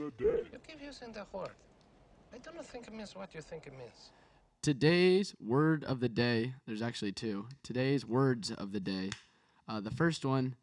the 0.00 0.10
day. 0.24 0.42
You 0.52 0.58
keep 0.66 0.82
using 0.82 1.12
the 1.12 1.26
word. 1.32 1.50
I 2.32 2.38
don't 2.38 2.64
think 2.64 2.86
it 2.86 2.94
means 2.94 3.14
what 3.14 3.34
you 3.34 3.40
think 3.40 3.66
it 3.66 3.72
means. 3.76 4.10
Today's 4.62 5.34
word 5.44 5.84
of 5.84 6.00
the 6.00 6.08
day. 6.08 6.54
There's 6.66 6.82
actually 6.82 7.12
two. 7.12 7.46
Today's 7.62 8.04
words 8.06 8.50
of 8.50 8.72
the 8.72 8.80
day. 8.80 9.10
Uh, 9.68 9.80
the 9.80 9.90
first 9.90 10.24
one 10.24 10.54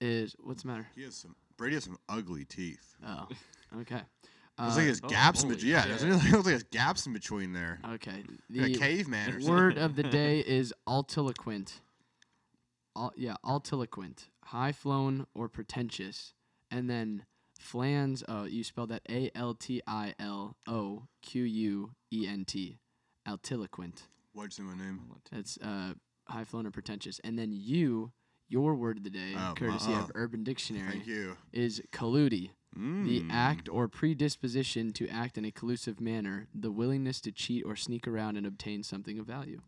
is 0.00 0.34
what's 0.42 0.62
the 0.62 0.68
matter? 0.68 0.86
He 0.94 1.02
has 1.04 1.14
some. 1.16 1.34
Brady 1.56 1.74
has 1.74 1.84
some 1.84 1.98
ugly 2.08 2.44
teeth. 2.44 2.96
Oh, 3.04 3.26
okay. 3.80 3.96
Looks 3.96 4.04
Uh, 4.58 4.66
like 4.74 4.80
he 4.82 4.88
has 4.88 5.00
oh, 5.02 5.08
gaps 5.08 5.42
in 5.42 5.48
holy 5.48 5.56
between. 5.56 5.72
Yeah, 5.72 5.82
shit. 5.82 5.90
doesn't 5.92 6.10
it? 6.10 6.14
Looks 6.14 6.32
like 6.34 6.44
he 6.46 6.52
has 6.52 6.62
gaps 6.64 7.06
in 7.06 7.12
between 7.12 7.52
there. 7.52 7.80
okay. 7.94 8.22
Like 8.50 8.70
a 8.70 8.72
The 8.72 8.78
caveman 8.78 9.28
or 9.28 9.32
something. 9.40 9.48
word 9.50 9.78
of 9.78 9.96
the 9.96 10.02
day 10.04 10.38
is 10.46 10.72
altiloquent. 10.88 11.72
Al- 12.96 13.12
yeah, 13.16 13.34
altiloquent, 13.44 14.26
high 14.44 14.72
flown 14.72 15.26
or 15.34 15.48
pretentious, 15.48 16.34
and 16.70 16.88
then 16.90 17.24
flans. 17.58 18.22
Oh, 18.28 18.44
you 18.44 18.64
spell 18.64 18.86
that 18.86 19.02
A 19.10 19.30
L 19.34 19.54
T 19.54 19.82
I 19.86 20.14
L 20.18 20.56
O 20.66 21.04
Q 21.22 21.42
U 21.44 21.90
E 22.12 22.26
N 22.26 22.44
T, 22.44 22.78
altiloquent. 23.26 24.02
Why'd 24.32 24.46
you 24.46 24.50
say 24.50 24.62
my 24.62 24.76
name? 24.76 25.00
That's 25.30 25.58
uh, 25.58 25.94
high 26.28 26.44
flown 26.44 26.66
or 26.66 26.70
pretentious, 26.70 27.20
and 27.24 27.38
then 27.38 27.50
you, 27.52 28.12
your 28.48 28.74
word 28.74 28.98
of 28.98 29.04
the 29.04 29.10
day, 29.10 29.34
Oh, 29.36 29.54
courtesy 29.56 29.92
uh-uh. 29.92 30.00
of 30.04 30.12
Urban 30.14 30.44
Dictionary, 30.44 30.90
Thank 30.92 31.06
you. 31.06 31.36
is 31.52 31.82
colludi. 31.92 32.50
The 32.74 33.20
Mm. 33.22 33.26
act 33.30 33.68
or 33.68 33.88
predisposition 33.88 34.92
to 34.92 35.08
act 35.08 35.36
in 35.38 35.44
a 35.44 35.50
collusive 35.50 36.00
manner, 36.00 36.48
the 36.54 36.70
willingness 36.70 37.20
to 37.22 37.32
cheat 37.32 37.64
or 37.64 37.74
sneak 37.74 38.06
around 38.06 38.36
and 38.36 38.46
obtain 38.46 38.82
something 38.82 39.18
of 39.18 39.26
value. 39.26 39.62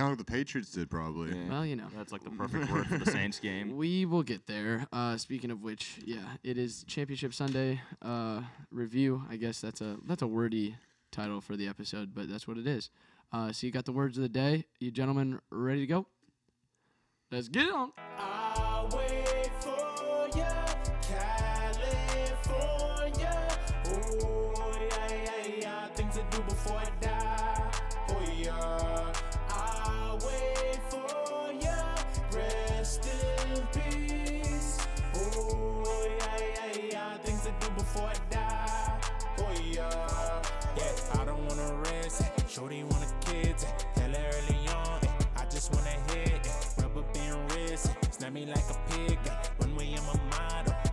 Kind 0.00 0.12
of 0.14 0.18
like 0.18 0.26
the 0.26 0.32
Patriots 0.32 0.70
did, 0.70 0.88
probably. 0.88 1.28
Yeah. 1.28 1.50
Well, 1.50 1.66
you 1.66 1.76
know. 1.76 1.84
That's 1.94 2.10
like 2.10 2.24
the 2.24 2.30
perfect 2.30 2.72
word 2.72 2.86
for 2.86 2.96
the 2.96 3.10
Saints 3.10 3.38
game. 3.38 3.76
We 3.80 4.06
will 4.06 4.22
get 4.22 4.46
there. 4.46 4.86
Uh, 4.94 5.18
speaking 5.18 5.50
of 5.50 5.62
which, 5.62 5.98
yeah, 6.02 6.24
it 6.42 6.56
is 6.56 6.84
Championship 6.88 7.34
Sunday 7.34 7.82
uh, 8.00 8.40
review. 8.70 9.22
I 9.28 9.36
guess 9.36 9.60
that's 9.60 9.82
a 9.82 9.98
that's 10.06 10.22
a 10.22 10.26
wordy 10.26 10.74
title 11.12 11.42
for 11.42 11.54
the 11.54 11.68
episode, 11.68 12.14
but 12.14 12.30
that's 12.30 12.48
what 12.48 12.56
it 12.56 12.66
is. 12.66 12.88
Uh, 13.30 13.52
so 13.52 13.66
you 13.66 13.72
got 13.74 13.84
the 13.84 13.92
words 13.92 14.16
of 14.16 14.22
the 14.22 14.30
day. 14.30 14.64
You 14.78 14.90
gentlemen 14.90 15.38
ready 15.50 15.80
to 15.80 15.86
go? 15.86 16.06
Let's 17.30 17.48
get 17.48 17.66
it 17.66 17.74
on. 17.74 17.92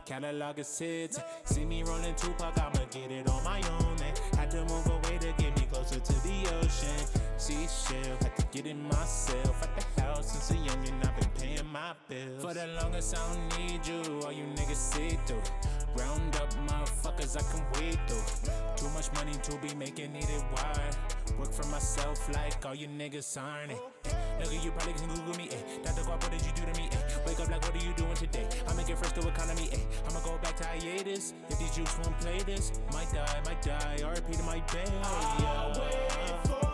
Catalog 0.07 0.57
is 0.57 0.79
hits. 0.79 1.19
See 1.43 1.65
me 1.65 1.83
rolling 1.83 2.15
Tupac, 2.15 2.57
I'ma 2.57 2.85
get 2.91 3.11
it 3.11 3.29
on 3.29 3.43
my 3.43 3.57
own. 3.81 3.97
eh. 4.01 4.37
Had 4.37 4.49
to 4.51 4.61
move 4.63 4.87
away 4.87 5.17
to 5.17 5.33
get 5.37 5.53
me 5.59 5.67
closer 5.69 5.99
to 5.99 6.13
the 6.23 6.47
ocean. 6.61 7.05
See 7.35 7.67
shit, 7.67 8.05
had 8.23 8.37
to 8.37 8.45
get 8.53 8.67
it 8.67 8.75
myself. 8.75 9.61
At 9.63 9.85
the 9.95 10.01
house 10.03 10.31
since 10.31 10.51
a 10.51 10.53
youngin', 10.53 11.05
I've 11.05 11.19
been 11.19 11.29
paying 11.37 11.67
my 11.73 11.91
bills. 12.07 12.41
For 12.41 12.53
the 12.53 12.67
longest, 12.81 13.17
I 13.17 13.33
don't 13.33 13.59
need 13.59 13.85
you. 13.85 14.21
All 14.21 14.31
you 14.31 14.45
niggas 14.55 14.75
see 14.75 15.19
through. 15.25 15.41
Round 15.95 16.35
up 16.35 16.53
motherfuckers, 16.67 17.37
I 17.37 17.41
can 17.51 17.63
wait 17.73 17.97
through. 18.07 18.51
Too 18.75 18.89
much 18.89 19.11
money 19.13 19.33
to 19.43 19.57
be 19.57 19.73
making, 19.75 20.13
need 20.13 20.23
it 20.23 20.43
wide. 20.51 20.95
Work 21.39 21.53
for 21.53 21.65
myself 21.67 22.29
like 22.33 22.65
all 22.65 22.75
you 22.75 22.87
niggas 22.87 23.37
aren't 23.41 23.71
it. 23.71 23.79
Nigga, 24.39 24.63
you 24.63 24.71
probably 24.71 24.93
can 24.93 25.07
Google 25.07 25.35
me, 25.35 25.49
eh. 25.51 25.83
Dr. 25.83 26.01
Guap, 26.01 26.21
what 26.21 26.31
did 26.31 26.41
you 26.41 26.51
do 26.55 26.71
to 26.71 26.79
me, 26.79 26.89
eh? 26.91 26.97
Wake 27.25 27.39
up 27.39 27.49
like, 27.49 27.61
what 27.63 27.75
are 27.75 27.85
you 27.85 27.93
doing 27.93 28.15
today? 28.15 28.47
I'ma 28.67 28.83
get 28.83 28.97
fresh 28.97 29.13
to 29.13 29.27
economy, 29.27 29.69
eh? 29.71 29.77
I'ma 30.09 30.19
go 30.19 30.37
back 30.43 30.55
to 30.57 30.65
hiatus. 30.65 31.33
If 31.49 31.59
these 31.59 31.77
youths 31.77 31.97
won't 32.03 32.19
play 32.19 32.39
this, 32.39 32.71
might 32.93 33.11
die, 33.11 33.41
might 33.45 33.61
die. 33.61 33.97
RP 34.01 34.37
to 34.37 34.43
my 34.43 34.59
day. 34.71 34.85
I'll 35.03 35.69
wait 35.79 36.47
for 36.47 36.66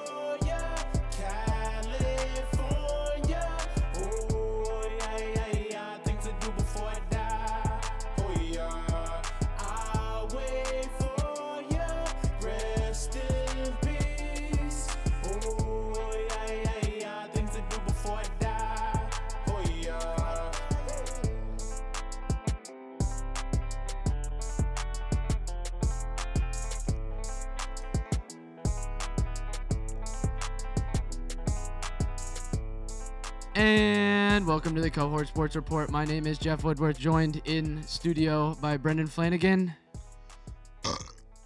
And 33.55 34.47
welcome 34.47 34.73
to 34.75 34.81
the 34.81 34.89
Cohort 34.89 35.27
Sports 35.27 35.55
Report. 35.55 35.91
My 35.91 36.05
name 36.05 36.25
is 36.25 36.37
Jeff 36.39 36.63
Woodworth, 36.63 36.97
joined 36.97 37.41
in 37.45 37.83
studio 37.83 38.57
by 38.61 38.77
Brendan 38.77 39.05
Flanagan 39.07 39.73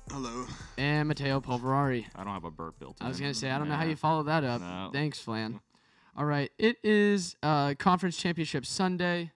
Hello. 0.09 0.45
and 0.77 1.07
Matteo 1.09 1.41
Polverari. 1.41 2.05
I 2.15 2.23
don't 2.23 2.33
have 2.33 2.45
a 2.45 2.51
burp 2.51 2.79
built 2.79 2.97
in. 3.01 3.05
I 3.05 3.09
was 3.09 3.19
gonna 3.19 3.33
say 3.33 3.51
I 3.51 3.57
don't 3.59 3.67
know 3.67 3.75
how 3.75 3.83
you 3.83 3.97
follow 3.97 4.23
that 4.23 4.43
up. 4.45 4.61
No. 4.61 4.89
Thanks, 4.93 5.19
Flan. 5.19 5.59
All 6.17 6.25
right, 6.25 6.49
it 6.57 6.77
is 6.83 7.35
uh, 7.43 7.73
conference 7.77 8.15
championship 8.17 8.65
Sunday. 8.65 9.31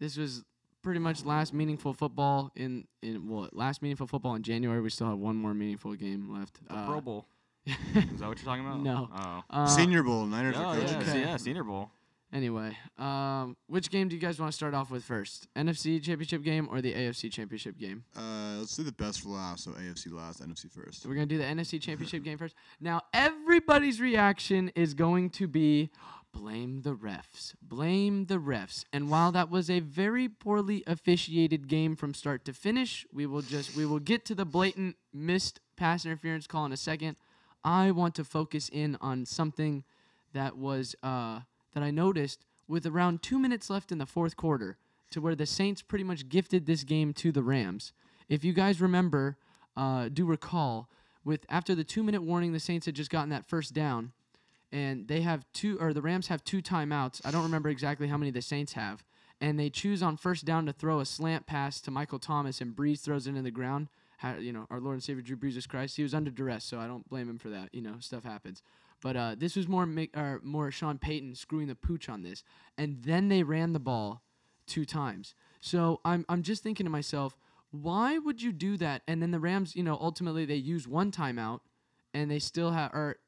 This 0.00 0.16
was 0.16 0.44
pretty 0.82 1.00
much 1.00 1.24
last 1.24 1.52
meaningful 1.52 1.92
football 1.92 2.50
in 2.56 2.86
in 3.02 3.28
well 3.28 3.48
last 3.52 3.82
meaningful 3.82 4.06
football 4.06 4.34
in 4.36 4.42
January. 4.42 4.80
We 4.80 4.88
still 4.90 5.08
have 5.08 5.18
one 5.18 5.36
more 5.36 5.52
meaningful 5.54 5.94
game 5.96 6.32
left. 6.32 6.66
The 6.66 6.74
Uh, 6.74 6.86
Pro 6.86 7.00
Bowl. 7.02 7.26
Is 7.94 8.20
that 8.20 8.28
what 8.28 8.38
you're 8.38 8.44
talking 8.44 8.64
about? 8.66 8.80
No. 8.82 9.08
Oh. 9.14 9.42
uh, 9.50 9.66
Senior 9.66 10.02
Bowl, 10.02 10.26
Niners 10.26 10.56
Oh, 10.58 10.62
are 10.64 10.78
yeah. 10.78 10.98
Okay. 10.98 11.20
yeah, 11.20 11.36
Senior 11.36 11.64
Bowl. 11.64 11.90
Anyway, 12.30 12.76
um, 12.98 13.56
which 13.68 13.88
game 13.90 14.06
do 14.08 14.14
you 14.14 14.20
guys 14.20 14.38
want 14.38 14.52
to 14.52 14.54
start 14.56 14.74
off 14.74 14.90
with 14.90 15.02
first? 15.02 15.48
NFC 15.56 16.02
championship 16.02 16.42
game 16.42 16.68
or 16.70 16.82
the 16.82 16.92
AFC 16.92 17.32
championship 17.32 17.78
game? 17.78 18.04
Uh, 18.14 18.56
let's 18.58 18.76
do 18.76 18.82
the 18.82 18.92
best 18.92 19.22
for 19.22 19.30
last. 19.30 19.64
So 19.64 19.70
AFC 19.70 20.12
last, 20.12 20.42
NFC 20.46 20.70
first. 20.70 21.02
So 21.02 21.08
we're 21.08 21.14
gonna 21.14 21.26
do 21.26 21.38
the 21.38 21.44
NFC 21.44 21.80
Championship 21.80 22.22
game 22.24 22.36
first. 22.36 22.54
Now 22.80 23.00
everybody's 23.14 23.98
reaction 23.98 24.70
is 24.74 24.92
going 24.92 25.30
to 25.30 25.48
be 25.48 25.88
blame 26.34 26.82
the 26.82 26.94
refs, 26.94 27.54
blame 27.62 28.26
the 28.26 28.36
refs. 28.36 28.84
And 28.92 29.08
while 29.08 29.32
that 29.32 29.48
was 29.48 29.70
a 29.70 29.80
very 29.80 30.28
poorly 30.28 30.84
officiated 30.86 31.66
game 31.66 31.96
from 31.96 32.12
start 32.12 32.44
to 32.44 32.52
finish, 32.52 33.06
we 33.10 33.24
will 33.24 33.40
just 33.42 33.74
we 33.74 33.86
will 33.86 34.00
get 34.00 34.26
to 34.26 34.34
the 34.34 34.44
blatant 34.44 34.96
missed 35.14 35.60
pass 35.78 36.04
interference 36.04 36.46
call 36.46 36.66
in 36.66 36.72
a 36.72 36.76
second. 36.76 37.16
I 37.68 37.90
want 37.90 38.14
to 38.14 38.24
focus 38.24 38.70
in 38.72 38.96
on 39.02 39.26
something 39.26 39.84
that 40.32 40.56
was 40.56 40.96
uh, 41.02 41.40
that 41.74 41.82
I 41.82 41.90
noticed 41.90 42.46
with 42.66 42.86
around 42.86 43.22
two 43.22 43.38
minutes 43.38 43.68
left 43.68 43.92
in 43.92 43.98
the 43.98 44.06
fourth 44.06 44.38
quarter, 44.38 44.78
to 45.10 45.20
where 45.20 45.34
the 45.34 45.44
Saints 45.44 45.82
pretty 45.82 46.04
much 46.04 46.30
gifted 46.30 46.64
this 46.64 46.82
game 46.82 47.12
to 47.14 47.30
the 47.30 47.42
Rams. 47.42 47.92
If 48.26 48.42
you 48.42 48.54
guys 48.54 48.80
remember, 48.80 49.36
uh, 49.76 50.08
do 50.08 50.24
recall, 50.24 50.88
with 51.26 51.44
after 51.50 51.74
the 51.74 51.84
two 51.84 52.02
minute 52.02 52.22
warning, 52.22 52.54
the 52.54 52.58
Saints 52.58 52.86
had 52.86 52.94
just 52.94 53.10
gotten 53.10 53.28
that 53.28 53.44
first 53.44 53.74
down, 53.74 54.12
and 54.72 55.06
they 55.06 55.20
have 55.20 55.44
two 55.52 55.76
or 55.78 55.92
the 55.92 56.00
Rams 56.00 56.28
have 56.28 56.42
two 56.44 56.62
timeouts. 56.62 57.20
I 57.22 57.30
don't 57.30 57.42
remember 57.42 57.68
exactly 57.68 58.08
how 58.08 58.16
many 58.16 58.30
the 58.30 58.40
Saints 58.40 58.72
have, 58.72 59.04
and 59.42 59.60
they 59.60 59.68
choose 59.68 60.02
on 60.02 60.16
first 60.16 60.46
down 60.46 60.64
to 60.64 60.72
throw 60.72 61.00
a 61.00 61.04
slant 61.04 61.44
pass 61.44 61.82
to 61.82 61.90
Michael 61.90 62.18
Thomas, 62.18 62.62
and 62.62 62.74
Brees 62.74 63.00
throws 63.00 63.26
it 63.26 63.36
in 63.36 63.44
the 63.44 63.50
ground. 63.50 63.88
How, 64.18 64.36
you 64.36 64.52
know, 64.52 64.66
our 64.70 64.80
Lord 64.80 64.94
and 64.94 65.02
Savior 65.02 65.22
Drew 65.22 65.36
Jesus 65.36 65.66
Christ. 65.66 65.96
He 65.96 66.02
was 66.02 66.14
under 66.14 66.30
duress, 66.30 66.64
so 66.64 66.78
I 66.78 66.86
don't 66.86 67.08
blame 67.08 67.28
him 67.28 67.38
for 67.38 67.48
that. 67.48 67.70
You 67.72 67.80
know, 67.80 67.94
stuff 68.00 68.24
happens. 68.24 68.62
But 69.00 69.16
uh, 69.16 69.34
this 69.38 69.56
was 69.56 69.68
more 69.68 69.88
or 70.14 70.40
more 70.42 70.70
Sean 70.70 70.98
Payton 70.98 71.36
screwing 71.36 71.68
the 71.68 71.74
pooch 71.74 72.08
on 72.08 72.22
this, 72.22 72.42
and 72.76 73.02
then 73.02 73.28
they 73.28 73.42
ran 73.42 73.72
the 73.72 73.78
ball 73.78 74.22
two 74.66 74.84
times. 74.84 75.34
So 75.60 76.00
I'm 76.04 76.24
I'm 76.28 76.42
just 76.42 76.62
thinking 76.62 76.84
to 76.84 76.90
myself, 76.90 77.36
why 77.70 78.18
would 78.18 78.42
you 78.42 78.52
do 78.52 78.76
that? 78.78 79.02
And 79.06 79.22
then 79.22 79.30
the 79.30 79.38
Rams, 79.38 79.76
you 79.76 79.82
know, 79.82 79.96
ultimately 80.00 80.44
they 80.44 80.56
use 80.56 80.88
one 80.88 81.12
timeout, 81.12 81.60
and 82.12 82.30
they 82.30 82.40
still 82.40 82.72
have 82.72 82.92
or 82.92 83.18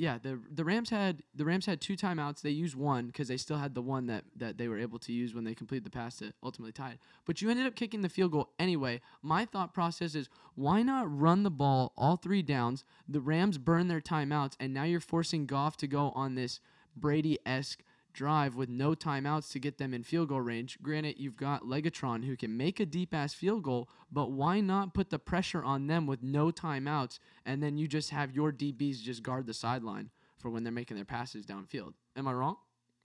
yeah, 0.00 0.16
the 0.16 0.40
the 0.50 0.64
Rams 0.64 0.88
had 0.88 1.22
the 1.34 1.44
Rams 1.44 1.66
had 1.66 1.78
two 1.78 1.94
timeouts. 1.94 2.40
They 2.40 2.48
used 2.48 2.74
one 2.74 3.08
because 3.08 3.28
they 3.28 3.36
still 3.36 3.58
had 3.58 3.74
the 3.74 3.82
one 3.82 4.06
that 4.06 4.24
that 4.34 4.56
they 4.56 4.66
were 4.66 4.78
able 4.78 4.98
to 5.00 5.12
use 5.12 5.34
when 5.34 5.44
they 5.44 5.54
completed 5.54 5.84
the 5.84 5.90
pass 5.90 6.16
to 6.16 6.32
ultimately 6.42 6.72
tie 6.72 6.92
it. 6.92 6.98
But 7.26 7.42
you 7.42 7.50
ended 7.50 7.66
up 7.66 7.76
kicking 7.76 8.00
the 8.00 8.08
field 8.08 8.32
goal 8.32 8.48
anyway. 8.58 9.02
My 9.20 9.44
thought 9.44 9.74
process 9.74 10.14
is 10.14 10.30
why 10.54 10.82
not 10.82 11.04
run 11.06 11.42
the 11.42 11.50
ball 11.50 11.92
all 11.98 12.16
three 12.16 12.40
downs? 12.40 12.82
The 13.06 13.20
Rams 13.20 13.58
burn 13.58 13.88
their 13.88 14.00
timeouts, 14.00 14.54
and 14.58 14.72
now 14.72 14.84
you're 14.84 15.00
forcing 15.00 15.44
Goff 15.44 15.76
to 15.76 15.86
go 15.86 16.12
on 16.14 16.34
this 16.34 16.60
Brady 16.96 17.38
esque 17.44 17.82
drive 18.12 18.54
with 18.54 18.68
no 18.68 18.94
timeouts 18.94 19.50
to 19.52 19.58
get 19.58 19.78
them 19.78 19.94
in 19.94 20.02
field 20.02 20.28
goal 20.28 20.40
range. 20.40 20.78
Granted, 20.82 21.18
you've 21.18 21.36
got 21.36 21.62
Legatron 21.62 22.24
who 22.24 22.36
can 22.36 22.56
make 22.56 22.80
a 22.80 22.86
deep 22.86 23.14
ass 23.14 23.34
field 23.34 23.62
goal, 23.62 23.88
but 24.10 24.30
why 24.30 24.60
not 24.60 24.94
put 24.94 25.10
the 25.10 25.18
pressure 25.18 25.62
on 25.62 25.86
them 25.86 26.06
with 26.06 26.22
no 26.22 26.50
timeouts 26.50 27.18
and 27.44 27.62
then 27.62 27.76
you 27.76 27.88
just 27.88 28.10
have 28.10 28.34
your 28.34 28.52
DBs 28.52 29.02
just 29.02 29.22
guard 29.22 29.46
the 29.46 29.54
sideline 29.54 30.10
for 30.38 30.50
when 30.50 30.64
they're 30.64 30.72
making 30.72 30.96
their 30.96 31.04
passes 31.04 31.46
downfield? 31.46 31.94
Am 32.16 32.28
I 32.28 32.32
wrong? 32.32 32.56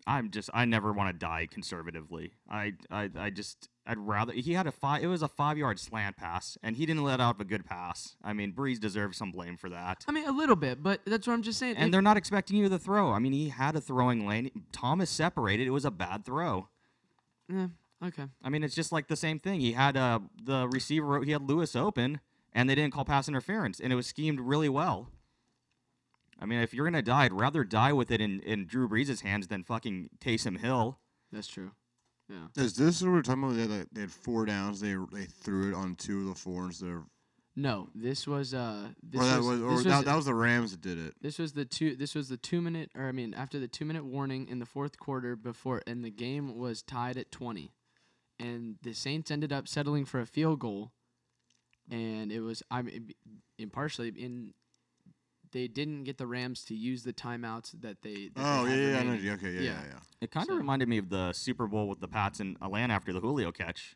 I'm 0.08 0.30
just 0.30 0.50
I 0.54 0.66
never 0.66 0.94
want 0.94 1.12
to 1.14 1.18
die 1.18 1.48
conservatively. 1.50 2.34
I, 2.50 2.74
I 2.92 3.10
I 3.18 3.30
just 3.32 3.70
I'd 3.88 3.98
rather 3.98 4.34
he 4.34 4.54
had 4.54 4.68
a 4.68 4.72
five 4.72 5.04
it 5.04 5.08
was 5.08 5.24
a 5.24 5.28
five 5.28 5.58
yard 5.58 5.80
slant 5.80 6.16
pass 6.16 6.58
and 6.62 6.76
he 6.78 6.86
didn't 6.86 7.04
let 7.04 7.20
out 7.20 7.42
a 7.42 7.44
good 7.44 7.66
pass. 7.66 8.16
I 8.24 8.34
mean 8.34 8.54
Brees 8.54 8.80
deserves 8.80 9.18
some 9.18 9.32
blame 9.32 9.58
for 9.58 9.70
that. 9.70 10.06
I 10.08 10.12
mean, 10.12 10.28
a 10.28 10.32
little 10.32 10.56
bit, 10.56 10.84
but 10.84 11.02
that's 11.06 11.26
what 11.26 11.34
I'm 11.34 11.42
just 11.42 11.58
saying. 11.58 11.78
And 11.78 11.88
It- 11.88 11.92
they're 11.92 12.02
not 12.04 12.18
expecting 12.18 12.58
you 12.58 12.70
to 12.70 12.78
throw. 12.78 13.12
I 13.14 13.20
mean 13.20 13.34
he 13.34 13.50
had 13.50 13.76
a 13.76 13.82
throwing 13.82 14.28
lane. 14.28 14.52
Thomas 14.72 15.10
separated. 15.10 15.66
It 15.66 15.72
was 15.72 15.86
a 15.86 15.92
bad 15.92 16.24
throw. 16.24 16.70
Yeah. 17.52 17.68
okay. 18.04 18.26
I 18.44 18.50
mean 18.50 18.64
it's 18.64 18.76
just 18.76 18.92
like 18.92 19.08
the 19.08 19.16
same 19.16 19.40
thing. 19.40 19.60
He 19.60 19.72
had 19.74 19.98
uh 19.98 20.20
the 20.44 20.68
receiver 20.68 21.24
he 21.24 21.32
had 21.32 21.42
Lewis 21.42 21.76
open 21.76 22.20
and 22.54 22.70
they 22.70 22.76
didn't 22.76 22.94
call 22.94 23.06
pass 23.06 23.28
interference 23.28 23.80
and 23.80 23.92
it 23.92 23.96
was 23.96 24.06
schemed 24.08 24.40
really 24.40 24.70
well. 24.70 25.10
I 26.40 26.46
mean 26.46 26.60
if 26.60 26.74
you're 26.74 26.86
gonna 26.86 27.02
die, 27.02 27.26
I'd 27.26 27.34
rather 27.34 27.64
die 27.64 27.94
with 27.94 28.12
it 28.12 28.22
in, 28.22 28.40
in 28.42 28.66
Drew 28.66 28.88
Brees' 28.90 29.22
hands 29.22 29.48
than 29.48 29.64
fucking 29.64 30.10
Taysom 30.20 30.60
Hill. 30.60 31.00
That's 31.32 31.48
true. 31.48 31.72
Yeah. 32.30 32.48
Is 32.64 32.74
this 32.76 33.02
what 33.02 33.12
we're 33.12 33.22
talking 33.22 33.44
about? 33.44 33.56
They 33.56 33.62
had, 33.62 33.70
like, 33.72 33.88
they 33.92 34.02
had 34.02 34.12
four 34.12 34.46
downs. 34.46 34.80
They 34.80 34.96
they 35.14 35.26
threw 35.26 35.70
it 35.70 35.76
on 35.76 35.96
two 35.96 36.22
of 36.22 36.26
the 36.28 36.36
four 36.36 36.66
instead 36.66 36.90
of. 36.90 37.04
No, 37.56 37.88
this 37.96 38.28
was 38.28 38.54
uh 38.54 38.90
this 39.02 39.22
or 39.22 39.26
that 39.26 39.38
was, 39.38 39.48
was, 39.48 39.62
or 39.62 39.76
this 39.76 39.84
that, 39.86 39.96
was- 39.98 40.06
that 40.06 40.16
was 40.16 40.26
the 40.26 40.34
Rams 40.34 40.72
that 40.72 40.82
did 40.82 40.98
it. 40.98 41.14
This 41.22 41.40
was 41.40 41.54
the 41.54 41.64
two. 41.66 41.96
This 41.96 42.14
was 42.16 42.28
the 42.28 42.36
two 42.38 42.62
minute, 42.62 42.92
or 42.96 43.08
I 43.08 43.12
mean, 43.14 43.34
after 43.34 43.60
the 43.60 43.68
two 43.68 43.86
minute 43.86 44.04
warning 44.06 44.48
in 44.50 44.60
the 44.60 44.66
fourth 44.66 45.00
quarter 45.00 45.36
before, 45.36 45.82
and 45.88 46.04
the 46.04 46.10
game 46.12 46.58
was 46.58 46.82
tied 46.82 47.16
at 47.16 47.32
twenty, 47.32 47.72
and 48.40 48.76
the 48.82 48.94
Saints 48.94 49.32
ended 49.32 49.54
up 49.54 49.68
settling 49.70 50.04
for 50.04 50.20
a 50.20 50.26
field 50.26 50.60
goal, 50.60 50.92
and 51.90 52.30
it 52.32 52.42
was 52.42 52.62
I 52.70 52.82
mean, 52.82 53.12
impartially 53.58 54.10
in. 54.10 54.54
They 55.56 55.70
didn't 55.70 56.04
get 56.04 56.18
the 56.18 56.28
Rams 56.28 56.66
to 56.66 56.76
use 56.76 57.04
the 57.04 57.14
timeouts 57.14 57.80
that 57.82 58.02
they. 58.02 58.30
That 58.36 58.44
Oh 58.44 58.66
they 58.66 58.78
yeah, 58.78 58.92
yeah, 58.92 59.00
I 59.00 59.04
know. 59.04 59.34
Okay, 59.36 59.52
yeah, 59.54 59.60
yeah, 59.62 59.62
Yeah. 59.62 59.82
yeah. 59.88 60.00
It 60.20 60.30
kind 60.32 60.44
of 60.50 60.54
So- 60.54 60.58
reminded 60.58 60.90
me 60.90 60.98
of 60.98 61.08
the 61.10 61.32
Super 61.32 61.66
Bowl 61.66 61.88
with 61.88 62.02
the 62.02 62.10
Pats 62.10 62.42
in 62.42 62.58
Atlanta 62.62 62.94
after 62.94 63.14
the 63.14 63.22
Julio 63.22 63.54
catch. 63.54 63.96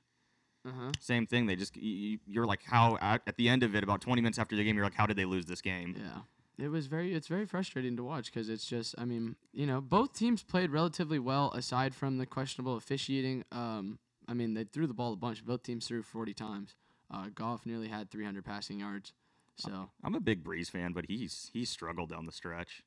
Uh-huh. 0.66 0.92
Same 1.02 1.28
thing. 1.28 1.48
They 1.48 1.58
just 1.58 1.76
you, 1.76 2.20
you're 2.26 2.46
like 2.46 2.64
how 2.64 2.98
at, 3.02 3.22
at 3.28 3.36
the 3.36 3.50
end 3.50 3.64
of 3.64 3.76
it, 3.76 3.84
about 3.84 4.00
20 4.00 4.22
minutes 4.22 4.40
after 4.40 4.56
the 4.56 4.64
game, 4.64 4.76
you're 4.78 4.86
like, 4.86 4.94
how 4.94 5.06
did 5.06 5.18
they 5.18 5.26
lose 5.26 5.46
this 5.48 5.62
game? 5.62 5.96
Yeah. 5.98 6.22
It 6.66 6.70
was 6.70 6.88
very 6.88 7.14
it's 7.14 7.28
very 7.28 7.46
frustrating 7.46 7.96
to 7.98 8.04
watch 8.04 8.26
because 8.32 8.48
it's 8.50 8.66
just 8.66 8.96
I 8.98 9.04
mean, 9.06 9.36
you 9.52 9.66
know, 9.66 9.82
both 9.82 10.14
teams 10.14 10.44
played 10.44 10.72
relatively 10.72 11.20
well 11.20 11.52
aside 11.52 11.94
from 11.94 12.18
the 12.20 12.26
questionable 12.26 12.78
officiating. 12.78 13.44
Um 13.52 14.00
I 14.30 14.34
mean, 14.34 14.54
they 14.54 14.64
threw 14.64 14.88
the 14.88 14.94
ball 14.94 15.12
a 15.12 15.18
bunch. 15.18 15.46
Both 15.46 15.64
teams 15.64 15.88
threw 15.88 16.04
40 16.04 16.34
times. 16.34 16.76
Uh 17.12 17.28
Goff 17.36 17.66
nearly 17.66 17.88
had 17.90 18.10
300 18.12 18.46
passing 18.46 18.80
yards. 18.80 19.14
So, 19.60 19.90
I'm 20.04 20.16
a 20.16 20.20
big 20.20 20.44
Brees 20.44 20.70
fan, 20.70 20.94
but 20.94 21.06
he's 21.08 21.50
he 21.54 21.66
struggled 21.66 22.10
down 22.10 22.26
the 22.26 22.32
stretch. 22.32 22.84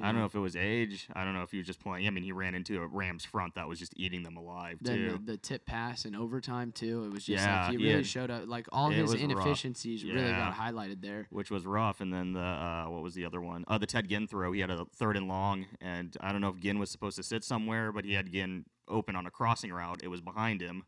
I 0.00 0.06
don't 0.06 0.20
know 0.20 0.24
if 0.24 0.34
it 0.34 0.38
was 0.38 0.56
age. 0.56 1.06
I 1.14 1.22
don't 1.22 1.34
know 1.34 1.42
if 1.42 1.50
he 1.50 1.58
was 1.58 1.66
just 1.66 1.78
playing. 1.78 2.06
I 2.06 2.10
mean, 2.10 2.24
he 2.24 2.32
ran 2.32 2.54
into 2.54 2.80
a 2.80 2.86
Rams 2.86 3.26
front 3.26 3.56
that 3.56 3.68
was 3.68 3.78
just 3.78 3.92
eating 3.94 4.22
them 4.22 4.38
alive 4.38 4.78
Then 4.80 4.96
too. 4.96 5.10
the, 5.22 5.32
the 5.32 5.36
tip 5.36 5.66
pass 5.66 6.06
in 6.06 6.14
overtime 6.16 6.72
too. 6.72 7.04
It 7.04 7.12
was 7.12 7.24
just 7.26 7.44
Yeah, 7.44 7.64
like 7.66 7.72
he 7.72 7.76
really 7.76 7.96
had- 7.96 8.06
showed 8.06 8.30
up. 8.30 8.44
Like 8.48 8.66
all 8.72 8.88
his 8.88 9.12
inefficiencies 9.12 10.02
really 10.02 10.30
got 10.30 10.54
highlighted 10.54 11.02
there. 11.02 11.26
which 11.28 11.50
was 11.50 11.66
rough. 11.66 12.00
And 12.00 12.10
then 12.10 12.32
the 12.32 12.40
uh, 12.40 12.86
what 12.88 13.02
was 13.02 13.12
the 13.12 13.26
other 13.26 13.42
one? 13.42 13.66
Uh, 13.68 13.76
the 13.76 13.84
Ted 13.84 14.08
Ginn 14.08 14.26
throw. 14.26 14.50
He 14.52 14.60
had 14.60 14.70
a 14.70 14.86
third 14.96 15.14
and 15.18 15.28
long, 15.28 15.66
and 15.82 16.16
I 16.22 16.32
don't 16.32 16.40
know 16.40 16.48
if 16.48 16.58
Ginn 16.58 16.78
was 16.78 16.88
supposed 16.90 17.16
to 17.16 17.22
sit 17.22 17.44
somewhere, 17.44 17.92
but 17.92 18.06
he 18.06 18.14
had 18.14 18.32
Ginn 18.32 18.64
open 18.88 19.14
on 19.14 19.26
a 19.26 19.30
crossing 19.30 19.72
route. 19.74 20.00
It 20.02 20.08
was 20.08 20.22
behind 20.22 20.62
him, 20.62 20.84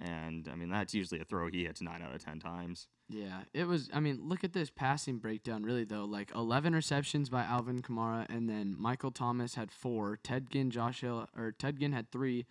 and 0.00 0.48
I 0.48 0.54
mean 0.54 0.68
that's 0.68 0.94
usually 0.94 1.20
a 1.20 1.24
throw 1.24 1.48
he 1.50 1.64
hits 1.64 1.80
nine 1.80 2.02
out 2.02 2.14
of 2.14 2.24
ten 2.24 2.38
times. 2.38 2.86
Yeah, 3.08 3.40
it 3.54 3.64
was. 3.64 3.88
I 3.92 4.00
mean, 4.00 4.20
look 4.22 4.44
at 4.44 4.52
this 4.52 4.68
passing 4.68 5.16
breakdown, 5.16 5.62
really, 5.62 5.84
though. 5.84 6.04
Like 6.04 6.30
11 6.34 6.74
receptions 6.74 7.30
by 7.30 7.42
Alvin 7.42 7.80
Kamara, 7.80 8.26
and 8.28 8.48
then 8.48 8.76
Michael 8.78 9.10
Thomas 9.10 9.54
had 9.54 9.70
four. 9.70 10.18
Ted 10.22 10.50
Ginn, 10.50 10.70
Josh 10.70 11.00
Hill, 11.00 11.26
or 11.36 11.52
Ted 11.52 11.80
Ginn 11.80 11.92
had 11.92 12.10
three. 12.12 12.44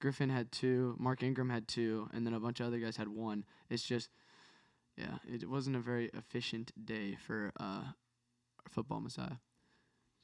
Griffin 0.00 0.30
had 0.30 0.50
two. 0.50 0.96
Mark 0.98 1.22
Ingram 1.22 1.48
had 1.48 1.68
two, 1.68 2.08
and 2.12 2.26
then 2.26 2.34
a 2.34 2.40
bunch 2.40 2.58
of 2.58 2.66
other 2.66 2.78
guys 2.78 2.96
had 2.96 3.08
one. 3.08 3.44
It's 3.70 3.84
just, 3.84 4.10
yeah, 4.96 5.18
it 5.32 5.48
wasn't 5.48 5.76
a 5.76 5.80
very 5.80 6.10
efficient 6.12 6.72
day 6.84 7.16
for 7.24 7.52
uh, 7.60 7.84
football 8.68 9.00
messiah. 9.00 9.36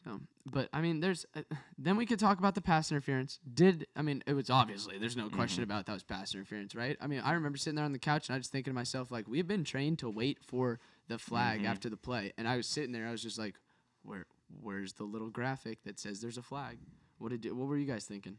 So, 0.04 0.20
but 0.46 0.68
I 0.72 0.80
mean, 0.80 1.00
there's 1.00 1.26
uh, 1.34 1.42
then 1.78 1.96
we 1.96 2.06
could 2.06 2.18
talk 2.18 2.38
about 2.38 2.54
the 2.54 2.62
pass 2.62 2.90
interference. 2.90 3.38
Did 3.52 3.86
I 3.94 4.02
mean 4.02 4.22
it 4.26 4.32
was 4.32 4.48
obviously 4.48 4.98
there's 4.98 5.16
no 5.16 5.28
question 5.28 5.62
about 5.62 5.86
that 5.86 5.92
was 5.92 6.02
pass 6.02 6.34
interference, 6.34 6.74
right? 6.74 6.96
I 7.00 7.06
mean, 7.06 7.20
I 7.20 7.32
remember 7.32 7.58
sitting 7.58 7.76
there 7.76 7.84
on 7.84 7.92
the 7.92 7.98
couch 7.98 8.28
and 8.28 8.34
I 8.34 8.38
was 8.38 8.48
thinking 8.48 8.72
to 8.72 8.74
myself 8.74 9.10
like, 9.10 9.28
we've 9.28 9.46
been 9.46 9.64
trained 9.64 9.98
to 9.98 10.08
wait 10.08 10.38
for 10.42 10.80
the 11.08 11.18
flag 11.18 11.64
after 11.64 11.90
the 11.90 11.96
play, 11.96 12.32
and 12.38 12.48
I 12.48 12.56
was 12.56 12.66
sitting 12.66 12.92
there, 12.92 13.06
I 13.06 13.10
was 13.10 13.22
just 13.22 13.38
like, 13.38 13.56
where 14.02 14.26
where's 14.62 14.94
the 14.94 15.04
little 15.04 15.30
graphic 15.30 15.82
that 15.84 15.98
says 15.98 16.20
there's 16.20 16.38
a 16.38 16.42
flag? 16.42 16.78
What 17.18 17.30
did 17.30 17.52
what 17.52 17.68
were 17.68 17.76
you 17.76 17.86
guys 17.86 18.06
thinking? 18.06 18.38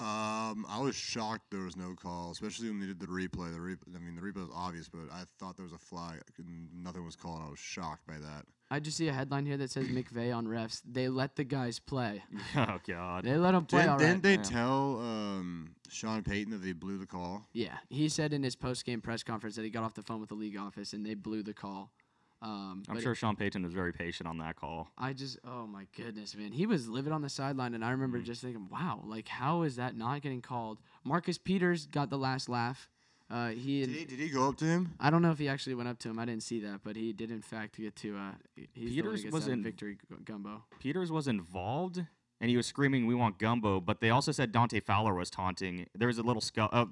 Um, 0.00 0.64
I 0.68 0.78
was 0.80 0.94
shocked 0.94 1.50
there 1.50 1.62
was 1.64 1.76
no 1.76 1.94
call, 1.94 2.30
especially 2.30 2.68
when 2.70 2.80
they 2.80 2.86
did 2.86 3.00
the 3.00 3.06
replay. 3.06 3.52
The 3.52 3.60
re- 3.60 3.76
I 3.94 3.98
mean, 3.98 4.14
the 4.14 4.22
replay 4.22 4.46
was 4.46 4.50
obvious, 4.54 4.88
but 4.88 5.00
I 5.12 5.24
thought 5.38 5.56
there 5.56 5.64
was 5.64 5.72
a 5.72 5.78
flag. 5.78 6.20
and 6.38 6.68
Nothing 6.84 7.04
was 7.04 7.16
called. 7.16 7.42
I 7.44 7.50
was 7.50 7.58
shocked 7.58 8.06
by 8.06 8.14
that. 8.18 8.44
I 8.70 8.80
just 8.80 8.96
see 8.98 9.08
a 9.08 9.12
headline 9.12 9.46
here 9.46 9.56
that 9.56 9.70
says 9.70 9.86
McVay 9.88 10.34
on 10.34 10.46
refs. 10.46 10.82
They 10.88 11.08
let 11.08 11.36
the 11.36 11.44
guys 11.44 11.78
play. 11.78 12.22
oh 12.56 12.78
God. 12.86 13.24
They 13.24 13.36
let 13.36 13.52
them 13.52 13.64
play. 13.66 13.80
Didn't, 13.80 13.90
all 13.92 13.98
didn't 13.98 14.12
right. 14.14 14.22
they 14.22 14.34
Yeah. 14.34 14.42
tell 14.42 14.98
um, 15.00 15.70
Sean 15.88 16.22
Payton 16.22 16.52
that 16.52 16.62
they 16.62 16.72
blew 16.72 16.98
the 16.98 17.06
call? 17.06 17.46
Yeah, 17.52 17.78
he 17.88 18.08
said 18.08 18.32
in 18.32 18.42
his 18.42 18.54
post 18.54 18.84
game 18.84 19.00
press 19.00 19.22
conference 19.22 19.56
that 19.56 19.64
he 19.64 19.70
got 19.70 19.82
off 19.82 19.94
the 19.94 20.02
phone 20.02 20.20
with 20.20 20.28
the 20.28 20.34
league 20.36 20.56
office 20.56 20.92
and 20.92 21.04
they 21.04 21.14
blew 21.14 21.42
the 21.42 21.54
call. 21.54 21.90
Um, 22.40 22.84
I'm 22.88 22.94
but 22.94 23.02
sure 23.02 23.14
Sean 23.16 23.34
Payton 23.34 23.64
was 23.64 23.72
very 23.72 23.92
patient 23.92 24.28
on 24.28 24.38
that 24.38 24.54
call. 24.56 24.88
I 24.96 25.12
just, 25.12 25.38
oh 25.44 25.66
my 25.66 25.86
goodness, 25.96 26.36
man. 26.36 26.52
He 26.52 26.66
was 26.66 26.88
living 26.88 27.12
on 27.12 27.20
the 27.22 27.28
sideline, 27.28 27.74
and 27.74 27.84
I 27.84 27.88
Mm. 27.88 27.92
remember 27.92 28.20
just 28.20 28.42
thinking, 28.42 28.68
wow, 28.70 29.02
like, 29.04 29.26
how 29.28 29.62
is 29.62 29.76
that 29.76 29.96
not 29.96 30.22
getting 30.22 30.40
called? 30.40 30.78
Marcus 31.04 31.36
Peters 31.36 31.86
got 31.86 32.10
the 32.10 32.18
last 32.18 32.48
laugh. 32.48 32.88
Uh, 33.30 33.48
he, 33.48 33.80
Did 33.84 33.90
he, 33.90 34.04
did 34.04 34.18
he 34.20 34.28
go 34.30 34.48
up 34.48 34.56
to 34.58 34.64
him? 34.64 34.94
I 35.00 35.10
don't 35.10 35.20
know 35.20 35.30
if 35.32 35.38
he 35.38 35.48
actually 35.48 35.74
went 35.74 35.88
up 35.88 35.98
to 35.98 36.08
him. 36.08 36.18
I 36.18 36.24
didn't 36.24 36.44
see 36.44 36.60
that, 36.60 36.80
but 36.84 36.96
he 36.96 37.12
did, 37.12 37.30
in 37.30 37.42
fact, 37.42 37.76
get 37.76 37.94
to, 37.96 38.16
uh, 38.16 38.30
he's 38.72 38.94
Peters 38.94 39.26
was 39.26 39.44
that 39.46 39.52
in- 39.52 39.62
victory 39.62 39.98
gumbo. 40.24 40.62
Peters 40.78 41.10
was 41.12 41.28
involved, 41.28 42.02
and 42.40 42.48
he 42.50 42.56
was 42.56 42.66
screaming, 42.66 43.06
"We 43.06 43.14
want 43.14 43.38
gumbo!" 43.38 43.80
But 43.80 44.00
they 44.00 44.08
also 44.10 44.32
said 44.32 44.50
Dante 44.52 44.80
Fowler 44.80 45.12
was 45.12 45.28
taunting. 45.28 45.86
There 45.94 46.06
was 46.08 46.16
a 46.18 46.22
little 46.22 46.40
scuffle. 46.40 46.78
Uh, 46.78 46.86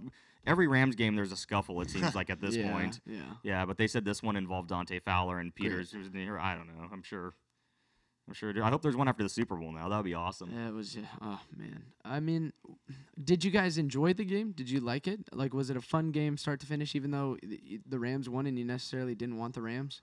every 0.46 0.68
Rams 0.68 0.94
game, 0.94 1.16
there's 1.16 1.32
a 1.32 1.36
scuffle. 1.36 1.80
It 1.80 1.90
seems 1.90 2.14
like 2.14 2.30
at 2.30 2.40
this 2.40 2.56
yeah, 2.56 2.72
point. 2.72 3.00
Yeah. 3.06 3.20
Yeah, 3.42 3.66
but 3.66 3.76
they 3.76 3.86
said 3.86 4.04
this 4.04 4.22
one 4.22 4.36
involved 4.36 4.68
Dante 4.68 5.00
Fowler 5.00 5.38
and 5.38 5.54
Peters. 5.54 5.94
Was 5.94 6.12
near. 6.12 6.38
I 6.38 6.54
don't 6.54 6.66
know. 6.66 6.88
I'm 6.92 7.02
sure. 7.02 7.34
I'm 8.28 8.34
sure. 8.34 8.52
I 8.62 8.70
hope 8.70 8.82
there's 8.82 8.96
one 8.96 9.08
after 9.08 9.22
the 9.22 9.28
Super 9.28 9.54
Bowl 9.54 9.70
now. 9.70 9.88
That 9.88 9.96
would 9.96 10.04
be 10.04 10.14
awesome. 10.14 10.50
It 10.52 10.74
was, 10.74 10.96
oh 11.22 11.40
man. 11.56 11.84
I 12.04 12.18
mean, 12.18 12.52
did 13.22 13.44
you 13.44 13.52
guys 13.52 13.78
enjoy 13.78 14.14
the 14.14 14.24
game? 14.24 14.50
Did 14.50 14.68
you 14.68 14.80
like 14.80 15.06
it? 15.06 15.20
Like, 15.32 15.54
was 15.54 15.70
it 15.70 15.76
a 15.76 15.80
fun 15.80 16.10
game, 16.10 16.36
start 16.36 16.58
to 16.60 16.66
finish, 16.66 16.96
even 16.96 17.12
though 17.12 17.36
the, 17.42 17.80
the 17.86 17.98
Rams 18.00 18.28
won 18.28 18.46
and 18.46 18.58
you 18.58 18.64
necessarily 18.64 19.14
didn't 19.14 19.36
want 19.36 19.54
the 19.54 19.62
Rams? 19.62 20.02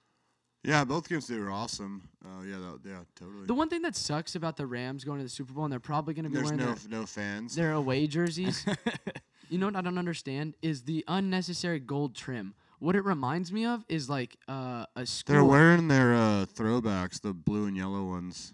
Yeah, 0.64 0.86
both 0.86 1.10
games 1.10 1.28
they 1.28 1.38
were 1.38 1.52
awesome. 1.52 2.08
Uh, 2.24 2.44
yeah, 2.44 2.56
that, 2.56 2.80
yeah, 2.86 3.00
totally. 3.20 3.46
The 3.46 3.54
one 3.54 3.68
thing 3.68 3.82
that 3.82 3.98
sucks 3.98 4.36
about 4.36 4.56
the 4.56 4.66
Rams 4.66 5.04
going 5.04 5.18
to 5.18 5.24
the 5.24 5.30
Super 5.30 5.52
Bowl, 5.52 5.66
and 5.66 5.72
they're 5.74 5.82
probably 5.82 6.14
going 6.14 6.24
to 6.24 6.30
be 6.30 6.36
There's 6.36 6.46
wearing 6.46 6.60
no 6.60 6.74
their, 6.74 7.00
no 7.02 7.06
fans. 7.06 7.56
their 7.56 7.74
away 7.74 8.08
jerseys. 8.08 8.66
you 9.50 9.58
know 9.58 9.68
what 9.68 9.76
I 9.76 9.82
don't 9.82 9.98
understand 9.98 10.56
is 10.62 10.84
the 10.84 11.04
unnecessary 11.08 11.80
gold 11.80 12.16
trim. 12.16 12.54
What 12.80 12.96
it 12.96 13.06
reminds 13.06 13.52
me 13.52 13.66
of 13.66 13.86
is 13.88 14.10
like 14.10 14.38
uh, 14.48 14.86
a 14.96 15.06
school. 15.06 15.34
They're 15.34 15.44
wearing 15.46 15.88
their 15.88 16.14
uh, 16.14 16.46
throwbacks, 16.54 17.22
the 17.22 17.34
blue 17.34 17.66
and 17.68 17.78
yellow 17.78 18.04
ones. 18.04 18.54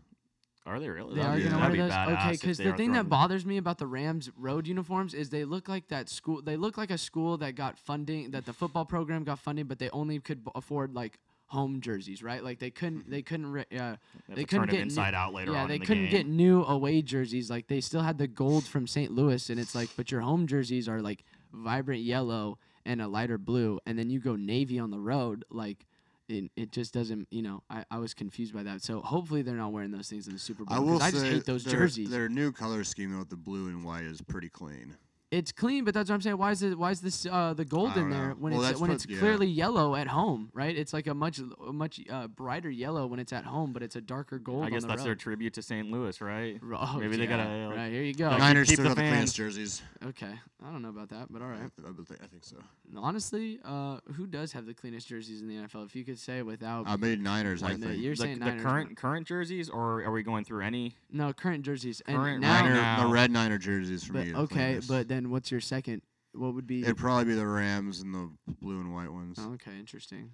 Are 0.65 0.79
they 0.79 0.87
really? 0.89 1.15
They 1.15 1.21
That'd 1.21 1.33
are 1.33 1.37
be- 1.37 1.43
gonna 1.49 1.55
that'd 1.57 1.61
wear 1.61 1.71
be 1.71 1.77
those. 1.81 1.91
badass 1.91 2.13
Okay, 2.25 2.33
if 2.35 2.41
because 2.41 2.57
they 2.59 2.63
the 2.65 2.73
are 2.73 2.77
thing 2.77 2.91
that 2.91 2.97
throwing- 2.97 3.09
bothers 3.09 3.45
me 3.45 3.57
about 3.57 3.79
the 3.79 3.87
Rams 3.87 4.29
road 4.37 4.67
uniforms 4.67 5.15
is 5.15 5.31
they 5.31 5.45
look 5.45 5.67
like 5.67 5.87
that 5.87 6.09
school. 6.09 6.43
They 6.43 6.57
look 6.57 6.77
like 6.77 6.91
a 6.91 6.97
school 6.97 7.37
that 7.37 7.55
got 7.55 7.79
funding, 7.79 8.31
that 8.31 8.45
the 8.45 8.53
football 8.53 8.85
program 8.85 9.23
got 9.23 9.39
funding, 9.39 9.65
but 9.65 9.79
they 9.79 9.89
only 9.89 10.19
could 10.19 10.45
b- 10.45 10.51
afford 10.53 10.93
like 10.93 11.17
home 11.49 11.81
jerseys, 11.81 12.23
right? 12.23 12.43
Like 12.43 12.59
they 12.59 12.69
couldn't, 12.71 13.09
they 13.09 13.21
couldn't, 13.21 13.51
re- 13.51 13.65
uh, 13.77 13.95
They 14.27 14.35
they 14.35 14.43
couldn't 14.45 14.67
get 14.67 14.75
it 14.75 14.77
new- 14.77 14.81
inside 14.83 15.13
out 15.13 15.33
later 15.33 15.51
yeah, 15.51 15.63
on 15.63 15.67
they 15.67 15.75
in 15.75 15.81
the 15.81 15.85
couldn't 15.85 16.03
game. 16.05 16.11
get 16.11 16.27
new 16.27 16.63
away 16.63 17.01
jerseys. 17.01 17.49
Like 17.49 17.67
they 17.67 17.81
still 17.81 18.01
had 18.01 18.17
the 18.17 18.27
gold 18.27 18.65
from 18.65 18.87
St. 18.87 19.11
Louis, 19.11 19.49
and 19.49 19.59
it's 19.59 19.75
like, 19.75 19.89
but 19.97 20.11
your 20.11 20.21
home 20.21 20.47
jerseys 20.47 20.87
are 20.89 21.01
like 21.01 21.23
vibrant 21.53 22.01
yellow 22.01 22.57
and 22.85 23.01
a 23.01 23.07
lighter 23.07 23.37
blue, 23.37 23.79
and 23.85 23.99
then 23.99 24.09
you 24.09 24.19
go 24.19 24.35
navy 24.35 24.79
on 24.79 24.89
the 24.91 24.99
road. 24.99 25.43
Like 25.51 25.85
it, 26.27 26.51
it 26.55 26.71
just 26.71 26.93
doesn't. 26.93 27.27
You 27.31 27.41
know, 27.41 27.63
I, 27.69 27.83
I 27.91 27.97
was 27.97 28.13
confused 28.13 28.53
by 28.53 28.63
that. 28.63 28.83
So 28.83 29.01
hopefully 29.01 29.41
they're 29.41 29.55
not 29.55 29.71
wearing 29.73 29.91
those 29.91 30.07
things 30.09 30.27
in 30.27 30.33
the 30.33 30.39
Super 30.39 30.63
Bowl. 30.63 30.77
I 30.77 30.79
will 30.79 30.99
'cause 30.99 31.01
I 31.01 31.09
say 31.09 31.19
just 31.19 31.25
hate 31.31 31.45
those 31.45 31.63
their, 31.63 31.73
jerseys. 31.79 32.09
Their 32.09 32.29
new 32.29 32.51
color 32.51 32.83
scheme 32.83 33.11
though, 33.11 33.19
with 33.19 33.29
the 33.29 33.35
blue 33.35 33.67
and 33.67 33.83
white, 33.83 34.05
is 34.05 34.21
pretty 34.21 34.49
clean. 34.49 34.95
It's 35.31 35.51
clean, 35.51 35.83
but 35.83 35.93
that's 35.93 36.09
what 36.09 36.15
I'm 36.15 36.21
saying. 36.21 36.39
Why 36.39 36.49
is 36.49 36.63
it? 36.63 36.75
Why 36.75 36.89
is 36.89 37.01
this 37.01 37.27
uh, 37.27 37.53
the 37.53 37.63
gold 37.63 37.95
in 37.97 38.09
there 38.09 38.29
know. 38.29 38.35
when 38.39 38.51
Well, 38.53 38.63
it's 38.63 38.79
when 38.79 38.89
what- 38.89 38.95
it's 38.95 39.05
yeah. 39.07 39.19
clearly 39.19 39.45
yellow 39.45 39.93
at 39.95 40.07
home, 40.07 40.49
right? 40.55 40.75
It's 40.75 40.91
like 40.91 41.05
a 41.05 41.13
much 41.13 41.37
a 41.39 41.71
much 41.71 42.01
uh, 42.09 42.25
brighter 42.27 42.69
yellow 42.71 43.05
when 43.05 43.19
it's 43.19 43.31
at 43.31 43.43
home, 43.45 43.71
but 43.71 43.83
it's 43.83 43.95
a 43.95 44.01
darker 44.01 44.39
gold. 44.39 44.65
I 44.65 44.71
guess 44.71 44.81
on 44.81 44.87
the 44.89 44.95
that's 44.95 45.03
their 45.03 45.13
tribute 45.13 45.53
to 45.53 45.61
St. 45.61 45.91
Louis, 45.91 46.19
right? 46.19 46.59
Oh, 46.81 46.97
Maybe 46.99 47.17
they 47.17 47.27
gotta, 47.27 47.43
like- 47.67 47.77
right 47.77 47.91
here 47.91 48.01
you 48.01 48.15
go. 48.15 48.29
Like, 48.29 48.39
Niners 48.39 48.69
keep 48.69 48.77
the 48.77 48.89
the 48.89 48.95
cleanest 48.95 49.13
fans- 49.13 49.33
jerseys. 49.33 49.81
Okay, 50.07 50.33
I 50.65 50.71
don't 50.71 50.81
know 50.81 50.89
about 50.89 51.09
that, 51.09 51.27
but 51.31 51.43
all 51.43 51.47
right. 51.49 51.59
I. 51.61 51.65
I, 51.65 51.91
think- 51.93 52.21
I 52.23 52.25
think 52.27 52.43
so. 52.43 52.57
Honestly, 52.97 53.59
uh, 53.63 53.99
who 54.15 54.25
does 54.25 54.51
have 54.53 54.65
the 54.65 54.73
cleanest 54.73 55.07
jerseys 55.07 55.41
in 55.41 55.47
the 55.47 55.55
NFL? 55.55 55.85
If 55.85 55.95
you 55.95 56.03
could 56.03 56.17
say 56.17 56.41
without 56.41 56.87
I 56.87 56.95
made 56.95 57.21
Niners. 57.21 57.61
I 57.61 57.67
Like 57.69 57.79
the- 57.81 57.87
think. 57.89 58.01
you're 58.01 58.13
the, 58.15 58.21
saying 58.23 58.39
the 58.39 58.45
Niners, 58.45 58.63
current 58.63 58.97
current 58.97 59.27
jerseys, 59.27 59.69
or 59.69 60.03
are 60.03 60.11
we 60.11 60.23
going 60.23 60.43
through 60.43 60.63
any? 60.63 60.95
no 61.11 61.33
current 61.33 61.63
jerseys 61.63 62.01
and 62.07 62.17
Current 62.17 62.41
now, 62.41 62.61
Niner, 62.63 62.73
now- 62.75 63.03
the 63.07 63.13
red 63.13 63.29
Niner 63.31 63.57
jerseys 63.59 64.03
for 64.03 64.13
but, 64.13 64.25
me. 64.27 64.33
okay, 64.35 64.79
but 64.87 65.07
then 65.07 65.18
what's 65.27 65.51
your 65.51 65.61
second? 65.61 66.01
What 66.33 66.53
would 66.53 66.67
be? 66.67 66.83
it'd 66.83 66.97
probably 66.97 67.25
be 67.25 67.33
the 67.33 67.47
Rams 67.47 68.01
and 68.01 68.13
the 68.13 68.29
blue 68.61 68.79
and 68.79 68.93
white 68.93 69.11
ones. 69.11 69.37
oh, 69.39 69.53
okay, 69.53 69.77
interesting. 69.79 70.31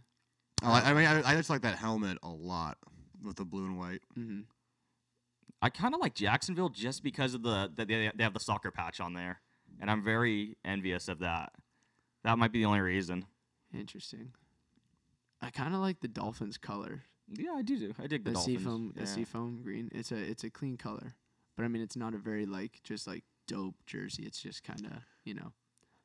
I, 0.62 0.70
like, 0.72 0.86
I 0.86 0.94
mean, 0.94 1.06
I, 1.06 1.32
I 1.32 1.36
just 1.36 1.50
like 1.50 1.62
that 1.62 1.78
helmet 1.78 2.18
a 2.24 2.30
lot 2.30 2.78
with 3.24 3.38
the 3.38 3.46
blue 3.46 3.66
and 3.66 3.78
white. 3.78 4.02
hmm 4.14 4.42
I 5.62 5.70
kind 5.70 5.96
of 5.96 6.02
like 6.02 6.14
Jacksonville 6.14 6.70
just 6.70 7.02
because 7.02 7.34
of 7.34 7.42
the 7.42 7.72
that 7.76 7.88
they, 7.88 8.12
they 8.14 8.24
have 8.24 8.34
the 8.34 8.40
soccer 8.40 8.72
patch 8.72 9.00
on 9.00 9.14
there, 9.14 9.42
and 9.80 9.90
I'm 9.90 10.04
very 10.04 10.58
envious 10.66 11.08
of 11.08 11.20
that. 11.20 11.54
That 12.24 12.38
might 12.38 12.52
be 12.52 12.60
the 12.60 12.66
only 12.66 12.82
reason. 12.82 13.26
Interesting. 13.74 14.32
I 15.42 15.50
kind 15.50 15.74
of 15.74 15.80
like 15.82 16.02
the 16.02 16.08
Dolphins 16.08 16.58
color. 16.58 17.04
Yeah, 17.32 17.54
I 17.56 17.62
do. 17.62 17.78
do. 17.80 17.94
I 18.02 18.08
dig 18.08 18.24
the, 18.24 18.32
The, 18.32 18.34
Dolphins. 18.36 18.46
seafoam, 18.58 18.94
yeah. 18.96 19.02
the 19.02 19.08
seafoam 19.08 19.62
green. 19.64 19.90
It's 19.94 20.12
a 20.12 20.18
it's 20.18 20.44
a 20.44 20.50
clean 20.50 20.78
color, 20.78 21.16
but 21.56 21.64
I 21.64 21.68
mean 21.70 21.82
it's 21.82 21.96
not 21.96 22.14
a 22.14 22.18
very 22.18 22.46
like 22.46 22.82
just 22.84 23.08
like 23.08 23.24
dope 23.48 23.76
jersey. 23.86 24.24
It's 24.24 24.42
just 24.42 24.64
kind 24.64 24.86
of 24.86 24.94
you 25.24 25.34
know. 25.34 25.52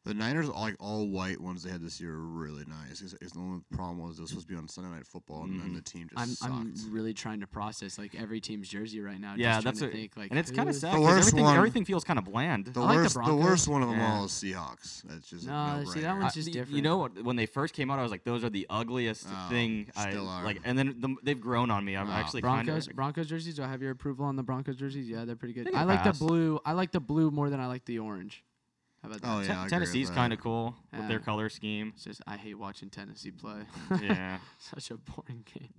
The 0.07 0.15
Niners, 0.15 0.49
like 0.49 0.77
all 0.81 1.09
white 1.09 1.39
ones 1.39 1.63
they 1.63 1.71
had 1.71 1.83
this 1.83 2.01
year, 2.01 2.13
were 2.13 2.25
really 2.27 2.65
nice. 2.67 3.03
It's, 3.03 3.15
it's 3.21 3.33
the 3.35 3.39
only 3.39 3.61
problem 3.71 3.99
was 3.99 4.19
it 4.19 4.23
was 4.23 4.31
supposed 4.31 4.49
to 4.49 4.53
be 4.55 4.59
on 4.59 4.67
Sunday 4.67 4.89
Night 4.89 5.07
Football, 5.07 5.43
and 5.45 5.61
then 5.61 5.75
the 5.75 5.81
mm-hmm. 5.81 5.99
team 5.99 6.09
just 6.09 6.19
I'm 6.23 6.29
sucked. 6.29 6.53
I'm 6.87 6.93
really 6.95 7.13
trying 7.13 7.41
to 7.41 7.47
process 7.47 7.99
like 7.99 8.15
every 8.15 8.41
team's 8.41 8.67
jersey 8.71 9.01
right 9.01 9.21
now. 9.21 9.35
Yeah, 9.37 9.61
just 9.61 9.63
trying 9.63 9.65
that's 9.65 9.79
to 9.81 9.89
a- 9.89 9.91
think, 9.91 10.17
like, 10.17 10.31
and 10.31 10.39
it's 10.39 10.51
kind 10.51 10.71
of 10.71 10.75
who- 10.75 10.81
sad 10.81 10.95
The 10.95 10.97
'cause 10.97 11.05
worst 11.05 11.29
everything 11.29 11.45
one- 11.45 11.57
everything 11.57 11.85
feels 11.85 12.03
kind 12.05 12.19
of 12.19 12.25
bland. 12.25 12.65
the 12.69 12.81
I 12.81 12.85
like 12.85 12.97
the 12.97 13.03
worst, 13.03 13.15
the, 13.15 13.21
Broncos. 13.21 13.45
worst 13.45 13.69
one 13.69 13.83
of 13.83 13.89
them 13.91 13.99
Yeah. 13.99 14.13
all 14.15 14.25
is 14.25 14.31
Seahawks. 14.33 15.03
That's 15.03 15.29
just 15.29 15.47
No, 15.47 15.53
a 15.53 15.85
see, 15.87 16.01
that 16.01 16.07
no-brainer. 16.09 16.21
one's 16.23 16.33
I- 16.33 16.35
just 16.35 16.49
y- 16.49 16.53
different. 16.55 16.77
You 16.77 16.83
know 16.83 16.97
what? 16.97 17.23
When 17.23 17.37
they 17.37 17.47
first 17.47 17.75
came 17.75 17.91
out, 17.91 17.99
I 17.99 18.03
was 18.03 18.11
like, 18.11 18.25
"Those 18.25 18.43
are 18.43 18.51
the 18.51 18.67
ugliest 18.71 19.27
Oh, 19.31 19.49
thing." 19.51 19.91
I 19.95 20.11
still 20.13 20.27
are. 20.27 20.45
like, 20.45 20.61
and 20.65 20.79
then 20.79 20.97
the, 20.99 21.15
they've 21.23 21.39
grown 21.41 21.71
on 21.71 21.85
me. 21.85 21.95
I'm 21.99 22.09
Oh. 22.09 22.13
actually 22.13 22.41
Broncos 22.41 22.85
kind 22.87 22.89
of. 22.89 22.97
Broncos 22.97 23.27
jerseys. 23.29 23.55
Do 23.57 23.65
I 23.65 23.69
have 23.69 23.83
your 23.83 23.91
approval 23.91 24.25
on 24.25 24.37
the 24.37 24.43
Broncos 24.43 24.77
jerseys? 24.77 25.11
Yeah, 25.11 25.27
they're 25.27 25.37
pretty 25.37 25.53
good. 25.53 25.67
They 25.67 25.75
I 25.75 25.85
like 25.85 26.05
pass. 26.05 26.19
the 26.19 26.25
blue. 26.25 26.59
I 26.65 26.73
like 26.73 26.91
the 26.91 27.01
blue 27.01 27.31
more 27.31 27.51
than 27.51 27.61
I 27.61 27.67
like 27.67 27.85
the 27.85 27.99
orange. 27.99 28.43
How 29.03 29.09
about 29.09 29.23
that? 29.23 29.29
Oh 29.29 29.41
yeah, 29.41 29.41
I 29.41 29.43
agree 29.43 29.63
with 29.63 29.71
Tennessee's 29.71 30.09
that. 30.09 30.15
kind 30.15 30.33
of 30.33 30.41
cool 30.41 30.75
with 30.93 31.09
their 31.09 31.19
Yeah. 31.19 31.25
color 31.25 31.49
scheme. 31.49 31.93
It's 31.95 32.05
just 32.05 32.21
I 32.27 32.37
hate 32.37 32.55
watching 32.59 32.91
Tennessee 32.91 33.31
play. 33.31 33.63
yeah. 34.03 34.39
Such 34.59 34.91
a 34.91 34.97
boring 34.99 35.45
game. 35.55 35.73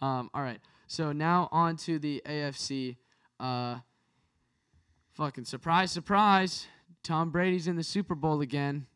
Um, 0.00 0.30
all 0.32 0.42
right. 0.42 0.60
So 0.86 1.12
now 1.12 1.48
on 1.52 1.76
to 1.78 1.98
the 1.98 2.22
AFC. 2.24 2.96
Uh, 3.40 3.78
fucking 5.14 5.44
surprise, 5.46 5.90
surprise. 5.90 6.66
Tom 7.02 7.30
Brady's 7.30 7.66
in 7.66 7.76
the 7.76 7.82
Super 7.82 8.14
Bowl 8.14 8.40
again. 8.40 8.86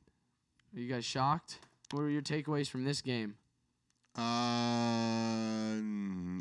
Are 0.74 0.80
you 0.80 0.88
guys 0.92 1.04
shocked? 1.04 1.58
What 1.90 2.00
were 2.02 2.10
your 2.10 2.22
takeaways 2.22 2.68
from 2.68 2.84
this 2.84 3.00
game? 3.02 3.36
Uh, 4.16 4.22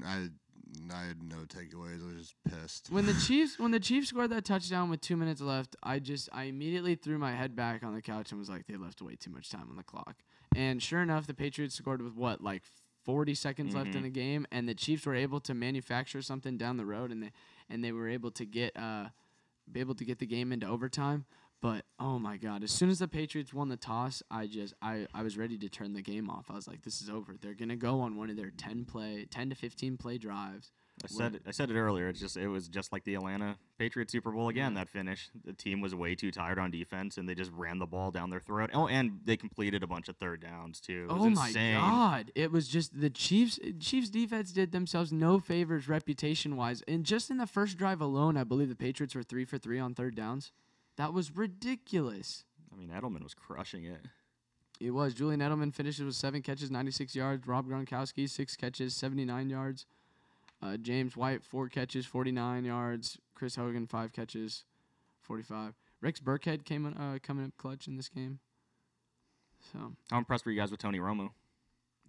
I 0.05 0.29
I 0.93 1.05
had 1.07 1.23
no 1.23 1.37
takeaways. 1.45 2.01
I 2.03 2.13
was 2.15 2.15
just 2.29 2.35
pissed. 2.49 2.87
When 2.91 3.05
the 3.05 3.13
Chiefs 3.27 3.57
when 3.59 3.71
the 3.71 3.79
Chiefs 3.79 4.09
scored 4.09 4.29
that 4.31 4.45
touchdown 4.45 4.89
with 4.89 5.01
two 5.01 5.17
minutes 5.17 5.41
left, 5.41 5.75
I 5.81 5.99
just 5.99 6.29
I 6.31 6.43
immediately 6.43 6.95
threw 6.95 7.17
my 7.17 7.33
head 7.33 7.55
back 7.55 7.83
on 7.83 7.93
the 7.95 8.01
couch 8.01 8.31
and 8.31 8.39
was 8.39 8.49
like, 8.49 8.67
they 8.67 8.75
left 8.77 9.01
way 9.01 9.15
too 9.15 9.31
much 9.31 9.49
time 9.49 9.67
on 9.69 9.77
the 9.77 9.83
clock. 9.83 10.15
And 10.55 10.81
sure 10.81 11.01
enough, 11.01 11.25
the 11.27 11.33
Patriots 11.33 11.75
scored 11.75 12.01
with 12.01 12.15
what 12.15 12.41
like 12.41 12.63
40 13.05 13.33
seconds 13.35 13.75
left 13.75 13.95
in 13.95 14.01
Mhm. 14.01 14.03
the 14.03 14.09
game, 14.09 14.47
and 14.51 14.69
the 14.69 14.75
Chiefs 14.75 15.05
were 15.05 15.15
able 15.15 15.39
to 15.41 15.53
manufacture 15.53 16.21
something 16.21 16.57
down 16.57 16.77
the 16.77 16.85
road, 16.85 17.11
and 17.11 17.23
they 17.23 17.31
and 17.69 17.83
they 17.83 17.91
were 17.91 18.07
able 18.07 18.31
to 18.31 18.45
get 18.45 18.77
uh 18.77 19.09
be 19.71 19.79
able 19.79 19.95
to 19.95 20.05
get 20.05 20.19
the 20.19 20.25
game 20.25 20.51
into 20.51 20.67
overtime. 20.67 21.25
But 21.61 21.85
oh 21.97 22.19
my 22.19 22.35
God! 22.35 22.61
As 22.61 22.71
soon 22.71 22.89
as 22.89 22.99
the 22.99 23.07
Patriots 23.07 23.53
won 23.53 23.69
the 23.69 23.77
toss, 23.77 24.21
I 24.29 24.47
just 24.47 24.73
I, 24.81 25.07
I 25.13 25.23
was 25.23 25.37
ready 25.37 25.57
to 25.59 25.69
turn 25.69 25.93
the 25.93 26.01
game 26.01 26.29
off. 26.29 26.51
I 26.51 26.55
was 26.55 26.67
like, 26.67 26.81
this 26.83 27.01
is 27.01 27.09
over. 27.09 27.35
They're 27.39 27.53
gonna 27.53 27.77
go 27.77 28.01
on 28.01 28.17
one 28.17 28.29
of 28.29 28.35
their 28.35 28.51
10 28.51 28.83
play, 28.83 29.25
10 29.29 29.49
to 29.49 29.55
15 29.55 29.95
play 29.97 30.17
drives. 30.17 30.71
I 31.03 31.07
said 31.07 31.35
it, 31.35 31.41
I 31.47 31.51
said 31.51 31.69
it 31.71 31.75
earlier. 31.77 32.07
It's 32.07 32.19
just 32.19 32.37
it 32.37 32.47
was 32.47 32.67
just 32.69 32.91
like 32.93 33.03
the 33.03 33.15
Atlanta 33.15 33.57
Patriots 33.77 34.11
Super 34.11 34.31
Bowl 34.31 34.47
again. 34.49 34.75
That 34.75 34.87
finish, 34.87 35.29
the 35.43 35.51
team 35.51 35.81
was 35.81 35.93
way 35.95 36.15
too 36.15 36.31
tired 36.31 36.59
on 36.59 36.71
defense, 36.71 37.17
and 37.17 37.27
they 37.27 37.35
just 37.35 37.51
ran 37.51 37.79
the 37.79 37.85
ball 37.85 38.11
down 38.11 38.29
their 38.29 38.39
throat. 38.39 38.69
Oh, 38.73 38.87
and 38.87 39.19
they 39.25 39.35
completed 39.35 39.83
a 39.83 39.87
bunch 39.87 40.07
of 40.07 40.15
third 40.17 40.41
downs 40.41 40.79
too. 40.79 41.07
It 41.09 41.13
was 41.13 41.21
Oh 41.21 41.25
insane. 41.25 41.73
my 41.75 41.79
god! 41.81 42.31
It 42.35 42.51
was 42.51 42.67
just 42.67 42.99
the 42.99 43.09
Chiefs. 43.09 43.59
Chiefs 43.79 44.09
defense 44.09 44.51
did 44.51 44.71
themselves 44.71 45.11
no 45.11 45.39
favors 45.39 45.89
reputation 45.89 46.55
wise, 46.55 46.83
and 46.87 47.03
just 47.03 47.29
in 47.31 47.37
the 47.37 47.47
first 47.47 47.75
drive 47.77 47.99
alone, 47.99 48.37
I 48.37 48.43
believe 48.43 48.69
the 48.69 48.75
Patriots 48.75 49.15
were 49.15 49.23
three 49.23 49.45
for 49.45 49.57
three 49.57 49.79
on 49.79 49.95
third 49.95 50.15
downs. 50.15 50.51
That 50.97 51.11
was 51.13 51.35
ridiculous. 51.35 52.45
I 52.71 52.75
mean, 52.77 52.89
Edelman 52.89 53.23
was 53.23 53.33
crushing 53.33 53.83
it. 53.85 54.01
It 54.79 54.91
was. 54.91 55.13
Julian 55.13 55.39
Edelman 55.41 55.73
finishes 55.73 56.05
with 56.05 56.15
seven 56.15 56.41
catches, 56.41 56.69
96 56.71 57.15
yards. 57.15 57.47
Rob 57.47 57.67
Gronkowski, 57.67 58.29
six 58.29 58.55
catches, 58.55 58.95
79 58.95 59.49
yards. 59.49 59.85
Uh, 60.63 60.77
James 60.77 61.17
White, 61.17 61.43
four 61.43 61.67
catches, 61.67 62.05
49 62.05 62.63
yards. 62.63 63.17
Chris 63.35 63.55
Hogan, 63.55 63.85
five 63.85 64.13
catches, 64.13 64.63
45. 65.21 65.73
Rex 66.01 66.19
Burkhead 66.21 66.63
came 66.63 66.85
uh, 66.85 67.19
coming 67.21 67.45
up 67.45 67.57
clutch 67.57 67.87
in 67.87 67.97
this 67.97 68.07
game. 68.07 68.39
So, 69.71 69.93
How 70.09 70.17
impressed 70.17 70.45
were 70.45 70.51
you 70.51 70.59
guys 70.59 70.71
with 70.71 70.79
Tony 70.79 70.99
Romo? 70.99 71.31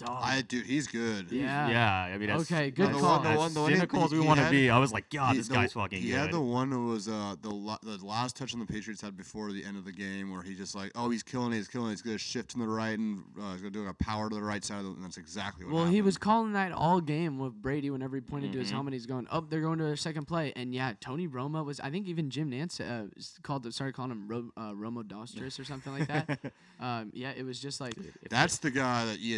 I 0.06 0.42
dude, 0.42 0.66
he's 0.66 0.86
good. 0.88 1.30
yeah. 1.30 1.68
Yeah, 1.68 2.14
I 2.14 2.18
mean, 2.18 2.28
as, 2.30 2.42
Okay, 2.42 2.70
good 2.72 2.90
as, 2.90 3.00
call. 3.00 3.20
The 3.20 3.28
As 3.30 3.38
one- 3.38 3.54
the 3.54 3.60
one 3.60 3.72
he- 3.72 3.78
as 3.80 4.12
we 4.12 4.18
want 4.20 4.40
to 4.40 4.50
be, 4.50 4.68
I 4.68 4.78
was 4.78 4.92
like, 4.92 5.08
God, 5.08 5.32
He- 5.32 5.38
this 5.38 5.48
the- 5.48 5.54
guy's 5.54 5.72
fucking 5.72 6.02
He 6.02 6.08
good. 6.10 6.16
had 6.18 6.32
the 6.32 6.40
one 6.40 6.70
who 6.72 6.86
was 6.88 7.06
uh, 7.08 7.36
the 7.40 7.50
la- 7.50 7.78
the 7.82 8.04
last 8.04 8.34
touch 8.36 8.52
on 8.54 8.60
the 8.60 8.66
Patriots 8.66 9.00
had 9.00 9.16
before 9.16 9.52
the 9.52 9.64
end 9.64 9.76
of 9.76 9.84
the 9.84 9.92
game, 9.92 10.32
where 10.32 10.42
he 10.42 10.54
just 10.54 10.74
like, 10.74 10.90
oh, 10.96 11.10
he's 11.10 11.22
killing 11.22 11.52
it, 11.52 11.56
he's 11.56 11.68
killing 11.68 11.88
it, 11.88 11.92
he's 11.92 12.02
gonna 12.02 12.18
shift 12.18 12.50
to 12.50 12.58
the 12.58 12.66
right 12.66 12.98
and 12.98 13.22
uh, 13.40 13.52
he's 13.52 13.60
gonna 13.60 13.70
do 13.70 13.86
a 13.86 13.94
power 13.94 14.28
to 14.28 14.34
the 14.34 14.42
right 14.42 14.64
side, 14.64 14.78
of 14.78 14.84
the, 14.84 14.90
and 14.90 15.04
that's 15.04 15.16
exactly 15.16 15.64
what. 15.64 15.74
Well, 15.74 15.86
he 15.86 16.02
was 16.02 16.18
calling 16.18 16.52
that 16.54 16.72
all 16.72 17.00
game 17.00 17.38
with 17.38 17.54
Brady 17.54 17.88
whenever 17.90 18.16
he 18.16 18.20
pointed 18.20 18.52
to 18.52 18.58
his 18.58 18.70
helmet. 18.72 18.94
He's 18.94 19.06
going, 19.06 19.28
"Oh, 19.30 19.42
they're 19.48 19.60
going 19.60 19.78
to 19.78 19.84
their 19.84 19.96
second 19.96 20.26
play." 20.26 20.52
And 20.56 20.74
yeah, 20.74 20.94
Tony 21.00 21.28
Romo 21.28 21.64
was. 21.64 21.78
I 21.80 21.90
think 21.90 22.08
even 22.08 22.30
Jim 22.30 22.50
Nantz 22.50 22.80
uh, 22.80 23.06
called 23.42 23.72
started 23.72 23.94
calling 23.94 24.10
him 24.10 24.26
Ro, 24.28 24.50
uh, 24.56 24.72
Romo 24.72 25.02
Dostris 25.04 25.58
or 25.60 25.64
something 25.64 25.92
like 25.92 26.08
that. 26.08 26.52
um, 26.80 27.10
yeah, 27.14 27.32
it 27.36 27.44
was 27.44 27.60
just 27.60 27.80
like, 27.80 27.94
If 28.22 28.28
That's 28.30 28.58
the 28.58 28.70
guy 28.70 29.04
that 29.06 29.18
E 29.20 29.34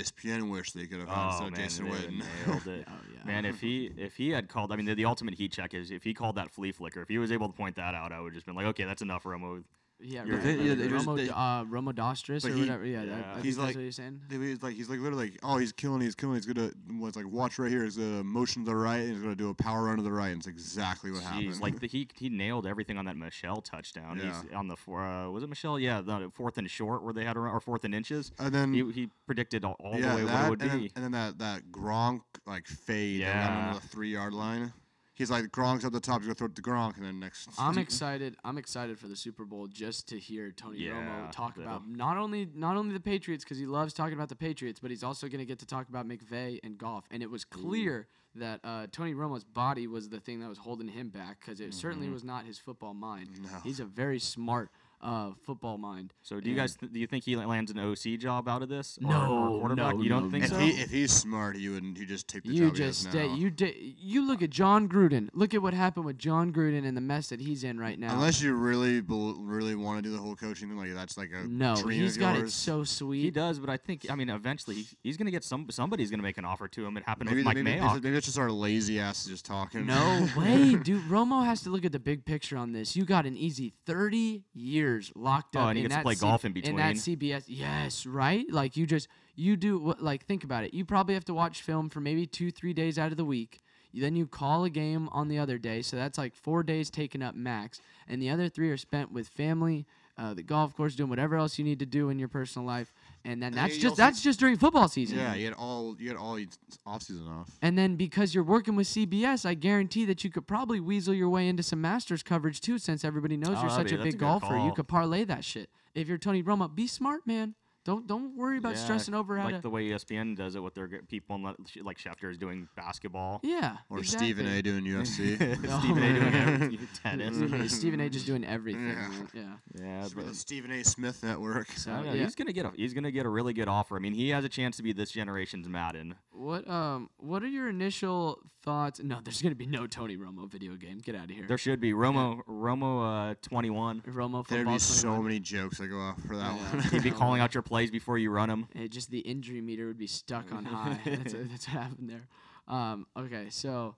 ESPN 0.46 0.50
wished 0.50 0.74
they 0.74 0.86
could 0.86 1.00
have 1.00 1.08
had 1.08 1.16
Oh 1.16 1.28
instead 1.28 1.46
of 1.46 1.52
man, 1.52 1.60
Jason 1.60 1.84
they 1.84 1.90
Witten. 1.90 2.46
nailed 2.46 2.66
it. 2.66 2.84
oh 2.90 2.92
yeah, 3.14 3.24
Man, 3.26 3.44
if 3.44 3.60
he 3.60 3.90
if 3.96 4.16
he 4.16 4.30
had 4.30 4.48
called, 4.48 4.72
I 4.72 4.76
mean, 4.76 4.86
the, 4.86 4.94
the 4.94 5.04
ultimate 5.04 5.34
heat 5.34 5.52
check 5.52 5.74
is 5.74 5.90
if 5.90 6.02
he 6.02 6.14
called 6.14 6.36
that 6.36 6.50
flea 6.50 6.72
flicker. 6.72 7.02
If 7.02 7.08
he 7.08 7.18
was 7.18 7.32
able 7.32 7.48
to 7.48 7.52
point 7.54 7.76
that 7.76 7.94
out, 7.94 8.12
I 8.12 8.20
would 8.20 8.34
just 8.34 8.46
been 8.46 8.54
like, 8.54 8.66
okay, 8.66 8.84
that's 8.84 9.02
enough, 9.02 9.24
Romo. 9.24 9.62
Yeah, 9.98 10.24
you're- 10.24 10.36
right, 10.36 10.44
they- 10.44 10.62
yeah, 10.62 10.74
they 10.74 10.88
just- 10.88 11.06
Romo, 11.06 11.16
they- 11.16 11.30
uh, 11.30 11.64
Romo 11.64 11.92
Dostris 11.94 12.42
But 12.42 12.50
or 12.50 12.54
he- 12.54 12.60
whatever. 12.60 12.84
Yeah, 12.84 13.06
that- 13.06 13.08
yeah. 13.08 13.30
I 13.30 13.32
think 13.34 13.44
He's 13.46 13.56
that's 13.56 13.66
like- 13.68 13.76
what 13.76 13.82
you're 13.82 13.92
saying. 13.92 14.20
He's 14.28 14.62
like 14.62 14.74
he's 14.74 14.90
like 14.90 15.00
literally 15.00 15.30
like, 15.30 15.40
oh, 15.42 15.56
he's 15.56 15.72
killing, 15.72 16.02
he's 16.02 16.14
killing, 16.14 16.34
he's 16.36 16.44
gonna 16.44 16.70
what's 16.98 17.16
like 17.16 17.26
watch 17.26 17.58
right 17.58 17.70
here, 17.70 17.82
he's 17.82 17.96
gonna 17.96 18.22
motion 18.22 18.64
to 18.64 18.70
the 18.70 18.76
right, 18.76 18.98
and 19.00 19.12
he's 19.12 19.22
gonna 19.22 19.34
do 19.34 19.48
a 19.48 19.54
power 19.54 19.84
run 19.84 19.96
to 19.96 20.02
the 20.02 20.12
right, 20.12 20.28
and 20.28 20.38
it's 20.40 20.46
exactly 20.46 21.10
what 21.10 21.22
happened. 21.22 21.48
Jeez, 21.50 21.60
like 21.60 21.80
the, 21.80 21.86
he 21.86 22.08
he 22.14 22.28
nailed 22.28 22.66
everything 22.66 22.98
on 22.98 23.06
that 23.06 23.16
Michel 23.16 23.62
touchdown. 23.62 24.16
He's 24.16 24.24
Yeah. 24.50 24.58
on 24.58 24.68
the 24.68 24.76
four, 24.76 25.02
uh, 25.02 25.30
was 25.30 25.42
it 25.42 25.48
Michel? 25.48 25.80
Yeah, 25.80 26.02
the 26.02 26.30
fourth 26.34 26.58
and 26.58 26.70
short 26.70 27.02
where 27.02 27.14
they 27.14 27.24
had 27.24 27.36
a 27.36 27.40
run, 27.40 27.54
or 27.54 27.60
fourth 27.60 27.84
and 27.86 27.94
inches. 27.94 28.32
and 28.38 28.54
then 28.54 28.74
He, 28.74 28.92
he 28.92 29.10
predicted 29.26 29.64
all, 29.64 29.76
all 29.80 29.98
yeah, 29.98 30.10
the 30.10 30.16
way 30.16 30.24
that, 30.24 30.32
what 30.34 30.46
it 30.46 30.50
would 30.50 30.62
and, 30.62 30.70
be. 30.82 30.88
Then, 30.88 31.04
and 31.04 31.04
then 31.04 31.12
that 31.12 31.38
that 31.38 31.72
Gronk 31.72 32.20
like 32.46 32.66
fade 32.66 33.22
that 33.22 33.32
got 33.32 33.50
Yeah. 33.54 33.68
on 33.68 33.74
the 33.76 33.80
three 33.80 34.12
yard 34.12 34.34
line. 34.34 34.74
He's 35.16 35.30
like 35.30 35.46
Gronk's 35.46 35.84
up 35.84 35.92
the 35.92 35.98
top, 36.00 36.20
he's 36.20 36.26
gonna 36.28 36.34
throw 36.34 36.46
it 36.46 36.54
to 36.56 36.62
Gronk, 36.62 36.96
and 36.96 37.04
then 37.04 37.18
next. 37.18 37.48
I'm 37.58 37.78
excited. 37.86 38.36
I'm 38.44 38.58
excited 38.58 38.98
for 38.98 39.08
the 39.08 39.16
Super 39.16 39.44
Bowl 39.44 39.66
just 39.66 40.08
to 40.10 40.18
hear 40.18 40.52
Tony 40.52 40.78
Yeah, 40.80 40.92
Romo 40.92 41.32
talk 41.32 41.56
the- 41.56 41.62
about 41.62 41.88
not 41.88 42.16
only 42.18 42.48
not 42.54 42.76
only 42.76 42.92
the 42.92 43.00
Patriots 43.00 43.42
because 43.42 43.58
he 43.58 43.66
loves 43.66 43.92
talking 43.94 44.12
about 44.14 44.28
the 44.28 44.36
Patriots, 44.36 44.78
but 44.78 44.90
he's 44.90 45.02
also 45.02 45.26
going 45.26 45.38
to 45.38 45.46
get 45.46 45.58
to 45.60 45.66
talk 45.66 45.88
about 45.88 46.06
McVay 46.06 46.60
and 46.62 46.76
Goff. 46.78 47.04
And 47.10 47.22
it 47.22 47.30
was 47.30 47.44
clear 47.44 48.06
that 48.34 48.60
uh, 48.62 48.86
Tony 48.92 49.14
Romo's 49.14 49.44
body 49.44 49.86
was 49.86 50.10
the 50.10 50.20
thing 50.20 50.40
that 50.40 50.48
was 50.50 50.58
holding 50.58 50.88
him 50.88 51.08
back 51.08 51.40
because 51.40 51.58
it 51.58 51.72
certainly 51.72 52.10
was 52.10 52.22
not 52.22 52.44
his 52.44 52.58
football 52.58 52.92
mind. 52.92 53.30
No. 53.42 53.48
He's 53.64 53.80
a 53.80 53.86
very 53.86 54.18
smart 54.18 54.68
uh, 55.02 55.30
football 55.44 55.78
mind. 55.78 56.12
So 56.22 56.40
do 56.40 56.48
you 56.50 56.56
guys 56.56 56.74
th- 56.76 56.90
do 56.92 56.98
you 56.98 57.06
think 57.06 57.24
he 57.24 57.36
lands 57.36 57.70
an 57.70 57.78
OC 57.78 58.18
job 58.18 58.48
out 58.48 58.62
of 58.62 58.68
this? 58.68 58.98
Or, 59.04 59.10
No, 59.10 59.50
or 59.54 59.58
quarterback? 59.60 59.94
no, 59.96 60.02
you 60.02 60.08
don't 60.08 60.24
no, 60.24 60.30
think 60.30 60.44
If 60.44 60.50
so? 60.50 60.58
he 60.58 60.70
if 60.70 60.90
he's 60.90 61.12
smart, 61.12 61.56
he 61.56 61.68
wouldn't. 61.68 61.98
He 61.98 62.06
just 62.06 62.28
take 62.28 62.42
the 62.44 62.50
You 62.52 62.66
job 62.68 62.76
just 62.76 63.04
he 63.04 63.10
stay. 63.10 63.28
now. 63.28 63.34
You 63.34 63.50
di- 63.50 63.94
you 63.98 64.26
look 64.26 64.42
at 64.42 64.50
Jon 64.50 64.88
Gruden. 64.88 65.28
Look 65.34 65.54
at 65.54 65.62
what 65.62 65.74
happened 65.74 66.06
with 66.06 66.18
Jon 66.18 66.52
Gruden 66.52 66.86
and 66.86 66.96
the 66.96 67.00
mess 67.02 67.28
that 67.28 67.40
he's 67.40 67.62
in 67.64 67.78
right 67.78 67.98
now. 67.98 68.14
Unless 68.14 68.40
you 68.42 68.54
really 68.54 69.00
bel 69.00 69.34
really 69.38 69.74
want 69.74 70.02
to 70.02 70.08
do 70.08 70.14
the 70.16 70.20
whole 70.22 70.34
coaching 70.34 70.68
thing, 70.68 70.78
like 70.78 70.94
that's 70.94 71.16
like 71.18 71.30
a 71.32 71.46
no, 71.46 71.76
dream 71.76 72.00
he's 72.02 72.16
of 72.16 72.20
got 72.20 72.36
it 72.36 72.40
yours. 72.40 72.54
so 72.54 72.82
sweet. 72.84 73.22
he 73.22 73.30
does, 73.30 73.58
but 73.58 73.68
I 73.70 73.76
think 73.76 74.06
I 74.10 74.14
mean 74.14 74.30
eventually 74.30 74.76
he, 74.76 74.86
he's 75.02 75.16
gonna 75.16 75.30
get 75.30 75.44
some 75.44 75.66
somebody's 75.70 76.10
gonna 76.10 76.22
make 76.22 76.38
an 76.38 76.44
offer 76.44 76.68
to 76.68 76.86
him. 76.86 76.96
It 76.96 77.04
happened 77.04 77.28
Maybe 77.28 77.40
with 77.40 77.44
Mike 77.44 77.56
maybe, 77.56 77.64
maybe, 77.64 77.80
Mayock. 77.80 77.84
it's- 77.96 78.02
maybe 78.02 78.16
it's 78.16 78.26
just 78.26 78.38
our 78.38 78.50
lazy 78.50 78.98
asses 78.98 79.30
just 79.30 79.44
talking. 79.44 79.84
No 79.86 80.26
way, 80.36 80.74
dude. 80.76 81.02
Romo 81.04 81.44
has 81.44 81.60
to 81.62 81.70
look 81.70 81.84
at 81.84 81.92
the 81.92 81.98
big 81.98 82.24
picture 82.24 82.56
on 82.56 82.72
this. 82.72 82.96
You 82.96 83.04
got 83.04 83.26
an 83.26 83.36
easy 83.36 83.74
30 83.86 84.44
year 84.54 84.85
years 84.86 85.12
locked 85.14 85.56
Oh, 85.56 85.60
up 85.60 85.68
and 85.68 85.76
he 85.78 85.82
gets 85.82 85.96
to 85.96 86.02
play 86.02 86.14
golf 86.14 86.44
in 86.44 86.52
between. 86.52 86.72
in 86.72 86.76
that. 86.78 86.96
CBS. 86.96 87.44
Yes, 87.46 88.06
right. 88.06 88.46
Like 88.50 88.76
you 88.76 88.86
just 88.86 89.08
you 89.34 89.56
do 89.56 89.78
what 89.78 90.02
like 90.02 90.24
think 90.24 90.44
about 90.44 90.64
it. 90.64 90.72
You 90.74 90.84
probably 90.84 91.14
have 91.14 91.24
to 91.26 91.34
watch 91.34 91.62
film 91.62 91.88
for 91.88 92.00
maybe 92.00 92.26
two 92.26 92.50
three 92.50 92.72
days 92.72 92.98
out 92.98 93.10
of 93.10 93.16
the 93.16 93.24
week. 93.24 93.60
Then 93.94 94.14
you 94.14 94.26
call 94.26 94.64
a 94.64 94.70
game 94.70 95.08
on 95.12 95.28
the 95.28 95.38
other 95.38 95.56
day, 95.56 95.80
so 95.80 95.96
that's 95.96 96.18
like 96.18 96.34
four 96.34 96.62
days 96.62 96.90
taken 96.90 97.22
up 97.22 97.34
max, 97.34 97.80
and 98.06 98.20
the 98.20 98.28
other 98.28 98.48
three 98.50 98.70
are 98.70 98.76
spent 98.76 99.10
with 99.10 99.26
family, 99.26 99.86
uh, 100.18 100.34
the 100.34 100.42
golf 100.42 100.76
course, 100.76 100.94
doing 100.94 101.08
whatever 101.08 101.36
else 101.36 101.58
you 101.58 101.64
need 101.64 101.78
to 101.78 101.86
do 101.86 102.10
in 102.10 102.18
your 102.18 102.28
personal 102.28 102.66
life, 102.66 102.92
and 103.26 103.42
then 103.42 103.48
And 103.48 103.56
that's 103.56 103.74
you 103.76 103.80
just 103.82 103.92
also- 103.92 104.02
that's 104.02 104.22
just 104.22 104.40
during 104.40 104.56
football 104.56 104.88
season. 104.88 105.18
Yeah, 105.18 105.34
you 105.34 105.44
had 105.46 105.54
all 105.54 105.96
you 105.98 106.08
had 106.08 106.16
all 106.16 106.38
off 106.86 107.02
season 107.02 107.26
off. 107.28 107.50
And 107.62 107.76
then 107.76 107.96
because 107.96 108.34
you're 108.34 108.44
working 108.44 108.76
with 108.76 108.86
CBS, 108.86 109.44
I 109.44 109.54
guarantee 109.54 110.04
that 110.06 110.24
you 110.24 110.30
could 110.30 110.46
probably 110.46 110.80
weasel 110.80 111.12
your 111.14 111.28
way 111.28 111.48
into 111.48 111.62
some 111.62 111.80
Masters 111.80 112.22
coverage 112.22 112.60
too, 112.60 112.78
since 112.78 113.04
everybody 113.04 113.36
knows 113.36 113.56
Oh, 113.58 113.62
you're 113.62 113.70
such 113.70 113.88
be- 113.88 113.94
a 113.94 113.98
that's 113.98 114.00
a 114.00 114.04
big 114.04 114.12
good 114.18 114.20
golfer. 114.20 114.56
You 114.58 114.72
could 114.72 114.88
parlay 114.88 115.24
that 115.24 115.44
shit. 115.44 115.68
If 115.94 116.08
you're 116.08 116.18
Tony 116.18 116.42
Romo, 116.42 116.72
be 116.74 116.86
smart, 116.86 117.26
man. 117.26 117.54
Don't 117.86 118.04
don't 118.06 118.36
worry 118.36 118.58
about 118.58 118.74
Yeah, 118.74 118.82
stressing 118.84 119.14
over 119.14 119.38
how 119.38 119.44
like 119.44 119.54
to. 119.56 119.60
the 119.62 119.70
way 119.70 119.84
ESPN 119.90 120.36
does 120.36 120.56
it 120.56 120.62
with 120.62 120.74
their 120.74 120.88
people, 121.08 121.36
in 121.36 121.44
le- 121.44 121.54
like 121.84 121.98
Schefter 121.98 122.28
is 122.30 122.36
doing 122.36 122.68
basketball. 122.76 123.38
yeah. 123.44 123.76
Or 123.88 123.98
exactly. 123.98 124.26
Stephen 124.32 124.46
A. 124.48 124.60
doing 124.60 124.84
UFC. 124.84 125.36
Stephen 125.80 126.02
A. 126.02 126.12
doing 126.20 126.34
everything, 126.34 126.88
tennis. 127.02 127.74
Stephen 127.74 128.00
A. 128.00 128.10
just 128.10 128.26
doing 128.26 128.44
everything. 128.44 128.88
Yeah. 128.88 129.08
Yeah. 129.32 129.42
Yeah, 129.80 130.08
but 130.16 130.26
the 130.26 130.34
Stephen 130.34 130.72
A. 130.72 130.82
Smith 130.82 131.22
Network. 131.22 131.70
So 131.72 131.92
I 131.92 132.02
yeah. 132.02 132.12
he's 132.24 132.34
gonna 132.34 132.52
get 132.52 132.66
a 132.66 132.72
he's 132.74 132.92
gonna 132.92 133.12
get 133.12 133.24
a 133.24 133.28
really 133.30 133.52
good 133.52 133.68
offer. 133.68 133.94
I 133.96 134.00
mean, 134.00 134.14
he 134.14 134.30
has 134.30 134.44
a 134.44 134.48
chance 134.48 134.76
to 134.78 134.82
be 134.82 134.92
this 134.92 135.12
generation's 135.12 135.68
Madden. 135.68 136.16
What 136.32 136.68
um 136.68 137.08
what 137.18 137.42
are 137.44 137.48
your 137.48 137.68
initial 137.68 138.40
thoughts? 138.64 139.00
No, 139.00 139.20
there's 139.22 139.40
gonna 139.40 139.54
be 139.54 139.66
no 139.66 139.86
Tony 139.86 140.16
Romo 140.16 140.50
video 140.50 140.74
game. 140.74 140.98
Get 140.98 141.14
out 141.14 141.24
of 141.24 141.30
here. 141.30 141.46
There 141.46 141.56
should 141.58 141.80
be 141.80 141.92
Romo 141.92 142.40
Romo 142.48 143.30
uh, 143.30 143.34
21. 143.42 144.02
Romo 144.08 144.46
There'd 144.48 144.60
football. 144.60 144.74
be 144.74 144.78
so 144.80 145.22
many 145.22 145.38
jokes 145.38 145.78
that 145.78 145.86
go 145.86 145.98
off 146.00 146.20
for 146.22 146.36
that 146.36 146.52
Yeah. 146.56 146.72
one. 146.74 146.80
He'd 146.90 147.02
be 147.04 147.10
calling 147.12 147.40
out 147.40 147.54
your 147.54 147.62
plays 147.76 147.90
before 147.90 148.16
you 148.16 148.30
run 148.30 148.48
them. 148.48 148.68
Eh, 148.74 148.88
just 148.88 149.10
the 149.10 149.18
injury 149.18 149.60
meter 149.60 149.86
would 149.86 149.98
be 149.98 150.06
stuck 150.06 150.50
on 150.50 150.64
high. 150.64 150.98
that's, 151.04 151.34
that's 151.34 151.68
what 151.68 151.82
happened 151.82 152.08
there. 152.08 152.26
Um, 152.66 153.06
okay, 153.18 153.48
so 153.50 153.96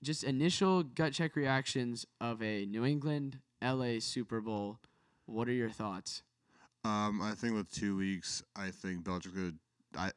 just 0.00 0.22
initial 0.22 0.84
gut 0.84 1.12
check 1.12 1.34
reactions 1.34 2.06
of 2.20 2.40
a 2.40 2.64
New 2.66 2.84
England 2.84 3.40
LA 3.60 3.98
Super 3.98 4.40
Bowl. 4.40 4.78
What 5.26 5.48
are 5.48 5.52
your 5.52 5.70
thoughts? 5.70 6.22
Um, 6.84 7.20
I 7.20 7.32
think 7.32 7.54
with 7.54 7.70
two 7.72 7.96
weeks, 7.96 8.44
I 8.54 8.70
think 8.70 9.02
Belichick 9.02 9.34
could. 9.34 9.58
I 9.96 10.12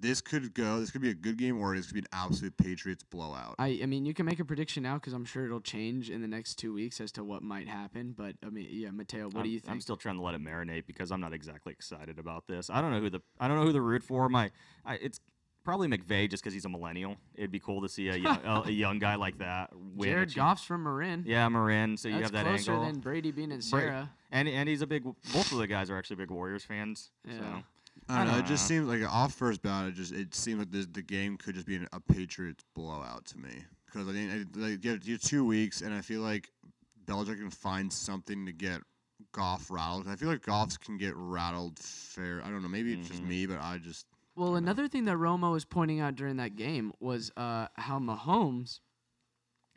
this 0.00 0.20
could 0.20 0.54
go. 0.54 0.80
This 0.80 0.90
could 0.90 1.02
be 1.02 1.10
a 1.10 1.14
good 1.14 1.36
game, 1.36 1.60
or 1.60 1.76
this 1.76 1.86
could 1.86 1.94
be 1.94 2.00
an 2.00 2.06
absolute 2.12 2.56
Patriots 2.56 3.02
blowout. 3.02 3.54
I, 3.58 3.80
I 3.82 3.86
mean, 3.86 4.06
you 4.06 4.14
can 4.14 4.26
make 4.26 4.40
a 4.40 4.44
prediction 4.44 4.82
now 4.82 4.94
because 4.94 5.12
I'm 5.12 5.24
sure 5.24 5.44
it'll 5.44 5.60
change 5.60 6.10
in 6.10 6.20
the 6.20 6.28
next 6.28 6.56
two 6.56 6.72
weeks 6.72 7.00
as 7.00 7.12
to 7.12 7.24
what 7.24 7.42
might 7.42 7.68
happen. 7.68 8.14
But 8.16 8.36
I 8.44 8.50
mean, 8.50 8.66
yeah, 8.70 8.90
Matteo, 8.90 9.26
what 9.26 9.36
I'm, 9.36 9.42
do 9.44 9.48
you 9.48 9.60
think? 9.60 9.72
I'm 9.72 9.80
still 9.80 9.96
trying 9.96 10.16
to 10.16 10.22
let 10.22 10.34
it 10.34 10.42
marinate 10.42 10.86
because 10.86 11.10
I'm 11.10 11.20
not 11.20 11.32
exactly 11.32 11.72
excited 11.72 12.18
about 12.18 12.46
this. 12.46 12.70
I 12.70 12.80
don't 12.80 12.92
know 12.92 13.00
who 13.00 13.10
the 13.10 13.20
I 13.40 13.48
don't 13.48 13.56
know 13.56 13.64
who 13.64 13.72
the 13.72 13.82
root 13.82 14.02
for. 14.02 14.28
My 14.28 14.50
I, 14.84 14.94
it's 14.96 15.20
probably 15.64 15.86
McVay 15.86 16.30
just 16.30 16.42
because 16.42 16.54
he's 16.54 16.64
a 16.64 16.68
millennial. 16.68 17.16
It'd 17.34 17.50
be 17.50 17.60
cool 17.60 17.82
to 17.82 17.90
see 17.90 18.08
a 18.08 18.16
young, 18.16 18.38
a, 18.44 18.62
a 18.66 18.70
young 18.70 18.98
guy 18.98 19.16
like 19.16 19.38
that 19.38 19.70
win. 19.74 20.08
a 20.08 20.12
Jared 20.12 20.34
Goff's 20.34 20.64
from 20.64 20.84
Marin. 20.84 21.24
Yeah, 21.26 21.46
Marin. 21.48 21.96
So 21.98 22.08
you 22.08 22.22
have 22.22 22.32
that 22.32 22.46
closer 22.46 22.72
angle. 22.72 22.86
than 22.86 23.00
Brady 23.00 23.32
being 23.32 23.50
in 23.52 23.58
Bra- 23.58 23.80
Sarah. 23.80 24.10
and 24.32 24.48
and 24.48 24.68
he's 24.68 24.82
a 24.82 24.86
big. 24.86 25.04
Both 25.04 25.52
of 25.52 25.58
the 25.58 25.66
guys 25.66 25.90
are 25.90 25.98
actually 25.98 26.16
big 26.16 26.30
Warriors 26.30 26.64
fans. 26.64 27.10
Yeah. 27.26 27.38
So 27.38 27.44
I 28.08 28.24
don't 28.24 28.32
know. 28.32 28.38
It 28.38 28.46
just 28.46 28.68
don't 28.68 28.86
seems 28.86 28.88
like 28.88 29.02
off 29.12 29.34
first 29.34 29.62
bout. 29.62 29.86
It 29.86 29.94
just 29.94 30.12
it 30.12 30.34
seems 30.34 30.58
like 30.60 30.70
this, 30.70 30.86
the 30.90 31.02
game 31.02 31.36
could 31.36 31.54
just 31.54 31.66
be 31.66 31.76
an, 31.76 31.86
a 31.92 32.00
Patriots 32.00 32.64
blowout 32.74 33.24
to 33.26 33.38
me 33.38 33.64
because 33.86 34.08
I 34.08 34.12
think 34.12 34.30
I- 34.32 34.58
like 34.60 34.84
you 34.84 34.90
have, 34.92 35.04
you 35.04 35.14
have 35.14 35.22
two 35.22 35.44
weeks, 35.44 35.80
and 35.82 35.92
I 35.94 36.00
feel 36.00 36.20
like 36.20 36.50
Belichick 37.06 37.38
can 37.38 37.50
find 37.50 37.92
something 37.92 38.46
to 38.46 38.52
get 38.52 38.80
Goff 39.32 39.70
rattled. 39.70 40.06
I 40.08 40.16
feel 40.16 40.28
like 40.28 40.42
Goffs 40.42 40.78
can 40.78 40.96
get 40.96 41.14
rattled 41.16 41.78
fair. 41.78 42.40
I 42.44 42.50
don't 42.50 42.62
know. 42.62 42.68
Maybe 42.68 42.92
it's 42.94 43.08
just 43.08 43.22
Mhm. 43.22 43.28
me, 43.28 43.46
but 43.46 43.60
I 43.60 43.78
just 43.78 44.06
Well, 44.36 44.54
another 44.56 44.86
thing 44.88 45.04
that 45.06 45.16
Romo 45.16 45.50
was 45.52 45.64
pointing 45.64 45.98
out 46.00 46.14
during 46.14 46.36
that 46.36 46.54
game 46.54 46.92
was 47.00 47.32
uh, 47.36 47.66
how 47.74 47.98
Mahomes, 47.98 48.78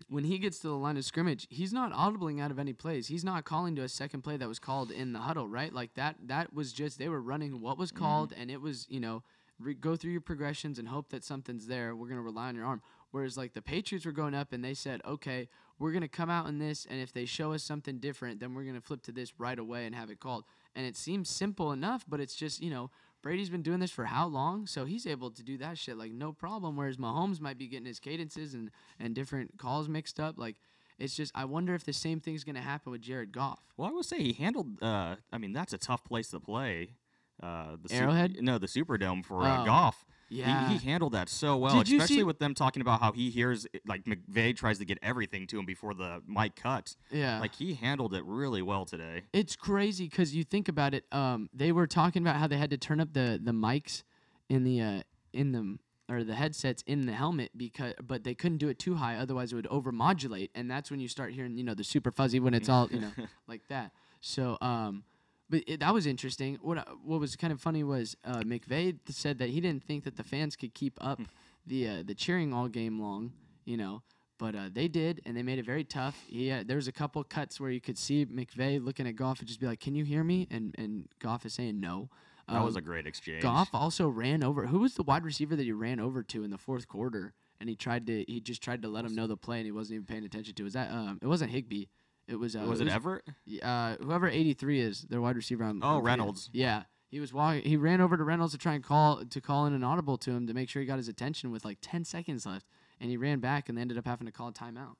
when 0.09 0.23
he 0.23 0.37
gets 0.37 0.59
to 0.59 0.67
the 0.67 0.75
line 0.75 0.97
of 0.97 1.05
scrimmage, 1.05 1.47
he's 1.49 1.73
not 1.73 1.91
audibling 1.93 2.41
out 2.41 2.51
of 2.51 2.59
any 2.59 2.73
plays. 2.73 3.07
He's 3.07 3.23
not 3.23 3.45
calling 3.45 3.75
to 3.75 3.83
a 3.83 3.89
second 3.89 4.21
play 4.21 4.37
that 4.37 4.47
was 4.47 4.59
called 4.59 4.91
in 4.91 5.13
the 5.13 5.19
huddle, 5.19 5.47
right? 5.47 5.73
Like 5.73 5.93
that. 5.95 6.15
That 6.25 6.53
was 6.53 6.73
just 6.73 6.99
they 6.99 7.09
were 7.09 7.21
running 7.21 7.61
what 7.61 7.77
was 7.77 7.91
mm-hmm. 7.91 8.03
called, 8.03 8.33
and 8.37 8.51
it 8.51 8.61
was 8.61 8.87
you 8.89 8.99
know 8.99 9.23
re- 9.59 9.73
go 9.73 9.95
through 9.95 10.11
your 10.11 10.21
progressions 10.21 10.79
and 10.79 10.87
hope 10.87 11.09
that 11.09 11.23
something's 11.23 11.67
there. 11.67 11.95
We're 11.95 12.07
gonna 12.07 12.21
rely 12.21 12.49
on 12.49 12.55
your 12.55 12.65
arm. 12.65 12.81
Whereas 13.11 13.37
like 13.37 13.53
the 13.53 13.61
Patriots 13.61 14.05
were 14.05 14.11
going 14.11 14.33
up 14.33 14.53
and 14.53 14.63
they 14.63 14.73
said, 14.73 15.01
okay, 15.05 15.49
we're 15.79 15.91
gonna 15.91 16.07
come 16.07 16.29
out 16.29 16.47
in 16.47 16.59
this, 16.59 16.87
and 16.89 17.01
if 17.01 17.11
they 17.11 17.25
show 17.25 17.53
us 17.53 17.63
something 17.63 17.97
different, 17.97 18.39
then 18.39 18.53
we're 18.53 18.63
gonna 18.63 18.81
flip 18.81 19.01
to 19.03 19.11
this 19.11 19.39
right 19.39 19.59
away 19.59 19.85
and 19.85 19.95
have 19.95 20.09
it 20.09 20.19
called. 20.19 20.45
And 20.75 20.85
it 20.85 20.95
seems 20.95 21.29
simple 21.29 21.71
enough, 21.71 22.05
but 22.07 22.19
it's 22.19 22.35
just 22.35 22.61
you 22.61 22.69
know 22.69 22.89
Brady's 23.21 23.49
been 23.49 23.61
doing 23.61 23.79
this 23.79 23.91
for 23.91 24.05
how 24.05 24.27
long? 24.27 24.65
So 24.67 24.85
he's 24.85 25.05
able 25.05 25.31
to 25.31 25.43
do 25.43 25.57
that 25.59 25.77
shit 25.77 25.97
like 25.97 26.11
no 26.11 26.33
problem. 26.33 26.75
Whereas 26.75 26.97
Mahomes 26.97 27.39
might 27.39 27.57
be 27.57 27.67
getting 27.67 27.85
his 27.85 27.99
cadences 27.99 28.53
and, 28.53 28.71
and 28.99 29.13
different 29.13 29.57
calls 29.57 29.87
mixed 29.87 30.19
up. 30.19 30.37
Like 30.37 30.55
it's 30.97 31.15
just 31.15 31.31
I 31.35 31.45
wonder 31.45 31.73
if 31.75 31.83
the 31.83 31.93
same 31.93 32.19
thing's 32.19 32.43
gonna 32.43 32.61
happen 32.61 32.91
with 32.91 33.01
Jared 33.01 33.31
Goff. 33.31 33.59
well, 33.77 33.89
I 33.89 33.91
will 33.91 34.03
say 34.03 34.21
he 34.21 34.33
handled. 34.33 34.81
Uh, 34.81 35.15
I 35.31 35.37
mean, 35.37 35.53
that's 35.53 35.73
a 35.73 35.77
tough 35.77 36.03
place 36.03 36.29
to 36.29 36.39
play. 36.39 36.95
Uh, 37.41 37.75
the 37.81 37.89
Su- 37.89 37.95
Arrowhead? 37.95 38.37
no, 38.41 38.57
the 38.57 38.67
Superdome 38.67 39.25
for 39.25 39.41
uh, 39.43 39.61
Oh, 39.61 39.65
Goff. 39.65 40.05
Yeah. 40.29 40.69
He, 40.69 40.77
he 40.77 40.89
handled 40.89 41.11
that 41.11 41.27
so 41.27 41.57
well, 41.57 41.83
Did 41.83 41.91
especially 41.93 42.15
see- 42.17 42.23
with 42.23 42.39
them 42.39 42.53
talking 42.53 42.81
about 42.81 43.01
how 43.01 43.11
he 43.11 43.29
hears 43.29 43.67
like 43.85 44.05
McVay 44.05 44.55
tries 44.55 44.77
to 44.79 44.85
get 44.85 44.97
everything 45.01 45.45
to 45.47 45.59
him 45.59 45.65
before 45.65 45.93
the 45.93 46.21
mic 46.25 46.55
cuts. 46.55 46.95
yeah. 47.11 47.39
Like 47.41 47.53
he 47.55 47.73
handled 47.73 48.13
it 48.13 48.23
really 48.25 48.61
well 48.61 48.85
today. 48.85 49.23
it's 49.33 49.55
crazy 49.57 50.07
because 50.07 50.33
you 50.33 50.43
think 50.45 50.69
about 50.69 50.93
it. 50.93 51.03
Um, 51.11 51.49
they 51.53 51.71
were 51.73 51.85
talking 51.87 52.21
about 52.21 52.37
how 52.37 52.47
they 52.47 52.57
had 52.57 52.69
to 52.69 52.77
turn 52.77 53.01
up 53.01 53.11
the 53.13 53.39
the 53.43 53.51
mics 53.51 54.03
in 54.47 54.63
the 54.63 54.79
uh, 54.81 55.01
in 55.33 55.51
the 55.51 55.77
or 56.13 56.23
the 56.23 56.35
headsets 56.35 56.81
in 56.87 57.05
the 57.07 57.13
helmet 57.13 57.51
because 57.57 57.93
but 58.01 58.23
they 58.23 58.33
couldn't 58.33 58.57
do 58.59 58.67
it 58.69 58.77
too 58.79 58.95
high 58.95 59.15
otherwise 59.15 59.51
it 59.53 59.55
would 59.55 59.67
overmodulate 59.69 60.49
and 60.55 60.69
that's 60.69 60.91
when 60.91 60.99
you 60.99 61.07
start 61.07 61.31
hearing 61.33 61.57
you 61.57 61.63
know 61.63 61.73
the 61.73 61.85
super 61.85 62.11
fuzzy 62.11 62.37
when 62.37 62.53
it's 62.53 62.67
all 62.67 62.89
you 62.91 62.99
know 62.99 63.11
like 63.47 63.61
that 63.69 63.91
so 64.19 64.57
um 64.59 65.03
but 65.51 65.61
it, 65.67 65.79
that 65.81 65.93
was 65.93 66.05
interesting 66.07 66.57
what 66.61 66.77
I- 66.79 66.91
what 67.03 67.19
was 67.19 67.35
kind 67.35 67.53
of 67.53 67.59
funny 67.61 67.83
was 67.83 68.15
uh, 68.25 68.39
McVay 68.39 68.97
said 69.09 69.37
that 69.39 69.49
he 69.49 69.59
didn't 69.61 69.83
think 69.83 70.03
that 70.05 70.15
the 70.15 70.23
fans 70.23 70.55
could 70.55 70.73
keep 70.73 70.95
up 70.99 71.19
the 71.67 71.87
uh, 71.87 72.03
the 72.03 72.15
cheering 72.15 72.53
all 72.53 72.67
game 72.67 72.99
long 72.99 73.33
you 73.65 73.77
know 73.77 74.01
but 74.39 74.55
uh, 74.55 74.69
they 74.73 74.87
did, 74.87 75.21
and 75.27 75.37
they 75.37 75.43
made 75.43 75.59
it 75.59 75.65
very 75.67 75.83
tough. 75.83 76.17
He 76.27 76.47
had, 76.47 76.67
there 76.67 76.75
was 76.77 76.87
a 76.87 76.91
couple 76.91 77.23
cuts 77.23 77.59
where 77.59 77.69
you 77.69 77.79
could 77.79 77.95
see 77.95 78.25
McVay 78.25 78.83
looking 78.83 79.05
at 79.05 79.15
Goff 79.15 79.37
and 79.37 79.47
just 79.47 79.59
be 79.59 79.67
like, 79.67 79.79
"Can 79.79 79.93
you 79.93 80.03
hear 80.03 80.23
me?" 80.23 80.47
and 80.49 80.73
and 80.79 81.07
Goff 81.19 81.45
is 81.45 81.53
saying 81.53 81.79
no. 81.79 82.09
That 82.49 82.63
was 82.63 82.75
Um, 82.75 82.79
a 82.79 82.81
great 82.81 83.05
exchange. 83.05 83.43
Goff 83.43 83.69
also 83.71 84.09
ran 84.09 84.43
over. 84.43 84.65
Who 84.65 84.79
was 84.79 84.95
the 84.95 85.03
wide 85.03 85.25
receiver 85.25 85.55
that 85.55 85.61
he 85.63 85.71
ran 85.71 85.99
over 85.99 86.23
to 86.23 86.43
in 86.43 86.49
the 86.49 86.57
fourth 86.57 86.87
quarter? 86.87 87.33
And 87.59 87.69
he 87.69 87.75
tried 87.75 88.07
to. 88.07 88.25
He 88.27 88.41
just 88.41 88.63
tried 88.63 88.81
to 88.81 88.87
let 88.87 89.05
him 89.05 89.13
know 89.13 89.27
the 89.27 89.37
play, 89.37 89.57
and 89.57 89.65
he 89.67 89.71
wasn't 89.71 89.93
even 89.97 90.05
paying 90.07 90.25
attention 90.25 90.55
to. 90.55 90.63
Was 90.63 90.73
that? 90.73 90.89
Um, 90.91 91.19
it 91.21 91.27
wasn't 91.27 91.51
Higbee. 91.51 91.85
It 92.31 92.39
was. 92.39 92.55
Uh, 92.55 92.61
was 92.67 92.81
it 92.81 92.87
Everett? 92.87 93.23
uh, 93.61 93.95
whoever 94.01 94.27
83 94.27 94.79
is, 94.79 95.01
their 95.03 95.21
wide 95.21 95.35
receiver. 95.35 95.63
I'm, 95.63 95.83
Oh, 95.83 95.99
forgetting. 95.99 96.03
Reynolds. 96.05 96.49
Yeah, 96.53 96.83
he 97.09 97.19
was 97.19 97.33
walking. 97.33 97.63
He 97.63 97.75
ran 97.77 97.99
over 98.01 98.15
to 98.17 98.23
Reynolds 98.23 98.53
to 98.53 98.57
try 98.57 98.73
and 98.73 98.83
call 98.83 99.23
to 99.25 99.41
call 99.41 99.65
in 99.65 99.73
an 99.73 99.83
audible 99.83 100.17
to 100.19 100.31
him 100.31 100.47
to 100.47 100.53
make 100.53 100.69
sure 100.69 100.81
he 100.81 100.85
got 100.87 100.97
his 100.97 101.07
attention 101.09 101.51
with 101.51 101.65
like 101.65 101.77
10 101.81 102.05
seconds 102.05 102.45
left, 102.45 102.65
and 102.99 103.09
he 103.11 103.17
ran 103.17 103.39
back 103.39 103.67
and 103.69 103.77
they 103.77 103.81
ended 103.81 103.97
up 103.97 104.07
having 104.07 104.25
to 104.27 104.31
call 104.31 104.47
a 104.47 104.53
timeout. 104.53 104.95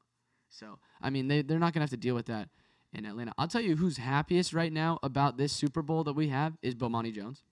So 0.50 0.78
I 1.02 1.10
mean, 1.10 1.28
they 1.30 1.42
they're 1.42 1.60
not 1.60 1.74
gonna 1.74 1.84
have 1.84 1.90
to 1.92 1.98
deal 1.98 2.16
with 2.16 2.26
that 2.26 2.50
in 2.94 3.06
Atlanta. 3.06 3.32
I'll 3.38 3.48
tell 3.48 3.62
you 3.62 3.78
who's 3.78 3.96
happiest 3.98 4.52
right 4.54 4.74
now 4.74 5.00
about 5.02 5.38
this 5.38 5.54
Super 5.54 5.82
Bowl 5.82 6.04
that 6.04 6.14
we 6.14 6.28
have 6.28 6.58
is 6.62 6.76
Bomani 6.76 7.14
Jones 7.14 7.44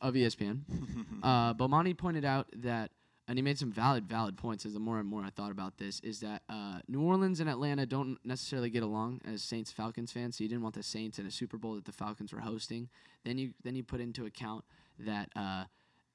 of 0.00 0.14
ESPN. 0.14 0.60
uh, 1.24 1.54
Bomani 1.54 1.96
pointed 1.98 2.24
out 2.24 2.46
that, 2.58 2.90
and 3.28 3.38
he 3.38 3.42
made 3.42 3.58
some 3.58 3.72
valid, 3.72 4.06
valid 4.08 4.36
points. 4.36 4.64
As 4.66 4.72
the 4.74 4.78
more 4.80 4.98
and 4.98 5.08
more 5.08 5.22
I 5.24 5.30
thought 5.30 5.50
about 5.50 5.78
this, 5.78 6.00
is 6.00 6.20
that 6.20 6.42
uh, 6.48 6.78
New 6.88 7.00
Orleans 7.02 7.40
and 7.40 7.48
Atlanta 7.50 7.86
don't 7.86 8.18
necessarily 8.24 8.70
get 8.70 8.82
along 8.82 9.20
as 9.24 9.42
Saints 9.42 9.72
Falcons 9.72 10.12
fans. 10.12 10.36
So 10.36 10.44
you 10.44 10.48
didn't 10.48 10.62
want 10.62 10.74
the 10.74 10.82
Saints 10.82 11.18
in 11.18 11.26
a 11.26 11.30
Super 11.30 11.56
Bowl 11.58 11.74
that 11.74 11.84
the 11.84 11.92
Falcons 11.92 12.32
were 12.32 12.40
hosting. 12.40 12.88
Then 13.24 13.38
you 13.38 13.52
then 13.64 13.74
you 13.74 13.82
put 13.82 14.00
into 14.00 14.26
account 14.26 14.64
that 15.00 15.28
uh, 15.36 15.64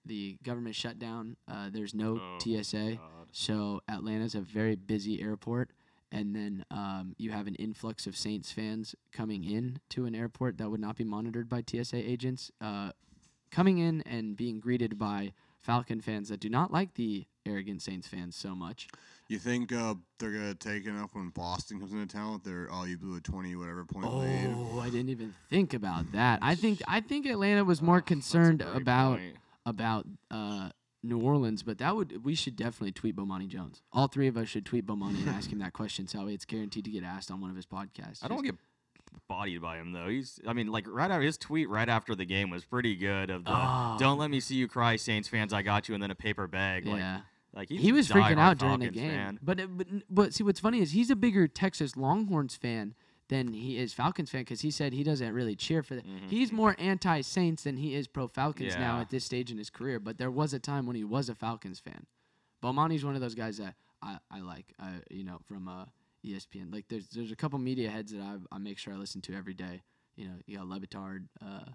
the 0.06 0.38
government 0.44 0.76
shutdown. 0.76 1.36
Uh, 1.48 1.70
there's 1.72 1.94
no 1.94 2.20
Oh, 2.22 2.38
TSA, 2.40 2.92
God. 2.96 3.00
so 3.32 3.82
Atlanta's 3.90 4.36
a 4.36 4.42
very 4.42 4.76
busy 4.76 5.22
airport. 5.22 5.70
And 6.14 6.36
then 6.36 6.66
um, 6.72 7.16
you 7.18 7.32
have 7.32 7.48
an 7.48 7.56
influx 7.56 8.06
of 8.06 8.18
Saints 8.18 8.52
fans 8.52 8.96
coming 9.14 9.46
in 9.46 9.80
to 9.92 10.06
an 10.06 10.14
airport 10.14 10.58
that 10.58 10.70
would 10.70 10.82
not 10.82 10.98
be 10.98 11.06
monitored 11.06 11.48
by 11.48 11.64
TSA 11.66 11.96
agents, 11.98 12.52
uh, 12.60 12.92
coming 13.50 13.78
in 13.78 14.02
and 14.02 14.36
being 14.36 14.60
greeted 14.60 14.98
by 15.00 15.32
Falcon 15.62 16.02
fans 16.02 16.30
that 16.30 16.40
do 16.40 16.50
not 16.50 16.72
like 16.72 16.96
the 16.96 17.26
arrogant 17.46 17.82
Saints 17.82 18.08
fans 18.08 18.36
so 18.36 18.56
much. 18.56 18.88
You 19.28 19.38
think 19.40 19.72
uh, 19.72 19.96
they're 20.20 20.32
gonna 20.32 20.56
take 20.56 20.86
it 20.86 20.96
up 20.96 21.12
when 21.14 21.30
Boston 21.30 21.80
comes 21.80 21.94
into 21.94 22.06
town 22.08 22.34
with 22.34 22.44
their 22.44 22.68
oh 22.72 22.84
you 22.84 22.98
blew 22.98 23.16
a 23.16 23.22
twenty 23.22 23.56
whatever 23.56 23.86
point 23.86 24.14
lead? 24.14 24.54
Oh, 24.56 24.80
I 24.80 24.90
didn't 24.90 25.10
even 25.10 25.34
think 25.50 25.74
about 25.74 26.12
that. 26.14 26.40
I 26.42 26.56
think 26.56 26.82
I 26.88 27.00
think 27.00 27.26
Atlanta 27.26 27.64
was 27.64 27.82
more 27.82 27.98
Oh, 28.00 28.02
concerned 28.02 28.62
about 28.62 29.20
point. 29.20 29.36
about 29.66 30.06
uh, 30.30 30.70
New 31.04 31.20
Orleans, 31.22 31.64
but 31.64 31.78
that 31.78 31.96
would 31.96 32.26
we 32.26 32.36
should 32.36 32.56
definitely 32.56 32.92
tweet 32.92 33.16
Bomani 33.16 33.48
Jones. 33.48 33.82
All 33.94 34.08
three 34.08 34.28
of 34.28 34.36
us 34.38 34.50
should 34.50 34.66
tweet 34.66 34.86
Bomani 34.86 35.20
and 35.22 35.30
ask 35.30 35.50
him 35.52 35.60
that 35.60 35.74
question, 35.74 36.08
so 36.08 36.28
it's 36.28 36.46
guaranteed 36.46 36.86
to 36.86 36.92
get 36.92 37.04
asked 37.04 37.32
on 37.32 37.40
one 37.40 37.50
of 37.50 37.56
his 37.56 37.66
podcasts. 37.66 38.24
I 38.24 38.28
don't 38.28 38.44
Just- 38.44 38.46
get 38.46 38.56
bodied 39.28 39.62
by 39.62 39.78
him 39.78 39.92
though. 39.92 40.08
He's 40.08 40.40
I 40.48 40.54
mean 40.54 40.68
like 40.68 40.86
right 40.88 41.10
out 41.10 41.22
his 41.22 41.38
tweet 41.38 41.70
right 41.70 41.88
after 41.88 42.16
the 42.16 42.26
game 42.26 42.50
was 42.50 42.66
pretty 42.66 42.96
good 42.96 43.30
of 43.30 43.46
the 43.46 43.52
Oh. 43.54 43.96
don't 44.00 44.18
let 44.18 44.30
me 44.30 44.40
see 44.40 44.56
you 44.56 44.68
cry 44.68 44.96
Saints 44.96 45.28
fans 45.28 45.54
I 45.54 45.62
got 45.62 45.88
you 45.88 45.96
and 45.96 46.04
then 46.04 46.12
a 46.12 46.16
paper 46.16 46.48
bag 46.48 46.86
like 46.86 47.00
yeah. 47.00 47.22
like 47.54 47.70
he 47.70 47.92
was 47.92 48.08
freaking 48.10 48.40
out 48.40 48.58
during 48.58 48.80
the 48.80 48.90
game. 48.90 49.10
fan. 49.10 49.40
But, 49.42 49.60
it, 49.60 49.78
but 49.78 49.88
but 50.10 50.34
see, 50.34 50.44
what's 50.44 50.60
funny 50.60 50.82
is 50.82 50.92
he's 50.92 51.10
a 51.10 51.16
bigger 51.16 51.48
Texas 51.48 51.96
Longhorns 51.96 52.56
fan 52.56 52.96
than 53.30 53.54
he 53.54 53.78
is 53.78 53.94
Falcons 53.94 54.30
fan 54.30 54.42
because 54.42 54.60
he 54.60 54.70
said 54.70 54.92
he 54.92 55.04
doesn't 55.04 55.34
really 55.34 55.56
cheer 55.56 55.82
for 55.82 55.96
that. 55.96 56.04
He's 56.28 56.52
more 56.52 56.76
anti 56.78 57.22
Saints 57.22 57.64
than 57.64 57.78
he 57.78 57.96
is 57.96 58.08
pro 58.08 58.28
Falcons 58.28 58.76
now 58.76 59.00
at 59.00 59.10
this 59.10 59.24
stage 59.24 59.52
in 59.52 59.58
his 59.58 59.70
career. 59.70 60.00
But 60.00 60.18
there 60.18 60.30
was 60.30 60.54
a 60.54 60.60
time 60.60 60.86
when 60.86 60.98
he 60.98 61.06
was 61.06 61.30
a 61.30 61.36
Falcons 61.36 61.80
fan. 61.80 62.06
Bomani's 62.62 63.06
one 63.06 63.16
of 63.16 63.22
those 63.22 63.34
guys 63.36 63.58
that 63.58 63.76
I, 64.02 64.18
I 64.30 64.42
like. 64.42 64.74
I 64.80 64.96
you 65.10 65.24
know 65.24 65.40
from 65.48 65.68
uh, 65.70 65.86
ESPN. 66.26 66.74
Like 66.74 66.86
there's 66.90 67.08
there's 67.10 67.32
a 67.32 67.36
couple 67.36 67.60
media 67.60 67.90
heads 67.90 68.12
that 68.12 68.22
I 68.22 68.36
I 68.52 68.58
make 68.58 68.78
sure 68.78 68.94
I 68.94 68.98
listen 68.98 69.22
to 69.22 69.36
every 69.36 69.54
day. 69.54 69.82
You 70.16 70.26
know 70.26 70.36
you 70.46 70.58
got 70.58 70.68
Le 70.68 70.80
Batard, 70.80 71.26
uh, 71.42 71.66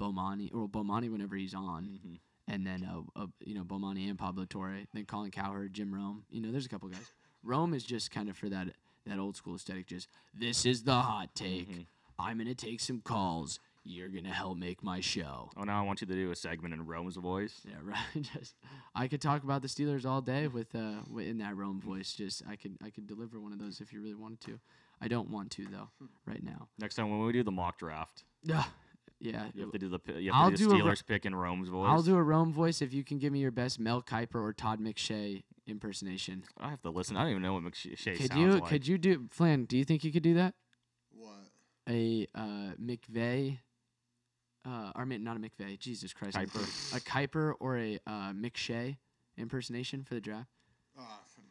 Bomani 0.00 0.54
or 0.54 0.68
Bomani 0.68 1.10
whenever 1.10 1.36
he's 1.36 1.54
on 1.54 1.98
Mhm. 2.04 2.18
and 2.48 2.66
then 2.66 2.84
uh, 2.84 3.22
uh, 3.22 3.26
you 3.44 3.54
know 3.54 3.64
Bomani 3.64 4.08
and 4.08 4.18
Pablo 4.18 4.44
Torre, 4.44 4.82
then 4.92 5.04
Colin 5.06 5.30
Cowherd, 5.30 5.72
Jim 5.74 5.94
Rome. 5.94 6.24
You 6.30 6.40
know, 6.42 6.52
there's 6.52 6.66
a 6.66 6.68
couple 6.68 6.88
guys. 6.88 7.10
Rome 7.42 7.74
is 7.74 7.84
just 7.84 8.10
kind 8.10 8.28
of 8.28 8.36
for 8.36 8.48
that 8.48 8.68
that 9.06 9.18
old 9.18 9.36
school 9.36 9.54
aesthetic. 9.56 9.86
Just 9.86 10.08
this 10.34 10.66
is 10.66 10.82
the 10.84 10.94
hot 11.00 11.34
take. 11.34 11.68
Mhm. 11.70 11.86
I'm 12.18 12.38
gonna 12.38 12.54
take 12.54 12.80
some 12.80 13.00
calls. 13.00 13.58
You're 13.88 14.08
gonna 14.08 14.32
help 14.32 14.58
make 14.58 14.82
my 14.82 15.00
show. 15.00 15.50
Oh 15.56 15.62
now 15.64 15.80
I 15.80 15.86
want 15.86 16.00
you 16.00 16.06
to 16.08 16.14
do 16.14 16.30
a 16.32 16.36
segment 16.36 16.74
in 16.74 16.84
Rome's 16.86 17.16
voice. 17.16 17.60
Yeah, 17.64 17.74
right. 17.82 18.22
just 18.34 18.56
I 18.94 19.06
could 19.06 19.20
talk 19.20 19.44
about 19.44 19.62
the 19.62 19.68
Steelers 19.68 20.04
all 20.04 20.20
day 20.20 20.48
with 20.56 20.74
uh 20.74 21.00
in 21.18 21.38
that 21.38 21.56
Rome 21.56 21.80
voice. 21.80 22.12
Just 22.12 22.42
I 22.48 22.56
could 22.56 22.76
I 22.84 22.90
could 22.90 23.06
deliver 23.06 23.38
one 23.40 23.52
of 23.52 23.58
those 23.58 23.80
if 23.80 23.92
you 23.92 24.00
really 24.02 24.14
wanted 24.14 24.40
to. 24.42 24.58
I 25.00 25.08
don't 25.08 25.30
want 25.30 25.50
to 25.52 25.66
though 25.66 25.88
right 26.26 26.42
now. 26.42 26.68
Next 26.78 26.94
time 26.96 27.10
when 27.10 27.24
we 27.24 27.32
do 27.32 27.42
the 27.44 27.52
mock 27.52 27.78
draft, 27.78 28.24
Yeah, 28.42 28.64
yeah. 29.20 29.46
you 29.54 29.62
have 29.62 29.72
to 29.72 29.78
do 29.78 29.88
the 29.88 30.00
you 30.20 30.32
have 30.32 30.42
I'll 30.42 30.50
to 30.50 30.56
do, 30.56 30.64
do 30.64 30.70
the 30.70 30.82
a 30.82 30.84
Ro- 30.84 30.92
Steelers 30.92 31.06
pick 31.06 31.24
in 31.26 31.34
Rome's 31.34 31.68
voice. 31.68 31.88
I'll 31.88 32.02
do 32.02 32.16
a 32.16 32.22
Rome 32.22 32.52
voice 32.52 32.82
if 32.82 32.92
you 32.92 33.04
can 33.04 33.18
give 33.18 33.32
me 33.32 33.38
your 33.40 33.50
best 33.52 33.78
Mel 33.78 34.02
Kiper 34.02 34.36
or 34.42 34.52
Todd 34.52 34.80
McShay 34.80 35.42
impersonation. 35.66 36.44
I 36.58 36.70
have 36.70 36.80
to 36.82 36.90
listen. 36.90 37.16
I 37.16 37.22
don't 37.22 37.30
even 37.32 37.42
know 37.42 37.54
what 37.54 37.62
McShay 37.64 38.16
Could 38.16 38.28
sounds 38.30 38.40
you 38.40 38.52
like. 38.52 38.64
could 38.66 38.88
you 38.88 38.98
do 38.98 39.26
Flan? 39.30 39.64
Do 39.64 39.76
you 39.78 39.84
think 39.84 40.02
you 40.02 40.10
could 40.12 40.22
do 40.22 40.34
that? 40.34 40.54
What? 41.12 41.50
A 41.88 42.26
uh, 42.34 42.72
McVay, 42.82 43.58
uh, 44.66 44.92
or 44.94 45.06
not 45.06 45.36
a 45.36 45.40
McVay. 45.40 45.78
Jesus 45.78 46.12
Christ, 46.12 46.36
Kiper. 46.36 46.96
a 46.96 47.00
Kiper 47.00 47.54
or 47.60 47.78
a 47.78 47.98
uh, 48.06 48.32
McShay 48.32 48.96
impersonation 49.38 50.02
for 50.02 50.14
the 50.14 50.20
draft. 50.20 50.48
Uh, 50.98 51.02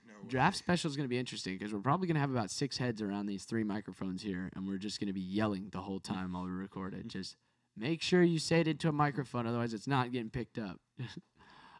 no 0.08 0.14
way. 0.14 0.28
Draft 0.28 0.58
special 0.58 0.90
is 0.90 0.98
going 0.98 1.06
to 1.06 1.10
be 1.10 1.18
interesting 1.18 1.58
because 1.58 1.74
we're 1.74 1.80
probably 1.80 2.08
going 2.08 2.16
to 2.16 2.22
have 2.22 2.32
about 2.32 2.52
six 2.52 2.78
heads 2.78 3.02
around 3.02 3.28
these 3.28 3.46
three 3.46 3.64
microphones 3.64 4.22
here, 4.22 4.50
and 4.56 4.68
we're 4.68 4.78
just 4.78 5.00
going 5.00 5.08
to 5.08 5.14
be 5.14 5.22
yelling 5.22 5.70
the 5.72 5.82
whole 5.82 6.00
time 6.00 6.34
while 6.34 6.44
we 6.44 6.52
record 6.52 6.94
it. 6.94 7.08
Just 7.08 7.36
make 7.78 8.02
sure 8.02 8.24
you 8.24 8.40
say 8.40 8.62
it 8.62 8.68
into 8.68 8.90
a 8.90 8.94
microphone, 8.94 9.48
otherwise 9.48 9.74
it's 9.74 9.88
not 9.88 10.12
getting 10.12 10.30
picked 10.30 10.58
up. 10.58 10.80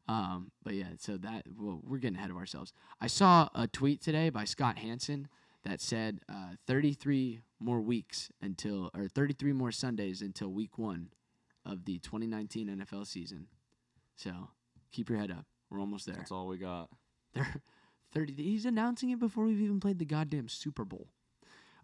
um, 0.08 0.52
but 0.64 0.74
yeah, 0.74 0.90
so 1.00 1.18
that 1.18 1.44
well, 1.58 1.82
we're 1.84 1.98
getting 1.98 2.18
ahead 2.18 2.30
of 2.30 2.38
ourselves. 2.38 2.74
I 3.02 3.08
saw 3.08 3.50
a 3.56 3.68
tweet 3.68 4.02
today 4.02 4.30
by 4.30 4.46
Scott 4.46 4.78
Hanson 4.78 5.28
that 5.64 5.82
said 5.82 6.20
uh, 6.30 6.54
33 6.68 7.42
more 7.60 7.82
weeks 7.82 8.30
until, 8.42 8.92
or 8.96 9.08
33 9.08 9.52
more 9.54 9.72
Sundays 9.72 10.22
until 10.22 10.50
week 10.50 10.78
one 10.78 11.10
of 11.66 11.86
the 11.86 12.00
2019 12.00 12.68
NFL 12.68 13.08
season. 13.08 13.48
So 14.16 14.32
keep 14.92 15.10
your 15.10 15.20
head 15.20 15.32
up. 15.32 15.46
We're 15.70 15.80
almost 15.80 16.06
there. 16.06 16.16
That's 16.16 16.32
all 16.32 16.48
we 16.48 16.58
got. 16.58 16.90
They're 17.34 17.62
30. 18.14 18.34
He's 18.36 18.66
announcing 18.66 19.10
it 19.10 19.20
before 19.20 19.46
we've 19.46 19.62
even 19.62 19.80
played 19.80 20.00
the 20.00 20.06
goddamn 20.06 20.48
Super 20.48 20.86
Bowl. 20.86 21.08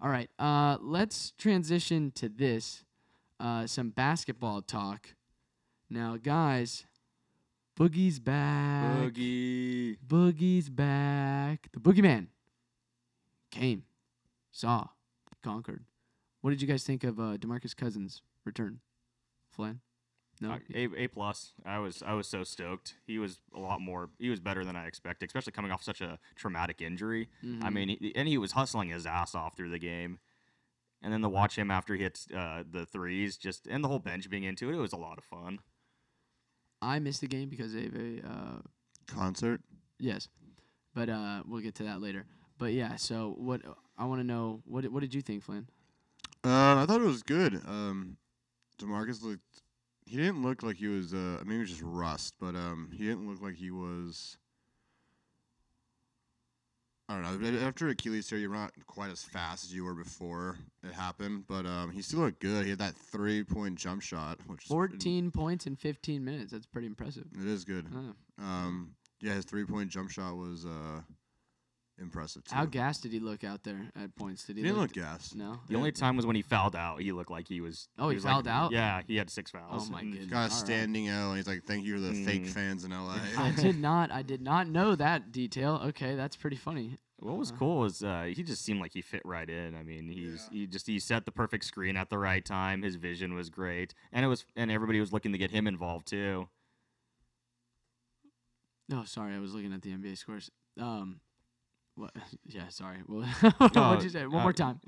All 0.02 0.10
right, 0.10 0.30
uh, 0.40 0.78
let's 0.82 1.32
transition 1.38 2.12
to 2.16 2.28
this. 2.28 2.84
Uh, 3.40 3.68
some 3.68 3.90
basketball 3.90 4.62
talk. 4.62 5.16
Now, 5.90 6.18
guys, 6.18 6.86
Boogie's 7.80 8.20
back. 8.20 8.98
Boogie. 8.98 9.98
Boogie's 10.08 10.70
back. 10.70 11.70
The 11.72 11.80
Boogeyman 11.80 12.28
came, 13.52 13.84
saw, 14.52 14.88
conquered. 15.44 15.84
What 16.42 16.52
did 16.52 16.62
you 16.62 16.68
guys 16.68 16.84
think 16.84 17.04
of 17.04 17.20
uh, 17.20 17.38
DeMarcus 17.38 17.76
Cousins' 17.76 18.22
return? 18.46 18.80
Flan? 19.52 19.82
No. 20.40 20.54
Uh, 20.54 20.60
A 20.74 20.88
A 21.04 21.08
plus. 21.08 21.54
I 21.66 21.78
was 21.80 22.02
I 22.02 22.14
was 22.14 22.28
so 22.28 22.44
stoked. 22.44 22.96
He 23.06 23.20
was 23.20 23.40
a 23.56 23.60
lot 23.60 23.80
more. 23.80 24.10
He 24.18 24.30
was 24.30 24.40
better 24.40 24.66
than 24.66 24.76
I 24.76 24.88
expected, 24.88 25.28
especially 25.30 25.52
coming 25.52 25.72
off 25.72 25.84
such 25.84 26.02
a 26.02 26.18
traumatic 26.36 26.82
injury. 26.82 27.30
I 27.44 27.46
Mhm. 27.46 27.74
mean, 27.74 27.90
he, 27.90 28.16
and 28.16 28.28
he 28.28 28.38
was 28.40 28.54
hustling 28.54 28.90
his 28.90 29.06
ass 29.06 29.36
off 29.36 29.56
through 29.56 29.70
the 29.70 29.78
game. 29.80 30.20
And 31.04 31.12
then 31.14 31.22
to 31.22 31.30
watch 31.30 31.58
him 31.58 31.70
after 31.72 31.96
he 31.96 32.02
hits 32.04 32.28
uh, 32.32 32.64
the 32.70 32.86
threes, 32.86 33.38
just 33.38 33.68
and 33.68 33.84
the 33.84 33.88
whole 33.88 34.00
bench 34.00 34.30
being 34.30 34.44
into 34.44 34.70
it, 34.70 34.76
it 34.76 34.80
was 34.80 34.94
a 34.94 34.98
lot 34.98 35.18
of 35.18 35.24
fun. 35.24 35.60
I 36.82 37.00
missed 37.00 37.22
the 37.22 37.28
game 37.28 37.50
because 37.50 37.76
of 37.76 37.96
a 37.96 38.22
uh, 38.28 38.62
Concert. 39.08 39.62
Yes, 40.00 40.28
but 40.96 41.10
uh, 41.10 41.44
we'll 41.48 41.62
get 41.62 41.76
to 41.76 41.84
that 41.84 42.02
later. 42.02 42.26
But 42.58 42.74
yeah, 42.74 42.96
so 42.96 43.36
what 43.38 43.62
I 43.98 44.06
want 44.06 44.22
to 44.22 44.24
know 44.24 44.62
what 44.66 44.86
what 44.92 45.02
did 45.02 45.14
you 45.14 45.22
think, 45.22 45.44
Flynn? 45.44 45.68
Uh, 46.44 46.82
I 46.82 46.86
thought 46.88 47.02
it 47.02 47.06
was 47.08 47.22
good. 47.24 47.62
Um, 47.68 48.18
DeMarcus 48.82 49.24
looked. 49.24 49.42
He 50.06 50.18
didn't 50.18 50.42
look 50.44 50.64
like 50.64 50.78
he 50.78 50.88
was. 50.88 51.14
Uh, 51.14 51.38
I 51.40 51.44
mean, 51.44 51.52
he 51.54 51.58
was 51.60 51.70
just 51.70 51.82
rust, 51.84 52.34
but 52.40 52.56
um, 52.56 52.90
he 52.92 53.06
didn't 53.06 53.30
look 53.30 53.42
like 53.42 53.56
he 53.56 53.72
was. 53.72 54.38
I 57.10 57.20
don't 57.22 57.42
know. 57.42 57.68
After 57.68 57.90
Achilles 57.90 58.28
tear, 58.28 58.40
you're 58.40 58.54
not 58.54 58.72
quite 58.88 59.12
as 59.12 59.22
fast 59.22 59.66
as 59.66 59.74
you 59.76 59.84
were 59.84 59.94
before 59.94 60.58
it 60.82 60.94
happened, 60.94 61.44
but 61.46 61.66
um, 61.66 61.92
he 61.92 62.02
still 62.02 62.20
looked 62.22 62.40
good. 62.40 62.64
He 62.64 62.70
had 62.70 62.80
that 62.80 62.96
three-point 62.96 63.76
jump 63.78 64.02
shot, 64.02 64.40
which 64.48 64.64
is- 64.64 64.68
Fourteen 64.70 65.30
points 65.30 65.68
in 65.68 65.76
fifteen 65.76 66.24
minutes. 66.24 66.54
That's 66.54 66.66
pretty 66.66 66.88
impressive. 66.88 67.26
It 67.38 67.46
is 67.48 67.66
good. 67.66 67.86
Um, 68.40 68.96
yeah, 69.20 69.34
his 69.34 69.44
three-point 69.46 69.90
jump 69.90 70.10
shot 70.10 70.36
was 70.38 70.66
uh, 70.66 71.02
impressive 72.02 72.44
too. 72.44 72.56
how 72.56 72.66
gassed 72.66 73.04
did 73.04 73.14
he 73.14 73.20
look 73.20 73.44
out 73.44 73.64
there 73.64 73.90
at 73.96 74.16
points? 74.16 74.44
Did 74.46 74.58
he 74.58 74.62
he, 74.64 74.68
didn't 74.68 74.80
look 74.80 74.96
look 74.96 75.06
gassed. 75.06 75.36
No. 75.36 75.60
The 75.70 75.76
only 75.76 75.92
time 75.92 76.18
was 76.18 76.26
when 76.26 76.36
he 76.36 76.42
fouled 76.42 76.76
out. 76.76 77.00
He 77.02 77.12
looked 77.12 77.32
like 77.32 77.48
he 77.48 77.62
was. 77.62 77.88
Oh, 78.00 78.10
he 78.10 78.16
was 78.16 78.26
like- 78.26 78.34
fouled 78.34 78.48
out? 78.48 78.72
Yeah, 78.72 79.02
he 79.08 79.16
had 79.18 79.30
six 79.30 79.52
fouls. 79.52 79.88
Oh 79.88 79.92
my 79.92 80.02
and- 80.02 80.12
goodness. 80.12 80.30
Got 80.32 80.38
a 80.38 80.42
All 80.42 80.48
right. 80.50 80.52
standing 80.52 81.10
O, 81.10 81.30
and 81.30 81.38
he's 81.38 81.48
like, 81.48 81.64
"Thank 81.66 81.86
you 81.86 81.96
to 81.96 82.02
the 82.02 82.26
fake 82.26 82.44
Mm. 82.46 82.50
fans 82.50 82.84
in 82.84 82.92
LA." 82.92 83.18
I 83.38 83.52
did 83.52 83.80
not. 83.80 84.12
I 84.12 84.22
did 84.22 84.42
not 84.42 84.68
know 84.68 84.96
that 84.96 85.32
detail. 85.32 85.80
Okay, 85.86 86.16
that's 86.16 86.36
pretty 86.36 86.58
funny. 86.58 86.98
What 87.20 87.38
was 87.38 87.52
Uh-huh. 87.52 87.60
cool 87.60 87.80
was 87.82 88.04
uh, 88.04 88.32
he 88.34 88.42
just 88.42 88.66
seemed 88.66 88.80
like 88.82 88.94
he 88.94 89.02
fit 89.02 89.22
right 89.26 89.48
in. 89.48 89.76
I 89.76 89.84
mean, 89.84 90.08
he's 90.10 90.50
he 90.52 90.66
just 90.66 90.88
he 90.88 90.98
set 90.98 91.26
the 91.26 91.32
perfect 91.32 91.66
screen 91.66 91.96
at 91.96 92.10
the 92.10 92.18
right 92.18 92.44
time. 92.44 92.82
His 92.82 92.96
vision 92.96 93.36
was 93.36 93.52
great, 93.52 93.94
and 94.12 94.26
it 94.26 94.28
was 94.28 94.44
and 94.56 94.72
everybody 94.72 95.00
was 95.00 95.14
looking 95.14 95.32
to 95.32 95.38
get 95.38 95.52
him 95.52 95.68
involved 95.68 96.08
too. 96.08 96.50
Oh, 98.94 99.04
sorry, 99.06 99.36
I 99.36 99.40
was 99.40 99.54
looking 99.54 99.72
at 99.72 99.82
the 99.82 99.92
NBA 99.92 100.18
scores. 100.18 100.50
Um, 100.80 101.22
what? 102.02 102.12
Yeah, 102.48 102.68
sorry. 102.70 102.98
Well, 103.08 103.26
Oh, 103.60 103.90
what'd 103.90 104.04
you 104.04 104.10
say? 104.10 104.26
One 104.26 104.42
uh, 104.42 104.44
more 104.44 104.54
time. 104.54 104.82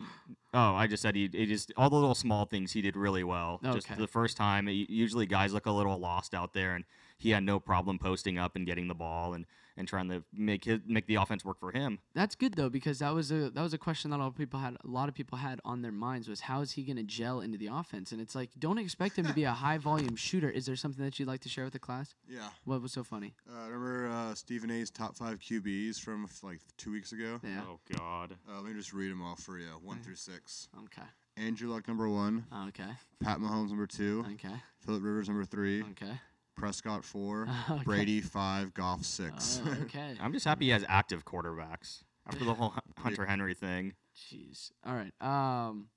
Oh, 0.54 0.76
I 0.76 0.88
just 0.88 1.02
said 1.02 1.16
he, 1.16 1.30
he 1.32 1.46
just 1.46 1.72
all 1.78 1.90
the 1.90 1.96
little 1.96 2.16
small 2.16 2.46
things 2.46 2.72
he 2.74 2.82
did 2.82 2.96
really 2.96 3.24
well. 3.24 3.60
Just 3.74 3.96
the 3.98 4.08
first 4.08 4.38
time, 4.38 4.68
usually 4.68 5.26
guys 5.26 5.54
look 5.54 5.66
a 5.66 5.72
little 5.72 5.98
lost 5.98 6.34
out 6.34 6.54
there, 6.54 6.76
and 6.76 6.84
he 7.18 7.30
had 7.30 7.44
no 7.44 7.60
problem 7.60 8.00
posting 8.00 8.38
up 8.38 8.56
and 8.56 8.66
getting 8.66 8.88
the 8.88 8.96
ball 8.96 9.34
and, 9.34 9.46
and 9.76 9.88
trying 9.88 10.08
to 10.10 10.24
make 10.34 10.66
his 10.66 10.80
make 10.86 11.08
the 11.08 11.16
offense 11.16 11.44
work 11.44 11.60
for 11.60 11.72
him. 11.72 12.00
That's 12.14 12.36
good 12.36 12.54
though 12.54 12.70
because 12.70 13.00
that 13.00 13.14
was 13.14 13.32
a 13.32 13.50
that 13.50 13.62
was 13.62 13.74
a 13.74 13.78
question 13.78 14.12
that 14.12 14.18
a 14.18 14.24
lot 14.24 14.28
of 14.28 14.36
people 14.36 14.60
had 14.60 14.76
a 14.84 14.88
lot 14.88 15.10
of 15.10 15.16
people 15.16 15.38
had 15.38 15.60
on 15.66 15.82
their 15.82 15.92
minds 15.92 16.28
was 16.28 16.42
how 16.42 16.62
is 16.62 16.72
he 16.74 16.84
going 16.84 16.98
to 16.98 17.04
gel 17.04 17.42
into 17.42 17.58
the 17.58 17.68
offense 17.68 18.12
and 18.12 18.22
it's 18.22 18.36
like 18.36 18.52
don't 18.60 18.78
expect 18.78 19.18
him 19.18 19.26
to 19.26 19.34
be 19.34 19.44
a 19.44 19.52
high 19.66 19.78
volume 19.78 20.16
shooter. 20.16 20.50
Is 20.50 20.66
there 20.66 20.76
something 20.76 21.04
that 21.04 21.18
you'd 21.20 21.28
like 21.28 21.42
to 21.42 21.50
share 21.50 21.64
with 21.64 21.74
the 21.74 21.80
class? 21.80 22.14
yeah. 22.28 22.50
What 22.66 22.82
was 22.82 22.92
so 22.92 23.04
funny? 23.04 23.34
Uh, 23.50 23.64
remember 23.70 24.10
uh, 24.10 24.36
Stephen 24.36 24.70
A's 24.72 24.90
top 24.92 25.16
five 25.16 25.40
QBs 25.40 26.00
from 26.00 26.28
like 26.44 26.60
two 26.78 26.92
weeks 26.92 27.12
ago? 27.12 27.40
Yeah. 27.44 27.62
Oh 27.68 27.80
God. 27.98 28.36
Uh, 28.50 28.56
let 28.62 28.66
me 28.66 28.74
just 28.74 28.94
read 28.94 29.10
them 29.12 29.22
all 29.22 29.36
for 29.36 29.58
you, 29.58 29.68
one 29.82 29.98
Okay. 29.98 30.06
through 30.06 30.16
six. 30.16 30.70
Okay. 30.86 31.08
Andrew 31.36 31.68
Luck 31.72 31.88
number 31.88 32.08
one, 32.08 32.46
Okay. 32.68 32.92
Pat 33.24 33.40
Mahomes 33.40 33.70
number 33.70 33.88
two, 33.88 34.24
Okay. 34.34 34.54
Philip 34.86 35.02
Rivers 35.04 35.28
number 35.28 35.46
three, 35.46 35.82
Okay. 35.82 36.12
Prescott 36.56 37.04
four, 37.04 37.48
Okay. 37.70 37.84
Brady 37.84 38.22
five, 38.22 38.74
Goff 38.74 39.04
six. 39.06 39.62
Oh, 39.66 39.76
okay. 39.84 40.16
I'm 40.22 40.34
just 40.34 40.46
happy 40.46 40.66
he 40.66 40.72
has 40.72 40.86
active 40.88 41.26
quarterbacks 41.26 42.04
after 42.28 42.46
the 42.46 42.54
whole 42.54 42.74
Hunter 42.98 43.26
Henry 43.26 43.54
thing. 43.54 43.94
Jeez. 44.16 44.72
All 44.86 44.94
right. 44.94 45.12
Um. 45.22 45.88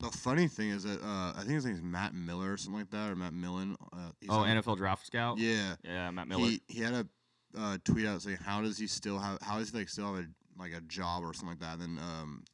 the 0.00 0.10
funny 0.10 0.48
thing 0.48 0.70
is 0.70 0.82
that 0.82 1.00
uh, 1.02 1.32
I 1.36 1.38
think 1.40 1.52
his 1.52 1.64
name 1.64 1.74
is 1.74 1.82
Matt 1.82 2.14
Miller 2.14 2.52
or 2.52 2.56
something 2.56 2.80
like 2.80 2.90
that, 2.90 3.10
or 3.10 3.16
Matt 3.16 3.32
Millen. 3.32 3.76
Uh, 3.92 4.10
Oh, 4.28 4.40
on- 4.40 4.56
NFL 4.56 4.76
draft 4.76 5.06
scout. 5.06 5.38
Yeah, 5.38 5.76
Yeah, 5.84 6.10
Matt 6.10 6.28
Miller. 6.28 6.40
he 6.46 6.60
he 6.68 6.80
had 6.80 6.94
a 6.94 7.06
uh, 7.56 7.78
tweet 7.84 8.06
out 8.06 8.20
saying 8.20 8.38
how 8.44 8.60
does 8.62 8.76
he 8.78 8.86
still 8.88 9.18
have 9.18 9.38
how 9.40 9.58
does 9.58 9.70
he 9.70 9.78
like 9.78 9.88
still 9.88 10.12
have 10.14 10.24
a 10.24 10.28
like 10.60 10.72
a 10.72 10.80
job 10.82 11.22
or 11.22 11.32
something 11.32 11.50
like 11.50 11.60
that. 11.60 11.78
And 11.84 11.96
then 11.98 12.04
um, 12.04 12.44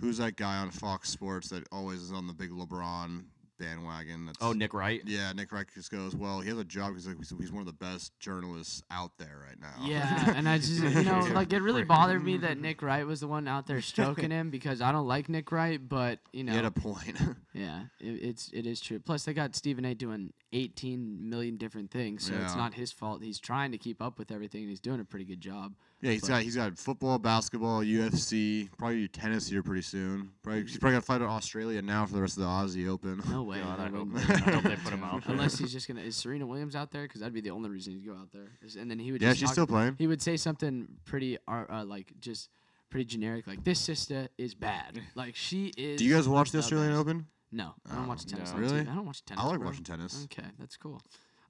who's 0.00 0.16
that 0.18 0.36
guy 0.36 0.56
on 0.56 0.70
Fox 0.70 1.08
Sports 1.10 1.48
that 1.50 1.64
always 1.70 2.00
is 2.00 2.12
on 2.12 2.26
the 2.26 2.32
big 2.34 2.50
LeBron 2.50 3.24
bandwagon. 3.58 4.26
That's, 4.26 4.38
Oh, 4.40 4.52
Nick 4.52 4.74
Wright. 4.74 5.02
Yeah, 5.06 5.32
Nick 5.32 5.52
Wright 5.52 5.66
just 5.74 5.90
goes, 5.90 6.14
well, 6.14 6.40
he 6.40 6.48
has 6.48 6.58
a 6.58 6.64
job 6.64 6.90
because 6.90 7.06
like, 7.06 7.16
he's- 7.16 7.32
he's 7.38 7.52
one 7.52 7.60
of 7.60 7.66
the 7.66 7.72
best 7.72 8.18
journalists 8.20 8.82
out 8.90 9.12
there 9.18 9.42
right 9.46 9.58
now. 9.60 9.74
Yeah, 9.86 10.32
and 10.36 10.48
I 10.48 10.58
just 10.58 10.82
you 10.82 11.02
know 11.04 11.20
like 11.32 11.52
it 11.52 11.60
really 11.62 11.84
bothered 11.84 12.22
me 12.24 12.36
that 12.38 12.58
Nick 12.58 12.82
Wright 12.82 13.06
was 13.06 13.20
the 13.20 13.28
one 13.28 13.46
out 13.48 13.66
there 13.66 13.80
stroking 13.82 14.30
him 14.30 14.50
because 14.50 14.80
I 14.80 14.92
don't 14.92 15.06
like 15.08 15.28
Nick 15.28 15.50
Wright, 15.52 15.80
but 15.86 16.18
you 16.32 16.44
know 16.44 16.52
he 16.52 16.56
had 16.56 16.64
a 16.64 16.70
point. 16.70 17.18
Yeah, 17.56 17.84
it, 18.00 18.10
it's 18.22 18.50
it 18.52 18.66
is 18.66 18.82
true. 18.82 18.98
Plus, 18.98 19.24
they 19.24 19.32
got 19.32 19.56
Stephen 19.56 19.86
A. 19.86 19.94
doing 19.94 20.34
18 20.52 21.30
million 21.30 21.56
different 21.56 21.90
things, 21.90 22.26
so 22.26 22.34
it's 22.34 22.54
not 22.54 22.74
his 22.74 22.92
fault. 22.92 23.22
He's 23.22 23.38
trying 23.40 23.72
to 23.72 23.78
keep 23.78 24.02
up 24.02 24.18
with 24.18 24.30
everything, 24.30 24.60
and 24.60 24.68
he's 24.68 24.78
doing 24.80 25.00
a 25.00 25.04
pretty 25.06 25.24
good 25.24 25.40
job. 25.40 25.72
Yeah, 26.06 26.12
he's 26.12 26.20
But- 26.22 26.28
got 26.28 26.42
he's 26.42 26.56
got 26.56 26.78
football, 26.78 27.18
basketball, 27.18 27.82
UFC, 27.82 28.68
probably 28.78 29.08
tennis 29.08 29.48
here 29.48 29.62
pretty 29.62 29.82
soon. 29.82 30.30
Probably 30.42 30.62
he's 30.62 30.78
probably 30.78 30.94
got 30.96 31.00
to 31.00 31.06
fight 31.06 31.20
in 31.20 31.26
Australia 31.26 31.82
now 31.82 32.06
for 32.06 32.14
the 32.14 32.20
rest 32.20 32.36
of 32.36 32.42
the 32.44 32.48
Aussie 32.48 32.88
Open. 32.88 33.20
No 33.30 33.42
way. 33.42 33.60
God, 33.60 33.80
I 33.80 33.88
hope. 33.88 34.08
I 34.14 34.20
hope 34.20 34.62
they 34.64 34.76
put 34.76 34.92
him 34.92 35.02
out. 35.04 35.24
there. 35.24 35.32
Unless 35.34 35.58
he's 35.58 35.72
just 35.72 35.88
gonna 35.88 36.00
is 36.00 36.16
Serena 36.16 36.46
Williams 36.46 36.76
out 36.76 36.90
there? 36.92 37.02
Because 37.02 37.20
that'd 37.20 37.34
be 37.34 37.40
the 37.40 37.50
only 37.50 37.68
reason 37.70 37.92
he'd 37.94 38.06
go 38.06 38.12
out 38.14 38.30
there. 38.32 38.48
And 38.78 38.90
then 38.90 38.98
he 38.98 39.12
would 39.12 39.20
yeah, 39.22 39.32
she's 39.32 39.42
talk- 39.42 39.52
still 39.52 39.66
playing. 39.66 39.96
he 39.98 40.06
would 40.06 40.22
say 40.22 40.36
something 40.36 40.86
pretty 41.04 41.38
ar- 41.48 41.70
uh, 41.70 41.84
like 41.84 42.12
just 42.20 42.50
pretty 42.90 43.04
generic, 43.04 43.46
like 43.46 43.64
this 43.64 43.80
sister 43.80 44.28
is 44.38 44.54
bad. 44.54 45.00
Like 45.16 45.34
she 45.36 45.72
is. 45.76 45.98
Do 45.98 46.04
you 46.04 46.14
guys 46.14 46.28
watch 46.28 46.50
the 46.52 46.58
Australian. 46.58 46.92
Open? 46.92 47.26
No, 47.52 47.74
I 47.90 47.94
don't 47.94 48.04
Oh, 48.04 48.08
watch 48.08 48.26
tennis. 48.26 48.52
no. 48.52 48.58
Really? 48.58 48.80
TV. 48.80 48.90
I 48.90 48.94
don't 48.94 49.06
watch 49.06 49.24
tennis. 49.24 49.42
I 49.42 49.46
like 49.48 49.58
bro. 49.58 49.68
watching 49.68 49.84
tennis. 49.84 50.24
Okay, 50.24 50.46
that's 50.58 50.76
cool. 50.76 51.00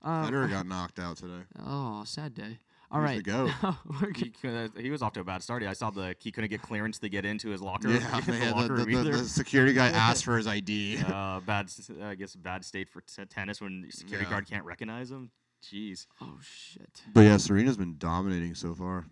Um, 0.03 0.31
Federer 0.31 0.49
got 0.49 0.67
knocked 0.75 0.99
out 0.99 1.17
today. 1.17 1.43
oh, 1.67 2.05
sad 2.05 2.35
day. 2.35 2.59
All 2.91 3.01
He's 3.03 3.23
the 3.23 4.73
he, 4.77 4.83
he 4.83 4.91
was 4.91 5.03
off 5.03 5.13
to 5.15 5.21
a 5.21 5.25
bad 5.25 5.43
start. 5.43 5.63
I 5.65 5.73
saw 5.73 5.91
the 5.91 6.15
he 6.21 6.31
couldn't 6.31 6.51
get 6.51 6.63
clearance 6.63 6.99
to 7.01 7.09
get 7.09 7.25
into 7.25 7.49
his 7.51 7.61
locker. 7.61 7.89
Yeah, 7.91 7.99
the, 8.21 8.51
locker 8.55 8.77
the, 8.77 8.85
room 8.85 9.05
the, 9.05 9.11
the 9.11 9.25
security 9.25 9.73
guy 9.73 9.89
asked 9.95 10.25
for 10.25 10.37
his 10.37 10.47
ID. 10.47 10.99
uh, 11.07 11.41
bad, 11.41 11.67
s- 11.67 11.91
I 12.03 12.15
guess, 12.15 12.37
bad 12.37 12.65
state 12.65 12.89
for 12.89 13.01
t- 13.01 13.25
tennis 13.25 13.61
when 13.61 13.83
the 13.83 13.91
security 13.91 14.25
Yeah. 14.27 14.31
guard 14.31 14.49
can't 14.49 14.65
recognize 14.65 15.11
him. 15.11 15.31
Jeez. 15.65 16.07
Oh 16.21 16.39
shit. 16.43 17.03
But 17.13 17.23
yeah, 17.23 17.39
Serena's 17.39 17.77
been 17.77 17.97
dominating 17.99 18.55
so 18.55 18.75
far. 18.75 19.07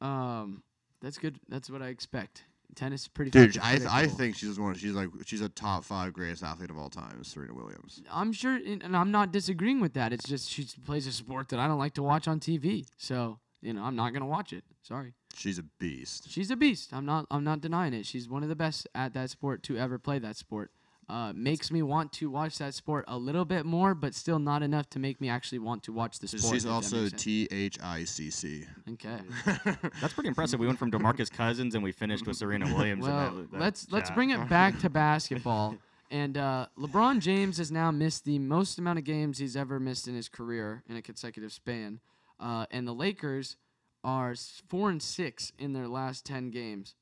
Um, 0.00 0.62
that's 1.02 1.18
good. 1.18 1.40
That's 1.48 1.68
what 1.70 1.82
I 1.82 1.88
expect. 1.88 2.44
Tennis 2.74 3.02
is 3.02 3.08
pretty. 3.08 3.30
Dude, 3.30 3.58
I 3.58 3.76
th- 3.76 3.88
I 3.90 4.06
think 4.06 4.36
she's 4.36 4.58
one. 4.58 4.74
She's 4.74 4.92
like 4.92 5.08
she's 5.24 5.40
a 5.40 5.48
top 5.48 5.84
five 5.84 6.12
greatest 6.12 6.42
athlete 6.42 6.70
of 6.70 6.78
all 6.78 6.90
time. 6.90 7.24
Serena 7.24 7.54
Williams. 7.54 8.02
I'm 8.10 8.32
sure, 8.32 8.54
and 8.54 8.82
and 8.82 8.96
I'm 8.96 9.10
not 9.10 9.32
disagreeing 9.32 9.80
with 9.80 9.94
that. 9.94 10.12
It's 10.12 10.28
just 10.28 10.48
she 10.50 10.66
plays 10.84 11.06
a 11.06 11.12
sport 11.12 11.48
that 11.48 11.58
I 11.58 11.66
don't 11.66 11.78
like 11.78 11.94
to 11.94 12.02
watch 12.02 12.28
on 12.28 12.40
TV. 12.40 12.86
So 12.96 13.38
you 13.60 13.72
know, 13.72 13.82
I'm 13.82 13.96
not 13.96 14.12
gonna 14.12 14.26
watch 14.26 14.52
it. 14.52 14.64
Sorry. 14.82 15.14
She's 15.34 15.58
a 15.58 15.64
beast. 15.78 16.30
She's 16.30 16.50
a 16.50 16.56
beast. 16.56 16.92
I'm 16.92 17.04
not. 17.06 17.26
I'm 17.30 17.44
not 17.44 17.60
denying 17.60 17.94
it. 17.94 18.06
She's 18.06 18.28
one 18.28 18.42
of 18.42 18.48
the 18.48 18.56
best 18.56 18.86
at 18.94 19.14
that 19.14 19.30
sport 19.30 19.62
to 19.64 19.76
ever 19.76 19.98
play 19.98 20.18
that 20.18 20.36
sport. 20.36 20.70
Uh, 21.08 21.32
makes 21.34 21.70
me 21.70 21.80
want 21.80 22.12
to 22.12 22.28
watch 22.28 22.58
that 22.58 22.74
sport 22.74 23.02
a 23.08 23.16
little 23.16 23.46
bit 23.46 23.64
more, 23.64 23.94
but 23.94 24.14
still 24.14 24.38
not 24.38 24.62
enough 24.62 24.90
to 24.90 24.98
make 24.98 25.22
me 25.22 25.30
actually 25.30 25.58
want 25.58 25.82
to 25.82 25.90
watch 25.90 26.18
the 26.18 26.28
sport. 26.28 26.52
she's 26.52 26.66
also. 26.66 27.08
T 27.08 27.48
H 27.50 27.78
I 27.82 28.04
C 28.04 28.28
C. 28.28 28.64
okay. 28.92 29.18
That's 30.02 30.12
pretty 30.12 30.28
impressive. 30.28 30.60
We 30.60 30.66
went 30.66 30.78
from 30.78 30.90
DeMarcus 30.90 31.32
Cousins 31.32 31.74
and 31.74 31.82
we 31.82 31.92
finished 31.92 32.26
with 32.26 32.36
Serena 32.36 32.66
Williams. 32.76 33.06
Well, 33.06 33.34
that, 33.34 33.52
that 33.52 33.58
let's 33.58 33.90
let's 33.90 34.10
bring 34.10 34.30
it 34.30 34.48
back 34.50 34.78
to 34.80 34.90
basketball. 34.90 35.76
And 36.10 36.36
uh, 36.36 36.66
LeBron 36.78 37.20
James 37.20 37.56
has 37.56 37.72
now 37.72 37.90
missed 37.90 38.26
the 38.26 38.38
most 38.38 38.78
amount 38.78 38.98
of 38.98 39.04
games 39.04 39.38
he's 39.38 39.56
ever 39.56 39.80
missed 39.80 40.08
in 40.08 40.14
his 40.14 40.28
career 40.28 40.82
in 40.88 40.96
a 40.96 41.02
consecutive 41.02 41.52
span. 41.52 42.00
Uh, 42.38 42.66
and 42.70 42.86
the 42.86 42.94
Lakers 42.94 43.56
are 44.04 44.34
four 44.68 44.90
and 44.90 45.02
six 45.02 45.52
in 45.58 45.72
their 45.72 45.88
last 45.88 46.26
ten 46.26 46.50
games. 46.50 46.94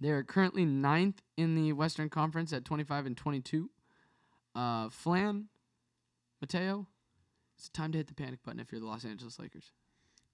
They 0.00 0.10
are 0.10 0.22
currently 0.22 0.64
ninth 0.64 1.22
in 1.36 1.54
the 1.54 1.72
Western 1.72 2.08
Conference 2.08 2.52
at 2.52 2.64
25 2.64 3.06
and 3.06 3.16
22. 3.16 3.70
Uh, 4.54 4.88
Flan, 4.88 5.46
Matteo, 6.40 6.86
it's 7.56 7.68
time 7.68 7.92
to 7.92 7.98
hit 7.98 8.06
the 8.06 8.14
panic 8.14 8.42
button 8.44 8.60
if 8.60 8.70
you're 8.70 8.80
the 8.80 8.86
Los 8.86 9.04
Angeles 9.04 9.38
Lakers. 9.38 9.72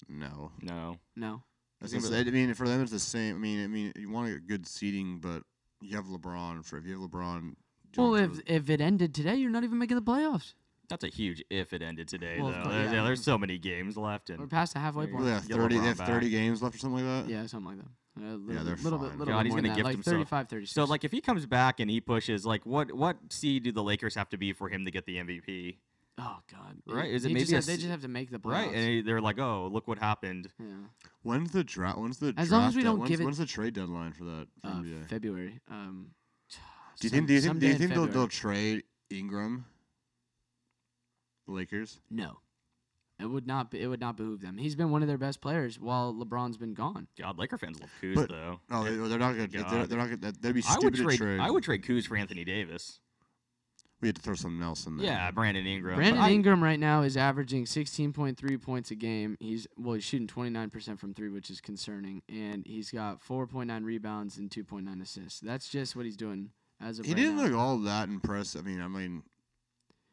No, 0.09 0.53
No. 0.61 0.99
No. 1.17 1.43
That's 1.81 1.93
think 1.93 2.05
the 2.05 2.17
I 2.19 2.25
mean, 2.31 2.55
for 2.55 2.67
them 2.67 2.81
it's 2.83 2.93
the 2.93 2.99
same. 2.99 3.37
I 3.37 3.39
mean, 3.39 3.63
I 3.63 3.67
mean, 3.67 3.93
you 3.97 4.11
want 4.11 4.29
to 4.29 4.35
get 4.35 4.47
good 4.47 4.67
seating, 4.67 5.19
but 5.19 5.43
you 5.83 5.97
have 5.97 6.07
LeBron. 6.07 6.65
For 6.65 6.79
if 6.79 6.87
you 6.87 6.99
have 6.99 7.11
LeBron, 7.11 7.55
Well, 7.97 8.15
if 8.15 8.41
if 8.47 8.71
it 8.71 8.81
ended 8.81 9.15
today, 9.15 9.37
you're 9.37 9.51
not 9.51 9.65
even 9.65 9.79
making 9.79 9.97
the 9.97 10.03
playoffs. 10.03 10.55
That's 10.89 11.05
a 11.05 11.09
huge 11.09 11.43
if 11.51 11.73
it 11.73 11.83
ended 11.83 12.09
today, 12.09 12.37
Well, 12.39 12.49
of 12.49 12.55
though. 12.55 12.63
course, 12.63 12.75
There's, 12.75 12.91
yeah. 12.93 12.97
yeah, 12.99 13.05
there's 13.05 13.23
so 13.25 13.39
many 13.39 13.59
games 13.59 13.97
left. 13.97 14.29
We're 14.31 14.37
And 14.37 14.51
past 14.51 14.75
the 14.75 14.81
halfway 14.81 15.07
point. 15.07 15.25
Yeah, 15.25 15.31
have 15.35 15.45
thirty. 15.45 15.79
They 15.79 15.87
have 15.87 15.97
thirty 15.99 16.27
back. 16.27 16.31
games 16.33 16.63
left 16.63 16.75
or 16.75 16.79
something 16.79 17.07
like 17.07 17.27
that. 17.27 17.33
Yeah, 17.33 17.47
something 17.47 17.77
like 17.77 17.85
that. 17.85 17.91
A 18.17 18.37
little, 18.37 18.65
they're 18.65 18.77
little 18.77 18.99
fine. 19.01 19.09
bit, 19.09 19.19
little 19.19 19.35
God, 19.35 19.39
bit 19.41 19.47
he's 19.47 19.53
more 19.53 19.59
gonna 19.59 19.63
than 19.63 19.63
that, 19.71 19.77
gift 19.77 19.85
like 19.85 19.95
himself. 19.97 20.15
35, 20.15 20.49
36. 20.49 20.73
so, 20.73 20.85
like, 20.85 21.03
if 21.05 21.11
he 21.11 21.21
comes 21.21 21.47
back 21.47 21.81
and 21.81 21.91
he 21.91 22.01
pushes, 22.01 22.47
like, 22.47 22.65
what 22.65 22.93
what 22.93 23.17
seed 23.31 23.65
do 23.65 23.73
the 23.73 23.83
Lakers 23.83 24.15
have 24.15 24.29
to 24.29 24.37
be 24.37 24.53
for 24.53 24.69
him 24.69 24.85
to 24.85 24.91
get 24.93 25.05
the 25.07 25.17
MVP? 25.17 25.79
oh 26.19 26.37
god, 26.53 26.77
Right, 26.87 27.11
is 27.11 27.25
it 27.25 27.29
He 27.29 27.35
maybe 27.35 27.41
just 27.47 27.53
a 27.53 27.57
have- 27.57 27.67
they 27.67 27.73
s- 27.73 27.79
just 27.81 27.91
have 27.91 28.03
to 28.03 28.09
make 28.09 28.31
the 28.31 28.39
playoffs. 28.39 28.53
Right, 28.67 28.73
and 28.75 29.05
they're 29.09 29.21
like, 29.21 29.41
oh, 29.41 29.69
look 29.73 29.89
what 29.89 29.99
happened. 29.99 30.49
yeah. 30.61 30.67
When's 31.23 31.51
the 31.51 31.65
draft? 31.65 31.99
When's 31.99 32.19
the 32.19 32.29
As 32.29 32.35
draft? 32.35 32.51
long 32.53 32.69
as 32.69 32.77
we 32.77 32.83
don't 32.85 32.99
when's, 33.01 33.11
give 33.11 33.21
it- 33.21 33.25
When's 33.25 33.39
the 33.39 33.47
trade 33.47 33.75
deadline 33.75 34.13
for 34.13 34.23
that? 34.25 34.47
For 34.61 34.67
Uh, 34.69 34.75
NBA? 34.75 35.09
February. 35.09 35.61
Um, 35.69 36.11
Do 37.01 37.07
you 37.07 37.09
some- 37.09 37.17
think? 37.17 37.27
Do 37.27 37.35
you 37.35 37.41
think? 37.41 37.43
Do 37.43 37.49
someday 37.49 37.67
you 37.67 37.73
in 37.73 37.79
think 37.79 37.91
they'll, 37.95 38.07
they'll 38.07 38.29
February. 38.29 38.83
trade 38.83 38.85
Ingram? 39.11 39.65
The 41.47 41.53
Lakers. 41.53 42.01
No, 42.11 42.39
it 43.21 43.27
would 43.27 43.47
not. 43.47 43.71
Be, 43.71 43.81
it 43.81 43.87
would 43.87 44.01
not 44.01 44.17
behoove 44.17 44.41
them. 44.41 44.57
He's 44.59 44.75
been 44.75 44.91
one 44.91 45.03
of 45.03 45.09
their 45.09 45.19
best 45.19 45.41
players 45.41 45.79
while 45.79 46.15
LeBron's 46.15 46.57
been 46.57 46.75
gone. 46.75 47.07
God, 47.19 47.39
Laker 47.39 47.59
fans 47.59 47.81
love 47.81 47.91
Kuz, 48.03 48.15
But- 48.15 48.29
though. 48.31 48.61
Oh, 48.71 48.85
they, 48.85 48.91
they're 49.09 49.19
not 49.19 49.33
gonna. 49.37 49.47
They're, 49.49 49.87
they're 49.87 49.99
not 49.99 50.07
gonna. 50.11 50.33
That'd 50.33 50.55
be 50.55 50.63
I 50.67 50.73
stupid 50.73 50.85
would 50.85 50.95
to 50.97 51.03
trade. 51.05 51.19
trade. 51.19 51.41
I 51.41 51.51
would 51.51 51.63
trade 51.65 51.83
Kuz 51.83 52.07
for 52.07 52.17
Anthony 52.17 52.45
Davis. 52.45 53.01
We 54.01 54.09
had 54.09 54.17
to 54.17 54.23
throw 54.23 54.35
something 54.35 54.63
else 54.63 54.87
in 54.87 54.99
there. 54.99 55.07
Yeah, 55.07 55.31
Brandon 55.31 55.65
Ingram. 55.67 55.97
Brandon 55.97 56.21
I- 56.23 56.31
Ingram 56.33 56.63
right 56.63 56.79
now 56.81 57.03
is 57.03 57.17
averaging 57.17 57.65
16.3 57.65 58.61
points 58.61 58.91
a 58.91 58.95
game. 58.95 59.37
He's 59.41 59.67
well, 59.79 59.95
he's 59.95 60.05
shooting 60.05 60.27
29% 60.27 60.99
from 60.99 61.15
three, 61.15 61.31
which 61.31 61.49
is 61.49 61.61
concerning, 61.61 62.21
and 62.29 62.67
he's 62.67 62.91
got 62.91 63.23
4.9 63.25 63.85
rebounds 63.85 64.37
and 64.37 64.51
2.9 64.51 65.01
assists. 65.01 65.41
That's 65.41 65.69
just 65.71 65.95
what 65.97 66.05
he's 66.05 66.17
doing 66.17 66.51
as 66.83 66.99
of 66.99 67.07
He 67.07 67.13
right 67.13 67.21
didn't 67.21 67.37
now. 67.37 67.45
look 67.45 67.55
all 67.55 67.79
that 67.79 68.09
impressive. 68.09 68.67
I 68.67 68.69
mean, 68.69 68.81
I 68.83 68.89
mean, 68.89 69.23
I 69.25 69.34